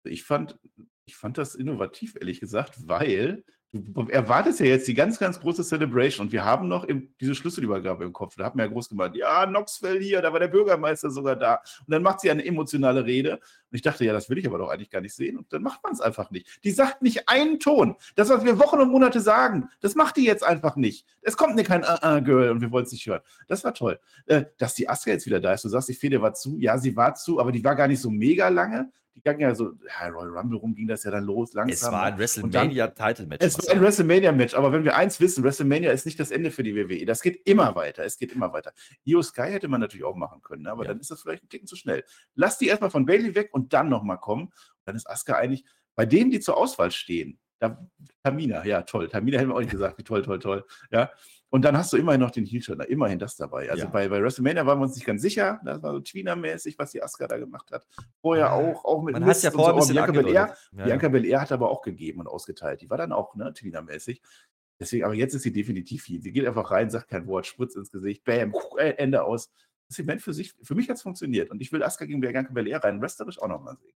Ich 0.04 0.24
fand, 0.24 0.60
ich 1.06 1.16
fand 1.16 1.40
das 1.40 1.56
innovativ, 1.56 2.16
ehrlich 2.20 2.40
gesagt, 2.40 2.88
weil 2.88 3.44
Du 3.74 4.08
erwartest 4.08 4.62
ja 4.62 4.68
jetzt 4.68 4.88
die 4.88 4.94
ganz, 4.94 5.20
ganz 5.20 5.42
große 5.42 5.62
Celebration 5.62 6.28
und 6.28 6.32
wir 6.32 6.46
haben 6.46 6.70
noch 6.70 6.86
im, 6.86 7.14
diese 7.20 7.36
Schlüsselübergabe 7.36 8.06
im 8.06 8.14
Kopf. 8.14 8.36
Da 8.38 8.46
hat 8.46 8.56
man 8.56 8.66
ja 8.66 8.72
groß 8.72 8.88
gemacht, 8.88 9.14
ja, 9.16 9.46
Knoxville 9.46 10.00
hier, 10.00 10.22
da 10.22 10.32
war 10.32 10.40
der 10.40 10.48
Bürgermeister 10.48 11.10
sogar 11.10 11.36
da. 11.36 11.56
Und 11.80 11.92
dann 11.92 12.02
macht 12.02 12.22
sie 12.22 12.32
eine 12.32 12.46
emotionale 12.46 13.06
Rede. 13.06 13.42
Und 13.72 13.76
ich 13.76 13.82
dachte, 13.82 14.06
ja, 14.06 14.14
das 14.14 14.30
will 14.30 14.38
ich 14.38 14.48
aber 14.48 14.58
doch 14.58 14.70
eigentlich 14.70 14.90
gar 14.90 15.02
nicht 15.02 15.14
sehen. 15.14 15.38
Und 15.38 15.52
dann 15.52 15.62
macht 15.62 15.84
man 15.84 15.94
es 15.94 16.02
einfach 16.02 16.32
nicht. 16.32 16.64
Die 16.64 16.72
sagt 16.72 17.02
nicht 17.02 17.28
einen 17.28 17.60
Ton. 17.60 17.96
Das, 18.16 18.30
was 18.30 18.46
wir 18.46 18.60
Wochen 18.60 18.80
und 18.80 18.92
Monate 18.92 19.20
sagen, 19.20 19.70
das 19.82 19.96
macht 19.96 20.18
die 20.18 20.26
jetzt 20.26 20.44
einfach 20.44 20.76
nicht. 20.76 21.06
Es 21.22 21.38
kommt 21.38 21.56
mir 21.56 21.64
kein 21.64 21.84
uh 21.84 21.88
-uh 21.88 22.22
Girl 22.22 22.50
und 22.52 22.62
wir 22.62 22.72
wollen 22.72 22.86
es 22.86 22.92
nicht 22.92 23.06
hören. 23.06 23.22
Das 23.48 23.64
war 23.64 23.74
toll. 23.74 24.00
Äh, 24.26 24.46
dass 24.58 24.74
die 24.74 24.88
Aska 24.88 25.12
jetzt 25.12 25.26
wieder 25.26 25.40
da 25.40 25.54
ist, 25.54 25.66
du 25.66 25.70
sagst, 25.70 25.90
die 25.90 25.94
Fede 25.94 26.22
war 26.22 26.34
zu. 26.34 26.58
Ja, 26.58 26.78
sie 26.78 26.96
war 26.96 27.16
zu, 27.16 27.40
aber 27.40 27.52
die 27.52 27.64
war 27.64 27.76
gar 27.76 27.88
nicht 27.88 28.02
so 28.02 28.10
mega 28.10 28.48
lange 28.50 28.92
die 29.18 29.24
gangen 29.24 29.40
ja 29.40 29.56
so, 29.56 29.74
ja, 29.88 30.10
Royal 30.10 30.30
Rumble 30.30 30.60
rum 30.60 30.76
ging 30.76 30.88
das 30.88 31.04
ja 31.04 31.10
dann 31.10 31.24
los, 31.24 31.54
langsam. 31.54 31.74
Es 31.74 31.92
war 31.92 32.04
ein 32.04 32.20
WrestleMania-Title-Match. 32.20 33.44
Es 33.44 33.58
war 33.58 33.74
ein 33.74 33.82
WrestleMania-Match, 33.82 34.54
aber 34.54 34.72
wenn 34.72 34.84
wir 34.84 34.96
eins 34.96 35.20
wissen, 35.20 35.44
WrestleMania 35.44 35.92
ist 35.92 36.06
nicht 36.06 36.20
das 36.20 36.30
Ende 36.30 36.52
für 36.52 36.62
die 36.62 36.76
WWE. 36.76 37.04
Das 37.04 37.24
geht 37.24 37.42
immer 37.48 37.76
weiter, 37.76 38.06
es 38.06 38.20
geht 38.20 38.32
immer 38.32 38.54
weiter. 38.54 38.74
Io 39.06 39.24
Sky 39.24 39.50
hätte 39.50 39.70
man 39.70 39.82
natürlich 39.82 40.06
auch 40.06 40.16
machen 40.16 40.44
können, 40.44 40.64
ne? 40.64 40.72
aber 40.72 40.84
ja. 40.84 40.90
dann 40.90 41.00
ist 41.00 41.10
das 41.10 41.24
vielleicht 41.24 41.44
ein 41.44 41.50
Ticken 41.50 41.68
zu 41.68 41.76
schnell. 41.76 42.04
Lass 42.36 42.60
die 42.60 42.68
erstmal 42.68 42.92
von 42.92 43.08
Bailey 43.08 43.34
weg 43.34 43.50
und 43.58 43.74
dann 43.74 43.90
nochmal 43.90 44.20
kommen. 44.20 44.54
dann 44.86 44.96
ist 44.96 45.10
Asuka 45.10 45.36
eigentlich, 45.36 45.66
bei 45.96 46.06
denen, 46.06 46.32
die 46.32 46.40
zur 46.40 46.58
Auswahl 46.58 46.92
stehen, 46.92 47.40
da, 47.60 47.90
Tamina, 48.24 48.64
ja, 48.66 48.84
toll. 48.84 49.10
Tamina 49.10 49.40
hätten 49.40 49.50
wir 49.50 49.56
auch 49.56 49.60
nicht 49.60 49.72
gesagt, 49.72 49.98
wie 49.98 50.04
toll, 50.04 50.22
toll, 50.22 50.38
toll. 50.38 50.64
Ja, 50.92 51.10
und 51.50 51.64
dann 51.64 51.78
hast 51.78 51.94
du 51.94 51.98
immerhin 51.98 52.22
noch 52.22 52.32
den 52.32 52.46
Heel-Turner, 52.46 52.88
immerhin 52.88 53.20
das 53.20 53.36
dabei. 53.36 53.70
Also 53.70 53.86
ja. 53.86 53.90
bei, 53.90 54.10
bei 54.10 54.22
WrestleMania 54.22 54.66
waren 54.66 54.80
wir 54.80 54.84
uns 54.84 54.96
nicht 54.96 55.06
ganz 55.06 55.22
sicher. 55.22 55.60
Das 55.64 55.82
war 55.82 55.94
so 55.94 56.00
Tweener-mäßig, 56.00 56.78
was 56.78 56.92
die 56.92 57.02
Asuka 57.02 57.28
da 57.28 57.38
gemacht 57.38 57.72
hat. 57.72 57.88
Vorher 58.22 58.54
auch, 58.54 58.86
auch 58.86 59.02
mit 59.02 59.14
Man 59.14 59.26
hat 59.26 59.42
ja 59.42 59.52
vorher 59.52 59.82
so. 59.82 59.94
Bianca 59.94 60.12
Belair, 60.12 60.56
ja, 60.74 60.84
Bianca 60.86 61.08
Belair 61.08 61.42
hat 61.42 61.52
aber 61.52 61.72
auch 61.72 61.82
gegeben 61.82 62.20
und 62.20 62.28
ausgeteilt. 62.28 62.82
Die 62.82 62.90
war 62.90 62.98
dann 62.98 63.14
auch 63.14 63.34
ne, 63.36 63.54
Tweener-mäßig. 63.54 64.22
Deswegen, 64.80 65.06
aber 65.06 65.16
jetzt 65.16 65.34
ist 65.34 65.44
sie 65.44 65.52
definitiv 65.52 66.06
Heel. 66.06 66.22
Sie 66.22 66.32
geht 66.32 66.46
einfach 66.46 66.70
rein, 66.70 66.90
sagt 66.90 67.08
kein 67.08 67.26
Wort, 67.26 67.48
spritzt 67.48 67.78
ins 67.78 67.92
Gesicht, 67.92 68.24
bam, 68.24 68.54
Ende 68.78 69.24
aus. 69.24 69.50
Das 69.88 70.00
Event 70.00 70.22
für 70.22 70.34
sich, 70.34 70.54
für 70.62 70.76
mich 70.76 70.90
hat 70.90 70.98
es 70.98 71.02
funktioniert. 71.02 71.50
Und 71.50 71.62
ich 71.62 71.72
will 71.72 71.84
Asuka 71.84 72.06
gegen 72.06 72.20
Bianca 72.20 72.52
Belair 72.52 72.84
rein, 72.84 73.02
wrestlerisch 73.02 73.40
auch 73.40 73.48
nochmal 73.48 73.78
sehen. 73.78 73.94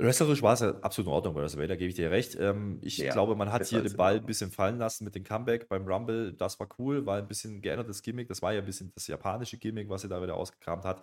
Wrestlerisch 0.00 0.40
war 0.40 0.54
es 0.54 0.60
ja 0.60 0.70
absolut 0.80 1.08
in 1.08 1.12
Ordnung 1.12 1.34
bei 1.34 1.42
WrestleMania, 1.42 1.68
da 1.68 1.76
gebe 1.76 1.90
ich 1.90 1.94
dir 1.94 2.10
recht. 2.10 2.34
Ähm, 2.40 2.78
ich 2.80 2.96
ja, 2.96 3.12
glaube, 3.12 3.36
man 3.36 3.52
hat 3.52 3.66
hier 3.66 3.82
den 3.82 3.96
Ball 3.96 4.16
ein 4.16 4.24
bisschen 4.24 4.50
fallen 4.50 4.78
lassen 4.78 5.04
mit 5.04 5.14
dem 5.14 5.24
Comeback 5.24 5.68
beim 5.68 5.86
Rumble. 5.86 6.32
Das 6.32 6.58
war 6.58 6.68
cool, 6.78 7.04
war 7.04 7.18
ein 7.18 7.28
bisschen 7.28 7.60
geändertes 7.60 8.00
Gimmick. 8.00 8.28
Das 8.28 8.40
war 8.40 8.54
ja 8.54 8.60
ein 8.60 8.64
bisschen 8.66 8.90
das 8.94 9.06
japanische 9.08 9.58
Gimmick, 9.58 9.90
was 9.90 10.00
sie 10.00 10.08
da 10.08 10.22
wieder 10.22 10.36
ausgekramt 10.36 10.84
hat. 10.84 11.02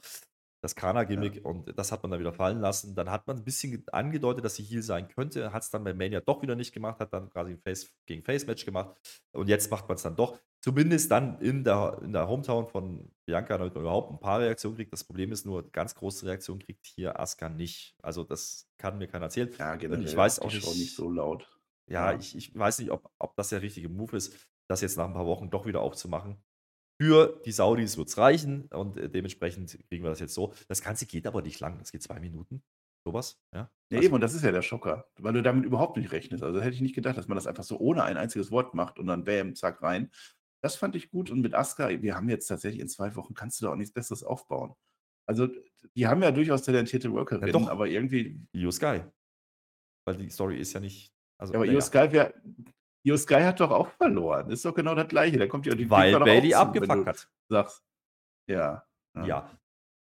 Das 0.67 0.75
Kana-Gimmick 0.75 1.37
ja. 1.37 1.41
und 1.43 1.77
das 1.79 1.93
hat 1.93 2.03
man 2.03 2.11
dann 2.11 2.19
wieder 2.19 2.33
fallen 2.33 2.59
lassen. 2.59 2.93
Dann 2.93 3.09
hat 3.09 3.25
man 3.25 3.37
ein 3.37 3.45
bisschen 3.45 3.85
angedeutet, 3.93 4.43
dass 4.43 4.55
sie 4.55 4.63
hier 4.63 4.83
sein 4.83 5.07
könnte, 5.07 5.53
hat 5.53 5.63
es 5.63 5.69
dann 5.69 5.85
bei 5.85 5.93
Mania 5.93 6.19
doch 6.19 6.41
wieder 6.41 6.55
nicht 6.55 6.73
gemacht, 6.73 6.99
hat 6.99 7.13
dann 7.13 7.29
quasi 7.29 7.51
ein 7.51 7.59
Face 7.61 7.89
gegen 8.05 8.21
Face-Match 8.21 8.65
gemacht 8.65 8.97
und 9.31 9.47
jetzt 9.47 9.71
macht 9.71 9.87
man 9.87 9.95
es 9.95 10.03
dann 10.03 10.17
doch. 10.17 10.37
Zumindest 10.59 11.09
dann 11.09 11.39
in 11.39 11.63
der, 11.63 11.99
in 12.03 12.11
der 12.11 12.27
Hometown 12.27 12.67
von 12.67 13.09
Bianca, 13.25 13.57
damit 13.57 13.75
man 13.75 13.83
überhaupt 13.83 14.11
ein 14.11 14.19
paar 14.19 14.41
Reaktionen 14.41 14.75
kriegt. 14.75 14.91
Das 14.91 15.05
Problem 15.05 15.31
ist 15.31 15.45
nur, 15.45 15.71
ganz 15.71 15.95
große 15.95 16.25
Reaktionen 16.25 16.59
kriegt 16.59 16.85
hier 16.85 17.17
Asuka 17.17 17.47
nicht. 17.47 17.95
Also, 18.01 18.25
das 18.25 18.67
kann 18.77 18.97
mir 18.97 19.07
keiner 19.07 19.25
erzählen. 19.25 19.49
Ja. 19.57 19.73
Und 19.73 20.03
ich 20.03 20.17
weiß 20.17 20.39
auch 20.39 20.51
nicht, 20.51 20.67
nicht 20.67 20.95
so 20.95 21.09
laut. 21.09 21.47
Ja, 21.89 22.11
ja. 22.11 22.17
Ich, 22.19 22.35
ich 22.35 22.53
weiß 22.53 22.79
nicht, 22.79 22.91
ob, 22.91 23.09
ob 23.19 23.37
das 23.37 23.49
der 23.49 23.61
richtige 23.61 23.87
Move 23.87 24.17
ist, 24.17 24.35
das 24.67 24.81
jetzt 24.81 24.97
nach 24.97 25.05
ein 25.05 25.13
paar 25.13 25.25
Wochen 25.25 25.49
doch 25.49 25.65
wieder 25.65 25.79
aufzumachen. 25.79 26.43
Für 26.99 27.41
die 27.45 27.51
Saudis 27.51 27.97
wird 27.97 28.07
es 28.07 28.17
reichen 28.17 28.67
und 28.67 28.97
äh, 28.97 29.09
dementsprechend 29.09 29.77
kriegen 29.87 30.03
wir 30.03 30.09
das 30.09 30.19
jetzt 30.19 30.33
so. 30.33 30.53
Das 30.67 30.81
Ganze 30.81 31.05
geht 31.05 31.27
aber 31.27 31.41
nicht 31.41 31.59
lang. 31.59 31.77
Das 31.79 31.91
geht 31.91 32.01
zwei 32.01 32.19
Minuten. 32.19 32.63
Sowas, 33.05 33.39
ja. 33.53 33.69
Ja, 33.89 33.97
also, 33.97 34.05
eben, 34.05 34.15
und 34.15 34.21
das 34.21 34.33
ist 34.33 34.43
ja 34.43 34.51
der 34.51 34.61
Schocker, 34.61 35.07
weil 35.19 35.31
du 35.31 35.41
damit 35.41 35.63
überhaupt 35.63 35.95
nicht 35.95 36.11
rechnest. 36.11 36.43
Also 36.43 36.59
hätte 36.59 36.75
ich 36.75 36.81
nicht 36.81 36.95
gedacht, 36.95 37.17
dass 37.17 37.29
man 37.29 37.37
das 37.37 37.47
einfach 37.47 37.63
so 37.63 37.79
ohne 37.79 38.03
ein 38.03 38.17
einziges 38.17 38.51
Wort 38.51 38.73
macht 38.73 38.99
und 38.99 39.07
dann 39.07 39.23
bam, 39.23 39.55
zack, 39.55 39.81
rein. 39.81 40.11
Das 40.61 40.75
fand 40.75 40.95
ich 40.95 41.09
gut. 41.09 41.29
Und 41.29 41.41
mit 41.41 41.53
Aska, 41.53 41.89
wir 41.89 42.15
haben 42.15 42.27
jetzt 42.27 42.47
tatsächlich 42.47 42.81
in 42.81 42.89
zwei 42.89 43.15
Wochen, 43.15 43.33
kannst 43.33 43.61
du 43.61 43.65
da 43.65 43.71
auch 43.71 43.77
nichts 43.77 43.93
Besseres 43.93 44.23
aufbauen. 44.23 44.73
Also, 45.25 45.47
die 45.95 46.07
haben 46.07 46.21
ja 46.21 46.31
durchaus 46.31 46.63
talentierte 46.63 47.11
Workerinnen, 47.13 47.53
doch. 47.53 47.69
aber 47.69 47.87
irgendwie. 47.87 48.41
Io 48.53 48.71
Sky. 48.71 49.03
Weil 50.05 50.17
die 50.17 50.29
Story 50.29 50.59
ist 50.59 50.73
ja 50.73 50.79
nicht. 50.79 51.13
Also, 51.37 51.53
ja, 51.53 51.59
aber 51.59 51.67
Io 51.67 51.79
Sky, 51.79 52.11
wär, 52.11 52.33
Io 53.07 53.17
Sky 53.17 53.41
hat 53.43 53.59
doch 53.59 53.71
auch 53.71 53.89
verloren. 53.91 54.49
Ist 54.49 54.65
doch 54.65 54.73
genau 54.73 54.93
das 54.93 55.07
Gleiche. 55.07 55.37
Da 55.37 55.47
kommt 55.47 55.65
ja 55.65 55.73
die 55.75 55.89
Weil 55.89 56.19
Bailey 56.19 56.53
abgefuckt 56.53 57.07
hat. 57.07 57.29
Sagst. 57.49 57.83
Ja. 58.49 58.83
Ja. 59.15 59.25
ja. 59.25 59.51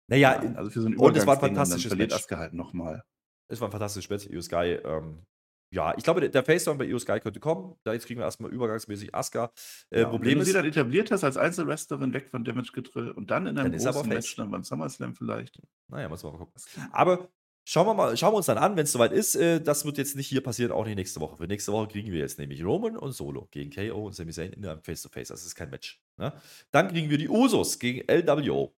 Naja, 0.08 0.42
ja, 0.42 0.54
also 0.54 0.70
für 0.70 0.80
so 0.80 0.88
ein 0.88 0.96
und 0.96 1.16
es 1.16 1.26
war 1.26 1.34
ein 1.34 1.40
fantastisches 1.40 1.94
Match. 1.96 2.14
Asuka 2.14 2.38
halt 2.38 2.52
nochmal. 2.54 3.04
Es 3.48 3.60
war 3.60 3.68
ein 3.68 3.72
fantastisches 3.72 4.08
Match. 4.08 4.26
Io 4.32 4.40
Sky 4.40 4.78
ähm, 4.84 5.26
ja, 5.72 5.94
ich 5.96 6.04
glaube, 6.04 6.30
der 6.30 6.44
Face-Down 6.44 6.78
bei 6.78 6.84
Io 6.84 6.98
Sky 6.98 7.18
könnte 7.18 7.40
kommen. 7.40 7.74
Da 7.82 7.92
jetzt 7.92 8.06
kriegen 8.06 8.20
wir 8.20 8.24
erstmal 8.24 8.52
übergangsmäßig 8.52 9.14
Asuka. 9.14 9.50
Äh, 9.90 10.02
ja, 10.02 10.08
Problem 10.08 10.30
wenn 10.30 10.38
du 10.38 10.42
ist, 10.42 10.48
sie 10.48 10.52
dann 10.54 10.64
etabliert 10.64 11.10
hast 11.10 11.24
als 11.24 11.36
Einzelwrestlerin 11.36 12.12
weg 12.14 12.28
von 12.28 12.44
Damage 12.44 12.70
Control 12.72 13.10
und 13.10 13.30
dann 13.30 13.46
in 13.46 13.58
einem 13.58 13.72
dann 13.72 13.92
großen 13.92 14.08
Match 14.08 14.36
dann 14.36 14.50
beim 14.50 14.62
SummerSlam 14.62 15.14
vielleicht. 15.14 15.60
Naja, 15.88 16.08
muss 16.08 16.22
man 16.22 16.32
mal 16.32 16.38
gucken. 16.38 16.62
Aber 16.92 17.28
schauen 17.66 17.86
wir 17.86 17.94
mal, 17.94 18.16
schauen 18.16 18.32
wir 18.32 18.36
uns 18.38 18.46
dann 18.46 18.58
an, 18.58 18.76
wenn 18.76 18.84
es 18.84 18.92
soweit 18.92 19.12
ist. 19.12 19.34
Äh, 19.34 19.60
das 19.60 19.84
wird 19.84 19.98
jetzt 19.98 20.16
nicht 20.16 20.28
hier 20.28 20.42
passieren, 20.42 20.72
auch 20.72 20.86
nicht 20.86 20.96
nächste 20.96 21.20
Woche. 21.20 21.36
Für 21.36 21.46
nächste 21.46 21.72
Woche 21.72 21.88
kriegen 21.88 22.12
wir 22.12 22.20
jetzt 22.20 22.38
nämlich 22.38 22.64
Roman 22.64 22.96
und 22.96 23.12
Solo 23.12 23.48
gegen 23.50 23.70
KO 23.70 24.06
und 24.06 24.14
Sami 24.14 24.32
Zayn 24.32 24.52
in 24.52 24.64
einem 24.64 24.82
Face-to-Face. 24.82 25.28
-face. 25.28 25.32
Das 25.32 25.44
ist 25.44 25.54
kein 25.54 25.70
Match. 25.70 26.00
Ne? 26.16 26.32
Dann 26.70 26.88
kriegen 26.88 27.10
wir 27.10 27.18
die 27.18 27.28
Usos 27.28 27.78
gegen 27.78 28.08
LWO. 28.08 28.74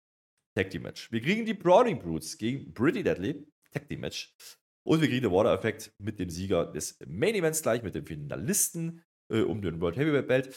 Tag 0.54 0.70
Team 0.70 0.82
Match. 0.82 1.12
Wir 1.12 1.20
kriegen 1.20 1.44
die 1.44 1.52
Browning 1.52 1.98
Brutes 1.98 2.38
gegen 2.38 2.72
Pretty 2.72 3.02
Deadly. 3.02 3.46
Tag 3.72 3.88
Team 3.88 4.00
Match. 4.00 4.34
Und 4.86 5.00
wir 5.00 5.08
kriegen 5.08 5.22
den 5.22 5.32
Water-Effekt 5.32 5.92
mit 5.98 6.18
dem 6.20 6.30
Sieger 6.30 6.64
des 6.64 6.98
Main 7.06 7.34
Events 7.34 7.60
gleich, 7.60 7.82
mit 7.82 7.94
dem 7.94 8.06
Finalisten 8.06 9.02
äh, 9.30 9.40
um 9.40 9.60
den 9.60 9.80
World 9.80 9.96
Heavyweight 9.96 10.28
Belt. 10.28 10.54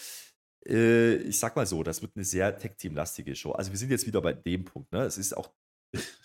Äh, 0.67 1.15
ich 1.15 1.39
sag 1.39 1.55
mal 1.55 1.65
so, 1.65 1.82
das 1.82 2.01
wird 2.01 2.15
eine 2.15 2.23
sehr 2.23 2.55
Tech-Team-lastige 2.55 3.36
Show. 3.36 3.53
Also 3.53 3.71
wir 3.71 3.77
sind 3.77 3.89
jetzt 3.89 4.05
wieder 4.05 4.21
bei 4.21 4.34
dem 4.34 4.65
Punkt. 4.65 4.91
Ne? 4.91 5.01
Es 5.01 5.17
ist 5.17 5.36
auch 5.36 5.51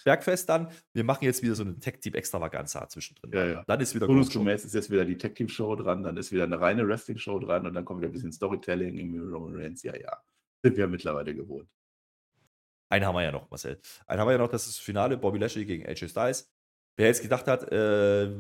Bergfest 0.05 0.49
dann. 0.49 0.71
Wir 0.93 1.05
machen 1.05 1.25
jetzt 1.25 1.43
wieder 1.43 1.55
so 1.55 1.63
eine 1.63 1.79
Tech-Team-Extravaganza 1.79 2.89
zwischendrin. 2.89 3.33
Ja, 3.33 3.47
ja. 3.47 3.65
Dann 3.67 3.81
ist 3.81 3.95
wieder 3.95 4.07
Bonusgemäß 4.07 4.65
ist 4.65 4.75
jetzt 4.75 4.91
wieder 4.91 5.05
die 5.05 5.17
Tech-Team-Show 5.17 5.77
dran, 5.77 6.03
dann 6.03 6.17
ist 6.17 6.33
wieder 6.33 6.45
eine 6.45 6.61
reine 6.61 6.87
Wrestling-Show 6.87 7.39
dran 7.39 7.67
und 7.67 7.75
dann 7.75 7.85
kommt 7.85 8.01
wieder 8.01 8.11
ein 8.11 8.13
bisschen 8.13 8.33
Storytelling 8.33 8.99
im 8.99 9.33
Roman 9.33 9.57
Reigns. 9.57 9.83
Ja, 9.83 9.97
ja. 9.97 10.23
Sind 10.63 10.77
wir 10.77 10.87
mittlerweile 10.87 11.35
gewohnt. 11.35 11.69
Einen 12.91 13.07
haben 13.07 13.15
wir 13.15 13.23
ja 13.23 13.33
noch, 13.33 13.51
Marcel. 13.51 13.81
Einen 14.07 14.21
haben 14.21 14.29
wir 14.29 14.33
ja 14.33 14.39
noch, 14.39 14.49
das 14.49 14.67
ist 14.67 14.79
das 14.79 14.85
Finale 14.85 15.17
Bobby 15.17 15.39
Lashley 15.39 15.65
gegen 15.65 15.87
AJ 15.87 16.09
Styles. 16.09 16.53
Wer 16.97 17.09
jetzt 17.09 17.23
gedacht 17.23 17.47
hat, 17.49 17.71
äh, 17.73 18.31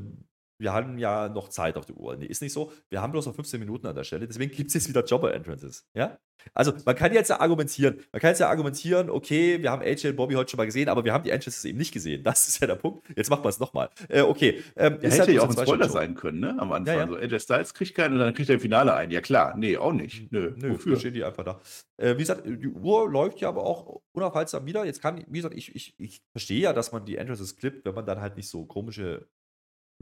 wir 0.64 0.72
haben 0.72 0.98
ja 0.98 1.28
noch 1.28 1.48
Zeit 1.50 1.76
auf 1.76 1.84
der 1.84 1.96
Uhr. 1.96 2.16
Nee, 2.16 2.24
ist 2.24 2.40
nicht 2.40 2.54
so. 2.54 2.72
Wir 2.88 3.02
haben 3.02 3.12
bloß 3.12 3.26
noch 3.26 3.34
15 3.34 3.60
Minuten 3.60 3.86
an 3.86 3.94
der 3.94 4.04
Stelle. 4.04 4.26
Deswegen 4.26 4.50
gibt 4.50 4.68
es 4.68 4.74
jetzt 4.74 4.88
wieder 4.88 5.04
Jobber-Entrances. 5.04 5.86
Ja? 5.92 6.18
Also, 6.54 6.72
man 6.86 6.96
kann 6.96 7.12
jetzt 7.12 7.28
ja 7.28 7.38
argumentieren. 7.38 8.00
Man 8.12 8.20
kann 8.20 8.30
jetzt 8.30 8.40
ja 8.40 8.48
argumentieren, 8.48 9.10
okay, 9.10 9.62
wir 9.62 9.70
haben 9.70 9.82
AJ 9.82 10.08
und 10.08 10.16
Bobby 10.16 10.34
heute 10.34 10.50
schon 10.50 10.58
mal 10.58 10.64
gesehen, 10.64 10.88
aber 10.88 11.04
wir 11.04 11.12
haben 11.12 11.22
die 11.22 11.30
Entrances 11.30 11.64
eben 11.66 11.78
nicht 11.78 11.92
gesehen. 11.92 12.22
Das 12.22 12.48
ist 12.48 12.60
ja 12.60 12.66
der 12.66 12.76
Punkt. 12.76 13.06
Jetzt 13.14 13.30
machen 13.30 13.44
wir 13.44 13.50
es 13.50 13.60
nochmal. 13.60 13.90
Äh, 14.08 14.22
okay. 14.22 14.62
Ähm, 14.76 14.98
ja, 15.02 15.10
hätte 15.10 15.18
halt 15.20 15.30
ja 15.30 15.42
auch 15.42 15.48
ein 15.48 15.66
Spoiler 15.66 15.88
sein 15.88 16.14
können, 16.14 16.40
ne? 16.40 16.56
Am 16.58 16.72
Anfang. 16.72 16.94
Ja, 16.94 17.04
ja. 17.04 17.08
So, 17.08 17.16
AJ 17.16 17.40
Styles 17.40 17.74
kriegt 17.74 17.94
keinen 17.94 18.14
und 18.14 18.20
dann 18.20 18.34
kriegt 18.34 18.48
er 18.48 18.54
im 18.54 18.60
Finale 18.60 18.94
ein. 18.94 19.10
Ja, 19.10 19.20
klar. 19.20 19.54
Nee, 19.56 19.76
auch 19.76 19.92
nicht. 19.92 20.32
Nö, 20.32 20.54
Nö 20.56 20.72
wofür? 20.72 20.98
stehen 20.98 21.14
die 21.14 21.24
einfach 21.24 21.44
da. 21.44 21.60
Äh, 21.98 22.14
wie 22.14 22.20
gesagt, 22.20 22.44
die 22.46 22.68
Uhr 22.68 23.10
läuft 23.10 23.40
ja 23.40 23.48
aber 23.48 23.64
auch 23.64 24.00
unaufhaltsam 24.12 24.66
wieder. 24.66 24.84
Jetzt 24.84 25.02
kann, 25.02 25.24
wie 25.28 25.38
gesagt, 25.38 25.54
ich, 25.54 25.74
ich, 25.74 25.94
ich 25.98 26.22
verstehe 26.32 26.60
ja, 26.60 26.72
dass 26.72 26.92
man 26.92 27.04
die 27.04 27.16
Entrances 27.16 27.56
klippt, 27.56 27.84
wenn 27.84 27.94
man 27.94 28.06
dann 28.06 28.20
halt 28.20 28.36
nicht 28.36 28.48
so 28.48 28.64
komische 28.64 29.28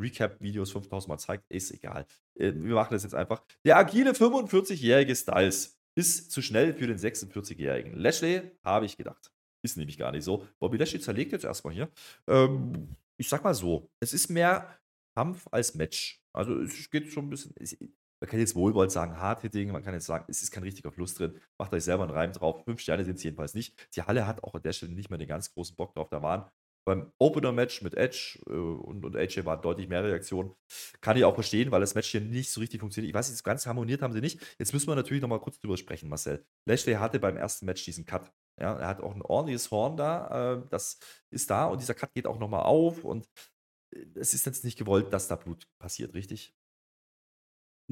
Recap-Videos 0.02 0.72
5000 0.72 1.08
Mal 1.08 1.18
zeigt, 1.18 1.44
ist 1.50 1.70
egal. 1.70 2.06
Äh, 2.34 2.52
wir 2.54 2.74
machen 2.74 2.92
das 2.92 3.02
jetzt 3.04 3.14
einfach. 3.14 3.42
Der 3.64 3.76
agile 3.76 4.12
45-jährige 4.12 5.14
Styles 5.14 5.78
ist 5.94 6.30
zu 6.30 6.42
schnell 6.42 6.74
für 6.74 6.86
den 6.86 6.98
46-jährigen. 6.98 7.96
Lashley, 7.96 8.50
habe 8.64 8.86
ich 8.86 8.96
gedacht. 8.96 9.32
Ist 9.64 9.76
nämlich 9.76 9.98
gar 9.98 10.12
nicht 10.12 10.24
so. 10.24 10.46
Bobby 10.58 10.76
Lashley 10.76 11.00
zerlegt 11.00 11.32
jetzt 11.32 11.44
erstmal 11.44 11.74
hier. 11.74 11.90
Ähm, 12.26 12.96
ich 13.16 13.28
sag 13.28 13.44
mal 13.44 13.54
so, 13.54 13.90
es 14.00 14.12
ist 14.12 14.28
mehr 14.28 14.76
Kampf 15.16 15.46
als 15.50 15.74
Match. 15.74 16.20
Also 16.32 16.58
es 16.60 16.90
geht 16.90 17.08
schon 17.08 17.26
ein 17.26 17.30
bisschen. 17.30 17.52
Es, 17.56 17.76
man 17.78 18.28
kann 18.28 18.38
jetzt 18.38 18.54
wohlwollend 18.54 18.92
sagen, 18.92 19.18
Hard-Hitting, 19.18 19.72
man 19.72 19.82
kann 19.82 19.94
jetzt 19.94 20.06
sagen, 20.06 20.24
es 20.28 20.42
ist 20.42 20.52
kein 20.52 20.62
richtiger 20.62 20.92
Fluss 20.92 21.14
drin. 21.14 21.40
Macht 21.58 21.72
euch 21.72 21.82
selber 21.82 22.04
einen 22.04 22.12
Reim 22.12 22.32
drauf. 22.32 22.64
Fünf 22.64 22.80
Sterne 22.80 23.04
sind 23.04 23.16
es 23.16 23.22
jedenfalls 23.24 23.54
nicht. 23.54 23.74
Die 23.96 24.02
Halle 24.02 24.28
hat 24.28 24.44
auch 24.44 24.54
an 24.54 24.62
der 24.62 24.72
Stelle 24.72 24.92
nicht 24.92 25.10
mehr 25.10 25.18
den 25.18 25.26
ganz 25.26 25.52
großen 25.52 25.74
Bock 25.74 25.92
drauf. 25.94 26.08
Da 26.08 26.22
waren 26.22 26.48
beim 26.84 27.12
Opener-Match 27.18 27.82
mit 27.82 27.94
Edge 27.94 28.38
äh, 28.46 28.52
und, 28.52 29.04
und 29.04 29.16
AJ 29.16 29.44
waren 29.44 29.62
deutlich 29.62 29.88
mehr 29.88 30.04
Reaktionen. 30.04 30.54
Kann 31.00 31.16
ich 31.16 31.24
auch 31.24 31.34
verstehen, 31.34 31.70
weil 31.70 31.80
das 31.80 31.94
Match 31.94 32.10
hier 32.10 32.20
nicht 32.20 32.50
so 32.50 32.60
richtig 32.60 32.80
funktioniert. 32.80 33.10
Ich 33.10 33.14
weiß 33.14 33.30
nicht, 33.30 33.44
ganz 33.44 33.66
harmoniert 33.66 34.02
haben 34.02 34.12
sie 34.12 34.20
nicht. 34.20 34.40
Jetzt 34.58 34.72
müssen 34.72 34.88
wir 34.88 34.94
natürlich 34.94 35.22
nochmal 35.22 35.40
kurz 35.40 35.58
drüber 35.58 35.76
sprechen, 35.76 36.08
Marcel. 36.08 36.44
Lashley 36.66 36.94
hatte 36.94 37.20
beim 37.20 37.36
ersten 37.36 37.66
Match 37.66 37.84
diesen 37.84 38.04
Cut. 38.04 38.32
Ja, 38.60 38.78
er 38.78 38.86
hat 38.86 39.00
auch 39.00 39.14
ein 39.14 39.22
ordentliches 39.22 39.70
Horn 39.70 39.96
da. 39.96 40.54
Äh, 40.54 40.68
das 40.70 40.98
ist 41.30 41.50
da 41.50 41.66
und 41.66 41.80
dieser 41.80 41.94
Cut 41.94 42.12
geht 42.14 42.26
auch 42.26 42.38
nochmal 42.38 42.62
auf 42.62 43.04
und 43.04 43.28
äh, 43.94 44.04
es 44.14 44.34
ist 44.34 44.46
jetzt 44.46 44.64
nicht 44.64 44.78
gewollt, 44.78 45.12
dass 45.12 45.28
da 45.28 45.36
Blut 45.36 45.68
passiert, 45.78 46.14
richtig? 46.14 46.54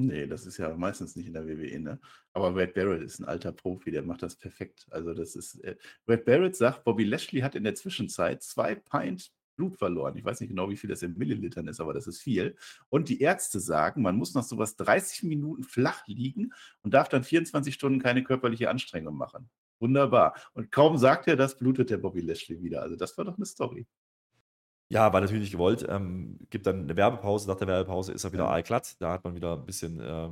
Nee, 0.05 0.27
das 0.27 0.45
ist 0.45 0.57
ja 0.57 0.75
meistens 0.75 1.15
nicht 1.15 1.27
in 1.27 1.33
der 1.33 1.47
WWE, 1.47 1.79
ne? 1.79 1.99
Aber 2.33 2.55
Red 2.55 2.73
Barrett 2.73 3.03
ist 3.03 3.19
ein 3.19 3.25
alter 3.25 3.51
Profi, 3.51 3.91
der 3.91 4.03
macht 4.03 4.23
das 4.23 4.35
perfekt. 4.35 4.87
Also 4.89 5.13
das 5.13 5.35
ist, 5.35 5.55
äh, 5.63 5.75
Red 6.07 6.25
Barrett 6.25 6.55
sagt, 6.55 6.83
Bobby 6.83 7.03
Lashley 7.03 7.41
hat 7.41 7.55
in 7.55 7.63
der 7.63 7.75
Zwischenzeit 7.75 8.41
zwei 8.41 8.75
Pint 8.75 9.31
Blut 9.55 9.77
verloren. 9.77 10.17
Ich 10.17 10.25
weiß 10.25 10.39
nicht 10.39 10.49
genau, 10.49 10.69
wie 10.69 10.77
viel 10.77 10.89
das 10.89 11.03
in 11.03 11.17
Millilitern 11.17 11.67
ist, 11.67 11.79
aber 11.79 11.93
das 11.93 12.07
ist 12.07 12.21
viel. 12.21 12.55
Und 12.89 13.09
die 13.09 13.21
Ärzte 13.21 13.59
sagen, 13.59 14.01
man 14.01 14.15
muss 14.15 14.33
nach 14.33 14.43
sowas 14.43 14.75
30 14.75 15.23
Minuten 15.23 15.63
flach 15.63 16.07
liegen 16.07 16.51
und 16.81 16.93
darf 16.93 17.09
dann 17.09 17.23
24 17.23 17.73
Stunden 17.73 17.99
keine 17.99 18.23
körperliche 18.23 18.69
Anstrengung 18.69 19.15
machen. 19.15 19.49
Wunderbar. 19.79 20.35
Und 20.53 20.71
kaum 20.71 20.97
sagt 20.97 21.27
er 21.27 21.35
das, 21.35 21.57
blutet 21.57 21.89
der 21.89 21.97
Bobby 21.97 22.21
Lashley 22.21 22.61
wieder. 22.61 22.81
Also 22.81 22.95
das 22.95 23.17
war 23.17 23.25
doch 23.25 23.35
eine 23.35 23.45
Story. 23.45 23.87
Ja, 24.91 25.13
war 25.13 25.21
natürlich 25.21 25.41
nicht 25.41 25.53
gewollt. 25.53 25.85
Ähm, 25.87 26.37
gibt 26.49 26.67
dann 26.67 26.83
eine 26.83 26.95
Werbepause. 26.97 27.47
Nach 27.47 27.55
der 27.55 27.67
Werbepause 27.67 28.11
ist 28.11 28.23
er 28.25 28.33
wieder 28.33 28.43
ja. 28.43 28.49
allglatt. 28.49 28.99
Da 28.99 29.13
hat 29.13 29.23
man 29.23 29.35
wieder 29.35 29.53
ein 29.53 29.65
bisschen 29.65 29.99
äh, 29.99 30.29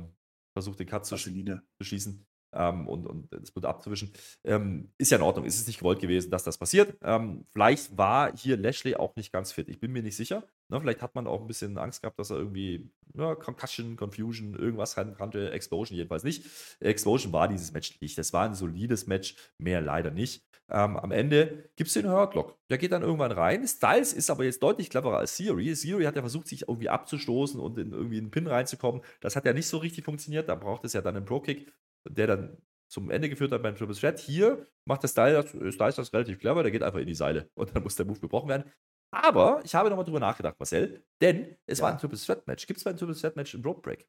versucht, 0.52 0.78
den 0.80 0.86
Cut 0.86 1.06
zu, 1.06 1.16
zu 1.16 1.84
schießen 1.84 2.26
ähm, 2.52 2.88
und, 2.88 3.06
und 3.06 3.32
das 3.32 3.50
Blut 3.50 3.64
abzuwischen. 3.64 4.12
Ähm, 4.44 4.90
ist 4.98 5.10
ja 5.10 5.18
in 5.18 5.22
Ordnung. 5.22 5.44
Ist 5.44 5.60
es 5.60 5.66
nicht 5.66 5.78
gewollt 5.78 6.00
gewesen, 6.00 6.30
dass 6.30 6.44
das 6.44 6.58
passiert. 6.58 6.96
Ähm, 7.02 7.46
vielleicht 7.52 7.96
war 7.96 8.36
hier 8.36 8.56
Lashley 8.56 8.96
auch 8.96 9.16
nicht 9.16 9.32
ganz 9.32 9.52
fit. 9.52 9.68
Ich 9.68 9.80
bin 9.80 9.92
mir 9.92 10.02
nicht 10.02 10.16
sicher. 10.16 10.44
Ne, 10.68 10.80
vielleicht 10.80 11.02
hat 11.02 11.14
man 11.14 11.26
auch 11.26 11.40
ein 11.40 11.46
bisschen 11.46 11.78
Angst 11.78 12.02
gehabt, 12.02 12.18
dass 12.18 12.30
er 12.30 12.36
irgendwie 12.36 12.90
ja, 13.14 13.34
Concussion, 13.34 13.96
Confusion, 13.96 14.54
irgendwas 14.54 14.94
kannte. 14.94 15.50
Explosion 15.50 15.96
jedenfalls 15.96 16.24
nicht. 16.24 16.44
Explosion 16.80 17.32
war 17.32 17.48
dieses 17.48 17.72
Match 17.72 18.00
nicht. 18.00 18.16
Das 18.16 18.32
war 18.32 18.44
ein 18.44 18.54
solides 18.54 19.06
Match, 19.06 19.34
mehr 19.58 19.80
leider 19.80 20.10
nicht. 20.10 20.44
Ähm, 20.70 20.96
am 20.96 21.10
Ende 21.10 21.70
gibt 21.74 21.88
es 21.88 21.94
den 21.94 22.08
Hurtlock. 22.08 22.56
Der 22.70 22.78
geht 22.78 22.92
dann 22.92 23.02
irgendwann 23.02 23.32
rein. 23.32 23.66
Styles 23.66 24.12
ist 24.12 24.30
aber 24.30 24.44
jetzt 24.44 24.62
deutlich 24.62 24.88
cleverer 24.88 25.18
als 25.18 25.36
Theory. 25.36 25.74
Theory 25.74 26.04
hat 26.04 26.14
ja 26.14 26.22
versucht, 26.22 26.46
sich 26.46 26.68
irgendwie 26.68 26.88
abzustoßen 26.88 27.58
und 27.58 27.76
in 27.78 27.92
irgendwie 27.92 28.18
einen 28.18 28.30
Pin 28.30 28.46
reinzukommen. 28.46 29.02
Das 29.20 29.34
hat 29.34 29.44
ja 29.44 29.52
nicht 29.52 29.66
so 29.66 29.78
richtig 29.78 30.04
funktioniert. 30.04 30.48
Da 30.48 30.54
braucht 30.54 30.84
es 30.84 30.92
ja 30.92 31.02
dann 31.02 31.16
einen 31.16 31.24
Pro-Kick 31.24 31.72
der 32.08 32.26
dann 32.26 32.62
zum 32.90 33.10
Ende 33.10 33.28
geführt 33.28 33.52
hat 33.52 33.62
beim 33.62 33.76
Triple 33.76 33.94
Threat. 33.94 34.18
Hier 34.18 34.66
macht 34.84 35.02
der 35.02 35.08
Style, 35.08 35.46
Styles 35.72 35.96
das 35.96 36.12
relativ 36.12 36.38
clever, 36.38 36.62
der 36.62 36.72
geht 36.72 36.82
einfach 36.82 36.98
in 36.98 37.06
die 37.06 37.14
Seile 37.14 37.50
und 37.54 37.74
dann 37.74 37.82
muss 37.82 37.96
der 37.96 38.06
Move 38.06 38.20
gebrochen 38.20 38.48
werden. 38.48 38.70
Aber 39.12 39.60
ich 39.64 39.74
habe 39.74 39.90
nochmal 39.90 40.04
drüber 40.04 40.20
nachgedacht, 40.20 40.58
Marcel, 40.58 41.04
denn 41.20 41.56
es 41.66 41.78
ja. 41.78 41.84
war 41.84 41.92
ein 41.92 41.98
Triple 41.98 42.18
Threat 42.18 42.46
Match. 42.46 42.66
Gibt 42.66 42.78
es 42.78 42.86
ein 42.86 42.96
Triple 42.96 43.16
Threat 43.16 43.36
Match 43.36 43.54
im 43.54 43.62
Rope 43.62 43.80
Break? 43.80 44.08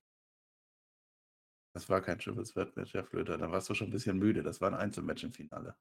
Das 1.73 1.89
war 1.89 2.01
kein 2.01 2.19
Triple 2.19 2.43
Threat 2.43 2.75
Match, 2.75 2.93
Herr 2.93 3.03
Flöter. 3.03 3.37
Da 3.37 3.51
warst 3.51 3.69
du 3.69 3.73
schon 3.73 3.87
ein 3.87 3.91
bisschen 3.91 4.17
müde. 4.17 4.43
Das 4.43 4.61
war 4.61 4.69
ein 4.69 4.75
Einzelmatch 4.75 5.23
im 5.23 5.33
Finale. 5.33 5.75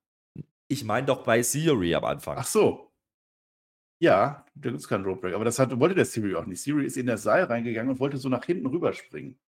Ich 0.68 0.84
meine 0.84 1.06
doch 1.06 1.24
bei 1.24 1.42
Theory 1.42 1.94
am 1.94 2.04
Anfang. 2.04 2.38
Ach 2.38 2.46
so. 2.46 2.92
Ja, 4.02 4.46
da 4.54 4.70
gibt 4.70 4.80
es 4.80 4.88
keinen 4.88 5.04
Rope 5.04 5.20
Break. 5.20 5.34
Aber 5.34 5.44
das 5.44 5.58
hat, 5.58 5.78
wollte 5.78 5.94
der 5.94 6.06
Theory 6.06 6.36
auch 6.36 6.46
nicht. 6.46 6.64
Theory 6.64 6.86
ist 6.86 6.96
in 6.96 7.06
das 7.06 7.22
Seil 7.22 7.44
reingegangen 7.44 7.90
und 7.90 8.00
wollte 8.00 8.16
so 8.16 8.28
nach 8.28 8.44
hinten 8.44 8.66
rüberspringen. 8.66 9.38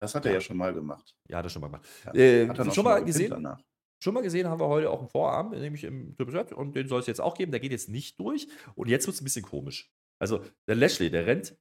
Das 0.00 0.14
hat 0.14 0.26
er 0.26 0.32
ja 0.32 0.40
schon 0.40 0.56
mal 0.56 0.72
gemacht. 0.72 1.14
Ja, 1.28 1.38
hat 1.38 1.46
er 1.46 1.48
schon 1.48 1.60
mal 1.60 1.68
gemacht. 1.68 1.86
Ja. 2.06 2.14
Äh, 2.14 2.54
schon, 2.54 2.72
schon, 2.72 2.84
mal 2.84 3.04
gesehen? 3.04 3.30
Danach. 3.30 3.60
Schon 4.00 4.14
mal 4.14 4.22
gesehen 4.22 4.46
haben 4.46 4.60
wir 4.60 4.68
heute 4.68 4.90
auch 4.90 5.00
einen 5.00 5.08
Vorarm, 5.08 5.50
nämlich 5.50 5.82
im 5.82 6.16
Triple 6.16 6.54
und 6.54 6.76
den 6.76 6.86
soll 6.86 7.00
es 7.00 7.06
jetzt 7.06 7.20
auch 7.20 7.36
geben. 7.36 7.50
Der 7.50 7.60
geht 7.60 7.72
jetzt 7.72 7.88
nicht 7.88 8.18
durch 8.20 8.46
und 8.76 8.88
jetzt 8.88 9.06
wird 9.06 9.14
es 9.14 9.20
ein 9.20 9.24
bisschen 9.24 9.44
komisch. 9.44 9.92
Also 10.20 10.44
der 10.68 10.76
Lashley, 10.76 11.10
der 11.10 11.26
rennt 11.26 11.56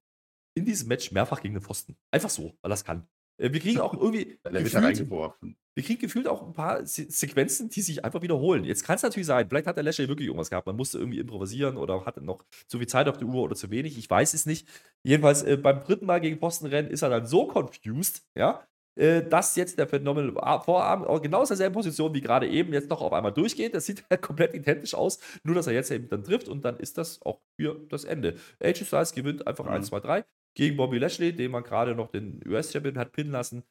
in 0.56 0.66
diesem 0.66 0.88
Match 0.88 1.12
mehrfach 1.12 1.42
gegen 1.42 1.56
den 1.56 1.64
Pfosten. 1.64 1.98
Einfach 2.12 2.30
so, 2.30 2.58
weil 2.62 2.72
er 2.72 2.76
es 2.76 2.84
kann. 2.84 3.08
Äh, 3.38 3.52
wir 3.54 3.60
kriegen 3.60 3.80
auch 3.80 3.94
irgendwie. 4.00 4.40
Der 4.44 4.64
wird 4.64 4.76
reingeworfen. 4.76 5.58
Wir 5.76 5.84
kriegen 5.84 6.00
gefühlt 6.00 6.28
auch 6.28 6.46
ein 6.46 6.54
paar 6.54 6.86
Se 6.88 7.06
Sequenzen, 7.08 7.70
die 7.70 7.82
sich 7.82 8.04
einfach 8.04 8.24
wiederholen. 8.24 8.64
Jetzt 8.64 8.84
kann 8.84 8.96
es 8.96 9.04
natürlich 9.04 9.28
sein, 9.28 9.48
vielleicht 9.48 9.68
hat 9.68 9.78
der 9.78 9.84
Lashley 9.84 10.08
wirklich 10.08 10.28
irgendwas 10.28 10.50
gehabt. 10.50 10.66
Man 10.66 10.76
musste 10.76 10.98
irgendwie 10.98 11.20
improvisieren 11.20 11.78
oder 11.78 12.04
hatte 12.06 12.22
noch 12.22 12.44
zu 12.68 12.80
viel 12.80 12.88
Zeit 12.88 13.08
auf 13.08 13.18
der 13.18 13.28
Uhr 13.28 13.44
oder 13.44 13.56
zu 13.56 13.70
wenig. 13.70 13.98
Ich 13.98 14.10
weiß 14.10 14.34
es 14.34 14.48
nicht. 14.48 14.68
Jedenfalls 15.04 15.44
äh, 15.44 15.56
beim 15.56 15.80
dritten 15.82 16.08
Mal 16.08 16.20
gegen 16.20 16.40
Posten 16.40 16.66
rennen 16.66 16.90
ist 16.90 17.04
er 17.04 17.10
dann 17.10 17.28
so 17.28 17.48
confused, 17.48 18.24
ja, 18.36 18.68
äh, 18.98 19.24
dass 19.24 19.56
jetzt 19.56 19.78
der 19.78 19.88
Phänomenal 19.88 20.34
Vorarm 20.64 21.22
genau 21.22 21.42
aus 21.42 21.50
derselben 21.50 21.74
Position 21.74 22.14
wie 22.14 22.22
gerade 22.22 22.48
eben 22.48 22.74
jetzt 22.74 22.90
noch 22.90 23.02
auf 23.02 23.14
einmal 23.14 23.32
durchgeht. 23.32 23.74
Das 23.74 23.86
sieht 23.86 24.04
halt 24.10 24.22
komplett 24.22 24.54
identisch 24.54 24.96
aus, 24.96 25.20
nur 25.44 25.56
dass 25.56 25.68
er 25.68 25.74
jetzt 25.74 25.92
eben 25.92 26.10
dann 26.10 26.24
trifft 26.24 26.48
und 26.48 26.66
dann 26.66 26.78
ist 26.78 26.98
das 26.98 27.22
auch 27.22 27.42
für 27.60 27.80
das 27.90 28.04
Ende. 28.04 28.36
AJ 28.60 28.86
Styles 28.86 29.14
gewinnt 29.14 29.48
einfach 29.48 29.66
mhm. 29.66 29.72
1, 29.72 29.88
2, 29.88 30.00
3 30.00 30.26
gegen 30.56 30.78
Bobby 30.78 30.98
Lashley, 30.98 31.34
den 31.34 31.52
man 31.52 31.64
gerade 31.64 31.94
noch 31.94 32.10
den 32.10 32.42
US-Champion 32.48 32.98
hat 32.98 33.12
pinnen 33.12 33.32
lassen 33.32 33.64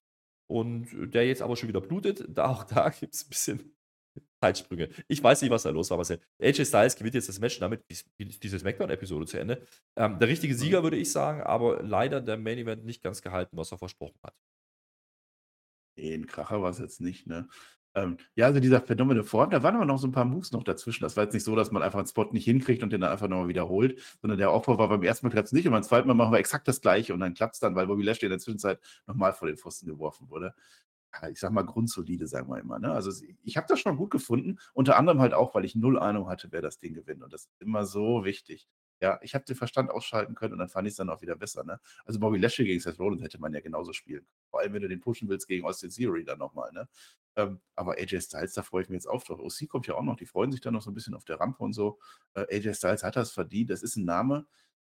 und 0.49 0.87
der 1.13 1.27
jetzt 1.27 1.43
aber 1.43 1.57
schon 1.57 1.69
wieder 1.69 1.81
blutet. 1.81 2.25
Da, 2.29 2.47
auch 2.49 2.65
da 2.65 2.89
gibt 3.01 3.15
es 3.15 3.25
ein 3.25 3.29
bisschen 3.29 3.77
Zeitsprünge. 4.41 4.91
Ich 5.09 5.23
weiß 5.23 5.43
nicht, 5.43 5.51
was 5.51 5.65
da 5.65 5.71
los 5.71 5.91
war, 5.91 5.99
was 5.99 6.13
AJ 6.41 6.67
Styles 6.67 6.97
gewinnt 6.97 7.15
jetzt 7.15 7.29
das 7.29 7.41
Match, 7.41 7.59
damit 7.59 7.83
ist 7.89 8.07
diese 8.19 8.59
Smackdown-Episode 8.59 9.27
zu 9.27 9.39
Ende. 9.39 9.67
Ähm, 9.97 10.19
der 10.19 10.29
richtige 10.29 10.55
Sieger, 10.55 10.83
würde 10.83 10.97
ich 10.97 11.11
sagen, 11.11 11.43
aber 11.43 11.83
leider 11.83 12.21
der 12.21 12.37
Main 12.37 12.59
Event 12.59 12.85
nicht 12.85 13.03
ganz 13.03 13.23
gehalten, 13.23 13.57
was 13.57 13.73
er 13.73 13.79
versprochen 13.79 14.19
hat. 14.23 14.35
Nee, 15.97 16.15
ein 16.15 16.27
Kracher 16.27 16.63
war 16.63 16.71
es 16.71 16.79
jetzt 16.79 17.01
nicht, 17.01 17.27
ne? 17.27 17.49
Ähm, 17.95 18.19
ja, 18.35 18.45
also 18.47 18.61
dieser 18.61 18.83
phänomene 18.83 19.25
Form, 19.25 19.49
da 19.51 19.63
waren 19.63 19.75
aber 19.77 19.87
noch 19.87 19.99
so 19.99 20.07
ein 20.07 20.13
paar 20.13 20.27
Moves 20.27 20.53
noch 20.53 20.65
dazwischen. 20.65 21.03
Das 21.03 21.17
war 21.17 21.25
jetzt 21.25 21.33
nicht 21.33 21.45
so, 21.45 21.57
dass 21.57 21.71
man 21.71 21.83
einfach 21.83 21.99
einen 21.99 22.07
Spot 22.09 22.25
nicht 22.33 22.45
hinkriegt 22.45 22.83
und 22.83 22.93
den 22.93 23.01
dann 23.01 23.11
einfach 23.11 23.29
nochmal 23.29 23.49
wiederholt, 23.49 23.99
sondern 24.21 24.39
der 24.39 24.51
Aufbau 24.51 24.77
war 24.77 24.89
beim 24.91 25.03
ersten 25.03 25.25
Mal 25.27 25.31
klappt 25.33 25.53
nicht 25.55 25.67
und 25.67 25.73
beim 25.73 25.83
zweiten 25.83 26.07
Mal 26.07 26.13
machen 26.15 26.33
wir 26.33 26.39
exakt 26.39 26.69
das 26.69 26.83
gleiche 26.83 27.15
und 27.15 27.21
dann 27.21 27.33
klappt 27.33 27.55
es 27.55 27.61
dann, 27.61 27.75
weil 27.75 27.87
Bobby 27.87 28.03
Lashley 28.03 28.27
in 28.27 28.31
der 28.33 28.39
Zwischenzeit 28.39 28.81
nochmal 29.07 29.33
vor 29.33 29.49
den 29.49 29.57
Pfosten 29.57 29.87
geworfen 29.87 30.29
wurde. 30.29 30.55
Ja, 31.15 31.29
ich 31.31 31.41
sag 31.41 31.53
mal 31.53 31.63
grundsolide, 31.65 32.27
sagen 32.27 32.51
wir 32.51 32.59
immer. 32.61 32.79
Ne? 32.79 32.93
Also 32.93 33.11
ich 33.43 33.57
habe 33.57 33.67
das 33.69 33.81
schon 33.81 33.97
gut 33.97 34.11
gefunden, 34.11 34.59
unter 34.75 34.99
anderem 34.99 35.21
halt 35.21 35.33
auch, 35.35 35.55
weil 35.55 35.65
ich 35.65 35.75
null 35.75 35.99
Ahnung 35.99 36.29
hatte, 36.29 36.49
wer 36.53 36.61
das 36.63 36.79
Ding 36.79 36.93
gewinnt 36.95 37.23
und 37.23 37.33
das 37.33 37.43
ist 37.47 37.51
immer 37.61 37.87
so 37.87 38.25
wichtig. 38.25 38.69
Ja, 39.01 39.19
ich 39.23 39.35
habe 39.35 39.45
den 39.45 39.57
Verstand 39.57 39.91
ausschalten 39.91 40.35
können 40.35 40.55
und 40.55 40.59
dann 40.59 40.71
fand 40.71 40.89
ich 40.89 40.93
es 40.93 40.97
dann 40.97 41.11
auch 41.11 41.21
wieder 41.21 41.37
besser. 41.37 41.65
Ne? 41.65 41.79
Also 42.07 42.19
Bobby 42.19 42.39
Lashley 42.39 42.65
gegen 42.65 42.81
Seth 42.81 42.99
Rollins 42.99 43.23
hätte 43.23 43.39
man 43.39 43.53
ja 43.53 43.61
genauso 43.61 43.93
spielen 43.93 44.21
können. 44.21 44.41
Vor 44.49 44.61
allem, 44.61 44.73
wenn 44.73 44.83
du 44.83 44.89
den 44.89 45.01
pushen 45.01 45.29
willst 45.29 45.47
gegen 45.49 45.67
Austin 45.67 45.91
Theory 45.91 46.25
dann 46.25 46.39
nochmal. 46.39 46.73
Ne? 46.73 46.89
Ähm, 47.37 47.61
aber 47.75 47.99
AJ 47.99 48.23
Styles, 48.23 48.55
da 48.55 48.63
freue 48.63 48.83
ich 48.83 48.89
mich 48.89 48.97
jetzt 48.97 49.07
auf 49.07 49.25
drauf. 49.25 49.39
OC 49.39 49.69
kommt 49.69 49.87
ja 49.87 49.95
auch 49.95 50.03
noch, 50.03 50.17
die 50.17 50.25
freuen 50.25 50.51
sich 50.51 50.63
dann 50.63 50.73
noch 50.73 50.81
so 50.81 50.91
ein 50.91 50.95
bisschen 50.95 51.15
auf 51.15 51.25
der 51.25 51.39
Rampe 51.39 51.63
und 51.63 51.75
so. 51.75 51.99
Äh, 52.35 52.57
AJ 52.57 52.75
Styles 52.75 53.03
hat 53.05 53.17
das 53.17 53.33
verdient, 53.33 53.71
das 53.71 53.83
ist 53.83 53.97
ein 53.97 54.07
Name. 54.07 54.47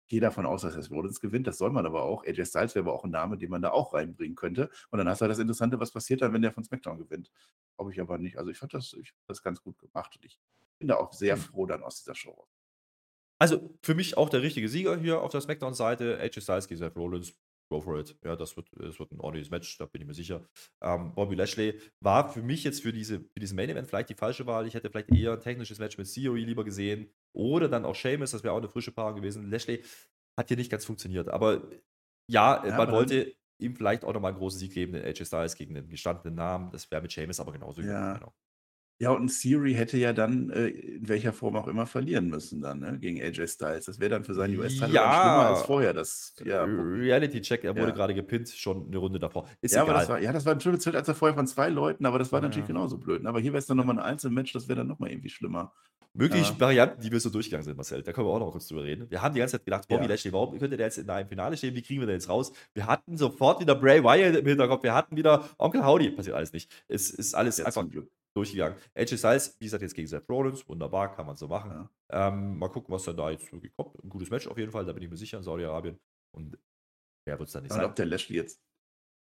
Ich 0.05 0.09
gehe 0.09 0.19
davon 0.19 0.45
aus, 0.45 0.63
dass 0.63 0.73
Seth 0.73 0.91
Rollins 0.91 1.21
gewinnt, 1.21 1.47
das 1.47 1.57
soll 1.57 1.71
man 1.71 1.85
aber 1.85 2.03
auch. 2.03 2.25
AJ 2.25 2.45
Styles 2.47 2.75
wäre 2.75 2.83
aber 2.85 2.93
auch 2.93 3.05
ein 3.05 3.11
Name, 3.11 3.37
den 3.37 3.49
man 3.49 3.61
da 3.61 3.71
auch 3.71 3.93
reinbringen 3.93 4.35
könnte. 4.35 4.69
Und 4.89 4.97
dann 4.97 5.07
hast 5.07 5.21
du 5.21 5.23
halt 5.23 5.31
das 5.31 5.39
Interessante, 5.39 5.79
was 5.79 5.91
passiert 5.91 6.21
dann, 6.21 6.33
wenn 6.33 6.41
der 6.41 6.51
von 6.51 6.65
SmackDown 6.65 6.97
gewinnt. 6.97 7.31
Glaube 7.77 7.93
ich 7.93 8.01
aber 8.01 8.17
nicht. 8.17 8.37
Also 8.37 8.51
ich 8.51 8.57
fand 8.57 8.73
das, 8.73 8.91
ich 8.99 9.11
fand 9.11 9.29
das 9.29 9.41
ganz 9.41 9.61
gut 9.61 9.79
gemacht 9.79 10.13
und 10.17 10.25
ich 10.25 10.37
bin 10.77 10.89
da 10.89 10.97
auch 10.97 11.13
sehr 11.13 11.35
hm. 11.35 11.41
froh 11.41 11.65
dann 11.65 11.83
aus 11.83 11.99
dieser 11.99 12.15
Show 12.15 12.31
raus. 12.31 12.52
Also 13.43 13.77
für 13.81 13.93
mich 13.93 14.15
auch 14.15 14.29
der 14.29 14.41
richtige 14.41 14.69
Sieger 14.69 14.97
hier 14.97 15.19
auf 15.19 15.29
der 15.29 15.41
SmackDown-Seite. 15.41 16.17
AJ 16.17 16.39
Styles 16.39 16.65
gegen 16.65 16.79
Seth 16.79 16.95
Rollins. 16.95 17.33
Go 17.69 17.81
for 17.81 17.99
it. 17.99 18.15
Ja, 18.23 18.37
das 18.37 18.55
wird, 18.55 18.69
das 18.71 18.97
wird 18.99 19.11
ein 19.11 19.19
ordentliches 19.19 19.51
Match, 19.51 19.77
da 19.77 19.85
bin 19.85 20.01
ich 20.01 20.07
mir 20.07 20.13
sicher. 20.13 20.47
Ähm, 20.81 21.13
Bobby 21.13 21.35
Lashley 21.35 21.77
war 21.99 22.31
für 22.31 22.41
mich 22.41 22.63
jetzt 22.63 22.81
für, 22.81 22.93
diese, 22.93 23.19
für 23.19 23.39
diesen 23.41 23.57
Main 23.57 23.69
Event 23.69 23.89
vielleicht 23.89 24.07
die 24.07 24.15
falsche 24.15 24.45
Wahl. 24.45 24.65
Ich 24.65 24.75
hätte 24.75 24.89
vielleicht 24.89 25.11
eher 25.11 25.33
ein 25.33 25.41
technisches 25.41 25.77
Match 25.77 25.97
mit 25.97 26.09
Theory 26.09 26.45
lieber 26.45 26.63
gesehen. 26.63 27.09
Oder 27.33 27.67
dann 27.67 27.83
auch 27.83 27.95
Sheamus, 27.95 28.31
das 28.31 28.45
wäre 28.45 28.53
auch 28.53 28.59
eine 28.59 28.69
frische 28.69 28.93
Paarung 28.93 29.17
gewesen. 29.17 29.51
Lashley 29.51 29.83
hat 30.37 30.47
hier 30.47 30.55
nicht 30.55 30.71
ganz 30.71 30.85
funktioniert. 30.85 31.27
Aber 31.27 31.69
ja, 32.31 32.65
ja 32.65 32.77
man 32.77 32.93
wollte 32.93 33.35
ihm 33.59 33.75
vielleicht 33.75 34.05
auch 34.05 34.13
nochmal 34.13 34.31
einen 34.31 34.39
großen 34.39 34.59
Sieg 34.59 34.73
geben, 34.73 34.93
den 34.93 35.03
AJ 35.03 35.25
Styles 35.25 35.55
gegen 35.55 35.73
den 35.73 35.89
gestandenen 35.89 36.35
Namen. 36.35 36.71
Das 36.71 36.89
wäre 36.89 37.01
mit 37.01 37.11
Sheamus 37.11 37.41
aber 37.41 37.51
genauso. 37.51 37.81
Ja. 37.81 38.13
Genau. 38.13 38.33
Ja, 38.99 39.11
und 39.11 39.29
Siri 39.29 39.73
hätte 39.73 39.97
ja 39.97 40.13
dann 40.13 40.49
äh, 40.51 40.67
in 40.67 41.09
welcher 41.09 41.33
Form 41.33 41.55
auch 41.55 41.67
immer 41.67 41.85
verlieren 41.85 42.29
müssen 42.29 42.61
dann, 42.61 42.79
ne, 42.79 42.97
gegen 42.99 43.21
AJ 43.21 43.47
Styles. 43.47 43.85
Das 43.85 43.99
wäre 43.99 44.11
dann 44.11 44.23
für 44.23 44.33
seinen 44.33 44.57
US-Titel 44.57 44.93
ja. 44.93 45.11
schlimmer 45.11 45.47
als 45.49 45.61
vorher. 45.63 45.93
Das, 45.93 46.35
ja, 46.45 46.63
Reality-Check, 46.63 47.63
er 47.63 47.75
wurde 47.75 47.87
ja. 47.87 47.93
gerade 47.93 48.13
gepinnt, 48.13 48.49
schon 48.49 48.87
eine 48.87 48.97
Runde 48.97 49.19
davor. 49.19 49.49
Ist 49.61 49.73
ja, 49.73 49.83
egal. 49.83 49.89
Aber 49.89 49.99
das 49.99 50.09
war, 50.09 50.21
ja, 50.21 50.31
das 50.31 50.45
war 50.45 50.53
ein 50.53 50.61
schönes 50.61 50.81
Zeit, 50.81 50.95
als 50.95 51.07
er 51.07 51.15
vorher 51.15 51.35
von 51.35 51.47
zwei 51.47 51.69
Leuten, 51.69 52.05
aber 52.05 52.19
das 52.19 52.31
war 52.31 52.39
ja. 52.39 52.47
natürlich 52.47 52.67
genauso 52.67 52.97
blöd. 52.97 53.23
Ne? 53.23 53.29
Aber 53.29 53.39
hier 53.39 53.51
wäre 53.51 53.59
es 53.59 53.65
dann 53.65 53.77
nochmal 53.77 53.97
ein 53.97 54.03
Einzelmatch, 54.03 54.53
das 54.53 54.67
wäre 54.67 54.77
dann 54.77 54.87
nochmal 54.87 55.11
irgendwie 55.11 55.29
schlimmer. 55.29 55.73
Mögliche. 56.15 56.59
Varianten, 56.59 57.01
die 57.01 57.11
wir 57.11 57.19
so 57.19 57.31
durchgegangen 57.31 57.65
sind, 57.65 57.75
Marcel. 57.75 58.03
Da 58.03 58.13
können 58.13 58.27
wir 58.27 58.31
auch 58.31 58.39
noch 58.39 58.51
kurz 58.51 58.67
drüber 58.67 58.83
reden. 58.83 59.09
Wir 59.09 59.23
haben 59.23 59.33
die 59.33 59.39
ganze 59.39 59.57
Zeit 59.57 59.65
gedacht, 59.65 59.87
Bobby. 59.87 60.05
Lashley, 60.05 60.31
warum 60.31 60.59
könnte 60.59 60.77
der 60.77 60.85
jetzt 60.85 60.99
in 60.99 61.09
einem 61.09 61.27
Finale 61.27 61.57
stehen? 61.57 61.73
Wie 61.73 61.81
kriegen 61.81 62.01
wir 62.01 62.07
den 62.07 62.17
jetzt 62.17 62.29
raus? 62.29 62.53
Wir 62.75 62.85
hatten 62.85 63.17
sofort 63.17 63.59
wieder 63.59 63.73
Bray 63.73 64.03
Wyatt 64.03 64.35
im 64.35 64.45
Hinterkopf. 64.45 64.83
Wir 64.83 64.93
hatten 64.93 65.17
wieder 65.17 65.49
Onkel 65.57 65.83
Howdy. 65.83 66.11
Passiert 66.11 66.35
alles 66.35 66.53
nicht. 66.53 66.71
Es 66.87 67.09
ist 67.09 67.33
alles 67.33 67.57
ja, 67.57 67.65
einfach 67.65 67.89
Glück 67.89 68.11
durchgegangen. 68.35 68.77
AJ 68.95 69.17
Styles, 69.17 69.55
wie 69.59 69.65
gesagt, 69.65 69.81
jetzt 69.83 69.95
gegen 69.95 70.07
Seth 70.07 70.27
Rollins. 70.29 70.67
Wunderbar, 70.67 71.15
kann 71.15 71.25
man 71.25 71.35
so 71.35 71.47
machen. 71.47 71.89
Ähm, 72.09 72.57
mal 72.57 72.69
gucken, 72.69 72.93
was 72.93 73.03
dann 73.03 73.17
da 73.17 73.29
jetzt 73.29 73.51
wirklich 73.51 73.73
kommt. 73.75 74.03
Ein 74.03 74.09
gutes 74.09 74.29
Match 74.29 74.47
auf 74.47 74.57
jeden 74.57 74.71
Fall, 74.71 74.85
da 74.85 74.93
bin 74.93 75.03
ich 75.03 75.09
mir 75.09 75.17
sicher 75.17 75.37
in 75.37 75.43
Saudi-Arabien. 75.43 75.99
Und 76.35 76.57
wer 77.25 77.39
wird 77.39 77.47
es 77.47 77.53
dann 77.53 77.63
nicht 77.63 77.71
Und 77.71 77.77
sein. 77.77 77.85
ob 77.85 77.95
der 77.95 78.05
Lashley 78.05 78.35
jetzt 78.37 78.61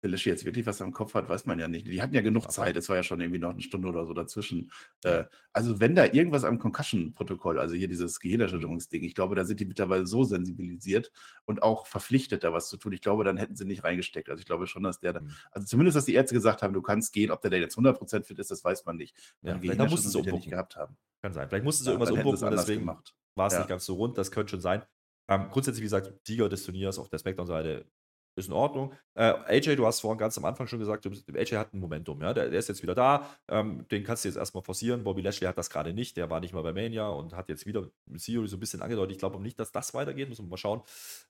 Lashley 0.08 0.32
jetzt 0.32 0.44
wirklich 0.44 0.66
was 0.66 0.82
am 0.82 0.92
Kopf 0.92 1.14
hat, 1.14 1.28
weiß 1.28 1.46
man 1.46 1.58
ja 1.58 1.68
nicht. 1.68 1.86
Die 1.86 2.02
hatten 2.02 2.14
ja 2.14 2.20
genug 2.20 2.50
Zeit, 2.50 2.76
es 2.76 2.88
war 2.88 2.96
ja 2.96 3.02
schon 3.02 3.20
irgendwie 3.20 3.38
noch 3.38 3.50
eine 3.50 3.62
Stunde 3.62 3.88
oder 3.88 4.04
so 4.04 4.12
dazwischen. 4.12 4.70
Äh, 5.04 5.24
also 5.52 5.80
wenn 5.80 5.94
da 5.94 6.04
irgendwas 6.06 6.44
am 6.44 6.58
Concussion-Protokoll, 6.58 7.58
also 7.58 7.74
hier 7.74 7.88
dieses 7.88 8.18
Gehirnerschütterungsding, 8.20 9.04
ich 9.04 9.14
glaube, 9.14 9.34
da 9.34 9.44
sind 9.44 9.60
die 9.60 9.64
mittlerweile 9.64 10.06
so 10.06 10.24
sensibilisiert 10.24 11.12
und 11.44 11.62
auch 11.62 11.86
verpflichtet, 11.86 12.44
da 12.44 12.52
was 12.52 12.68
zu 12.68 12.76
tun. 12.76 12.92
Ich 12.92 13.00
glaube, 13.00 13.24
dann 13.24 13.36
hätten 13.36 13.54
sie 13.54 13.64
nicht 13.64 13.84
reingesteckt. 13.84 14.28
Also 14.28 14.40
ich 14.40 14.46
glaube 14.46 14.66
schon, 14.66 14.82
dass 14.82 15.00
der, 15.00 15.12
da, 15.12 15.20
mhm. 15.20 15.30
also 15.52 15.66
zumindest, 15.66 15.96
dass 15.96 16.04
die 16.04 16.14
Ärzte 16.14 16.34
gesagt 16.34 16.62
haben, 16.62 16.74
du 16.74 16.82
kannst 16.82 17.12
gehen, 17.12 17.30
ob 17.30 17.40
der 17.42 17.50
da 17.50 17.56
jetzt 17.56 17.78
100% 17.78 18.24
fit 18.24 18.38
ist, 18.38 18.50
das 18.50 18.64
weiß 18.64 18.84
man 18.84 18.96
nicht. 18.96 19.16
Ja, 19.42 19.54
da 19.54 19.86
mussten 19.86 20.08
sie 20.08 20.20
nicht 20.22 20.50
gehabt 20.50 20.76
haben. 20.76 20.96
Kann 21.22 21.32
sein. 21.32 21.48
Vielleicht 21.48 21.64
mussten 21.64 21.84
sie 21.84 21.90
ja, 21.90 21.94
irgendwas 21.94 22.10
umbuchen, 22.10 22.50
deswegen 22.50 22.86
war 22.86 23.46
es 23.46 23.52
ja. 23.52 23.60
nicht 23.60 23.68
ganz 23.68 23.84
so 23.84 23.94
rund. 23.94 24.18
Das 24.18 24.30
könnte 24.30 24.50
schon 24.50 24.60
sein. 24.60 24.82
Ähm, 25.28 25.48
grundsätzlich, 25.50 25.82
wie 25.82 25.86
gesagt, 25.86 26.12
Sieger 26.26 26.48
des 26.48 26.64
Turniers 26.64 26.98
auf 26.98 27.08
der 27.08 27.18
Smackdown-Seite 27.18 27.86
ist 28.34 28.48
in 28.48 28.54
Ordnung. 28.54 28.92
Äh, 29.14 29.34
AJ, 29.46 29.76
du 29.76 29.86
hast 29.86 30.00
vorhin 30.00 30.18
ganz 30.18 30.38
am 30.38 30.44
Anfang 30.44 30.66
schon 30.66 30.78
gesagt, 30.78 31.06
AJ 31.06 31.56
hat 31.56 31.74
ein 31.74 31.80
Momentum, 31.80 32.20
ja. 32.22 32.32
Der, 32.32 32.48
der 32.48 32.58
ist 32.58 32.68
jetzt 32.68 32.82
wieder 32.82 32.94
da. 32.94 33.28
Ähm, 33.48 33.86
den 33.90 34.04
kannst 34.04 34.24
du 34.24 34.28
jetzt 34.28 34.36
erstmal 34.36 34.62
forcieren. 34.62 35.04
Bobby 35.04 35.20
Lashley 35.20 35.46
hat 35.46 35.58
das 35.58 35.68
gerade 35.70 35.92
nicht. 35.92 36.16
Der 36.16 36.30
war 36.30 36.40
nicht 36.40 36.54
mal 36.54 36.62
bei 36.62 36.72
Mania 36.72 37.08
und 37.08 37.34
hat 37.34 37.48
jetzt 37.48 37.66
wieder 37.66 37.88
Theory 38.16 38.48
so 38.48 38.56
ein 38.56 38.60
bisschen 38.60 38.80
angedeutet. 38.80 39.12
Ich 39.12 39.18
glaube 39.18 39.40
nicht, 39.40 39.58
dass 39.60 39.72
das 39.72 39.92
weitergeht. 39.94 40.28
Müssen 40.28 40.46
wir 40.46 40.50
mal 40.50 40.56
schauen. 40.56 40.82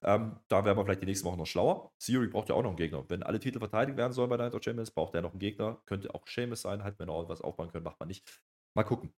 Ähm, 0.03 0.37
da 0.49 0.65
werden 0.65 0.79
wir 0.79 0.85
vielleicht 0.85 1.03
die 1.03 1.07
nächsten 1.07 1.27
Wochen 1.27 1.39
noch 1.39 1.47
schlauer. 1.47 1.93
Theory 1.99 2.29
braucht 2.29 2.49
ja 2.49 2.55
auch 2.55 2.63
noch 2.63 2.71
einen 2.71 2.77
Gegner. 2.77 3.05
Wenn 3.09 3.23
alle 3.23 3.41
Titel 3.41 3.59
verteidigt 3.59 3.99
werden 3.99 4.13
sollen 4.13 4.31
bei 4.31 4.37
Night 4.37 4.55
of 4.55 4.63
Champions, 4.63 4.91
braucht 4.91 5.15
er 5.15 5.23
noch 5.23 5.33
einen 5.33 5.41
Gegner. 5.41 5.81
Könnte 5.87 6.15
auch 6.15 6.27
Seamus 6.27 6.63
sein. 6.63 6.85
Halt, 6.85 6.99
wenn 6.99 7.09
er 7.09 7.15
auch 7.15 7.29
was 7.29 7.41
aufbauen 7.41 7.71
können, 7.71 7.85
macht 7.85 7.99
man 7.99 8.09
nicht. 8.09 8.25
Mal 8.75 8.85
gucken. 8.85 9.13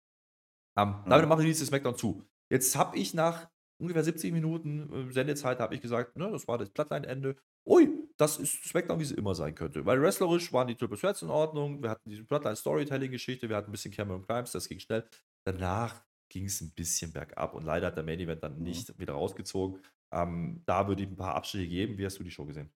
Ähm, 0.76 0.88
mhm. 1.04 1.10
Damit 1.10 1.28
machen 1.28 1.40
wir 1.40 1.46
dieses 1.46 1.68
Smackdown 1.68 1.96
zu. 1.96 2.24
Jetzt 2.50 2.76
habe 2.76 2.96
ich 2.96 3.14
nach 3.14 3.48
ungefähr 3.78 4.04
70 4.04 4.32
Minuten 4.32 5.08
äh, 5.08 5.12
Sendezeit 5.12 5.60
habe 5.60 5.74
ich 5.74 5.80
gesagt, 5.80 6.16
ne, 6.16 6.30
das 6.30 6.48
war 6.48 6.58
das 6.58 6.70
Plattline-Ende. 6.70 7.36
Ui, 7.66 7.88
das 8.18 8.38
ist 8.38 8.64
SmackDown, 8.68 8.98
wie 8.98 9.04
es 9.04 9.12
immer 9.12 9.34
sein 9.34 9.54
könnte. 9.54 9.86
Weil 9.86 10.00
wrestlerisch 10.02 10.52
waren 10.52 10.68
die 10.68 10.74
Triple 10.74 10.98
Threats 10.98 11.22
in 11.22 11.30
Ordnung, 11.30 11.82
wir 11.82 11.90
hatten 11.90 12.10
diese 12.10 12.24
Bloodline-Storytelling-Geschichte, 12.24 13.48
wir 13.48 13.56
hatten 13.56 13.70
ein 13.70 13.72
bisschen 13.72 13.92
Cameron 13.92 14.26
Crimes, 14.26 14.52
das 14.52 14.68
ging 14.68 14.78
schnell. 14.80 15.08
Danach 15.46 16.04
ging 16.28 16.44
es 16.44 16.60
ein 16.60 16.72
bisschen 16.72 17.12
bergab 17.12 17.54
und 17.54 17.64
leider 17.64 17.86
hat 17.86 17.96
der 17.96 18.04
Main 18.04 18.20
Event 18.20 18.42
dann 18.42 18.56
mhm. 18.56 18.64
nicht 18.64 18.98
wieder 18.98 19.14
rausgezogen. 19.14 19.80
Ähm, 20.12 20.62
da 20.66 20.86
würde 20.86 21.02
ich 21.02 21.08
ein 21.08 21.16
paar 21.16 21.34
Abstriche 21.34 21.68
geben. 21.68 21.98
Wie 21.98 22.04
hast 22.04 22.18
du 22.18 22.24
die 22.24 22.30
Show 22.30 22.44
gesehen? 22.44 22.70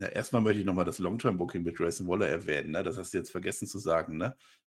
Ja, 0.00 0.08
erstmal 0.08 0.42
möchte 0.42 0.60
ich 0.60 0.66
nochmal 0.66 0.84
das 0.84 0.98
Long-Term-Booking 0.98 1.62
mit 1.62 1.76
Grayson 1.76 2.06
Waller 2.06 2.28
erwähnen. 2.28 2.72
Ne? 2.72 2.82
Das 2.82 2.98
hast 2.98 3.14
du 3.14 3.18
jetzt 3.18 3.30
vergessen 3.30 3.66
zu 3.66 3.78
sagen. 3.78 4.18
Ne? 4.18 4.36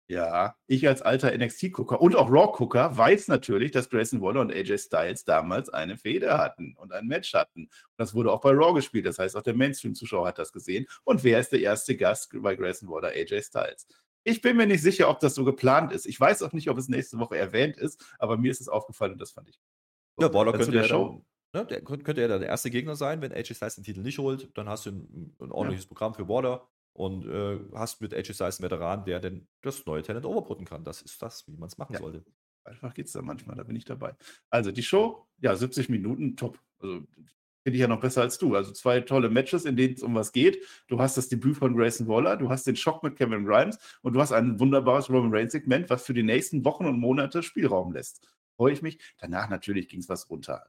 Ja, 0.10 0.56
ich 0.66 0.88
als 0.88 1.04
alter 1.04 1.38
NXT-Gucker 1.38 2.02
und 2.02 2.16
auch 2.16 2.32
Raw-Gucker 2.32 2.98
weiß 2.98 3.28
natürlich, 3.28 3.70
dass 3.70 3.92
Grayson 3.92 4.22
Waller 4.22 4.42
und 4.42 4.52
AJ 4.52 4.80
Styles 4.80 5.24
damals 5.24 5.70
eine 5.70 5.98
Fehde 5.98 6.36
hatten 6.36 6.74
und 6.78 6.92
ein 6.92 7.06
Match 7.06 7.36
hatten. 7.36 7.66
Und 7.66 7.72
das 7.96 8.16
wurde 8.16 8.32
auch 8.32 8.42
bei 8.42 8.50
Raw 8.50 8.74
gespielt. 8.74 9.06
Das 9.06 9.20
heißt, 9.20 9.38
auch 9.38 9.44
der 9.44 9.54
Mainstream-Zuschauer 9.54 10.28
hat 10.28 10.40
das 10.40 10.52
gesehen. 10.52 10.88
Und 11.04 11.24
wer 11.24 11.40
ist 11.40 11.52
der 11.52 11.62
erste 11.62 11.96
Gast 11.96 12.32
bei 12.42 12.56
Grayson 12.56 12.90
Waller? 12.90 13.10
AJ 13.10 13.44
Styles. 13.44 13.86
Ich 14.24 14.42
bin 14.42 14.58
mir 14.58 14.66
nicht 14.66 14.82
sicher, 14.82 15.10
ob 15.10 15.20
das 15.20 15.36
so 15.36 15.46
geplant 15.46 15.94
ist. 15.94 16.08
Ich 16.08 16.20
weiß 16.20 16.42
auch 16.42 16.54
nicht, 16.54 16.72
ob 16.72 16.80
es 16.80 16.90
nächste 16.90 17.20
Woche 17.20 17.38
erwähnt 17.38 17.78
ist, 17.78 18.04
aber 18.18 18.36
mir 18.36 18.50
ist 18.50 18.62
es 18.62 18.68
aufgefallen 18.68 19.14
und 19.14 19.22
das 19.22 19.30
fand 19.30 19.50
ich. 19.50 19.62
So, 20.18 20.26
ja, 20.26 20.34
Waller 20.34 20.54
könnte 20.54 20.76
ja 20.76 20.86
Show. 20.86 21.24
Ne, 21.54 21.66
der 21.68 21.82
könnte 21.82 22.22
ja 22.22 22.28
der 22.28 22.48
erste 22.48 22.72
Gegner 22.72 22.96
sein, 22.96 23.22
wenn 23.22 23.32
AJ 23.32 23.54
Styles 23.54 23.76
den 23.76 23.84
Titel 23.84 24.02
nicht 24.02 24.18
holt. 24.18 24.50
Dann 24.58 24.68
hast 24.68 24.88
du 24.88 24.90
ein, 24.90 25.36
ein 25.40 25.52
ordentliches 25.52 25.86
ja. 25.86 25.90
Programm 25.90 26.16
für 26.16 26.28
Waller 26.28 26.68
und 27.00 27.26
äh, 27.26 27.58
hast 27.74 28.02
mit 28.02 28.12
Styles 28.12 28.42
einen 28.42 28.70
Veteran, 28.70 29.06
der 29.06 29.22
denn 29.22 29.48
das 29.62 29.86
neue 29.86 30.04
Talent 30.04 30.26
overputten 30.26 30.66
kann. 30.66 30.84
Das 30.84 31.02
ist 31.02 31.22
das, 31.22 31.48
wie 31.48 31.56
man 31.56 31.68
es 31.68 31.78
machen 31.78 31.94
ja. 31.94 32.00
sollte. 32.00 32.26
Einfach 32.66 32.94
geht 32.94 33.06
es 33.06 33.14
da 33.14 33.22
manchmal, 33.22 33.56
da 33.56 33.64
bin 33.64 33.78
ich 33.78 33.86
dabei. 33.86 34.18
Also 34.50 34.74
die 34.74 34.84
Show, 34.84 35.26
ja, 35.38 35.56
70 35.56 35.88
Minuten, 35.88 36.36
top. 36.36 36.60
Also 36.78 37.08
finde 37.64 37.76
ich 37.78 37.80
ja 37.80 37.88
noch 37.88 38.02
besser 38.02 38.22
als 38.22 38.38
du. 38.38 38.54
Also 38.54 38.74
zwei 38.74 39.00
tolle 39.00 39.30
Matches, 39.30 39.64
in 39.64 39.78
denen 39.78 39.94
es 39.94 40.04
um 40.04 40.14
was 40.14 40.34
geht. 40.34 40.62
Du 40.90 41.00
hast 41.00 41.16
das 41.16 41.30
Debüt 41.30 41.56
von 41.56 41.74
Grayson 41.74 42.10
Waller, 42.10 42.36
du 42.36 42.50
hast 42.50 42.68
den 42.68 42.76
Schock 42.76 43.02
mit 43.02 43.16
Kevin 43.16 43.46
Grimes 43.46 43.80
und 44.02 44.12
du 44.12 44.20
hast 44.20 44.34
ein 44.34 44.60
wunderbares 44.60 45.10
Roman 45.10 45.34
Reigns 45.34 45.54
Segment, 45.54 45.90
was 45.90 46.06
für 46.06 46.14
die 46.14 46.24
nächsten 46.24 46.66
Wochen 46.66 46.86
und 46.86 47.00
Monate 47.00 47.44
Spielraum 47.44 47.94
lässt. 47.94 48.28
Freue 48.58 48.74
ich 48.74 48.82
mich. 48.82 49.00
Danach 49.20 49.48
natürlich 49.48 49.88
ging 49.88 50.02
es 50.02 50.10
was 50.10 50.30
runter. 50.30 50.66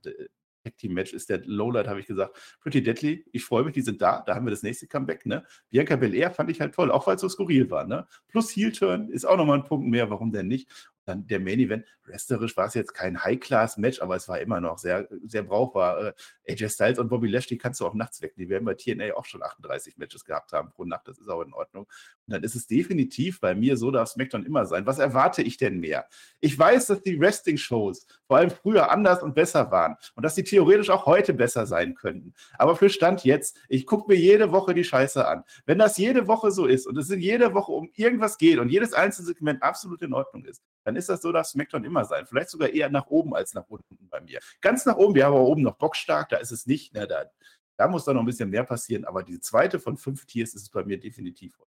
Tag 0.65 0.77
Team 0.77 0.93
Match 0.93 1.13
ist 1.13 1.31
der 1.31 1.41
Lowlight, 1.45 1.89
habe 1.89 2.01
ich 2.01 2.07
gesagt. 2.07 2.37
Pretty 2.61 2.83
Deadly, 2.83 3.25
ich 3.33 3.45
freue 3.45 3.65
mich, 3.65 3.75
die 3.75 3.83
sind 3.83 4.03
da. 4.03 4.23
Da 4.27 4.35
haben 4.35 4.47
wir 4.47 4.51
das 4.51 4.63
nächste 4.63 4.87
Comeback. 4.87 5.27
Ne? 5.27 5.45
Bianca 5.71 5.97
Belair 5.97 6.31
fand 6.31 6.51
ich 6.51 6.61
halt 6.61 6.75
toll, 6.75 6.91
auch 6.91 7.07
weil 7.07 7.17
es 7.17 7.21
so 7.21 7.29
skurril 7.29 7.71
war. 7.71 7.87
Ne? 7.87 8.07
Plus 8.29 8.51
Heel 8.51 8.73
Turn 8.73 9.09
ist 9.09 9.27
auch 9.27 9.37
nochmal 9.37 9.59
ein 9.59 9.65
Punkt 9.65 9.89
mehr, 9.89 10.11
warum 10.11 10.33
denn 10.33 10.49
nicht? 10.49 10.69
Dann 11.05 11.27
der 11.27 11.41
Main 11.41 11.59
Event, 11.61 11.87
wrestlerisch 12.05 12.57
war 12.57 12.67
es 12.67 12.75
jetzt 12.75 12.95
kein 12.95 13.23
High-Class-Match, 13.23 14.01
aber 14.01 14.17
es 14.17 14.29
war 14.29 14.41
immer 14.41 14.61
noch 14.61 14.79
sehr, 14.79 15.09
sehr 15.25 15.43
brauchbar. 15.43 16.15
Äh, 16.47 16.53
AJ 16.53 16.71
Styles 16.71 16.99
und 16.99 17.09
Bobby 17.09 17.29
Lashley 17.29 17.59
kannst 17.59 17.81
du 17.81 17.87
auch 17.87 17.95
nachts 17.95 18.23
wecken. 18.23 18.41
Die 18.41 18.49
werden 18.49 18.65
bei 18.65 18.75
TNA 18.75 19.15
auch 19.15 19.25
schon 19.25 19.43
38 19.43 19.97
Matches 19.97 20.25
gehabt 20.25 20.53
haben 20.53 20.71
pro 20.71 20.85
Nacht. 20.85 21.09
Das 21.09 21.19
ist 21.19 21.29
auch 21.29 21.43
in 21.43 21.53
Ordnung. 21.53 21.85
Und 21.85 22.35
dann 22.35 22.43
ist 22.43 22.55
es 22.55 22.67
definitiv 22.67 23.41
bei 23.41 23.55
mir 23.55 23.77
so, 23.77 23.91
darf 23.91 24.09
SmackDown 24.09 24.45
immer 24.45 24.67
sein. 24.67 24.87
Was 24.87 24.99
erwarte 24.99 25.43
ich 25.43 25.57
denn 25.57 25.81
mehr? 25.81 26.07
Ich 26.41 26.59
weiß, 26.59 26.87
dass 26.87 27.03
die 27.03 27.19
Wrestling-Shows 27.19 28.07
vor 28.27 28.37
allem 28.37 28.51
früher 28.51 28.91
anders 28.91 29.23
und 29.23 29.35
besser 29.35 29.71
waren 29.71 29.97
und 30.15 30.25
dass 30.25 30.35
sie 30.35 30.45
theoretisch 30.45 30.91
auch 30.91 31.07
heute 31.07 31.35
besser 31.35 31.67
sein 31.67 31.95
könnten. 31.95 32.35
Aber 32.59 32.77
für 32.77 32.91
Stand 32.91 33.25
jetzt, 33.25 33.59
ich 33.69 33.87
gucke 33.87 34.13
mir 34.13 34.19
jede 34.19 34.53
Woche 34.53 34.75
die 34.75 34.85
Scheiße 34.85 35.27
an. 35.27 35.45
Wenn 35.67 35.79
das 35.79 35.99
jede 35.99 36.27
Woche 36.27 36.51
so 36.51 36.67
ist 36.67 36.87
und 36.87 36.97
es 36.97 37.11
in 37.11 37.21
jeder 37.21 37.55
Woche 37.55 37.73
um 37.73 37.91
irgendwas 37.95 38.39
geht 38.39 38.59
und 38.59 38.69
jedes 38.69 38.93
einzelne 38.93 39.27
Segment 39.27 39.63
absolut 39.63 40.03
in 40.03 40.13
Ordnung 40.13 40.45
ist, 40.45 40.63
dann 40.85 40.97
ist 40.97 41.09
das 41.09 41.22
so, 41.22 41.33
dass 41.33 41.51
SmackDown 41.51 41.85
immer 41.85 42.05
sein. 42.05 42.26
Vielleicht 42.26 42.51
sogar 42.51 42.68
eher 42.68 42.91
nach 42.91 43.07
oben 43.07 43.35
als 43.35 43.55
nach 43.55 43.66
unten 43.68 44.09
bei 44.09 44.20
mir. 44.20 44.41
Ganz 44.61 44.87
nach 44.87 44.97
oben, 44.97 45.14
wir 45.14 45.26
haben 45.26 45.35
aber 45.35 45.45
oben 45.45 45.62
noch 45.62 45.76
bockstark, 45.76 46.28
da 46.28 46.37
ist 46.39 46.51
es 46.51 46.66
nicht. 46.66 46.95
Ne, 46.95 47.07
da, 47.07 47.31
da 47.78 47.89
muss 47.89 48.05
dann 48.05 48.14
noch 48.16 48.22
ein 48.22 48.26
bisschen 48.26 48.51
mehr 48.51 48.64
passieren, 48.64 49.05
aber 49.05 49.22
die 49.22 49.41
zweite 49.41 49.78
von 49.78 49.97
fünf 49.97 50.26
Tiers 50.26 50.55
ist 50.55 50.62
es 50.62 50.68
bei 50.70 50.85
mir 50.85 50.99
definitiv. 50.99 51.59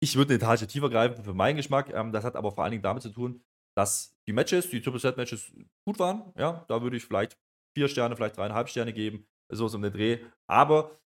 Ich 0.00 0.16
würde 0.16 0.34
eine 0.34 0.42
Etage 0.42 0.66
tiefer 0.66 0.90
greifen 0.90 1.24
für 1.24 1.34
meinen 1.34 1.56
Geschmack. 1.56 1.90
Ähm, 1.92 2.12
das 2.12 2.24
hat 2.24 2.36
aber 2.36 2.52
vor 2.52 2.64
allen 2.64 2.70
Dingen 2.72 2.82
damit 2.82 3.02
zu 3.02 3.10
tun, 3.10 3.42
dass 3.76 4.16
die 4.26 4.32
Matches, 4.32 4.70
die 4.70 4.80
Triple 4.80 5.00
Set 5.00 5.16
Matches 5.16 5.52
gut 5.86 5.98
waren. 5.98 6.32
Ja, 6.36 6.64
da 6.68 6.82
würde 6.82 6.96
ich 6.96 7.04
vielleicht 7.04 7.36
vier 7.76 7.88
Sterne, 7.88 8.16
vielleicht 8.16 8.36
dreieinhalb 8.36 8.68
Sterne 8.68 8.92
geben, 8.92 9.26
so 9.50 9.66
ist 9.66 9.74
um 9.74 9.82
den 9.82 9.92
Dreh. 9.92 10.24
Aber 10.46 10.98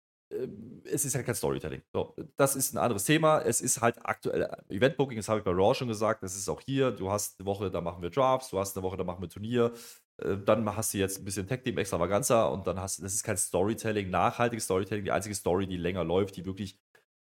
es 0.84 1.04
ist 1.04 1.14
ja 1.14 1.22
kein 1.22 1.34
Storytelling. 1.34 1.82
So, 1.92 2.14
das 2.36 2.56
ist 2.56 2.72
ein 2.72 2.78
anderes 2.78 3.04
Thema. 3.04 3.40
Es 3.40 3.60
ist 3.60 3.80
halt 3.80 3.96
aktuell 4.04 4.42
äh, 4.42 4.74
Eventbooking, 4.74 5.16
das 5.16 5.28
habe 5.28 5.40
ich 5.40 5.44
bei 5.44 5.50
Raw 5.50 5.74
schon 5.74 5.88
gesagt. 5.88 6.22
Das 6.22 6.36
ist 6.36 6.48
auch 6.48 6.60
hier. 6.60 6.92
Du 6.92 7.10
hast 7.10 7.40
eine 7.40 7.46
Woche, 7.46 7.70
da 7.70 7.80
machen 7.80 8.02
wir 8.02 8.10
Drafts, 8.10 8.50
du 8.50 8.58
hast 8.58 8.76
eine 8.76 8.84
Woche, 8.84 8.96
da 8.96 9.04
machen 9.04 9.22
wir 9.22 9.28
Turnier. 9.28 9.72
Äh, 10.18 10.36
dann 10.44 10.76
hast 10.76 10.94
du 10.94 10.98
jetzt 10.98 11.18
ein 11.18 11.24
bisschen 11.24 11.46
Tech 11.46 11.62
Team 11.62 11.78
Extravaganza 11.78 12.46
und 12.46 12.66
dann 12.66 12.80
hast 12.80 12.98
du, 12.98 13.02
das 13.02 13.14
ist 13.14 13.24
kein 13.24 13.36
Storytelling, 13.36 14.10
nachhaltiges 14.10 14.64
Storytelling. 14.64 15.04
Die 15.04 15.12
einzige 15.12 15.34
Story, 15.34 15.66
die 15.66 15.76
länger 15.76 16.04
läuft, 16.04 16.36
die 16.36 16.46
wirklich 16.46 16.78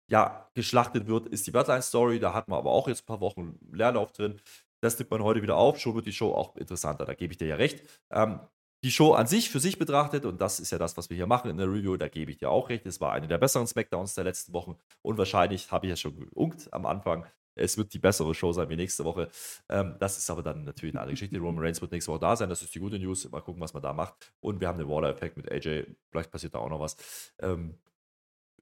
ja, 0.10 0.50
geschlachtet 0.54 1.08
wird, 1.08 1.28
ist 1.28 1.48
die 1.48 1.52
Bloodline-Story. 1.52 2.20
Da 2.20 2.34
hatten 2.34 2.52
wir 2.52 2.58
aber 2.58 2.72
auch 2.72 2.88
jetzt 2.88 3.04
ein 3.04 3.06
paar 3.06 3.22
Wochen 3.22 3.60
Leerlauf 3.72 4.12
drin. 4.12 4.40
Das 4.82 4.98
nimmt 5.00 5.12
man 5.12 5.24
heute 5.24 5.42
wieder 5.42 5.58
auf. 5.58 5.80
Schon 5.80 5.96
wird 5.96 6.06
die 6.06 6.14
Show 6.14 6.34
auch 6.34 6.56
interessanter. 6.56 7.06
Da 7.06 7.14
gebe 7.14 7.34
ich 7.34 7.38
dir 7.38 7.48
ja 7.48 7.56
recht. 7.56 7.84
Ähm, 8.12 8.40
die 8.84 8.92
Show 8.92 9.14
an 9.14 9.28
sich 9.28 9.50
für 9.50 9.60
sich 9.60 9.80
betrachtet, 9.80 10.26
und 10.26 10.40
das 10.40 10.60
ist 10.60 10.72
ja 10.72 10.78
das, 10.78 10.98
was 10.98 11.10
wir 11.10 11.18
hier 11.18 11.28
machen 11.28 11.50
in 11.50 11.58
der 11.58 11.68
Review, 11.68 11.98
da 11.98 12.08
gebe 12.08 12.32
ich 12.32 12.38
dir 12.38 12.50
auch 12.50 12.70
recht, 12.70 12.86
es 12.86 13.02
war 13.02 13.12
eine 13.12 13.28
der 13.28 13.38
besseren 13.38 13.68
Smackdowns 13.68 14.14
der 14.16 14.24
letzten 14.24 14.54
Wochen 14.54 14.78
und 15.02 15.18
wahrscheinlich, 15.18 15.72
habe 15.72 15.88
ich 15.88 15.92
ja 15.92 15.96
schon 15.96 16.16
geunkt 16.16 16.72
am 16.72 16.86
Anfang, 16.86 17.26
es 17.58 17.78
wird 17.78 17.94
die 17.94 18.00
bessere 18.00 18.34
Show 18.34 18.54
sein 18.54 18.70
wie 18.70 18.76
nächste 18.76 19.04
Woche. 19.04 19.30
Ähm, 19.70 19.96
das 20.00 20.18
ist 20.18 20.30
aber 20.30 20.44
dann 20.44 20.64
natürlich 20.64 20.94
eine 20.94 21.02
andere 21.02 21.14
Geschichte. 21.14 21.40
Roman 21.40 21.64
Reigns 21.64 21.82
wird 21.82 21.92
nächste 21.92 22.12
Woche 22.12 22.20
da 22.20 22.36
sein, 22.36 22.50
das 22.50 22.62
ist 22.62 22.74
die 22.76 22.80
gute 22.80 23.00
News. 23.00 23.30
Mal 23.32 23.42
gucken, 23.42 23.62
was 23.62 23.74
man 23.74 23.84
da 23.84 23.94
macht. 23.94 24.32
Und 24.40 24.62
wir 24.62 24.68
haben 24.68 24.78
den 24.78 24.88
Water-Effekt 24.88 25.38
mit 25.38 25.52
AJ, 25.52 25.86
vielleicht 26.12 26.32
passiert 26.32 26.54
da 26.54 26.60
auch 26.60 26.70
noch 26.70 26.80
was. 26.80 26.96
Ähm, 27.40 27.78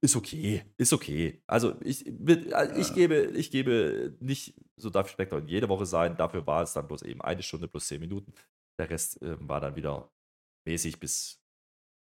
ist 0.01 0.15
okay, 0.15 0.63
ist 0.77 0.93
okay. 0.93 1.41
Also 1.47 1.75
ich, 1.81 2.05
äh, 2.07 2.79
ich, 2.79 2.93
gebe, 2.93 3.15
ich 3.35 3.51
gebe 3.51 4.15
nicht, 4.19 4.55
so 4.77 4.89
darf 4.89 5.09
Smackdown 5.09 5.47
jede 5.47 5.69
Woche 5.69 5.85
sein, 5.85 6.15
dafür 6.17 6.45
war 6.47 6.61
es 6.63 6.73
dann 6.73 6.87
bloß 6.87 7.01
eben 7.03 7.21
eine 7.21 7.43
Stunde 7.43 7.67
plus 7.67 7.87
zehn 7.87 7.99
Minuten. 7.99 8.33
Der 8.77 8.89
Rest 8.89 9.21
äh, 9.21 9.37
war 9.47 9.61
dann 9.61 9.75
wieder 9.75 10.11
mäßig 10.65 10.99
bis 10.99 11.41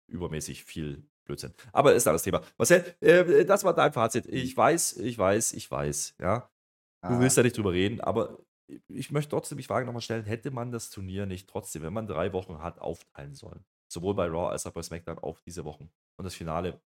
übermäßig 0.08 0.64
viel 0.64 1.08
Blödsinn. 1.26 1.54
Aber 1.72 1.94
ist 1.94 2.06
ein 2.06 2.10
anderes 2.12 2.24
Thema. 2.24 2.42
Marcel, 2.58 2.96
äh, 3.00 3.46
das 3.46 3.64
war 3.64 3.74
dein 3.74 3.94
Fazit. 3.94 4.26
Ich 4.28 4.56
weiß, 4.56 4.98
ich 4.98 5.18
weiß, 5.18 5.54
ich 5.54 5.70
weiß, 5.70 6.16
ja. 6.20 6.50
Du 7.04 7.10
Ah. 7.16 7.20
willst 7.20 7.38
da 7.38 7.44
nicht 7.44 7.58
drüber 7.58 7.74
reden, 7.74 8.00
aber 8.02 8.40
ich 8.88 9.12
möchte 9.12 9.30
trotzdem 9.32 9.58
die 9.58 9.64
Frage 9.66 9.86
nochmal 9.86 10.02
stellen, 10.02 10.24
hätte 10.26 10.52
man 10.52 10.72
das 10.72 10.90
Turnier 10.90 11.26
nicht 11.26 11.50
trotzdem, 11.50 11.82
wenn 11.84 11.94
man 11.94 12.08
drei 12.08 12.32
Wochen 12.34 12.60
hat, 12.60 12.80
aufteilen 12.80 13.34
sollen? 13.36 13.66
Sowohl 13.92 14.16
bei 14.16 14.28
Raw 14.28 14.50
als 14.52 14.66
auch 14.66 14.72
bei 14.72 14.82
SmackDown 14.82 15.20
auf 15.20 15.42
diese 15.42 15.66
Wochen 15.66 15.92
und 16.18 16.24
das 16.26 16.34
Finale 16.36 16.82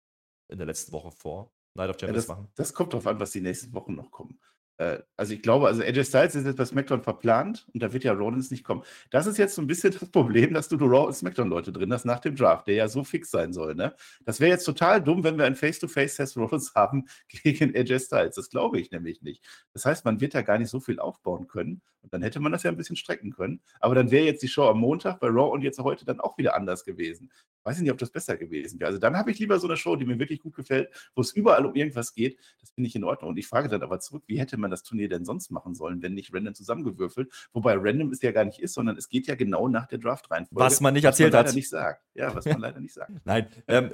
in 0.48 0.58
der 0.58 0.66
letzten 0.66 0.92
Woche 0.92 1.10
vor 1.12 1.52
Night 1.74 1.90
of 1.90 1.96
Ja, 1.96 2.00
Champions 2.08 2.26
das, 2.26 2.28
machen? 2.36 2.48
das 2.54 2.72
kommt 2.74 2.92
drauf 2.94 3.06
an, 3.06 3.20
was 3.20 3.30
die 3.32 3.40
nächsten 3.42 3.72
Wochen 3.74 3.94
noch 3.94 4.10
kommen. 4.10 4.40
Äh, 4.78 4.98
also 5.16 5.32
ich 5.32 5.42
glaube, 5.42 5.66
also 5.66 5.82
AJ 5.82 6.04
Styles 6.04 6.34
ist 6.34 6.44
jetzt 6.44 6.56
bei 6.56 6.64
SmackDown 6.64 7.02
verplant 7.02 7.66
und 7.72 7.82
da 7.82 7.92
wird 7.92 8.04
ja 8.04 8.12
Rollins 8.12 8.50
nicht 8.50 8.64
kommen. 8.64 8.82
Das 9.10 9.26
ist 9.26 9.38
jetzt 9.38 9.54
so 9.54 9.62
ein 9.62 9.66
bisschen 9.66 9.92
das 9.98 10.10
Problem, 10.10 10.54
dass 10.54 10.68
du 10.68 10.76
Raw 10.76 11.06
und 11.06 11.14
SmackDown-Leute 11.14 11.72
drin 11.72 11.92
hast 11.92 12.04
nach 12.04 12.20
dem 12.20 12.36
Draft, 12.36 12.66
der 12.66 12.74
ja 12.74 12.88
so 12.88 13.04
fix 13.04 13.30
sein 13.30 13.52
soll. 13.52 13.74
Ne? 13.74 13.94
Das 14.24 14.40
wäre 14.40 14.50
jetzt 14.50 14.64
total 14.64 15.02
dumm, 15.02 15.24
wenn 15.24 15.38
wir 15.38 15.44
ein 15.44 15.56
Face-to-Face 15.56 16.16
Seth 16.16 16.36
Rollins 16.36 16.72
haben 16.74 17.06
gegen 17.28 17.74
AJ 17.74 18.00
Styles. 18.00 18.36
Das 18.36 18.50
glaube 18.50 18.78
ich 18.80 18.90
nämlich 18.90 19.22
nicht. 19.22 19.44
Das 19.72 19.84
heißt, 19.84 20.04
man 20.04 20.20
wird 20.20 20.34
da 20.34 20.42
gar 20.42 20.58
nicht 20.58 20.70
so 20.70 20.80
viel 20.80 20.98
aufbauen 20.98 21.46
können. 21.46 21.82
Und 22.02 22.12
dann 22.12 22.22
hätte 22.22 22.38
man 22.38 22.52
das 22.52 22.62
ja 22.62 22.70
ein 22.70 22.76
bisschen 22.76 22.94
strecken 22.94 23.32
können. 23.32 23.60
Aber 23.80 23.96
dann 23.96 24.12
wäre 24.12 24.26
jetzt 24.26 24.42
die 24.42 24.48
Show 24.48 24.68
am 24.68 24.78
Montag 24.78 25.18
bei 25.18 25.26
Raw 25.26 25.50
und 25.50 25.62
jetzt 25.62 25.80
heute 25.80 26.04
dann 26.04 26.20
auch 26.20 26.38
wieder 26.38 26.54
anders 26.54 26.84
gewesen. 26.84 27.32
Weiß 27.66 27.78
ich 27.78 27.82
nicht, 27.82 27.90
ob 27.90 27.98
das 27.98 28.10
besser 28.10 28.36
gewesen 28.36 28.78
wäre. 28.78 28.86
Also 28.86 29.00
dann 29.00 29.16
habe 29.16 29.32
ich 29.32 29.40
lieber 29.40 29.58
so 29.58 29.66
eine 29.66 29.76
Show, 29.76 29.96
die 29.96 30.04
mir 30.04 30.20
wirklich 30.20 30.38
gut 30.38 30.54
gefällt, 30.54 30.88
wo 31.16 31.20
es 31.20 31.32
überall 31.32 31.66
um 31.66 31.74
irgendwas 31.74 32.14
geht. 32.14 32.38
Das 32.60 32.70
finde 32.70 32.86
ich 32.86 32.94
in 32.94 33.02
Ordnung. 33.02 33.30
Und 33.30 33.38
ich 33.38 33.48
frage 33.48 33.68
dann 33.68 33.82
aber 33.82 33.98
zurück, 33.98 34.22
wie 34.28 34.38
hätte 34.38 34.56
man 34.56 34.70
das 34.70 34.84
Turnier 34.84 35.08
denn 35.08 35.24
sonst 35.24 35.50
machen 35.50 35.74
sollen, 35.74 36.00
wenn 36.00 36.14
nicht 36.14 36.32
random 36.32 36.54
zusammengewürfelt? 36.54 37.28
Wobei 37.52 37.74
random 37.76 38.12
es 38.12 38.22
ja 38.22 38.30
gar 38.30 38.44
nicht 38.44 38.60
ist, 38.60 38.74
sondern 38.74 38.96
es 38.96 39.08
geht 39.08 39.26
ja 39.26 39.34
genau 39.34 39.66
nach 39.66 39.86
der 39.86 39.98
Draft-Reihenfolge. 39.98 40.64
Was 40.64 40.80
man 40.80 40.94
nicht 40.94 41.02
was 41.02 41.16
erzählt 41.16 41.32
man 41.32 41.40
leider 41.40 41.48
hat. 41.48 41.56
nicht 41.56 41.68
sagt. 41.68 42.04
Ja, 42.14 42.32
was 42.32 42.44
man 42.44 42.60
leider 42.60 42.78
nicht 42.78 42.94
sagt. 42.94 43.10
Nein, 43.24 43.48
ähm, 43.66 43.90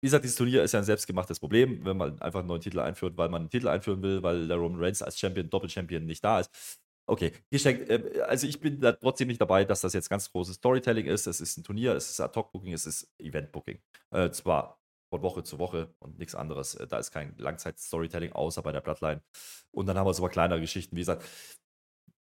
wie 0.00 0.06
gesagt, 0.06 0.22
dieses 0.22 0.36
Turnier 0.36 0.62
ist 0.62 0.70
ja 0.70 0.78
ein 0.78 0.84
selbstgemachtes 0.84 1.40
Problem, 1.40 1.84
wenn 1.84 1.96
man 1.96 2.20
einfach 2.20 2.38
einen 2.38 2.48
neuen 2.48 2.60
Titel 2.60 2.78
einführt, 2.78 3.16
weil 3.16 3.28
man 3.30 3.42
einen 3.42 3.50
Titel 3.50 3.66
einführen 3.66 4.00
will, 4.00 4.22
weil 4.22 4.46
der 4.46 4.58
Roman 4.58 4.80
Reigns 4.80 5.02
als 5.02 5.18
Champion, 5.18 5.50
Doppel-Champion 5.50 6.06
nicht 6.06 6.22
da 6.22 6.38
ist. 6.38 6.78
Okay, 7.10 7.32
geschenkt. 7.50 7.88
Äh, 7.88 8.20
also 8.26 8.46
ich 8.46 8.60
bin 8.60 8.80
da 8.80 8.92
trotzdem 8.92 9.28
nicht 9.28 9.40
dabei, 9.40 9.64
dass 9.64 9.80
das 9.80 9.94
jetzt 9.94 10.10
ganz 10.10 10.30
großes 10.30 10.56
Storytelling 10.56 11.06
ist. 11.06 11.26
Es 11.26 11.40
ist 11.40 11.56
ein 11.56 11.64
Turnier, 11.64 11.94
es 11.94 12.10
ist 12.10 12.20
Ad-Hoc-Booking, 12.20 12.74
es 12.74 12.84
ist 12.84 13.10
Event-Booking. 13.18 13.80
Äh, 14.10 14.30
zwar 14.30 14.78
von 15.10 15.22
Woche 15.22 15.42
zu 15.42 15.58
Woche 15.58 15.94
und 16.00 16.18
nichts 16.18 16.34
anderes. 16.34 16.74
Äh, 16.74 16.86
Da 16.86 16.98
ist 16.98 17.10
kein 17.10 17.34
Langzeit-Storytelling, 17.38 18.32
außer 18.32 18.62
bei 18.62 18.72
der 18.72 18.82
Bloodline. 18.82 19.22
Und 19.70 19.86
dann 19.86 19.96
haben 19.96 20.06
wir 20.06 20.12
so 20.12 20.22
mal 20.22 20.28
kleinere 20.28 20.60
Geschichten. 20.60 20.96
Wie 20.96 21.00
gesagt, 21.00 21.24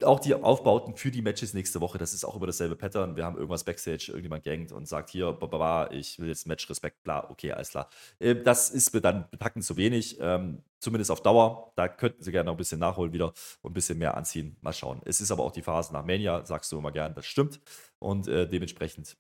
auch 0.04 0.20
die 0.20 0.34
Aufbauten 0.34 0.96
für 0.96 1.10
die 1.12 1.22
Matches 1.22 1.54
nächste 1.54 1.80
Woche, 1.80 1.98
das 1.98 2.14
ist 2.14 2.26
auch 2.26 2.36
immer 2.36 2.48
dasselbe 2.48 2.76
Pattern. 2.76 3.16
Wir 3.16 3.24
haben 3.26 3.36
irgendwas 3.38 3.64
Backstage, 3.64 4.06
irgendjemand 4.10 4.44
gangt 4.44 4.72
und 4.72 4.88
sagt 4.88 5.10
hier, 5.10 5.32
bababa, 5.32 5.90
ich 5.92 6.20
will 6.20 6.28
jetzt 6.28 6.48
Match, 6.48 6.70
Respekt, 6.70 7.02
bla, 7.04 7.30
okay, 7.30 7.52
alles 7.54 7.70
klar. 7.70 7.90
Äh, 8.20 8.36
Das 8.36 8.70
ist 8.70 8.94
mir 8.94 9.02
dann 9.02 9.30
betacken 9.32 9.62
zu 9.62 9.78
wenig, 9.78 10.18
ähm, 10.20 10.64
zumindest 10.80 11.12
auf 11.12 11.22
Dauer. 11.22 11.72
Da 11.76 11.88
könnten 11.88 12.22
sie 12.24 12.32
gerne 12.32 12.48
noch 12.48 12.54
ein 12.56 12.58
bisschen 12.58 12.80
nachholen 12.80 13.14
wieder 13.14 13.34
und 13.62 13.72
ein 13.72 13.74
bisschen 13.74 13.98
mehr 13.98 14.18
anziehen. 14.18 14.58
Mal 14.62 14.74
schauen. 14.74 15.02
Es 15.06 15.22
ist 15.22 15.32
aber 15.32 15.44
auch 15.44 15.52
die 15.52 15.62
Phase 15.62 15.94
nach 15.94 16.06
Mania, 16.06 16.46
sagst 16.46 16.72
du 16.72 16.78
immer 16.78 16.92
gern, 16.92 17.14
das 17.16 17.26
stimmt. 17.26 17.62
Und 18.00 18.28
äh, 18.28 18.48
dementsprechend 18.50 19.18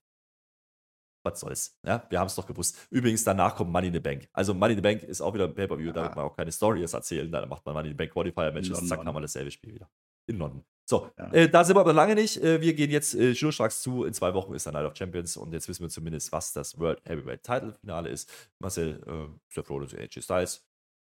was 1.23 1.39
soll's. 1.39 1.79
Ja, 1.83 2.05
wir 2.09 2.19
haben 2.19 2.27
es 2.27 2.35
doch 2.35 2.45
gewusst. 2.45 2.87
Übrigens, 2.91 3.23
danach 3.23 3.55
kommt 3.55 3.71
Money 3.71 3.87
in 3.87 3.93
the 3.93 3.99
Bank. 3.99 4.29
Also 4.31 4.53
Money 4.53 4.73
in 4.73 4.77
the 4.77 4.81
Bank 4.83 5.01
ist 5.01 5.21
auch 5.21 5.33
wieder 5.33 5.45
ein 5.45 5.55
Pay-Per-View, 5.55 5.91
da 5.91 6.01
Ah. 6.01 6.03
wird 6.03 6.15
man 6.17 6.25
auch 6.25 6.35
keine 6.35 6.51
Stories 6.51 6.93
erzählen. 6.93 7.31
Da 7.31 7.43
macht 7.47 7.65
man 7.65 7.73
Money 7.73 7.87
in 7.89 7.93
the 7.93 7.97
Bank 7.97 8.11
Qualifier-Matches, 8.13 8.87
zack, 8.87 8.99
haben 9.03 9.15
wir 9.15 9.21
dasselbe 9.21 9.49
Spiel 9.49 9.73
wieder. 9.73 9.89
In 10.27 10.37
London. 10.37 10.63
So, 10.87 11.09
Ja. 11.17 11.31
äh, 11.33 11.49
da 11.49 11.63
sind 11.63 11.75
wir 11.75 11.79
aber 11.81 11.93
lange 11.93 12.13
nicht. 12.13 12.37
Äh, 12.43 12.61
wir 12.61 12.73
gehen 12.75 12.91
jetzt 12.91 13.15
äh, 13.15 13.33
schnurstracks 13.33 13.81
zu. 13.81 14.03
In 14.03 14.13
zwei 14.13 14.33
Wochen 14.35 14.53
ist 14.53 14.65
der 14.67 14.73
Night 14.73 14.85
of 14.85 14.95
Champions 14.95 15.35
und 15.35 15.51
jetzt 15.51 15.67
wissen 15.67 15.81
wir 15.81 15.89
zumindest, 15.89 16.31
was 16.31 16.53
das 16.53 16.77
World 16.77 17.01
Heavyweight 17.05 17.41
Title 17.43 17.73
Finale 17.73 18.09
ist. 18.09 18.29
Marcel, 18.59 19.01
äh, 19.07 19.59
Rollins 19.61 19.93
und 19.93 19.99
AJ 19.99 20.21
Styles. 20.21 20.63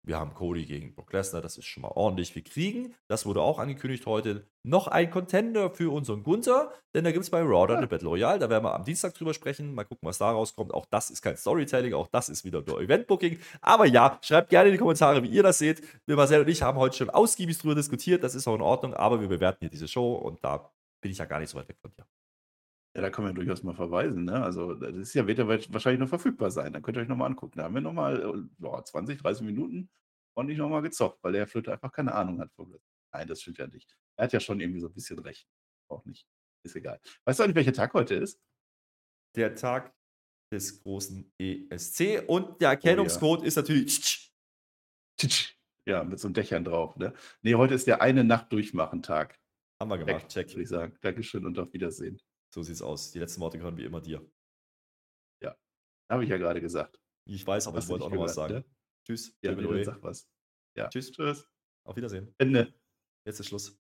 Wir 0.06 0.20
haben 0.20 0.34
Cody 0.34 0.66
gegen 0.66 0.94
Brock 0.94 1.14
Lesnar, 1.14 1.42
das 1.42 1.58
ist 1.58 1.66
schon 1.66 1.82
mal 1.82 1.92
ordentlich. 1.96 2.36
Wir 2.36 2.44
kriegen, 2.44 2.94
das 3.08 3.26
wurde 3.26 3.42
auch 3.42 3.58
angekündigt 3.58 4.06
heute, 4.06 4.46
noch 4.64 4.88
ein 4.88 5.10
Contender 5.10 5.70
für 5.70 5.94
unseren 5.94 6.24
Gunther, 6.24 6.74
denn 6.94 7.06
da 7.06 7.12
gibt 7.12 7.24
es 7.24 7.30
bei 7.30 7.42
Raw 7.42 7.68
dann 7.68 7.78
eine 7.78 7.88
Battle 7.88 8.10
Royale, 8.10 8.38
da 8.38 8.50
werden 8.50 8.66
wir 8.66 8.76
am 8.76 8.84
Dienstag 8.84 9.14
drüber 9.14 9.34
sprechen, 9.34 9.74
mal 9.74 9.86
gucken, 9.86 10.06
was 10.06 10.18
da 10.18 10.32
rauskommt. 10.32 10.74
Auch 10.74 10.86
das 10.88 11.10
ist 11.10 11.22
kein 11.22 11.38
Storytelling, 11.38 11.94
auch 11.94 12.08
das 12.08 12.28
ist 12.28 12.44
wieder 12.44 12.62
nur 12.68 12.82
Eventbooking. 12.82 13.40
Aber 13.62 13.86
ja, 13.86 14.20
schreibt 14.22 14.50
gerne 14.50 14.70
in 14.70 14.74
die 14.74 14.80
Kommentare, 14.80 15.24
wie 15.24 15.30
ihr 15.30 15.44
das 15.44 15.60
seht. 15.60 15.82
Wir 16.06 16.18
Marcel 16.18 16.42
und 16.42 16.50
ich 16.50 16.62
haben 16.62 16.78
heute 16.78 16.98
schon 16.98 17.10
ausgiebig 17.10 17.58
drüber 17.58 17.76
diskutiert, 17.76 18.24
das 18.24 18.36
ist 18.36 18.46
auch 18.46 18.56
in 18.56 18.62
Ordnung, 18.62 18.94
aber 18.94 19.22
wir 19.22 19.30
bewerten 19.30 19.60
hier 19.62 19.70
diese 19.70 19.88
Show 19.88 20.16
und 20.16 20.44
da 20.44 20.70
bin 21.02 21.12
ich 21.12 21.18
ja 21.18 21.26
gar 21.26 21.40
nicht 21.40 21.50
so 21.50 21.58
weit 21.58 21.70
weg 21.70 21.78
von 21.82 21.92
dir. 21.92 22.06
Ja, 22.96 23.02
da 23.02 23.22
man 23.22 23.32
ja 23.32 23.34
durchaus 23.34 23.64
mal 23.64 23.74
verweisen. 23.74 24.26
Ne? 24.26 24.44
Also, 24.44 24.76
das 24.76 24.96
ist 24.96 25.14
ja, 25.16 25.26
wird 25.26 25.40
ja 25.40 25.48
wahrscheinlich 25.48 26.00
noch 26.00 26.10
verfügbar 26.10 26.52
sein. 26.52 26.74
Dann 26.74 26.84
könnt 26.84 26.98
ihr 26.98 27.02
euch 27.02 27.08
nochmal 27.08 27.30
angucken. 27.30 27.58
Da 27.58 27.64
haben 27.64 27.74
wir 27.74 27.82
nochmal 27.82 28.48
ja, 28.60 28.84
20, 28.84 29.20
30 29.20 29.44
Minuten 29.46 29.90
ordentlich 30.36 30.60
nochmal 30.60 30.82
gezockt, 30.82 31.24
weil 31.24 31.32
der 31.32 31.42
Herr 31.42 31.48
Flöte 31.48 31.72
einfach 31.72 31.92
keine 31.92 32.14
Ahnung 32.14 32.40
hat. 32.40 32.52
von 32.54 32.72
Wrestling. 32.72 32.94
Nein, 33.14 33.28
das 33.28 33.42
stimmt 33.42 33.58
ja 33.58 33.68
nicht. 33.68 33.96
Er 34.18 34.26
hat 34.26 34.34
ja 34.34 34.40
schon 34.40 34.60
irgendwie 34.60 34.80
so 34.80 34.88
ein 34.88 34.94
bisschen 34.94 35.20
recht. 35.20 35.48
Auch 35.90 36.06
nicht. 36.06 36.28
Ist 36.64 36.76
egal. 36.76 37.00
Weißt 37.26 37.40
du 37.40 37.44
eigentlich, 37.44 37.56
welcher 37.56 37.74
Tag 37.74 37.94
heute 37.94 38.16
ist? 38.16 38.40
Der 39.36 39.56
Tag 39.56 39.94
des 40.52 40.82
großen 40.82 41.34
ESC 41.40 42.24
und 42.28 42.62
der 42.62 42.70
Erkennungscode 42.70 43.44
ist 43.44 43.56
natürlich 43.56 44.32
Titsch. 45.18 45.56
Ja, 45.86 46.04
mit 46.04 46.20
so 46.20 46.28
einem 46.28 46.34
Dächern 46.36 46.64
drauf. 46.64 46.96
Ne? 46.96 47.14
Nee, 47.42 47.56
heute 47.56 47.74
ist 47.74 47.88
der 47.88 48.02
eine 48.02 48.24
Nacht 48.24 48.52
durchmachen 48.54 49.02
Tag. 49.04 49.40
haben 49.82 49.90
wir 49.90 49.98
gemacht. 49.98 50.30
Check. 50.30 50.50
Würde 50.52 50.62
ich 50.62 50.70
sagen. 50.70 50.96
Dankeschön 51.02 51.46
und 51.46 51.60
auf 51.60 51.74
Wiedersehen. 51.74 52.22
So 52.54 52.62
sieht's 52.62 52.84
aus. 52.84 53.12
Die 53.12 53.20
letzten 53.20 53.42
Worte 53.42 53.58
gehören 53.58 53.78
wie 53.78 53.84
immer 53.84 54.00
dir. 54.00 54.24
Habe 56.10 56.24
ich 56.24 56.30
ja 56.30 56.38
gerade 56.38 56.62
gesagt. 56.62 57.02
Ich 57.26 57.46
weiß, 57.46 57.68
aber 57.68 57.78
Hast 57.78 57.86
ich 57.86 57.90
wollte 57.90 58.06
auch 58.06 58.12
noch 58.12 58.22
was 58.22 58.36
sagen. 58.36 58.54
ne? 58.54 58.66
Tschüss. 59.04 59.36
Ja, 59.42 59.56
sag 59.84 60.04
was. 60.04 60.30
Ja. 60.78 60.88
Tschüss. 60.90 61.12
Tschüss. 61.12 61.50
Auf 61.86 61.96
Wiedersehen. 61.96 62.36
Ende. 62.38 62.72
Jetzt 63.26 63.40
ist 63.40 63.48
Schluss. 63.48 63.83